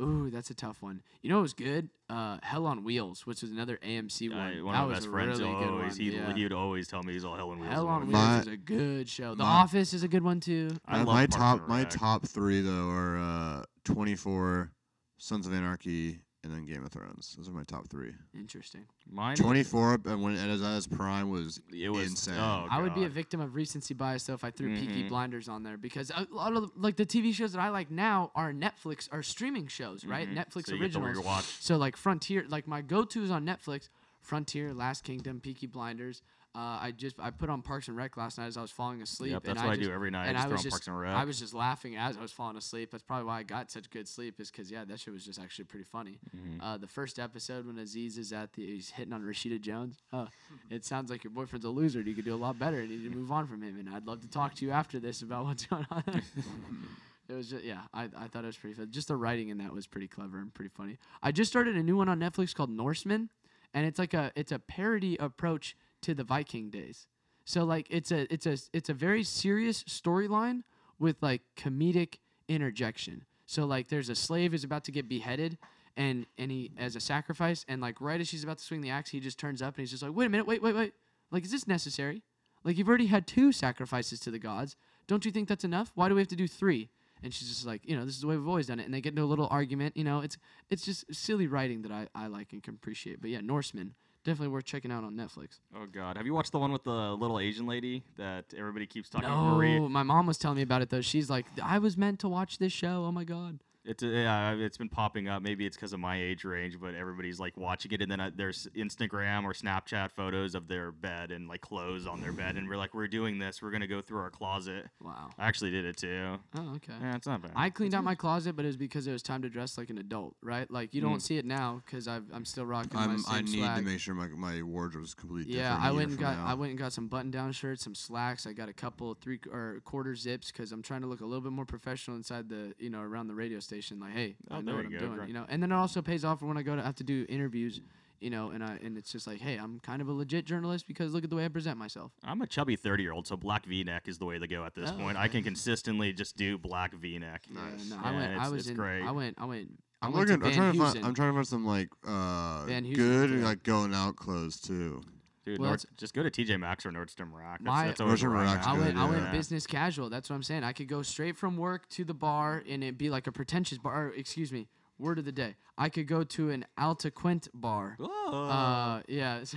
God. 0.00 0.08
Ooh, 0.08 0.30
that's 0.30 0.50
a 0.50 0.54
tough 0.54 0.82
one. 0.82 1.02
You 1.22 1.30
know 1.30 1.36
what 1.36 1.42
was 1.42 1.52
good? 1.52 1.88
Uh, 2.08 2.38
Hell 2.42 2.66
on 2.66 2.82
Wheels, 2.84 3.26
which 3.26 3.42
was 3.42 3.50
another 3.50 3.78
AMC 3.84 4.30
one. 4.30 4.38
I- 4.38 4.62
one 4.62 4.74
that 4.74 4.82
of 4.82 4.88
my 4.88 4.94
was 4.94 4.94
best 5.00 5.08
friends 5.10 5.40
really 5.40 5.52
good 5.52 5.68
always 5.70 5.92
one. 5.92 6.00
he 6.00 6.10
yeah. 6.16 6.34
he 6.34 6.42
would 6.42 6.52
always 6.52 6.88
tell 6.88 7.02
me 7.02 7.12
he's 7.12 7.24
all 7.24 7.36
hell 7.36 7.52
and 7.52 7.60
wheels. 7.60 7.72
Hell 7.72 7.86
on 7.88 8.00
Wheels. 8.02 8.12
My- 8.12 8.40
is 8.40 8.46
a 8.48 8.56
good 8.56 9.08
show. 9.08 9.34
The 9.34 9.44
my- 9.44 9.50
Office 9.50 9.92
is 9.94 10.02
a 10.02 10.08
good 10.08 10.22
one 10.24 10.40
too. 10.40 10.70
I 10.86 10.92
my 10.92 10.98
love 10.98 11.06
my 11.06 11.26
Parks 11.26 11.36
top 11.36 11.68
my 11.68 11.78
Rec. 11.80 11.90
top 11.90 12.26
three 12.26 12.60
though 12.62 12.88
are 12.88 13.18
uh, 13.18 13.64
24, 13.84 14.72
Sons 15.18 15.46
of 15.46 15.52
Anarchy, 15.54 16.20
and 16.42 16.52
then 16.52 16.64
Game 16.64 16.84
of 16.84 16.90
Thrones. 16.90 17.34
Those 17.36 17.48
are 17.48 17.52
my 17.52 17.64
top 17.64 17.88
three. 17.88 18.12
Interesting. 18.34 18.86
Mine 19.10 19.36
24 19.36 20.00
and 20.06 20.22
when 20.22 20.36
it 20.36 20.48
was 20.50 20.62
at 20.62 20.76
its 20.76 20.86
prime 20.86 21.30
was 21.30 21.60
it 21.72 21.90
was 21.90 22.08
insane. 22.10 22.38
Oh, 22.38 22.66
I 22.70 22.80
would 22.80 22.94
be 22.94 23.02
a 23.02 23.08
God. 23.08 23.12
victim 23.12 23.40
of 23.40 23.54
recency 23.54 23.92
bias 23.94 24.24
though 24.24 24.34
if 24.34 24.44
I 24.44 24.50
threw 24.50 24.74
Peaky 24.74 25.04
Mhm. 25.04 25.08
Blinders 25.08 25.48
on 25.48 25.62
there 25.62 25.76
because 25.76 26.10
a 26.10 26.26
lot 26.30 26.56
of 26.56 26.70
like 26.76 26.96
the 26.96 27.04
TV 27.06 27.32
shows 27.34 27.52
that 27.52 27.60
I 27.60 27.68
like 27.68 27.90
now 27.90 28.30
are 28.34 28.52
Netflix 28.52 29.08
are 29.12 29.22
streaming 29.22 29.66
shows, 29.66 30.04
right? 30.04 30.28
Mhm. 30.28 30.34
Netflix 30.36 30.66
So 30.66 30.74
you 30.74 30.80
get 30.80 30.92
to 30.92 31.00
originals. 31.00 31.26
rewatch. 31.26 31.60
So 31.62 31.76
like 31.76 31.96
Frontier, 31.96 32.46
like 32.48 32.66
my 32.66 32.80
go-tos 32.80 33.30
on 33.30 33.44
Netflix, 33.44 33.88
Frontier, 34.22 34.72
Last 34.72 35.04
Kingdom, 35.04 35.40
Peaky 35.40 35.66
Blinders. 35.66 36.22
Uh, 36.52 36.58
I 36.82 36.92
just 36.96 37.14
I 37.20 37.30
put 37.30 37.48
on 37.48 37.62
Parks 37.62 37.86
and 37.86 37.96
Rec 37.96 38.16
last 38.16 38.36
night 38.36 38.46
as 38.46 38.56
I 38.56 38.60
was 38.60 38.72
falling 38.72 39.00
asleep. 39.02 39.30
Yep, 39.32 39.46
and 39.46 39.56
that's 39.56 39.64
what 39.64 39.72
I 39.72 39.76
do 39.76 39.82
just- 39.82 39.90
every 39.92 40.10
night. 40.10 40.24
I 40.24 40.28
And 40.30 40.36
just 40.36 40.46
I 40.46 40.48
was 40.50 40.58
on 40.58 40.62
just 40.64 40.72
Parks 40.74 40.86
and 40.88 40.98
Rec. 41.00 41.12
I 41.14 41.24
was 41.24 41.38
just 41.38 41.54
laughing 41.54 41.96
as 41.96 42.16
I 42.16 42.20
was 42.20 42.32
falling 42.32 42.56
asleep. 42.56 42.90
That's 42.90 43.04
probably 43.04 43.26
why 43.26 43.38
I 43.38 43.42
got 43.44 43.70
such 43.70 43.88
good 43.90 44.08
sleep 44.08 44.40
is 44.40 44.50
because 44.50 44.68
yeah, 44.68 44.84
that 44.84 44.98
shit 44.98 45.12
was 45.14 45.24
just 45.24 45.38
actually 45.38 45.66
pretty 45.66 45.84
funny. 45.84 46.18
Mhm. 46.36 46.58
Uh, 46.60 46.76
the 46.76 46.88
first 46.88 47.20
episode 47.20 47.66
when 47.66 47.78
Aziz 47.78 48.18
is 48.18 48.32
at 48.32 48.52
the 48.54 48.66
he's 48.66 48.90
hitting 48.90 49.12
on 49.12 49.22
Rashida 49.22 49.60
Jones. 49.60 50.02
Oh, 50.12 50.26
it 50.70 50.84
sounds 50.84 51.08
like 51.08 51.22
your 51.22 51.30
boyfriend's 51.32 51.64
a 51.66 51.70
loser. 51.70 52.00
and 52.00 52.08
You 52.08 52.14
could 52.14 52.24
do 52.24 52.34
a 52.34 52.36
lot 52.36 52.58
better, 52.58 52.80
and 52.80 52.90
you 52.90 52.98
need 52.98 53.12
to 53.12 53.16
move 53.16 53.30
on 53.30 53.46
from 53.46 53.62
him. 53.62 53.78
And 53.78 53.88
I'd 53.88 54.06
love 54.08 54.20
to 54.22 54.28
talk 54.28 54.54
to 54.56 54.64
you 54.66 54.72
after 54.72 54.98
this 54.98 55.22
about 55.22 55.44
what's 55.44 55.66
going 55.66 55.86
on. 55.90 56.02
it 57.28 57.32
was 57.34 57.48
just 57.50 57.62
yeah, 57.64 57.82
I, 57.94 58.08
I 58.16 58.26
thought 58.26 58.42
it 58.42 58.48
was 58.48 58.56
pretty 58.56 58.74
fun. 58.74 58.88
Just 58.90 59.06
the 59.06 59.14
writing 59.16 59.50
in 59.50 59.58
that 59.58 59.72
was 59.72 59.86
pretty 59.86 60.08
clever 60.08 60.38
and 60.38 60.52
pretty 60.52 60.70
funny. 60.76 60.98
I 61.22 61.30
just 61.30 61.48
started 61.50 61.76
a 61.76 61.82
new 61.84 61.96
one 61.96 62.08
on 62.08 62.18
Netflix 62.18 62.52
called 62.54 62.70
Norsemen, 62.70 63.30
and 63.72 63.86
it's 63.86 64.00
like 64.00 64.14
a 64.14 64.32
it's 64.34 64.50
a 64.50 64.58
parody 64.58 65.16
approach 65.18 65.76
to 66.02 66.14
the 66.14 66.24
Viking 66.24 66.70
days. 66.70 67.06
So 67.44 67.64
like 67.64 67.86
it's 67.90 68.12
a 68.12 68.32
it's 68.32 68.46
a 68.46 68.56
it's 68.72 68.88
a 68.88 68.94
very 68.94 69.24
serious 69.24 69.82
storyline 69.84 70.62
with 70.98 71.16
like 71.20 71.42
comedic 71.56 72.18
interjection. 72.48 73.24
So 73.46 73.64
like 73.64 73.88
there's 73.88 74.08
a 74.08 74.14
slave 74.14 74.52
who's 74.52 74.62
about 74.62 74.84
to 74.84 74.92
get 74.92 75.08
beheaded 75.08 75.58
and 75.96 76.26
and 76.38 76.50
he 76.50 76.70
as 76.78 76.94
a 76.94 77.00
sacrifice 77.00 77.64
and 77.68 77.80
like 77.80 78.00
right 78.00 78.20
as 78.20 78.28
she's 78.28 78.44
about 78.44 78.58
to 78.58 78.64
swing 78.64 78.80
the 78.80 78.90
axe 78.90 79.10
he 79.10 79.18
just 79.18 79.38
turns 79.38 79.60
up 79.60 79.74
and 79.74 79.82
he's 79.82 79.90
just 79.90 80.02
like 80.02 80.14
wait 80.14 80.26
a 80.26 80.28
minute 80.28 80.46
wait 80.46 80.62
wait 80.62 80.74
wait. 80.74 80.94
Like 81.32 81.44
is 81.44 81.50
this 81.50 81.66
necessary? 81.66 82.22
Like 82.62 82.78
you've 82.78 82.88
already 82.88 83.06
had 83.06 83.26
two 83.26 83.52
sacrifices 83.52 84.20
to 84.20 84.30
the 84.30 84.38
gods. 84.38 84.76
Don't 85.06 85.24
you 85.24 85.32
think 85.32 85.48
that's 85.48 85.64
enough? 85.64 85.90
Why 85.94 86.08
do 86.08 86.14
we 86.14 86.20
have 86.20 86.28
to 86.28 86.36
do 86.36 86.46
three? 86.46 86.90
And 87.22 87.34
she's 87.34 87.48
just 87.48 87.66
like 87.66 87.80
you 87.84 87.96
know 87.96 88.04
this 88.04 88.14
is 88.14 88.20
the 88.20 88.28
way 88.28 88.36
we've 88.36 88.46
always 88.46 88.68
done 88.68 88.78
it. 88.78 88.84
And 88.84 88.94
they 88.94 89.00
get 89.00 89.10
into 89.10 89.22
a 89.22 89.24
little 89.24 89.48
argument 89.50 89.96
you 89.96 90.04
know 90.04 90.20
it's 90.20 90.36
it's 90.70 90.84
just 90.84 91.12
silly 91.12 91.48
writing 91.48 91.82
that 91.82 91.90
i, 91.90 92.06
I 92.14 92.28
like 92.28 92.52
and 92.52 92.62
can 92.62 92.74
appreciate. 92.74 93.20
But 93.20 93.30
yeah 93.30 93.40
norsemen 93.40 93.94
definitely 94.24 94.48
worth 94.48 94.64
checking 94.64 94.92
out 94.92 95.04
on 95.04 95.14
netflix. 95.14 95.60
Oh 95.74 95.86
God, 95.90 96.16
have 96.16 96.26
you 96.26 96.34
watched 96.34 96.52
the 96.52 96.58
one 96.58 96.72
with 96.72 96.84
the 96.84 97.14
little 97.14 97.40
Asian 97.40 97.66
lady 97.66 98.02
that 98.16 98.44
everybody 98.56 98.86
keeps 98.86 99.08
talking 99.08 99.28
no 99.28 99.60
about? 99.60 99.90
My 99.90 100.02
mom 100.02 100.26
was 100.26 100.38
telling 100.38 100.56
me 100.56 100.62
about 100.62 100.82
it 100.82 100.90
though. 100.90 101.00
She's 101.00 101.30
like 101.30 101.46
i 101.62 101.78
was 101.78 101.96
meant 101.96 102.20
to 102.20 102.28
watch 102.28 102.58
this 102.58 102.72
show. 102.72 103.04
Oh 103.06 103.12
my 103.12 103.24
god 103.24 103.60
It's 103.84 104.02
uh, 104.02 104.06
yeah, 104.08 104.52
it's 104.52 104.76
been 104.76 104.88
popping 104.90 105.28
up. 105.28 105.42
Maybe 105.42 105.64
it's 105.64 105.76
because 105.76 105.92
of 105.94 106.00
my 106.00 106.20
age 106.20 106.44
range, 106.44 106.78
but 106.78 106.94
everybody's 106.94 107.40
like 107.40 107.56
watching 107.56 107.92
it, 107.92 108.02
and 108.02 108.10
then 108.12 108.20
uh, 108.20 108.30
there's 108.34 108.68
Instagram 108.76 109.44
or 109.44 109.52
Snapchat 109.54 110.10
photos 110.12 110.54
of 110.54 110.68
their 110.68 110.92
bed 110.92 111.30
and 111.30 111.48
like 111.48 111.62
clothes 111.62 112.06
on 112.06 112.20
their 112.20 112.32
bed, 112.32 112.56
and 112.56 112.68
we're 112.68 112.76
like, 112.76 112.92
we're 112.92 113.08
doing 113.08 113.38
this. 113.38 113.62
We're 113.62 113.70
gonna 113.70 113.86
go 113.86 114.02
through 114.02 114.18
our 114.20 114.28
closet. 114.30 114.86
wow 115.00 115.30
I 115.38 115.48
actually 115.48 115.70
did 115.70 115.86
it 115.86 115.96
too. 115.96 116.36
oh 116.56 116.72
okay 116.76 116.92
Yeah, 117.00 117.16
it's 117.16 117.26
not 117.26 117.40
bad. 117.40 117.52
I 117.56 117.70
cleaned 117.70 117.94
out 117.94 118.04
my 118.04 118.14
closet, 118.14 118.54
but 118.54 118.64
it 118.64 118.68
was 118.68 118.76
because 118.76 119.06
it 119.06 119.12
was 119.12 119.22
time 119.22 119.40
to 119.42 119.48
dress 119.48 119.78
like 119.78 119.88
an 119.88 119.96
adult, 119.98 120.36
right? 120.42 120.70
Like 120.70 120.94
you 120.94 121.00
don't 121.00 121.10
Mm. 121.16 121.22
see 121.22 121.38
it 121.38 121.44
now 121.46 121.80
because 121.84 122.06
I'm 122.06 122.44
still 122.44 122.66
rocking 122.66 122.90
my 122.94 123.04
I'm, 123.04 123.18
same 123.18 123.34
I 123.34 123.40
need 123.40 123.58
swag. 123.58 123.76
to 123.78 123.82
make 123.82 123.98
sure 124.00 124.14
my, 124.14 124.28
my 124.28 124.62
wardrobe 124.62 125.04
is 125.04 125.14
completely 125.14 125.54
yeah, 125.54 125.70
different. 125.74 125.84
I 125.84 125.88
a 125.88 125.90
year 125.92 125.96
went 125.98 126.10
and 126.10 126.18
got 126.20 126.36
now. 126.36 126.46
I 126.46 126.54
went 126.54 126.70
and 126.70 126.78
got 126.78 126.92
some 126.92 127.08
button-down 127.08 127.52
shirts, 127.52 127.82
some 127.82 127.94
slacks. 127.94 128.46
I 128.46 128.52
got 128.52 128.68
a 128.68 128.72
couple 128.74 129.14
three 129.14 129.40
or 129.50 129.80
quarter 129.84 130.14
zips 130.14 130.52
because 130.52 130.70
I'm 130.70 130.82
trying 130.82 131.00
to 131.00 131.06
look 131.06 131.22
a 131.22 131.24
little 131.26 131.40
bit 131.40 131.52
more 131.52 131.64
professional 131.64 132.16
inside 132.18 132.48
the 132.50 132.74
you 132.78 132.90
know 132.90 133.00
around 133.00 133.28
the 133.28 133.34
radio 133.34 133.58
station. 133.58 133.69
Situation. 133.70 134.00
Like, 134.00 134.12
hey, 134.12 134.36
Oh, 134.50 134.56
I 134.56 134.60
know 134.60 134.76
what 134.76 134.84
I'm 134.86 134.92
go, 134.92 134.98
doing. 134.98 135.14
great. 135.14 135.28
You 135.28 135.34
know, 135.34 135.46
and 135.48 135.62
then 135.62 135.72
it 135.72 135.74
also 135.74 136.02
pays 136.02 136.24
off 136.24 136.40
for 136.40 136.46
when 136.46 136.56
I 136.56 136.62
go 136.62 136.76
to 136.76 136.82
have 136.82 136.96
to 136.96 137.04
do 137.04 137.24
interviews. 137.28 137.80
You 138.20 138.28
know, 138.28 138.50
and 138.50 138.62
I 138.62 138.78
and 138.82 138.98
it's 138.98 139.10
just 139.10 139.26
like, 139.26 139.40
hey, 139.40 139.56
I'm 139.56 139.80
kind 139.80 140.02
of 140.02 140.08
a 140.08 140.12
legit 140.12 140.44
journalist 140.44 140.86
because 140.86 141.14
look 141.14 141.24
at 141.24 141.30
the 141.30 141.36
way 141.36 141.46
I 141.46 141.48
present 141.48 141.78
myself. 141.78 142.12
I'm 142.22 142.42
a 142.42 142.46
chubby 142.46 142.76
30 142.76 143.02
year 143.02 143.12
old, 143.12 143.26
so 143.26 143.34
black 143.34 143.64
V 143.64 143.82
neck 143.82 144.08
is 144.08 144.18
the 144.18 144.26
way 144.26 144.38
to 144.38 144.46
go 144.46 144.62
at 144.66 144.74
this 144.74 144.90
Oh, 144.90 144.98
point. 144.98 145.16
I 145.16 145.26
can 145.28 145.42
consistently 145.42 146.12
just 146.12 146.36
do 146.36 146.58
black 146.58 146.92
V 146.92 147.18
neck. 147.18 147.44
Yeah, 147.48 147.60
Nice. 147.62 147.88
no, 147.88 147.96
I 148.02 148.10
Yeah, 148.10 148.16
went. 148.18 148.40
I 148.42 148.48
was 148.50 148.60
it's 148.60 148.68
in. 148.68 148.74
great. 148.74 149.02
I 149.04 149.10
went. 149.12 149.36
I 149.38 149.46
went. 149.46 149.68
I 150.02 150.06
I'm 150.06 150.12
looking. 150.12 150.26
to 150.40 150.46
I'm 150.46 150.52
Van 150.52 150.52
trying 150.52 150.72
to 150.74 150.78
find. 150.78 151.06
I'm 151.06 151.14
trying 151.14 151.28
to 151.30 151.34
find 151.34 151.48
some 151.48 151.64
like 151.66 151.88
uh 152.06 152.66
good 152.66 153.30
today. 153.30 153.42
like 153.42 153.62
going 153.62 153.94
out 153.94 154.16
clothes 154.16 154.60
too. 154.60 155.00
Dude, 155.44 155.58
Well, 155.58 155.70
Nord, 155.70 155.84
just 155.96 156.12
go 156.14 156.22
to 156.22 156.30
TJ 156.30 156.58
Maxx 156.60 156.84
or 156.84 156.90
Nordstrom 156.92 157.32
Rack. 157.32 157.60
That's, 157.60 157.64
My- 157.64 157.86
that's 157.86 158.00
Nordstrom 158.00 158.28
where 158.34 158.36
I'm 158.38 158.54
Rack's. 158.54 158.66
I 158.66 158.74
good, 158.76 158.84
went. 158.84 158.98
I 158.98 159.04
went 159.08 159.22
yeah. 159.22 159.32
business 159.32 159.66
casual. 159.66 160.10
That's 160.10 160.28
what 160.28 160.36
I'm 160.36 160.42
saying. 160.42 160.64
I 160.64 160.72
could 160.72 160.88
go 160.88 161.02
straight 161.02 161.36
from 161.36 161.56
work 161.56 161.88
to 161.90 162.04
the 162.04 162.12
bar, 162.14 162.62
and 162.68 162.82
it'd 162.84 162.98
be 162.98 163.08
like 163.10 163.26
a 163.26 163.32
pretentious 163.32 163.78
bar. 163.78 164.06
Or, 164.08 164.14
excuse 164.14 164.52
me. 164.52 164.68
Word 164.98 165.18
of 165.18 165.24
the 165.24 165.32
day. 165.32 165.54
I 165.78 165.88
could 165.88 166.06
go 166.06 166.24
to 166.24 166.50
an 166.50 166.66
Alta 166.76 167.10
Quint 167.10 167.48
bar. 167.54 167.96
Oh, 167.98 168.34
Uh, 168.48 169.02
yeah. 169.08 169.40
So, 169.44 169.56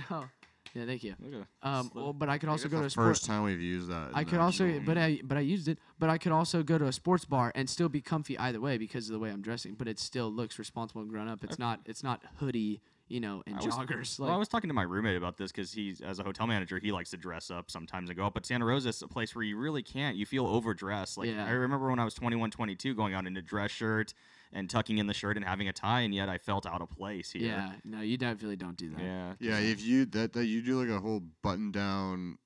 yeah. 0.74 0.86
Thank 0.86 1.04
you. 1.04 1.14
look 1.20 1.42
at 1.62 1.68
Um, 1.68 1.90
well, 1.94 2.12
but 2.14 2.30
I 2.30 2.38
could 2.38 2.48
also 2.48 2.64
It's 2.64 2.72
go 2.72 2.78
to 2.78 2.82
the 2.84 2.86
a 2.86 2.90
sport. 2.90 3.06
first 3.08 3.26
time 3.26 3.42
we've 3.42 3.60
used 3.60 3.90
that. 3.90 4.12
I 4.14 4.24
could 4.24 4.38
also, 4.40 4.66
actual- 4.66 4.80
but 4.86 4.96
I, 4.96 5.20
but 5.22 5.36
I 5.36 5.42
used 5.42 5.68
it. 5.68 5.78
But 5.98 6.08
I 6.08 6.16
could 6.16 6.32
also 6.32 6.62
go 6.62 6.78
to 6.78 6.86
a 6.86 6.92
sports 6.92 7.26
bar 7.26 7.52
and 7.54 7.68
still 7.68 7.90
be 7.90 8.00
comfy 8.00 8.38
either 8.38 8.58
way 8.60 8.78
because 8.78 9.08
of 9.10 9.12
the 9.12 9.18
way 9.18 9.28
I'm 9.30 9.42
dressing. 9.42 9.74
But 9.74 9.86
it 9.86 9.98
still 10.00 10.32
looks 10.32 10.58
responsible 10.58 11.02
and 11.02 11.10
grown 11.10 11.28
up. 11.28 11.44
It's 11.44 11.58
not, 11.58 11.80
it's 11.84 12.02
not 12.02 12.22
hoodie, 12.40 12.80
you 13.08 13.20
know, 13.20 13.42
and 13.46 13.56
I 13.56 13.64
was- 13.64 13.74
joggers. 13.74 14.18
well, 14.18 14.30
I 14.30 14.36
was 14.36 14.48
talking 14.48 14.68
to 14.68 14.74
my 14.74 14.82
roommate 14.82 15.16
about 15.16 15.36
this 15.36 15.52
because 15.52 15.72
he's 15.72 16.00
as 16.00 16.18
a 16.18 16.22
hotel 16.22 16.46
manager, 16.46 16.78
he 16.78 16.90
likes 16.92 17.10
to 17.10 17.16
dress 17.16 17.50
up 17.50 17.70
sometimes 17.70 18.08
and 18.08 18.16
go 18.16 18.24
out. 18.24 18.34
But 18.34 18.46
Santa 18.46 18.64
Rosa 18.64 18.88
is 18.88 19.02
a 19.02 19.08
place 19.08 19.34
where 19.34 19.44
you 19.44 19.56
really 19.58 19.82
can't. 19.82 20.16
You 20.16 20.24
feel 20.26 20.46
overdressed. 20.46 21.18
Like 21.18 21.28
Yeah. 21.28 21.44
I 21.44 21.50
remember 21.50 21.90
when 21.90 21.98
I 21.98 22.04
was 22.04 22.14
21, 22.14 22.50
22, 22.50 22.94
going 22.94 23.12
out 23.14 23.26
in 23.26 23.36
a 23.36 23.42
dress 23.42 23.70
shirt 23.70 24.14
and 24.52 24.70
tucking 24.70 24.98
in 24.98 25.06
the 25.06 25.14
shirt 25.14 25.36
and 25.36 25.44
having 25.44 25.68
a 25.68 25.72
tie, 25.72 26.00
and 26.00 26.14
yet 26.14 26.28
I 26.28 26.38
felt 26.38 26.64
out 26.64 26.80
of 26.80 26.88
place 26.90 27.32
here. 27.32 27.42
yeah, 27.48 27.72
no, 27.84 28.00
you 28.00 28.16
definitely 28.16 28.56
don't 28.56 28.76
do 28.76 28.90
that. 28.90 29.00
Yeah. 29.02 29.34
Yeah, 29.40 29.58
if 29.58 29.82
you 29.84 30.06
that 30.06 30.32
that 30.32 30.46
you 30.46 30.62
do 30.62 30.80
like 30.80 30.88
a 30.88 31.00
whole 31.00 31.20
button 31.42 31.70
down 31.72 32.38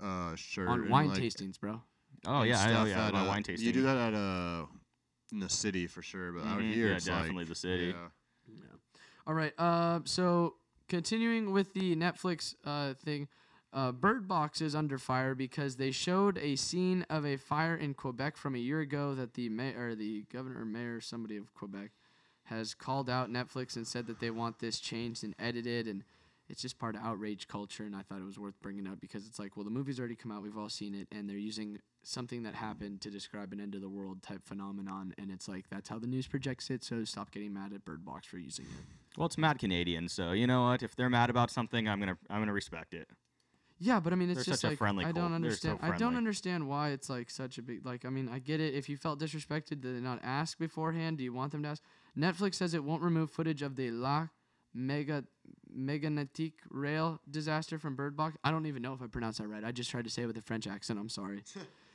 uh 0.00 0.34
shirt 0.36 0.68
On 0.68 0.88
wine 0.88 1.08
like, 1.08 1.20
tastings, 1.20 1.58
bro. 1.58 1.82
Oh 2.26 2.42
yeah, 2.42 2.60
I 2.62 2.72
know. 2.72 2.84
Yeah, 2.84 3.06
at, 3.08 3.12
my 3.12 3.22
uh, 3.22 3.26
wine 3.28 3.42
tasting. 3.42 3.66
You 3.66 3.72
do 3.72 3.82
that 3.82 3.96
at 3.96 4.14
uh 4.14 4.66
in 5.32 5.40
the 5.40 5.48
city 5.48 5.86
for 5.86 6.02
sure, 6.02 6.32
but 6.32 6.44
out 6.46 6.58
Mhm, 6.60 6.72
here 6.74 6.88
yeah, 6.90 6.96
it's 6.96 7.08
like- 7.08 7.18
definitely 7.18 7.44
the 7.44 7.54
city. 7.54 7.86
yeah. 7.96 8.08
All 9.30 9.36
right. 9.36 9.52
Uh, 9.58 10.00
so 10.06 10.54
continuing 10.88 11.52
with 11.52 11.72
the 11.72 11.94
Netflix 11.94 12.56
uh, 12.64 12.94
thing, 12.94 13.28
uh, 13.72 13.92
Bird 13.92 14.26
Box 14.26 14.60
is 14.60 14.74
under 14.74 14.98
fire 14.98 15.36
because 15.36 15.76
they 15.76 15.92
showed 15.92 16.36
a 16.38 16.56
scene 16.56 17.06
of 17.08 17.24
a 17.24 17.36
fire 17.36 17.76
in 17.76 17.94
Quebec 17.94 18.36
from 18.36 18.56
a 18.56 18.58
year 18.58 18.80
ago 18.80 19.14
that 19.14 19.34
the 19.34 19.48
mayor, 19.48 19.90
or 19.90 19.94
the 19.94 20.24
governor 20.32 20.62
or 20.62 20.64
mayor, 20.64 21.00
somebody 21.00 21.36
of 21.36 21.54
Quebec, 21.54 21.92
has 22.46 22.74
called 22.74 23.08
out 23.08 23.30
Netflix 23.30 23.76
and 23.76 23.86
said 23.86 24.08
that 24.08 24.18
they 24.18 24.32
want 24.32 24.58
this 24.58 24.80
changed 24.80 25.22
and 25.22 25.36
edited, 25.38 25.86
and 25.86 26.02
it's 26.48 26.60
just 26.60 26.80
part 26.80 26.96
of 26.96 27.02
outrage 27.04 27.46
culture. 27.46 27.84
And 27.84 27.94
I 27.94 28.02
thought 28.02 28.18
it 28.18 28.26
was 28.26 28.36
worth 28.36 28.60
bringing 28.60 28.88
up 28.88 29.00
because 29.00 29.28
it's 29.28 29.38
like, 29.38 29.56
well, 29.56 29.62
the 29.62 29.70
movie's 29.70 30.00
already 30.00 30.16
come 30.16 30.32
out, 30.32 30.42
we've 30.42 30.58
all 30.58 30.68
seen 30.68 30.92
it, 30.92 31.06
and 31.16 31.30
they're 31.30 31.36
using 31.36 31.78
something 32.02 32.42
that 32.44 32.54
happened 32.54 33.00
to 33.02 33.10
describe 33.10 33.52
an 33.52 33.60
end 33.60 33.74
of 33.74 33.80
the 33.80 33.88
world 33.88 34.22
type 34.22 34.42
phenomenon, 34.44 35.14
and 35.18 35.30
it's 35.30 35.48
like 35.48 35.68
that's 35.70 35.88
how 35.88 35.98
the 35.98 36.06
news 36.06 36.26
projects 36.26 36.70
it. 36.70 36.82
So 36.84 37.04
stop 37.04 37.30
getting 37.30 37.52
mad 37.52 37.72
at 37.72 37.84
Bird 37.84 38.04
Box 38.04 38.26
for 38.26 38.38
using 38.38 38.66
it. 38.66 39.18
Well, 39.18 39.26
it's 39.26 39.38
mad 39.38 39.58
Canadian, 39.58 40.08
so 40.08 40.32
you 40.32 40.46
know 40.46 40.64
what? 40.64 40.82
If 40.82 40.96
they're 40.96 41.10
mad 41.10 41.30
about 41.30 41.50
something, 41.50 41.88
I'm 41.88 42.00
gonna 42.00 42.16
I'm 42.28 42.40
gonna 42.40 42.52
respect 42.52 42.94
it. 42.94 43.08
Yeah, 43.82 43.98
but 43.98 44.12
I 44.12 44.16
mean, 44.16 44.28
it's 44.28 44.44
They're 44.44 44.52
just 44.52 44.60
such 44.60 44.68
a 44.68 44.72
like 44.72 44.78
friendly 44.78 45.04
I 45.06 45.12
don't 45.12 45.30
cult. 45.30 45.42
They're 45.42 45.50
so 45.52 45.70
understand. 45.70 45.94
I 45.94 45.96
don't 45.96 46.16
understand 46.16 46.68
why 46.68 46.90
it's 46.90 47.08
like 47.08 47.30
such 47.30 47.56
a 47.56 47.62
big. 47.62 47.84
Like, 47.84 48.04
I 48.04 48.10
mean, 48.10 48.28
I 48.28 48.38
get 48.38 48.60
it. 48.60 48.74
If 48.74 48.90
you 48.90 48.98
felt 48.98 49.18
disrespected, 49.18 49.80
did 49.80 49.96
they 49.96 50.00
not 50.00 50.20
ask 50.22 50.58
beforehand? 50.58 51.16
Do 51.16 51.24
you 51.24 51.32
want 51.32 51.52
them 51.52 51.62
to 51.62 51.70
ask? 51.70 51.82
Netflix 52.16 52.56
says 52.56 52.74
it 52.74 52.84
won't 52.84 53.02
remove 53.02 53.30
footage 53.30 53.62
of 53.62 53.76
the 53.76 53.90
La 53.90 54.28
Mega 54.74 55.24
Meganetic 55.74 56.52
rail 56.68 57.20
disaster 57.30 57.78
from 57.78 57.96
Bird 57.96 58.16
Box. 58.16 58.36
I 58.44 58.50
don't 58.50 58.66
even 58.66 58.82
know 58.82 58.92
if 58.92 59.00
I 59.00 59.06
pronounced 59.06 59.38
that 59.38 59.48
right. 59.48 59.64
I 59.64 59.72
just 59.72 59.90
tried 59.90 60.04
to 60.04 60.10
say 60.10 60.22
it 60.22 60.26
with 60.26 60.36
a 60.36 60.42
French 60.42 60.66
accent. 60.66 60.98
I'm 60.98 61.08
sorry. 61.08 61.42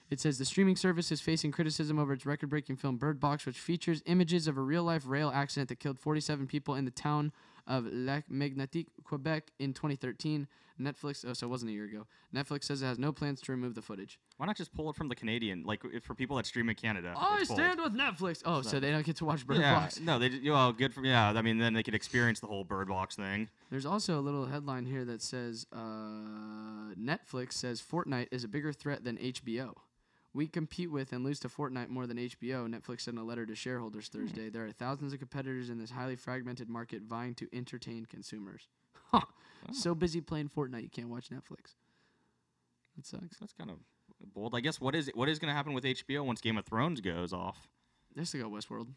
It 0.09 0.19
says 0.19 0.37
the 0.37 0.45
streaming 0.45 0.75
service 0.75 1.11
is 1.11 1.19
facing 1.19 1.51
criticism 1.51 1.97
over 1.97 2.13
its 2.13 2.25
record 2.25 2.49
breaking 2.49 2.77
film 2.77 2.97
Bird 2.97 3.19
Box, 3.19 3.45
which 3.45 3.59
features 3.59 4.03
images 4.05 4.47
of 4.47 4.57
a 4.57 4.61
real 4.61 4.83
life 4.83 5.03
rail 5.07 5.31
accident 5.33 5.69
that 5.69 5.79
killed 5.79 5.99
47 5.99 6.45
people 6.47 6.75
in 6.75 6.85
the 6.85 6.91
town 6.91 7.31
of 7.67 7.85
Lac-Mégantic, 7.91 8.87
Quebec 9.03 9.51
in 9.59 9.73
2013. 9.73 10.47
Netflix, 10.79 11.23
oh, 11.25 11.33
so 11.33 11.47
it 11.47 11.49
wasn't 11.49 11.69
a 11.69 11.73
year 11.73 11.85
ago. 11.85 12.05
Netflix 12.35 12.65
says 12.65 12.81
it 12.81 12.85
has 12.85 12.99
no 12.99 13.13
plans 13.13 13.39
to 13.41 13.51
remove 13.51 13.75
the 13.75 13.81
footage. 13.81 14.19
Why 14.37 14.45
not 14.45 14.57
just 14.57 14.73
pull 14.73 14.89
it 14.89 14.95
from 14.97 15.07
the 15.07 15.15
Canadian? 15.15 15.63
Like 15.63 15.81
if 15.85 16.03
for 16.03 16.13
people 16.13 16.35
that 16.35 16.45
stream 16.45 16.67
in 16.69 16.75
Canada. 16.75 17.13
I 17.15 17.37
it's 17.39 17.47
pulled. 17.47 17.59
stand 17.59 17.79
with 17.81 17.93
Netflix. 17.93 18.41
Oh, 18.45 18.61
so 18.61 18.79
they 18.81 18.91
don't 18.91 19.05
get 19.05 19.15
to 19.17 19.25
watch 19.25 19.47
Bird 19.47 19.59
yeah, 19.59 19.79
Box. 19.79 20.01
no, 20.01 20.19
they 20.19 20.29
d- 20.29 20.49
well 20.49 20.73
good 20.73 20.93
for 20.93 21.01
yeah. 21.05 21.29
I 21.29 21.41
mean, 21.41 21.57
then 21.57 21.73
they 21.73 21.83
could 21.83 21.95
experience 21.95 22.41
the 22.41 22.47
whole 22.47 22.65
bird 22.65 22.89
box 22.89 23.15
thing. 23.15 23.47
There's 23.69 23.85
also 23.85 24.19
a 24.19 24.21
little 24.21 24.47
headline 24.47 24.85
here 24.85 25.05
that 25.05 25.21
says 25.21 25.65
uh, 25.71 26.93
Netflix 26.99 27.53
says 27.53 27.81
Fortnite 27.81 28.27
is 28.31 28.43
a 28.43 28.49
bigger 28.49 28.73
threat 28.73 29.05
than 29.05 29.15
HBO. 29.17 29.75
We 30.35 30.47
compete 30.47 30.91
with 30.91 31.13
and 31.13 31.23
lose 31.23 31.39
to 31.39 31.47
Fortnite 31.47 31.87
more 31.87 32.05
than 32.05 32.17
HBO. 32.17 32.67
Netflix 32.67 33.01
sent 33.01 33.17
a 33.17 33.23
letter 33.23 33.45
to 33.45 33.55
shareholders 33.55 34.09
hmm. 34.09 34.19
Thursday. 34.19 34.49
There 34.49 34.65
are 34.65 34.71
thousands 34.71 35.13
of 35.13 35.19
competitors 35.19 35.69
in 35.69 35.79
this 35.79 35.91
highly 35.91 36.17
fragmented 36.17 36.69
market 36.69 37.03
vying 37.03 37.35
to 37.35 37.47
entertain 37.53 38.05
consumers. 38.05 38.67
Huh. 39.11 39.21
So 39.71 39.95
busy 39.95 40.19
playing 40.19 40.49
Fortnite, 40.55 40.81
you 40.81 40.89
can't 40.89 41.09
watch 41.09 41.29
Netflix. 41.29 41.75
That 42.95 43.05
sucks. 43.05 43.37
That's 43.39 43.53
kind 43.53 43.69
of 43.69 43.77
bold. 44.33 44.53
I 44.55 44.59
guess 44.59 44.81
what 44.81 44.95
is 44.95 45.09
what 45.13 45.29
is 45.29 45.39
going 45.39 45.49
to 45.49 45.55
happen 45.55 45.73
with 45.73 45.83
HBO 45.83 46.25
once 46.25 46.41
Game 46.41 46.57
of 46.57 46.65
Thrones 46.65 47.01
goes 47.01 47.33
off? 47.33 47.67
They 48.15 48.25
still 48.25 48.49
got 48.49 48.51
Westworld. 48.51 48.87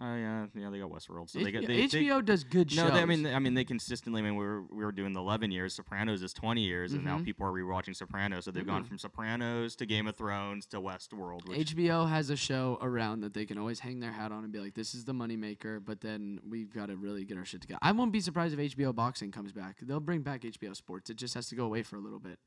Oh 0.00 0.14
yeah, 0.14 0.46
yeah, 0.54 0.70
they 0.70 0.78
got 0.78 0.90
Westworld. 0.90 1.28
So 1.28 1.40
H- 1.40 1.44
they 1.44 1.50
got 1.50 1.66
they, 1.66 1.86
they- 1.86 2.04
HBO 2.04 2.24
does 2.24 2.44
good 2.44 2.70
No, 2.76 2.84
shows. 2.84 2.92
they, 2.92 3.00
I 3.02 3.04
mean, 3.04 3.26
I 3.26 3.40
mean, 3.40 3.54
they 3.54 3.64
consistently. 3.64 4.20
I 4.20 4.24
mean, 4.24 4.36
we 4.36 4.44
were 4.44 4.62
we 4.70 4.84
were 4.84 4.92
doing 4.92 5.12
the 5.12 5.18
eleven 5.20 5.50
years. 5.50 5.74
Sopranos 5.74 6.22
is 6.22 6.32
twenty 6.32 6.62
years, 6.62 6.92
and 6.92 7.04
now 7.04 7.18
Mhm. 7.18 7.24
people 7.24 7.46
are 7.46 7.52
rewatching 7.52 7.96
Sopranos. 7.96 8.44
So 8.44 8.52
they've 8.52 8.64
gone 8.66 8.84
Mhm. 8.84 8.88
from 8.88 8.98
Sopranos 8.98 9.74
to 9.76 9.86
Game 9.86 10.06
of 10.06 10.14
Thrones 10.14 10.66
to 10.66 10.80
Westworld. 10.80 11.48
Which, 11.48 11.74
HBO 11.74 12.08
has 12.08 12.30
a 12.30 12.36
show 12.36 12.78
around 12.80 13.22
that 13.22 13.34
they 13.34 13.44
can 13.44 13.58
always 13.58 13.80
hang 13.80 13.98
their 13.98 14.12
hat 14.12 14.30
on 14.30 14.44
and 14.44 14.52
be 14.52 14.60
like, 14.60 14.74
"This 14.74 14.94
is 14.94 15.04
the 15.04 15.14
moneymaker," 15.14 15.84
but 15.84 16.00
then 16.00 16.38
we've 16.48 16.72
got 16.72 16.86
to 16.86 16.96
really 16.96 17.24
get 17.24 17.36
our 17.36 17.44
shit 17.44 17.60
together. 17.62 17.80
I 17.82 17.90
won't 17.90 18.12
be 18.12 18.20
surprised 18.20 18.54
if 18.54 18.60
HBO 18.60 18.92
boxing 18.92 19.32
comes 19.32 19.50
back. 19.50 19.80
They'll 19.80 19.98
bring 19.98 20.22
back 20.22 20.44
HBO 20.44 20.74
Sports. 20.74 21.10
It 21.10 21.16
just 21.16 21.34
has 21.34 21.48
to 21.48 21.56
go 21.56 21.64
away 21.64 21.82
for 21.82 21.96
a 21.96 22.00
little 22.00 22.20
bit, 22.20 22.38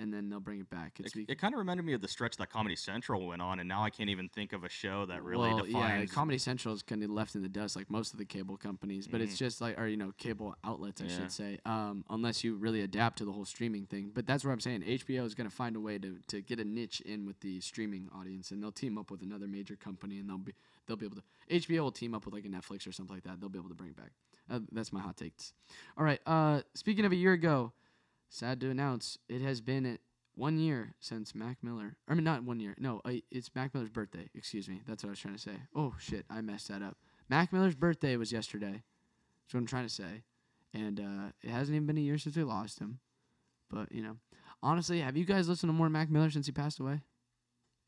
and 0.00 0.12
then 0.12 0.30
they'll 0.30 0.40
bring 0.40 0.60
it 0.60 0.70
back. 0.70 0.98
It's 0.98 1.14
it, 1.14 1.26
it 1.28 1.38
kind 1.38 1.52
of 1.54 1.58
reminded 1.58 1.84
me 1.84 1.92
of 1.92 2.00
the 2.00 2.08
stretch 2.08 2.36
that 2.38 2.50
Comedy 2.50 2.74
Central 2.74 3.26
went 3.26 3.42
on, 3.42 3.60
and 3.60 3.68
now 3.68 3.82
I 3.84 3.90
can't 3.90 4.08
even 4.08 4.28
think 4.28 4.52
of 4.52 4.64
a 4.64 4.68
show 4.68 5.04
that 5.06 5.22
really 5.22 5.52
well, 5.52 5.66
yeah. 5.66 6.04
Comedy 6.06 6.38
Central 6.38 6.74
is 6.74 6.82
kind 6.82 7.02
of 7.04 7.10
left 7.10 7.34
in 7.34 7.42
the 7.42 7.48
dust, 7.48 7.76
like 7.76 7.90
most 7.90 8.12
of 8.12 8.18
the 8.18 8.24
cable 8.24 8.56
companies. 8.56 9.06
But 9.06 9.20
it's 9.20 9.36
just 9.36 9.60
like, 9.60 9.78
or 9.78 9.86
you 9.86 9.96
know, 9.96 10.12
cable 10.16 10.56
outlets, 10.64 11.00
I 11.00 11.04
Yeah. 11.04 11.16
should 11.16 11.32
say. 11.32 11.58
Um, 11.66 12.04
unless 12.08 12.42
you 12.42 12.54
really 12.56 12.80
adapt 12.80 13.18
to 13.18 13.24
the 13.24 13.32
whole 13.32 13.44
streaming 13.44 13.86
thing. 13.86 14.10
But 14.14 14.26
that's 14.26 14.44
what 14.44 14.52
I'm 14.52 14.60
saying. 14.60 14.82
HBO 14.82 15.24
is 15.26 15.34
going 15.34 15.48
to 15.48 15.54
find 15.54 15.76
a 15.76 15.80
way 15.80 15.98
to, 15.98 16.16
to 16.28 16.40
get 16.40 16.58
a 16.58 16.64
niche 16.64 17.00
in 17.02 17.26
with 17.26 17.40
the 17.40 17.60
streaming 17.60 18.08
audience, 18.18 18.50
and 18.50 18.62
they'll 18.62 18.72
team 18.72 18.96
up 18.96 19.10
with 19.10 19.22
another 19.22 19.46
major 19.46 19.76
company, 19.76 20.18
and 20.18 20.28
they'll 20.28 20.38
be 20.38 20.54
they'll 20.86 20.96
be 20.96 21.06
able 21.06 21.16
to. 21.16 21.22
HBO 21.50 21.80
will 21.80 21.92
team 21.92 22.14
up 22.14 22.24
with 22.24 22.32
like 22.34 22.44
a 22.44 22.48
Netflix 22.48 22.86
or 22.86 22.92
something 22.92 23.14
like 23.14 23.24
that. 23.24 23.40
They'll 23.40 23.48
be 23.50 23.58
able 23.58 23.68
to 23.68 23.74
bring 23.74 23.90
it 23.90 23.96
back. 23.96 24.12
Uh, 24.50 24.60
that's 24.72 24.92
my 24.92 25.00
hot 25.00 25.16
takes. 25.16 25.52
All 25.96 26.04
right. 26.04 26.20
Uh, 26.26 26.62
speaking 26.74 27.04
of 27.04 27.12
a 27.12 27.16
year 27.16 27.32
ago, 27.32 27.72
sad 28.30 28.60
to 28.62 28.70
announce, 28.70 29.18
it 29.28 29.42
has 29.42 29.60
been 29.60 29.98
one 30.34 30.58
year 30.58 30.94
since 31.00 31.34
Mac 31.34 31.58
Miller. 31.62 31.96
I 32.08 32.14
mean, 32.14 32.24
not 32.24 32.44
one 32.44 32.60
year. 32.60 32.74
No, 32.78 33.02
it's 33.30 33.54
Mac 33.54 33.74
Miller's 33.74 33.90
birthday. 33.90 34.30
Excuse 34.34 34.68
me. 34.68 34.80
That's 34.86 35.02
what 35.02 35.10
I 35.10 35.12
was 35.12 35.18
trying 35.20 35.34
to 35.34 35.40
say. 35.40 35.56
Oh 35.74 35.94
shit, 35.98 36.24
I 36.30 36.40
messed 36.40 36.68
that 36.68 36.80
up. 36.82 36.96
Mac 37.28 37.52
Miller's 37.52 37.74
birthday 37.74 38.16
was 38.16 38.32
yesterday. 38.32 38.82
That's 39.44 39.54
what 39.54 39.60
I'm 39.60 39.66
trying 39.66 39.86
to 39.86 39.92
say. 39.92 40.22
And 40.72 41.00
uh, 41.00 41.32
it 41.42 41.50
hasn't 41.50 41.74
even 41.74 41.86
been 41.86 41.98
a 41.98 42.02
year 42.02 42.16
since 42.18 42.36
we 42.36 42.44
lost 42.44 42.78
him. 42.78 43.00
But 43.68 43.92
you 43.92 44.02
know, 44.02 44.16
honestly, 44.62 45.00
have 45.00 45.16
you 45.16 45.24
guys 45.24 45.48
listened 45.48 45.68
to 45.68 45.74
more 45.74 45.90
Mac 45.90 46.10
Miller 46.10 46.30
since 46.30 46.46
he 46.46 46.52
passed 46.52 46.80
away? 46.80 47.02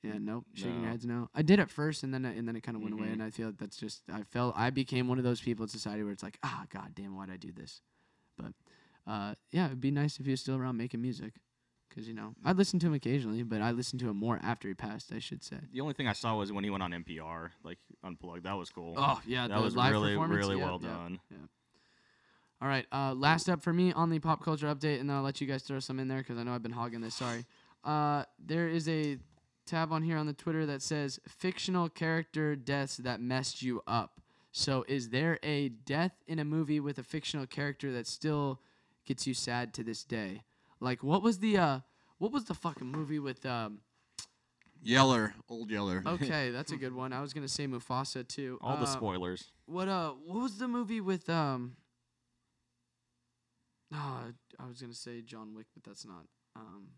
Yeah, 0.03 0.15
nope. 0.19 0.47
Shaking 0.55 0.81
your 0.81 0.91
heads, 0.91 1.07
no. 1.07 1.29
I 1.33 1.43
did 1.43 1.61
at 1.61 1.71
first, 1.71 2.03
and 2.03 2.13
then 2.13 2.27
I- 2.27 2.35
and 2.35 2.47
then 2.49 2.57
it 2.57 2.63
kind 2.65 2.77
of 2.77 2.83
went 2.83 2.95
away, 2.95 3.07
Mhm. 3.07 3.13
and 3.13 3.23
I 3.23 3.31
feel 3.31 3.47
like 3.49 3.59
that's 3.59 3.77
just 3.77 4.03
I 4.11 4.25
felt 4.25 4.57
I 4.57 4.71
became 4.71 5.07
one 5.07 5.19
of 5.19 5.23
those 5.25 5.41
people 5.41 5.63
in 5.63 5.69
society 5.69 6.03
where 6.03 6.11
it's 6.13 6.25
like, 6.25 6.39
ah, 6.43 6.67
god 6.71 6.93
damn, 6.97 7.15
why'd 7.15 7.31
I 7.31 7.37
do 7.37 7.53
this? 7.53 7.83
But 8.37 8.53
uh, 9.07 9.35
yeah, 9.51 9.67
it'd 9.67 9.81
be 9.81 9.91
nice 9.91 10.19
if 10.21 10.27
he 10.27 10.31
was 10.33 10.41
still 10.41 10.57
around 10.57 10.77
making 10.77 11.01
music, 11.03 11.35
because 11.89 12.07
you 12.09 12.15
know 12.15 12.35
I'd 12.45 12.57
listen 12.57 12.79
to 12.81 12.87
him 12.87 12.95
occasionally, 12.95 13.43
but 13.43 13.61
I 13.61 13.71
listened 13.73 14.01
to 14.01 14.09
him 14.11 14.17
more 14.17 14.39
after 14.43 14.69
he 14.69 14.75
passed, 14.75 15.13
I 15.13 15.19
should 15.19 15.43
say. 15.43 15.57
the 15.73 15.81
only 15.81 15.95
thing 15.95 16.09
I 16.09 16.13
saw 16.13 16.37
was 16.37 16.53
when 16.53 16.65
he 16.65 16.71
went 16.71 16.83
on 16.83 16.93
NPR, 16.93 17.51
like 17.65 17.79
unplugged. 18.05 18.45
That 18.45 18.57
was 18.57 18.71
cool. 18.71 18.95
Oh 18.97 19.21
yeah, 19.27 19.49
that 19.49 19.61
was 19.61 19.75
really 19.75 20.17
really 20.17 20.57
Yep, 20.57 20.65
well 20.65 20.79
yep. 20.83 20.91
done. 20.91 21.21
All 22.61 22.69
right. 22.69 22.87
Uh, 22.93 23.13
last 23.15 23.49
up 23.49 23.61
for 23.61 23.73
me 23.73 23.93
on 23.93 24.09
the 24.11 24.21
pop 24.21 24.45
culture 24.45 24.67
update, 24.73 25.01
and 25.01 25.11
then 25.11 25.17
I'll 25.17 25.23
let 25.25 25.41
you 25.41 25.49
guys 25.49 25.65
throw 25.65 25.81
some 25.81 25.99
in 25.99 26.07
there 26.07 26.19
because 26.19 26.39
I 26.39 26.45
know 26.45 26.55
I've 26.55 26.63
been 26.63 26.71
hogging 26.71 27.01
this. 27.01 27.17
Sorry. 27.17 27.45
Uh, 27.83 28.23
there 28.39 28.69
is 28.69 28.89
a 28.89 29.19
tab 29.67 29.93
on 29.93 30.03
here 30.05 30.17
on 30.17 30.27
the 30.27 30.33
Twitter 30.33 30.65
that 30.67 30.81
says 30.81 31.19
fictional 31.27 31.89
character 31.89 32.55
deaths 32.55 32.99
that 32.99 33.21
messed 33.21 33.63
you 33.63 33.83
up. 33.89 34.21
So, 34.53 34.85
is 34.87 35.09
there 35.09 35.41
a 35.43 35.71
death 35.71 36.13
in 36.29 36.39
a 36.39 36.45
movie 36.45 36.79
with 36.79 36.99
a 36.99 37.03
fictional 37.03 37.47
character 37.47 37.91
that 37.93 38.07
still 38.07 38.61
gets 39.07 39.27
you 39.27 39.35
sad 39.35 39.73
to 39.75 39.83
this 39.83 40.05
day? 40.05 40.43
Like, 40.81 41.03
what 41.03 41.23
was 41.23 41.39
the 41.39 41.57
uh, 41.59 41.81
what 42.19 42.33
was 42.33 42.45
the 42.45 42.55
fucking 42.55 42.87
movie 42.87 43.19
with 43.19 43.45
um, 43.47 43.81
Yeller, 44.83 45.35
old 45.49 45.71
Yeller. 45.71 46.03
Okay, 46.07 46.51
that's 46.51 46.73
a 46.73 46.77
good 46.77 46.93
one. 46.95 47.13
I 47.13 47.21
was 47.21 47.33
gonna 47.33 47.49
say 47.49 47.67
Mufasa 47.67 48.27
too. 48.27 48.59
All 48.61 48.77
the 48.77 48.83
Uh, 48.83 48.87
spoilers. 48.87 49.53
What 49.67 49.89
uh? 49.89 50.11
What 50.27 50.43
was 50.43 50.59
the 50.59 50.67
movie 50.69 51.01
with 51.01 51.29
um? 51.31 51.77
Oh, 53.95 54.23
I 54.59 54.67
was 54.67 54.81
gonna 54.81 54.95
say 54.95 55.21
John 55.21 55.55
Wick, 55.55 55.67
but 55.75 55.85
that's 55.85 56.07
not. 56.07 56.25
Um, 56.57 56.89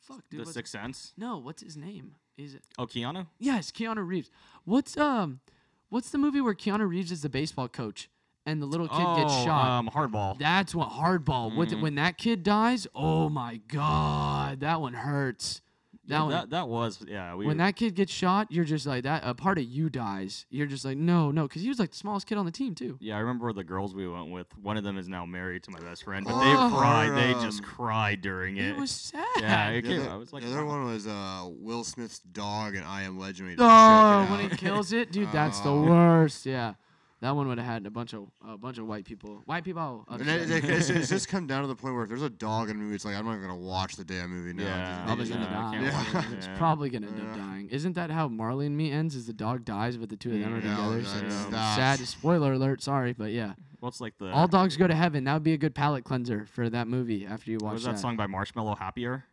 fuck, 0.00 0.22
dude. 0.30 0.40
the 0.40 0.44
what's- 0.44 0.54
Sixth 0.54 0.72
Sense. 0.72 1.12
no, 1.16 1.38
what's 1.38 1.62
his 1.62 1.76
name? 1.76 2.16
Is 2.36 2.54
it? 2.54 2.62
Oh, 2.78 2.86
Keanu. 2.86 3.26
Yes, 3.38 3.70
Keanu 3.70 4.06
Reeves. 4.06 4.30
What's 4.64 4.96
um? 4.96 5.40
What's 5.88 6.10
the 6.10 6.18
movie 6.18 6.40
where 6.40 6.54
Keanu 6.54 6.88
Reeves 6.88 7.12
is 7.12 7.22
the 7.22 7.28
baseball 7.28 7.68
coach 7.68 8.08
and 8.46 8.60
the 8.60 8.66
little 8.66 8.88
kid 8.88 8.96
gets 9.22 9.32
oh, 9.34 9.44
shot? 9.44 9.68
Um, 9.70 9.88
hardball. 9.88 10.38
That's 10.38 10.74
what 10.74 10.90
hardball. 10.90 11.56
With 11.56 11.70
Mhm. 11.70 11.80
when 11.82 11.94
that 11.96 12.18
kid 12.18 12.42
dies, 12.42 12.86
oh 12.94 13.28
my 13.28 13.60
god, 13.68 14.60
that 14.60 14.80
one 14.80 14.94
hurts. 14.94 15.60
That 16.06 16.16
Yeah, 16.16 16.22
one. 16.24 16.30
that, 16.32 16.50
that 16.50 16.68
was 16.68 17.02
yeah. 17.08 17.34
We 17.34 17.46
when 17.46 17.56
were- 17.56 17.64
that 17.64 17.76
kid 17.76 17.94
gets 17.94 18.12
shot, 18.12 18.52
you're 18.52 18.66
just 18.66 18.84
like 18.84 19.04
that. 19.04 19.22
A 19.24 19.32
part 19.32 19.56
of 19.56 19.64
you 19.64 19.88
dies. 19.88 20.44
You're 20.50 20.66
just 20.66 20.84
like 20.84 20.98
no, 20.98 21.30
no, 21.30 21.44
because 21.48 21.62
he 21.62 21.68
was 21.70 21.78
like 21.78 21.92
the 21.92 21.96
smallest 21.96 22.26
kid 22.26 22.36
on 22.36 22.44
the 22.44 22.52
team 22.52 22.74
too. 22.74 22.98
Yeah, 23.00 23.16
I 23.16 23.20
remember 23.20 23.50
the 23.54 23.64
girls 23.64 23.94
we 23.94 24.06
went 24.06 24.30
with. 24.30 24.46
One 24.58 24.76
of 24.76 24.84
them 24.84 24.98
is 24.98 25.08
now 25.08 25.24
married 25.24 25.62
to 25.62 25.70
my 25.70 25.80
best 25.80 26.04
friend, 26.04 26.26
but 26.26 26.34
Oh. 26.34 26.40
they 26.40 26.76
cried. 26.76 27.08
They 27.16 27.32
Um, 27.32 27.42
just 27.42 27.62
cried 27.62 28.20
during 28.20 28.58
it. 28.58 28.66
It 28.72 28.76
was 28.76 28.90
sad. 28.90 29.24
yeah, 29.40 29.68
it 29.70 29.80
The 29.80 29.88
came, 29.88 30.00
other, 30.02 30.10
I 30.10 30.16
was 30.16 30.30
like, 30.34 30.42
the 30.42 30.50
other 30.50 30.66
wow. 30.66 30.82
one 30.82 30.92
was 30.92 31.06
uh, 31.06 31.48
Will 31.48 31.84
Smith's 31.84 32.18
dog 32.18 32.74
and 32.74 32.84
I 32.84 33.04
Am 33.04 33.18
Legend. 33.18 33.48
when 33.48 33.56
he 33.56 33.64
Oh, 33.64 33.66
checked 33.66 34.28
it 34.28 34.30
when 34.32 34.40
he 34.40 34.52
out. 34.52 34.58
kills 34.58 34.92
it, 34.92 35.10
dude, 35.10 35.32
that's 35.32 35.60
the 35.60 35.70
Oh. 35.70 35.84
worst. 35.88 36.44
Yeah, 36.44 36.74
that 37.24 37.34
one 37.34 37.48
would 37.48 37.58
have 37.58 37.66
had 37.66 37.86
a 37.86 37.90
bunch 37.90 38.12
of 38.12 38.28
a 38.46 38.56
bunch 38.58 38.78
of 38.78 38.86
white 38.86 39.04
people. 39.04 39.42
White 39.46 39.64
people. 39.64 40.04
And 40.08 40.20
it, 40.28 40.50
it, 40.50 40.64
it's, 40.64 40.90
it's 40.90 41.08
just 41.08 41.28
come 41.34 41.46
down 41.46 41.62
to 41.62 41.68
the 41.68 41.74
point 41.74 41.94
where 41.94 42.02
if 42.04 42.08
there's 42.10 42.22
a 42.22 42.28
dog 42.30 42.68
in 42.70 42.76
a 42.76 42.78
movie, 42.78 42.94
it's 42.94 43.04
like 43.04 43.16
I'm 43.16 43.24
not 43.24 43.32
even 43.36 43.48
gonna 43.48 43.56
watch 43.60 43.96
the 43.96 44.04
damn 44.04 44.30
movie 44.30 44.52
now. 44.52 44.64
Yeah, 44.64 45.16
Just- 45.16 45.30
Probably 45.30 45.30
gonna 45.30 45.44
die. 45.46 45.70
can't 45.72 45.84
Yeah. 46.30 46.36
It's 46.36 46.48
probably 46.58 46.90
gonna 46.90 47.06
end 47.08 47.20
up 47.20 47.36
dying. 47.36 47.68
Isn't 47.70 47.94
that 47.94 48.10
how 48.10 48.28
Marley 48.28 48.66
and 48.66 48.76
Me 48.76 48.90
ends? 48.92 49.14
Is 49.14 49.26
the 49.26 49.32
dog 49.32 49.64
dies, 49.64 49.96
but 49.96 50.08
the 50.10 50.16
two 50.16 50.32
of 50.34 50.40
them 50.40 50.54
are 50.54 50.60
Mm, 50.60 50.64
no, 50.64 50.70
together? 50.70 50.96
no, 50.98 51.02
so 51.02 51.20
no, 51.20 51.26
it's 51.56 51.76
sad. 51.76 51.98
Spoiler 52.00 52.52
alert. 52.52 52.82
Sorry, 52.82 53.12
but 53.14 53.32
yeah, 53.32 53.54
Well, 53.80 53.88
it's 53.88 54.00
like 54.00 54.18
the 54.18 54.30
all 54.30 54.46
dogs 54.46 54.76
go 54.76 54.86
to 54.86 54.94
heaven. 54.94 55.24
That 55.24 55.32
would 55.34 55.42
be 55.42 55.54
a 55.54 55.58
good 55.58 55.74
palate 55.74 56.04
cleanser 56.04 56.46
for 56.46 56.68
that 56.70 56.86
movie 56.88 57.26
after 57.26 57.50
you 57.50 57.56
what 57.58 57.66
watch 57.68 57.74
was 57.74 57.84
that 57.84 57.98
song 57.98 58.16
by 58.16 58.26
Marshmello 58.26 58.78
Happier? 58.78 59.24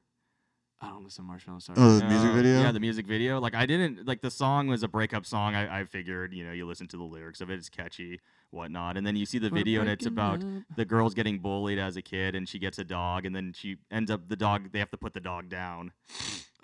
I 0.84 0.90
don't 0.90 1.04
listen 1.04 1.26
to 1.28 1.32
Marshmello. 1.32 1.62
Sorry. 1.62 1.78
Oh, 1.80 2.00
the 2.00 2.06
music 2.06 2.30
Uh, 2.32 2.34
video. 2.34 2.62
Yeah, 2.62 2.72
the 2.72 2.80
music 2.80 3.06
video. 3.06 3.40
Like 3.40 3.54
I 3.54 3.66
didn't 3.68 4.08
like 4.08 4.22
the 4.22 4.32
song 4.32 4.68
was 4.68 4.82
a 4.82 4.88
breakup 4.88 5.26
song. 5.28 5.54
I, 5.54 5.82
I 5.82 5.86
figured, 5.86 6.34
you 6.34 6.44
know, 6.44 6.52
you 6.52 6.66
listen 6.66 6.88
to 6.88 6.98
the 6.98 7.04
lyrics 7.04 7.40
of 7.40 7.52
it, 7.52 7.56
it's 7.60 7.70
catchy, 7.70 8.20
whatnot, 8.50 8.98
and 8.98 9.06
then 9.06 9.16
you 9.16 9.28
see 9.28 9.38
the 9.38 9.50
We're 9.50 9.58
video 9.60 9.82
and 9.82 9.90
it's 9.90 10.06
breaking 10.06 10.14
about 10.18 10.44
up. 10.44 10.76
the 10.76 10.86
girl's 10.86 11.14
getting 11.14 11.38
bullied 11.38 11.78
as 11.78 11.98
a 11.98 12.02
kid 12.02 12.36
and 12.36 12.50
she 12.50 12.58
gets 12.58 12.80
a 12.80 12.84
dog 12.84 13.26
and 13.28 13.36
then 13.36 13.54
she 13.54 13.78
ends 13.92 14.10
up 14.10 14.28
the 14.28 14.36
dog 14.36 14.72
they 14.72 14.80
have 14.80 14.90
to 14.92 14.98
put 14.98 15.14
the 15.14 15.20
dog 15.20 15.50
down. 15.50 15.92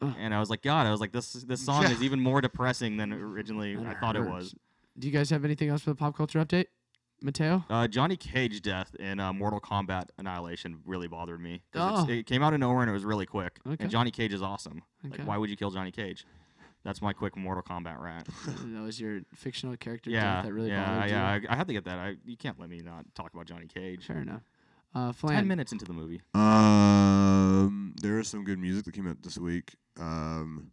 Ugh. 0.01 0.15
And 0.17 0.33
I 0.33 0.39
was 0.39 0.49
like, 0.49 0.63
God, 0.63 0.87
I 0.87 0.91
was 0.91 0.99
like, 0.99 1.11
this 1.11 1.33
this 1.33 1.63
song 1.63 1.83
Yeah. 1.83 1.91
is 1.91 2.01
even 2.07 2.19
more 2.19 2.41
depressing 2.41 2.97
than 2.97 3.13
originally 3.13 3.75
That 3.75 3.85
I 3.85 3.99
thought 3.99 4.15
it 4.15 4.23
hurts. 4.23 4.31
was. 4.31 4.55
Do 4.97 5.07
you 5.07 5.13
guys 5.13 5.29
have 5.29 5.45
anything 5.45 5.69
else 5.69 5.83
for 5.83 5.91
the 5.91 5.95
pop 5.95 6.17
culture 6.17 6.43
update, 6.43 6.65
Matteo? 7.21 7.63
Uh, 7.69 7.87
Johnny 7.87 8.15
Cage 8.15 8.61
death 8.61 8.93
in 8.95 9.19
uh, 9.19 9.33
Mortal 9.33 9.59
Kombat 9.59 10.09
Annihilation 10.17 10.79
really 10.85 11.07
bothered 11.07 11.39
me. 11.41 11.61
'cause 11.71 11.91
it's- 11.91 12.05
Oh. 12.09 12.11
It 12.19 12.25
came 12.25 12.43
out 12.43 12.53
of 12.53 12.59
nowhere 12.59 12.81
and 12.81 12.89
it 12.89 12.93
was 12.93 13.03
really 13.05 13.25
quick. 13.25 13.59
Okay. 13.65 13.77
And 13.79 13.89
Johnny 13.91 14.11
Cage 14.11 14.33
is 14.33 14.41
awesome. 14.41 14.81
Okay. 15.05 15.17
Like, 15.19 15.27
why 15.27 15.37
would 15.37 15.49
you 15.49 15.55
kill 15.55 15.71
Johnny 15.71 15.91
Cage? 15.91 16.25
That's 16.83 17.01
my 17.01 17.11
quick 17.11 17.35
Mortal 17.35 17.63
Kombat 17.63 17.99
rant. 17.99 18.27
that 18.73 18.81
was 18.81 18.99
your 19.01 19.21
fictional 19.33 19.75
character 19.77 20.09
yeah, 20.09 20.35
death 20.37 20.45
that 20.45 20.53
really 20.53 20.69
yeah, 20.69 20.85
bothered 20.95 21.09
yeah. 21.11 21.35
you. 21.37 21.47
I, 21.49 21.53
I 21.53 21.55
had 21.57 21.67
to 21.67 21.73
get 21.73 21.85
that. 21.85 21.97
I, 21.99 22.15
you 22.23 22.37
can't 22.37 22.59
let 22.59 22.69
me 22.69 22.79
not 22.79 23.03
talk 23.15 23.33
about 23.33 23.45
Johnny 23.45 23.67
Cage. 23.67 24.05
Fair 24.05 24.19
enough. 24.19 24.43
Uh, 24.95 25.11
Ten 25.27 25.47
minutes 25.47 25.71
into 25.73 25.85
the 25.85 25.93
movie. 25.93 26.21
Um, 26.33 27.93
there 28.01 28.19
is 28.19 28.27
some 28.27 28.43
good 28.43 28.57
music 28.59 28.85
that 28.85 28.93
came 28.93 29.07
out 29.07 29.21
this 29.21 29.37
week. 29.37 29.75
Um, 29.99 30.71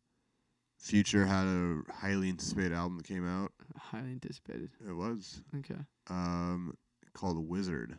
Future 0.85 1.25
had 1.25 1.47
a 1.47 1.81
highly 1.91 2.29
anticipated 2.29 2.75
album 2.75 2.99
that 2.99 3.07
came 3.07 3.27
out. 3.27 3.53
Highly 3.75 4.11
anticipated. 4.13 4.69
It 4.87 4.93
was 4.93 5.41
Okay. 5.57 5.79
um 6.09 6.77
called 7.15 7.49
Wizard. 7.49 7.97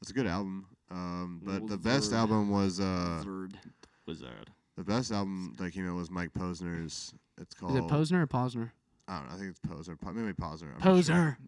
It's 0.00 0.10
a 0.10 0.14
good 0.14 0.26
album. 0.26 0.66
Um, 0.90 1.40
but 1.44 1.68
the 1.68 1.76
best 1.78 2.06
Wizard. 2.10 2.14
album 2.18 2.50
was 2.50 2.80
uh 2.80 3.22
Verd. 3.24 3.58
Wizard. 4.06 4.50
the 4.76 4.82
best 4.82 5.12
album 5.12 5.54
that 5.58 5.72
came 5.72 5.88
out 5.88 5.94
was 5.94 6.10
Mike 6.10 6.32
Posner's. 6.32 7.14
It's 7.40 7.54
called 7.54 7.72
Is 7.72 7.78
it 7.78 7.84
Posner 7.84 8.22
or 8.22 8.26
Posner? 8.26 8.72
I 9.06 9.18
don't 9.20 9.28
know. 9.28 9.34
I 9.34 9.38
think 9.38 9.50
it's 9.50 9.60
Posner. 9.60 10.00
Po- 10.00 10.12
maybe 10.12 10.32
Posner. 10.32 10.72
I'm 10.84 10.96
not 10.96 11.04
sure. 11.04 11.38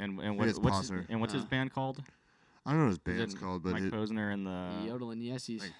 And 0.00 0.18
and 0.20 0.36
what, 0.36 0.48
it's 0.48 0.58
what's 0.58 0.78
his, 0.80 0.90
Posner. 0.90 1.06
and 1.08 1.20
what's 1.20 1.32
his 1.32 1.44
Uh, 1.44 1.46
band 1.46 1.72
called? 1.72 2.02
I 2.66 2.70
don't 2.72 2.80
know 2.80 2.84
what 2.86 2.88
his 2.90 2.96
Is 2.96 3.18
band's 3.30 3.34
called, 3.36 3.62
but 3.62 3.72
Mike 3.74 3.84
it, 3.84 3.92
Posner 3.92 4.32
and 4.34 4.44
the 4.46 4.86
Yodeling 4.88 5.20
yesies. 5.20 5.60
like- 5.60 5.72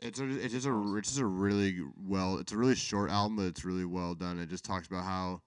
it's 0.00 0.20
a, 0.20 0.28
it's 0.28 0.52
just 0.52 0.66
a 0.66 0.96
it's 0.96 1.08
just 1.08 1.20
a 1.20 1.26
really 1.26 1.78
well 1.96 2.38
it's 2.38 2.52
a 2.52 2.56
really 2.56 2.74
short 2.74 3.10
album, 3.10 3.36
but 3.36 3.46
it's 3.46 3.64
really 3.64 3.84
well 3.84 4.14
done. 4.14 4.38
It 4.38 4.48
just 4.48 4.64
talks 4.64 4.86
about 4.86 5.04
how 5.04 5.40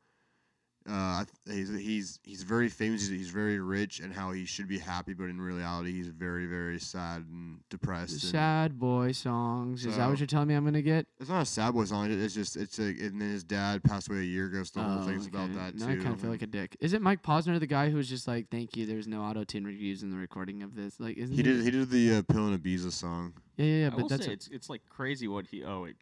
uh, 0.89 1.25
he's 1.45 1.67
he's 1.77 2.17
he's 2.23 2.43
very 2.43 2.69
famous. 2.69 3.01
He's, 3.09 3.19
he's 3.19 3.29
very 3.29 3.59
rich, 3.59 3.99
and 3.99 4.13
how 4.13 4.31
he 4.31 4.45
should 4.45 4.69
be 4.69 4.79
happy, 4.79 5.13
but 5.13 5.25
in 5.25 5.39
reality, 5.41 5.91
he's 5.91 6.07
very 6.07 6.45
very 6.45 6.79
sad 6.79 7.25
and 7.29 7.59
depressed. 7.69 8.13
and- 8.13 8.21
Sad 8.21 8.79
boy 8.79 9.11
songs. 9.11 9.85
Is 9.85 9.97
that 9.97 10.07
what 10.07 10.17
you're 10.17 10.27
telling 10.27 10.47
me 10.47 10.53
I'm 10.53 10.63
gonna 10.63 10.81
get? 10.81 11.05
It's 11.19 11.29
not 11.29 11.41
a 11.41 11.45
sad 11.45 11.73
boy 11.73 11.83
song. 11.83 12.09
It's 12.09 12.33
just 12.33 12.55
it's 12.55 12.79
a, 12.79 12.83
and 12.83 13.19
then 13.21 13.31
his 13.31 13.43
dad 13.43 13.83
passed 13.83 14.09
away 14.09 14.19
a 14.19 14.23
year 14.23 14.45
ago. 14.45 14.63
So 14.63 14.79
the 14.79 14.85
whole 14.85 15.03
Oh, 15.03 15.05
thing's 15.05 15.27
about 15.27 15.53
that 15.55 15.75
now 15.75 15.87
too. 15.87 15.91
I 15.91 15.95
kind 15.97 16.13
of 16.13 16.21
feel 16.21 16.29
like 16.29 16.41
a 16.41 16.47
dick. 16.47 16.77
Is 16.79 16.93
it 16.93 17.01
Mike 17.01 17.21
Posner, 17.21 17.59
the 17.59 17.67
guy 17.67 17.89
who's 17.89 18.07
just 18.07 18.25
like, 18.25 18.47
"Thank 18.49 18.77
you, 18.77 18.85
there's 18.85 19.07
no 19.07 19.23
auto 19.23 19.43
tune 19.43 19.65
reviews 19.65 20.03
in 20.03 20.09
the 20.09 20.17
recording 20.17 20.63
of 20.63 20.73
this"? 20.73 21.01
Like, 21.01 21.17
isn't 21.17 21.35
he 21.35 21.43
did 21.43 21.65
he 21.65 21.69
did 21.69 21.89
the 21.89 22.15
uh, 22.15 22.21
Pill 22.21 22.47
and 22.47 22.57
Ibiza 22.63 22.93
song. 22.93 23.33
Yeah, 23.57 23.65
yeah, 23.65 23.79
yeah. 23.81 23.87
I 23.87 23.89
But 23.89 23.99
will 24.01 24.07
that's 24.09 24.25
say 24.25 24.31
a- 24.31 24.33
it's 24.33 24.47
it's 24.47 24.69
like 24.69 24.81
crazy 24.89 25.27
what 25.27 25.47
he 25.47 25.63
oh 25.63 25.85
it, 25.85 25.95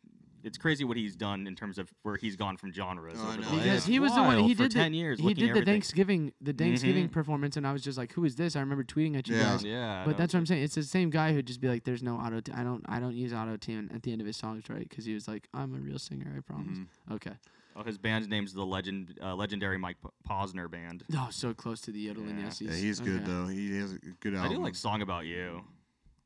it's 0.44 0.58
crazy 0.60 0.84
what 0.84 0.96
he's 0.96 1.16
done 1.16 1.48
in 1.48 1.56
terms 1.56 1.80
of 1.80 1.92
where 2.04 2.18
he's 2.18 2.36
gone 2.36 2.56
from 2.58 2.72
genres. 2.72 3.18
Oh, 3.20 3.26
I 3.26 3.28
over 3.30 3.38
know. 3.42 3.50
the 3.50 3.56
because 3.56 3.66
last- 3.68 3.88
he 3.88 4.00
was 4.00 4.14
the 4.14 4.22
one. 4.22 4.36
wild 4.36 4.48
He 4.48 4.54
for 4.54 4.64
did 4.64 4.72
ten 4.72 4.92
the, 4.92 4.98
years. 5.00 5.18
He 5.20 5.24
looking 5.24 5.36
did 5.38 5.46
the 5.46 5.50
everything. 5.52 5.74
Thanksgiving, 5.74 6.34
the 6.42 6.54
Thanksgiving 6.54 7.08
Mhm. 7.10 7.12
performance, 7.12 7.58
and 7.58 7.66
I 7.66 7.74
was 7.74 7.82
just 7.82 7.98
like, 7.98 8.12
"Who 8.14 8.26
is 8.26 8.36
this?" 8.36 8.56
I 8.56 8.60
remember 8.60 8.84
tweeting 8.84 9.18
at 9.18 9.28
you 9.28 9.36
Yeah. 9.38 9.44
guys. 9.44 9.64
Yeah, 9.64 10.04
But 10.06 10.18
that's 10.18 10.34
what 10.34 10.40
I'm 10.42 10.46
saying. 10.46 10.64
It's 10.64 10.76
the 10.76 10.84
same 10.84 11.10
guy 11.10 11.34
who'd 11.34 11.48
just 11.48 11.62
be 11.62 11.68
like, 11.68 11.84
"There's 11.84 12.04
no 12.04 12.16
auto. 12.18 12.42
I 12.54 12.64
don't. 12.64 12.86
I 12.88 13.00
don't 13.00 13.16
use 13.16 13.34
auto 13.34 13.58
tune 13.58 13.90
at 13.94 14.04
the 14.04 14.12
end 14.12 14.22
of 14.22 14.28
his 14.28 14.38
songs, 14.38 14.70
right?" 14.70 14.88
Because 14.88 15.06
he 15.06 15.14
was 15.16 15.28
like, 15.28 15.48
"I'm 15.54 15.74
a 15.74 15.80
real 15.80 15.98
singer. 15.98 16.32
I 16.38 16.42
promise." 16.42 16.78
Mhm. 16.78 16.88
Okay. 17.14 17.34
Oh, 17.78 17.84
his 17.84 17.98
band's 17.98 18.28
name's 18.30 18.54
the 18.54 18.66
legend 18.66 19.18
uh, 19.22 19.36
legendary 19.36 19.78
Mike 19.80 19.98
P- 20.02 20.08
Posner 20.30 20.70
band. 20.72 21.04
Oh, 21.14 21.28
so 21.32 21.54
close 21.56 21.82
to 21.82 21.92
the 21.92 22.00
yodeling 22.00 22.38
Yeah. 22.40 22.46
yesies. 22.48 22.68
Yeah, 22.70 22.76
he's 22.76 23.00
good 23.00 23.22
Okay. 23.24 23.32
though. 23.32 23.48
He 23.48 23.76
has 23.78 23.94
a 23.94 23.98
good 24.22 24.34
I 24.36 24.44
album. 24.44 24.58
do 24.58 24.64
like 24.64 24.76
"Song 24.76 25.02
About 25.02 25.26
You." 25.26 25.64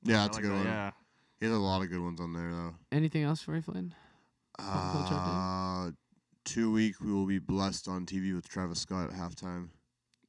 yeah, 0.04 0.24
I 0.24 0.28
that's 0.28 0.36
like 0.38 0.44
a 0.44 0.48
good 0.50 0.56
that, 0.58 0.58
one. 0.58 0.66
Yeah, 0.68 0.92
He 1.40 1.46
has 1.46 1.56
a 1.56 1.60
lot 1.60 1.82
of 1.82 1.90
good 1.90 2.02
ones 2.02 2.20
on 2.20 2.34
there 2.34 2.52
though. 2.52 2.76
Anything 2.92 3.24
else 3.24 3.42
for 3.42 3.56
you, 3.56 3.62
Flynn? 3.62 3.94
Pop 4.58 4.92
culture 4.94 5.14
update? 5.16 5.88
Uh, 5.88 5.92
two 6.44 6.72
week 6.72 7.00
we 7.02 7.12
will 7.14 7.26
be 7.26 7.40
blessed 7.40 7.88
on 7.88 8.06
TV 8.06 8.36
with 8.36 8.48
Travis 8.50 8.80
Scott 8.80 9.10
at 9.12 9.16
halftime. 9.16 9.70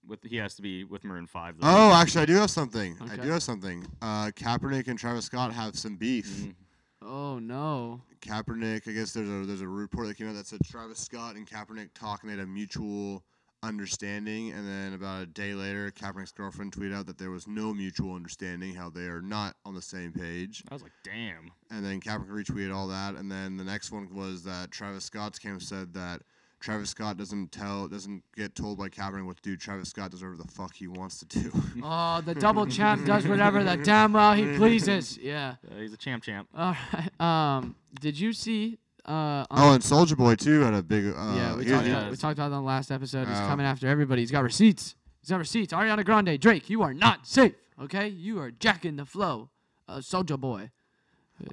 with 0.06 0.20
he 0.24 0.36
has 0.36 0.54
to 0.54 0.62
be 0.62 0.84
with 0.84 1.02
Maroon 1.04 1.26
Five. 1.26 1.56
Though. 1.60 1.66
Oh, 1.68 1.92
actually, 1.92 2.22
I 2.22 2.26
do 2.26 2.34
have 2.34 2.50
something. 2.50 2.96
I 3.10 3.16
do 3.16 3.28
have 3.30 3.42
something. 3.42 3.86
Uh, 4.00 4.30
Kaepernick 4.36 4.86
and 4.88 4.98
Travis 4.98 5.24
Scott 5.24 5.52
have 5.52 5.76
some 5.76 5.96
beef. 5.96 6.26
Mhm. 6.28 6.54
Oh 7.02 7.38
no. 7.38 8.02
Kaepernick, 8.20 8.86
I 8.86 8.92
guess 8.92 9.12
there's 9.12 9.28
a 9.28 9.46
there's 9.46 9.62
a 9.62 9.68
report 9.68 10.06
that 10.08 10.16
came 10.16 10.28
out 10.28 10.34
that 10.34 10.46
said 10.46 10.60
Travis 10.64 10.98
Scott 11.00 11.34
and 11.36 11.46
Kaepernick 11.48 11.88
talking 11.94 12.30
at 12.30 12.38
a 12.38 12.46
mutual 12.46 13.24
understanding, 13.62 14.52
and 14.52 14.66
then 14.66 14.94
about 14.94 15.22
a 15.22 15.26
day 15.26 15.54
later, 15.54 15.90
Kaepernick's 15.90 16.32
girlfriend 16.32 16.72
tweeted 16.72 16.94
out 16.94 17.06
that 17.06 17.18
there 17.18 17.30
was 17.30 17.46
no 17.46 17.72
mutual 17.74 18.14
understanding, 18.14 18.74
how 18.74 18.90
they 18.90 19.06
are 19.06 19.22
not 19.22 19.56
on 19.64 19.74
the 19.74 19.82
same 19.82 20.12
page. 20.12 20.62
I 20.70 20.74
was 20.74 20.82
like, 20.82 20.92
damn. 21.04 21.50
And 21.70 21.84
then 21.84 22.00
Kaepernick 22.00 22.30
retweeted 22.30 22.74
all 22.74 22.88
that, 22.88 23.14
and 23.14 23.30
then 23.30 23.56
the 23.56 23.64
next 23.64 23.92
one 23.92 24.08
was 24.14 24.42
that 24.44 24.70
Travis 24.70 25.04
Scott's 25.04 25.38
camp 25.38 25.62
said 25.62 25.92
that 25.94 26.22
Travis 26.60 26.90
Scott 26.90 27.16
doesn't 27.16 27.52
tell, 27.52 27.88
doesn't 27.88 28.22
get 28.36 28.54
told 28.54 28.78
by 28.78 28.88
Kaepernick 28.90 29.24
what 29.24 29.36
to 29.36 29.42
do. 29.42 29.56
Travis 29.56 29.88
Scott 29.88 30.10
does 30.10 30.22
whatever 30.22 30.42
the 30.42 30.48
fuck 30.48 30.74
he 30.74 30.86
wants 30.88 31.18
to 31.20 31.26
do. 31.26 31.50
Oh, 31.82 32.20
the 32.20 32.34
double 32.34 32.66
champ 32.66 33.06
does 33.06 33.26
whatever 33.26 33.64
the 33.64 33.76
damn 33.84 34.12
well 34.12 34.34
he 34.34 34.44
pleases. 34.56 35.16
Yeah. 35.16 35.54
Uh, 35.70 35.76
he's 35.80 35.94
a 35.94 35.96
champ, 35.96 36.22
champ. 36.22 36.48
All 36.54 36.76
right. 36.92 37.20
Um, 37.20 37.74
did 38.00 38.18
you 38.20 38.32
see? 38.34 38.78
Uh, 39.04 39.44
oh, 39.50 39.72
and 39.72 39.82
Soulja 39.82 40.16
Boy 40.16 40.34
too 40.34 40.60
had 40.60 40.74
a 40.74 40.82
big. 40.82 41.06
Uh, 41.06 41.34
yeah, 41.36 41.56
we 41.56 41.64
talked, 41.64 41.86
about, 41.86 42.10
we 42.10 42.16
talked 42.16 42.38
about 42.38 42.48
that 42.50 42.56
on 42.56 42.62
the 42.62 42.66
last 42.68 42.90
episode. 42.90 43.28
He's 43.28 43.38
Oh. 43.38 43.46
coming 43.46 43.66
after 43.66 43.86
everybody. 43.88 44.22
He's 44.22 44.30
got 44.30 44.42
receipts. 44.42 44.94
He's 45.20 45.30
got 45.30 45.38
receipts. 45.38 45.72
Ariana 45.72 46.04
Grande, 46.04 46.38
Drake, 46.40 46.68
you 46.70 46.82
are 46.82 46.94
not 46.94 47.26
safe. 47.26 47.54
Okay, 47.80 48.08
you 48.08 48.38
are 48.40 48.50
jacking 48.50 48.96
the 48.96 49.06
flow, 49.06 49.50
uh, 49.88 49.98
Soulja 49.98 50.38
Boy. 50.38 50.70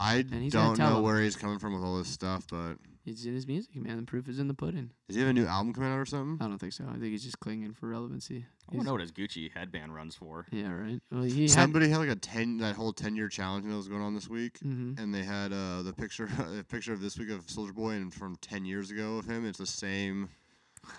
I 0.01 0.21
don't 0.21 0.77
know 0.77 0.97
him. 0.97 1.03
where 1.03 1.21
he's 1.21 1.37
coming 1.37 1.59
from 1.59 1.73
with 1.73 1.83
all 1.83 1.97
this 1.97 2.09
stuff, 2.09 2.45
but 2.49 2.75
It's 3.09 3.23
in 3.23 3.33
his 3.33 3.47
music, 3.47 3.73
man. 3.77 3.95
The 3.95 4.03
proof 4.03 4.27
is 4.27 4.37
in 4.37 4.49
the 4.49 4.53
pudding. 4.53 4.91
does 5.07 5.15
he 5.15 5.21
have 5.21 5.29
a 5.29 5.33
new 5.33 5.45
album 5.45 5.73
coming 5.73 5.89
out 5.91 5.97
or 5.97 6.05
something? 6.05 6.45
I 6.45 6.49
don't 6.49 6.57
think 6.59 6.73
so. 6.73 6.83
I 6.89 6.91
think 6.99 7.05
he's 7.05 7.23
just 7.23 7.39
clinging 7.39 7.73
for 7.73 7.87
relevancy. 7.87 8.35
I 8.35 8.39
want 8.39 8.45
He's- 8.73 8.81
to 8.81 8.85
know 8.85 8.91
what 8.91 9.01
his 9.01 9.11
Gucci 9.13 9.49
headband 9.53 9.95
runs 9.95 10.13
for. 10.13 10.45
Yeah, 10.51 10.71
right. 10.73 10.99
Well, 11.09 11.23
he. 11.23 11.47
Somebody 11.47 11.87
had 11.87 11.99
like 11.99 12.09
a 12.09 12.15
ten 12.15 12.57
that 12.57 12.75
whole 12.75 12.91
ten 12.91 13.15
year 13.15 13.29
challenge 13.29 13.65
that 13.65 13.73
was 13.75 13.87
going 13.87 14.01
on 14.01 14.13
this 14.13 14.27
week, 14.29 14.57
hmm 14.59 14.93
and 14.97 15.15
they 15.15 15.23
had 15.23 15.53
uh, 15.53 15.83
the 15.83 15.93
picture 15.93 16.27
a 16.59 16.63
picture 16.65 16.91
of 16.91 16.99
this 16.99 17.17
week 17.17 17.29
of 17.29 17.47
Soulja 17.47 17.73
Boy 17.73 17.91
and 17.91 18.13
from 18.13 18.35
ten 18.41 18.65
years 18.65 18.91
ago 18.91 19.17
of 19.17 19.25
him. 19.25 19.45
It's 19.45 19.57
the 19.59 19.65
same 19.65 20.27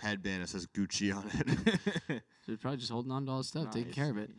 headband 0.01 0.43
that 0.43 0.48
says 0.48 0.66
Gucci 0.66 1.14
on 1.14 1.24
it. 1.35 2.22
So 2.47 2.52
he's 2.52 2.59
probably 2.62 2.78
just 2.78 2.90
holding 2.90 3.12
on 3.12 3.26
to 3.26 3.32
all 3.32 3.39
his 3.39 3.48
stuff, 3.48 3.70
taking 3.70 3.93
care 3.93 4.09
of 4.09 4.16
it. 4.16 4.30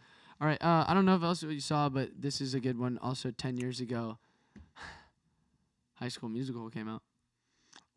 All 0.41 0.47
right. 0.47 0.59
Uh, 0.59 0.85
I 0.87 0.95
don't 0.95 1.05
know 1.05 1.15
if 1.15 1.21
else 1.21 1.43
what 1.43 1.53
you 1.53 1.59
saw, 1.59 1.89
but 1.89 2.09
this 2.19 2.41
is 2.41 2.55
a 2.55 2.59
good 2.59 2.79
one. 2.79 2.97
Also, 3.03 3.29
ten 3.29 3.55
years 3.57 3.79
ago, 3.79 4.17
High 5.95 6.07
School 6.07 6.29
Musical 6.29 6.67
came 6.71 6.87
out. 6.89 7.03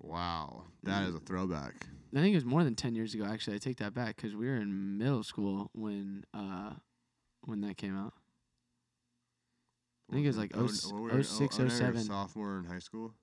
Wow, 0.02 0.64
that 0.82 1.08
is 1.08 1.14
a 1.14 1.20
throwback. 1.20 1.74
I 2.14 2.20
think 2.20 2.32
it 2.32 2.36
was 2.36 2.44
more 2.44 2.64
than 2.64 2.74
ten 2.74 2.94
years 2.94 3.14
ago. 3.14 3.24
Actually, 3.24 3.56
I 3.56 3.58
take 3.58 3.78
that 3.78 3.94
back 3.94 4.16
because 4.16 4.34
we 4.34 4.46
were 4.46 4.56
in 4.56 4.98
middle 4.98 5.22
school 5.22 5.70
when 5.74 6.24
uh 6.34 6.72
when 7.44 7.60
that 7.62 7.76
came 7.76 7.96
out. 7.96 8.12
I 10.10 10.14
think 10.14 10.24
it 10.24 10.28
was 10.28 10.36
like 10.38 10.52
Oh, 10.54 10.66
0 10.66 11.02
what 11.02 11.24
06, 11.24 11.58
oh, 11.58 11.58
09 11.58 11.58
we 11.58 11.64
were 11.64 11.70
07. 11.70 12.04
Sophomore 12.04 12.58
in 12.58 12.64
high 12.64 12.80
school. 12.80 13.14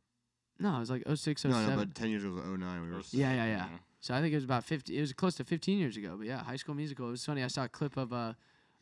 No, 0.60 0.76
it 0.76 0.80
was 0.80 0.89
like 0.89 1.03
06, 1.14 1.45
No, 1.45 1.51
07. 1.51 1.69
no, 1.69 1.76
but 1.77 1.93
ten 1.95 2.10
years 2.10 2.23
ago 2.23 2.34
was 2.35 2.45
09. 2.45 2.81
We 2.81 2.88
were. 2.88 2.93
Those- 2.95 3.14
Yeah, 3.14 3.34
yeah, 3.34 3.45
yeah. 3.45 3.68
So 4.01 4.14
I 4.14 4.22
think 4.22 4.31
it 4.31 4.38
was 4.38 4.45
about 4.45 4.64
fifty. 4.64 4.97
It 4.97 5.01
was 5.01 5.14
close 5.14 5.35
to 5.35 5.43
fifteen 5.43 5.77
years 5.77 5.97
ago. 5.97 6.15
But 6.18 6.26
yeah, 6.27 6.41
High 6.43 6.56
School 6.56 6.73
Musical. 6.73 7.07
It 7.10 7.11
was 7.11 7.26
funny. 7.26 7.43
I 7.43 7.47
saw 7.47 7.65
a 7.65 7.69
clip 7.69 7.97
of 7.97 8.14
uh 8.14 8.34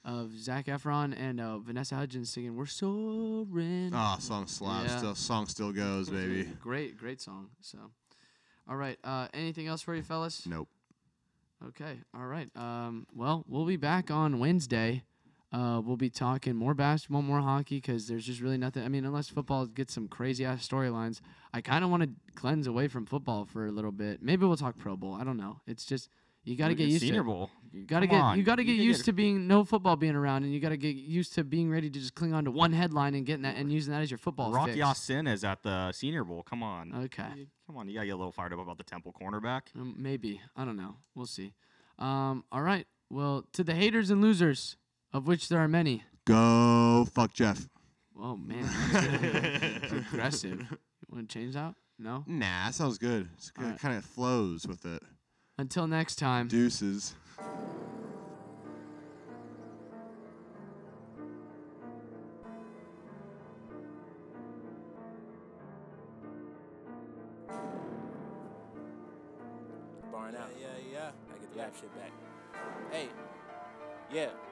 of 0.08 0.32
Zac 0.40 0.68
Efron 0.68 1.14
and 1.20 1.42
uh, 1.42 1.60
Vanessa 1.60 1.96
Hudgens 1.96 2.32
singing 2.32 2.56
"We're 2.56 2.66
Soaring." 2.66 3.92
Ah, 3.94 4.18
song 4.20 4.48
slaps. 4.48 4.90
Yeah. 4.90 4.98
Still, 4.98 5.16
song 5.16 5.46
still 5.48 5.72
goes, 5.74 6.10
baby. 6.10 6.46
Great, 6.62 6.98
great 6.98 7.22
song. 7.22 7.50
So, 7.62 7.78
all 8.70 8.78
right. 8.78 8.98
Uh, 9.04 9.28
anything 9.34 9.68
else 9.68 9.82
for 9.82 9.94
you, 9.94 10.02
fellas? 10.02 10.48
Nope. 10.48 10.70
Okay. 11.68 12.00
All 12.16 12.26
right. 12.26 12.50
Um, 12.56 13.06
well, 13.14 13.44
we'll 13.50 13.66
be 13.66 13.78
back 13.78 14.10
on 14.10 14.40
Wednesday. 14.40 15.04
Uh, 15.52 15.82
we'll 15.84 15.98
be 15.98 16.10
talking 16.10 16.56
more 16.56 16.74
basketball, 16.74 17.22
more 17.22 17.40
hockey, 17.40 17.78
because 17.78 18.08
there's 18.08 18.26
just 18.26 18.42
really 18.42 18.58
nothing. 18.58 18.84
I 18.84 18.90
mean, 18.90 19.06
unless 19.06 19.30
football 19.30 19.66
gets 19.66 19.94
some 19.94 20.08
crazy 20.08 20.46
ass 20.46 20.68
storylines, 20.68 21.20
I 21.54 21.62
kind 21.62 21.84
of 21.84 21.90
want 21.90 22.04
to 22.04 22.10
cleanse 22.36 22.68
away 22.68 22.88
from 22.88 23.06
football 23.06 23.46
for 23.46 23.66
a 23.66 23.72
little 23.72 23.94
bit. 23.94 24.22
Maybe 24.22 24.46
we'll 24.46 24.58
talk 24.58 24.78
Pro 24.78 24.96
Bowl. 24.98 25.14
I 25.14 25.24
don't 25.24 25.38
know. 25.38 25.62
It's 25.66 25.86
just 25.86 26.10
you 26.48 26.56
got 26.56 26.70
to 26.70 26.76
get 26.76 26.86
at 26.86 26.90
used 26.90 27.02
Senior 27.04 27.20
to. 27.20 27.24
Bowl. 27.26 27.50
You 27.74 27.86
got 27.86 28.00
to 28.00 28.08
get 28.08 28.16
on, 28.20 28.38
you 28.38 28.44
got 28.44 28.56
to 28.56 28.64
get 28.64 28.78
used 28.78 29.00
get- 29.02 29.06
to 29.06 29.14
being 29.14 29.48
no 29.48 29.64
football 29.66 29.96
being 29.98 30.16
around, 30.16 30.44
and 30.44 30.54
you 30.54 30.60
got 30.60 30.70
to 30.70 30.78
get 30.78 30.96
used 30.96 31.34
to 31.36 31.44
being 31.44 31.70
ready 31.70 31.90
to 31.90 32.00
just 32.00 32.16
cling 32.16 32.34
on 32.34 32.46
to 32.46 32.52
one 32.52 32.72
headline 32.72 33.14
and 33.16 33.26
getting 33.26 33.44
that 33.44 33.58
and 33.58 33.72
using 33.72 33.94
that 33.94 34.02
as 34.02 34.10
your 34.10 34.18
football. 34.18 34.52
Rocky 34.52 34.72
fix. 34.72 34.78
Ya-Sin 34.80 35.28
is 35.28 35.44
at 35.44 35.62
the 35.62 35.92
Senior 35.92 36.24
Bowl. 36.24 36.44
Come 36.44 36.64
on. 36.64 36.94
Okay. 37.06 37.26
You- 37.36 37.48
Come 37.68 37.76
on, 37.76 37.90
you 37.90 37.96
gotta 37.96 38.06
get 38.06 38.14
a 38.14 38.16
little 38.18 38.32
fired 38.32 38.54
up 38.54 38.60
about 38.60 38.78
the 38.78 38.84
Temple 38.86 39.14
cornerback. 39.22 39.64
Um, 39.76 39.94
maybe. 39.98 40.40
I 40.56 40.64
don't 40.64 40.78
know. 40.78 40.96
We'll 41.16 41.26
see. 41.26 41.54
Um, 42.00 42.46
all 42.52 42.62
right. 42.62 42.88
Well, 43.10 43.46
to 43.54 43.64
the 43.64 43.74
haters 43.76 44.10
and 44.10 44.22
losers, 44.22 44.78
of 45.12 45.28
which 45.28 45.50
there 45.50 45.60
are 45.60 45.68
many. 45.68 46.04
Go 46.26 47.06
fuck 47.14 47.34
Jeff. 47.34 47.68
Oh 48.20 48.38
man, 48.38 48.68
that's 48.94 49.92
aggressive. 49.92 50.66
You 51.10 51.16
want 51.16 51.30
to 51.30 51.40
change 51.40 51.54
that? 51.54 51.74
No. 52.00 52.24
Nah, 52.28 52.66
that 52.66 52.74
sounds 52.74 52.98
good. 52.98 53.30
It's 53.38 53.50
good. 53.52 53.64
Alright. 53.64 53.80
Kind 53.80 53.98
of 53.98 54.04
flows 54.04 54.66
with 54.68 54.86
it. 54.86 55.02
Until 55.60 55.88
next 55.88 56.18
time. 56.18 56.48
Deuces. 56.48 57.16
Barring 70.12 70.36
out. 70.36 70.52
Yeah, 70.60 70.68
yeah. 70.78 70.94
yeah. 70.94 71.10
I 71.34 71.40
get 71.40 71.52
the 71.52 71.60
rap 71.60 71.76
shit 71.76 71.96
back. 71.96 72.12
Hey. 72.92 73.08
Yeah. 74.14 74.16
Yeah. 74.16 74.26
Yeah, 74.26 74.47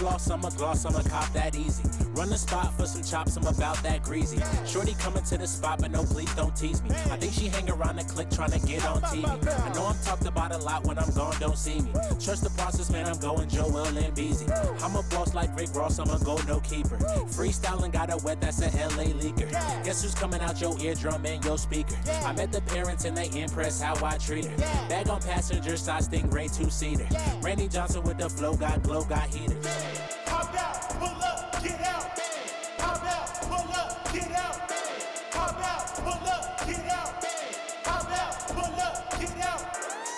floss, 0.00 0.30
I'm 0.30 0.42
a 0.42 0.50
gloss, 0.52 0.86
I'm 0.86 0.96
a 0.96 1.02
cop 1.06 1.30
that 1.34 1.54
easy. 1.54 1.82
Run 2.12 2.30
the 2.30 2.38
spot 2.38 2.72
for 2.74 2.86
some 2.86 3.02
chops, 3.02 3.36
I'm 3.36 3.46
about 3.46 3.76
that 3.82 4.02
greasy. 4.02 4.40
Shorty 4.66 4.94
coming 4.94 5.22
to 5.24 5.36
the 5.36 5.46
spot, 5.46 5.80
but 5.80 5.90
no, 5.90 6.04
please 6.04 6.34
don't 6.34 6.56
tease 6.56 6.82
me. 6.82 6.90
I 7.10 7.18
think 7.18 7.34
she 7.34 7.48
hang 7.48 7.68
around 7.70 7.96
the 7.96 8.04
clique 8.04 8.30
trying 8.30 8.50
to 8.52 8.60
get 8.66 8.84
on 8.86 9.02
TV. 9.02 9.26
I 9.26 9.72
know 9.74 9.84
I'm 9.86 9.98
talked 10.02 10.24
about 10.24 10.52
a 10.52 10.58
lot 10.58 10.84
when 10.84 10.98
I'm 10.98 11.10
gone, 11.12 11.36
don't 11.38 11.58
see 11.58 11.80
me. 11.80 11.92
Trust 12.18 12.44
the 12.44 12.50
process, 12.56 12.90
man, 12.90 13.06
I'm 13.06 13.18
going 13.18 13.46
Joel 13.50 13.76
and 13.76 14.14
Beezy. 14.14 14.46
I'm 14.82 14.96
a 14.96 15.02
boss 15.10 15.34
like 15.34 15.54
Rick 15.58 15.74
Ross, 15.74 15.98
I'm 15.98 16.08
a 16.08 16.18
go 16.24 16.36
no 16.48 16.60
keeper. 16.60 16.96
Freestyling 17.28 17.92
got 17.92 18.10
a 18.10 18.16
wet, 18.24 18.40
that's 18.40 18.60
a 18.60 18.70
LA 18.96 19.12
leaker. 19.20 19.50
Guess 19.84 20.02
who's 20.02 20.14
coming 20.14 20.40
out 20.40 20.62
your 20.62 20.78
eardrum 20.80 21.26
and 21.26 21.44
your 21.44 21.58
speaker? 21.58 21.96
I 22.24 22.32
met 22.32 22.52
the 22.52 22.62
parents 22.62 23.04
and 23.04 23.14
they 23.14 23.28
impressed 23.38 23.82
how 23.82 24.02
I 24.02 24.16
treat 24.16 24.46
her. 24.46 24.56
Bag 24.88 25.10
on 25.10 25.20
passenger 25.20 25.76
side, 25.76 26.04
Stingray 26.04 26.56
two 26.56 26.70
seater. 26.70 27.06
Randy 27.42 27.68
Johnson 27.68 28.02
with 28.02 28.16
the 28.16 28.30
flow, 28.30 28.54
got 28.54 28.82
glow, 28.82 29.04
got 29.04 29.28
heater. 29.28 29.56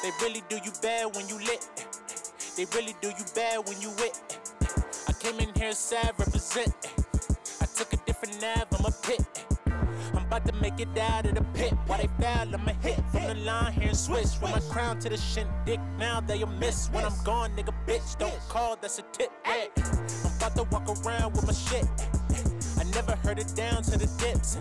They 0.02 0.10
really 0.20 0.42
do 0.48 0.56
you 0.64 0.72
bad 0.82 1.14
when 1.14 1.28
you 1.28 1.38
lit. 1.38 1.64
They 2.56 2.64
really 2.74 2.94
do 3.00 3.08
you 3.10 3.24
bad 3.36 3.68
when 3.68 3.80
you 3.80 3.90
wit. 3.98 4.18
I 5.06 5.12
came 5.12 5.38
in 5.38 5.54
here 5.54 5.72
sad, 5.72 6.12
represent. 6.18 6.74
I 7.60 7.66
took 7.66 7.92
a 7.92 7.96
different 7.98 8.40
nav, 8.40 8.68
about 10.32 10.46
to 10.46 10.60
make 10.62 10.80
it 10.80 10.96
out 10.96 11.26
of 11.26 11.34
the 11.34 11.44
pit. 11.52 11.74
Why 11.86 11.98
they 11.98 12.08
foul, 12.18 12.54
I'ma 12.54 12.72
hit 12.80 12.98
from 13.12 13.24
the 13.24 13.34
line 13.34 13.72
here 13.74 13.90
in 13.90 13.94
Swiss. 13.94 14.34
From 14.34 14.52
my 14.52 14.60
crown 14.60 14.98
to 15.00 15.10
the 15.10 15.18
shin 15.18 15.46
dick, 15.66 15.78
now 15.98 16.20
they'll 16.20 16.46
miss. 16.46 16.88
When 16.90 17.04
I'm 17.04 17.12
gone, 17.22 17.50
nigga, 17.54 17.74
bitch, 17.86 18.16
don't 18.18 18.40
call, 18.48 18.78
that's 18.80 18.98
a 18.98 19.02
tip. 19.12 19.30
Yeah. 19.44 19.66
I'm 19.76 20.36
about 20.36 20.56
to 20.56 20.62
walk 20.72 20.88
around 21.04 21.34
with 21.34 21.46
my 21.46 21.52
shit. 21.52 21.84
I 22.80 22.84
never 22.94 23.14
heard 23.16 23.38
it 23.40 23.54
down 23.54 23.82
to 23.82 23.98
the 23.98 24.08
dips. 24.16 24.56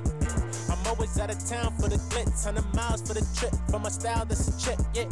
I'm 0.69 0.85
always 0.87 1.17
out 1.17 1.31
of 1.31 1.39
town 1.47 1.73
for 1.77 1.87
the 1.87 1.95
glitz, 2.11 2.45
100 2.45 2.75
miles 2.75 3.01
for 3.07 3.13
the 3.13 3.25
trip. 3.33 3.53
For 3.69 3.79
my 3.79 3.87
style, 3.87 4.25
that's 4.25 4.49
a 4.49 4.59
chip, 4.59 4.79
yeah. 4.93 5.05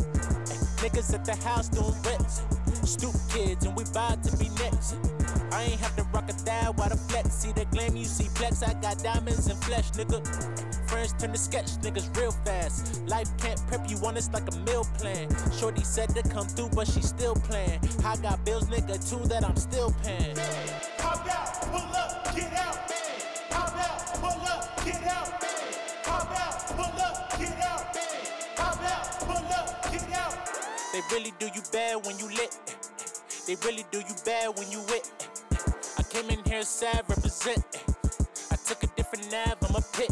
Niggas 0.84 1.14
at 1.14 1.23
the 1.23 1.36
house 1.48 1.69
doing 1.69 1.95
rips. 2.03 2.44
Stoop 2.84 3.15
kids, 3.30 3.65
and 3.65 3.77
we 3.77 3.86
bout 3.94 4.22
to 4.23 4.36
be 4.36 4.49
next. 4.49 5.18
I 5.51 5.63
ain't 5.63 5.80
have 5.80 5.95
to 5.95 6.03
rock 6.13 6.30
a 6.30 6.34
thigh 6.34 6.69
while 6.76 6.89
the 6.89 6.97
flex. 6.97 7.34
See 7.34 7.51
the 7.51 7.65
glam, 7.65 7.95
you 7.95 8.05
see 8.05 8.26
flex. 8.26 8.61
I 8.63 8.73
got 8.73 9.01
diamonds 9.03 9.47
and 9.47 9.61
flesh, 9.63 9.91
nigga. 9.91 10.19
Friends 10.89 11.13
turn 11.13 11.31
to 11.31 11.38
sketch, 11.38 11.67
niggas 11.81 12.15
real 12.17 12.31
fast. 12.45 13.07
Life 13.07 13.30
can't 13.38 13.59
prep 13.67 13.89
you 13.89 13.97
on 14.05 14.17
it's 14.17 14.31
like 14.31 14.47
a 14.51 14.55
meal 14.59 14.85
plan. 14.97 15.30
Shorty 15.57 15.84
said 15.84 16.09
to 16.15 16.23
come 16.30 16.47
through, 16.47 16.69
but 16.69 16.88
she 16.88 17.01
still 17.01 17.35
playing. 17.35 17.80
I 18.03 18.15
got 18.17 18.43
bills, 18.45 18.65
nigga, 18.65 18.97
too, 19.09 19.27
that 19.30 19.43
I'm 19.43 19.55
still 19.55 19.93
paying. 20.03 20.35
Hop 20.99 21.27
out, 21.30 21.61
pull 21.71 21.95
up, 21.95 22.35
get 22.35 22.53
out. 22.53 22.77
Hop 23.51 23.76
out, 23.77 24.13
pull 24.21 24.47
up, 24.47 24.85
get 24.85 25.03
out. 25.07 25.43
Hop 26.05 26.31
out, 26.39 26.67
pull 26.77 27.01
up, 27.01 27.39
get 27.39 27.59
out. 27.61 27.97
Hop 28.57 28.81
out, 28.84 29.19
pull 29.27 29.53
up, 29.53 29.91
get 29.91 30.11
out. 30.13 30.35
They 30.93 31.01
really 31.11 31.34
do 31.39 31.47
you 31.53 31.61
bad 31.71 32.05
when 32.05 32.17
you 32.19 32.27
lit. 32.30 32.78
They 33.49 33.55
really 33.65 33.84
do 33.89 33.97
you 33.97 34.13
bad 34.26 34.55
when 34.59 34.69
you 34.69 34.80
wit. 34.89 35.09
I 35.97 36.03
came 36.03 36.30
in 36.30 36.43
here 36.43 36.61
sad, 36.61 37.03
represent. 37.09 37.65
I 38.51 38.55
took 38.57 38.84
a 38.84 38.88
different 38.95 39.31
nav, 39.31 39.57
I'm 39.67 39.76
a 39.76 39.81
pit. 39.91 40.11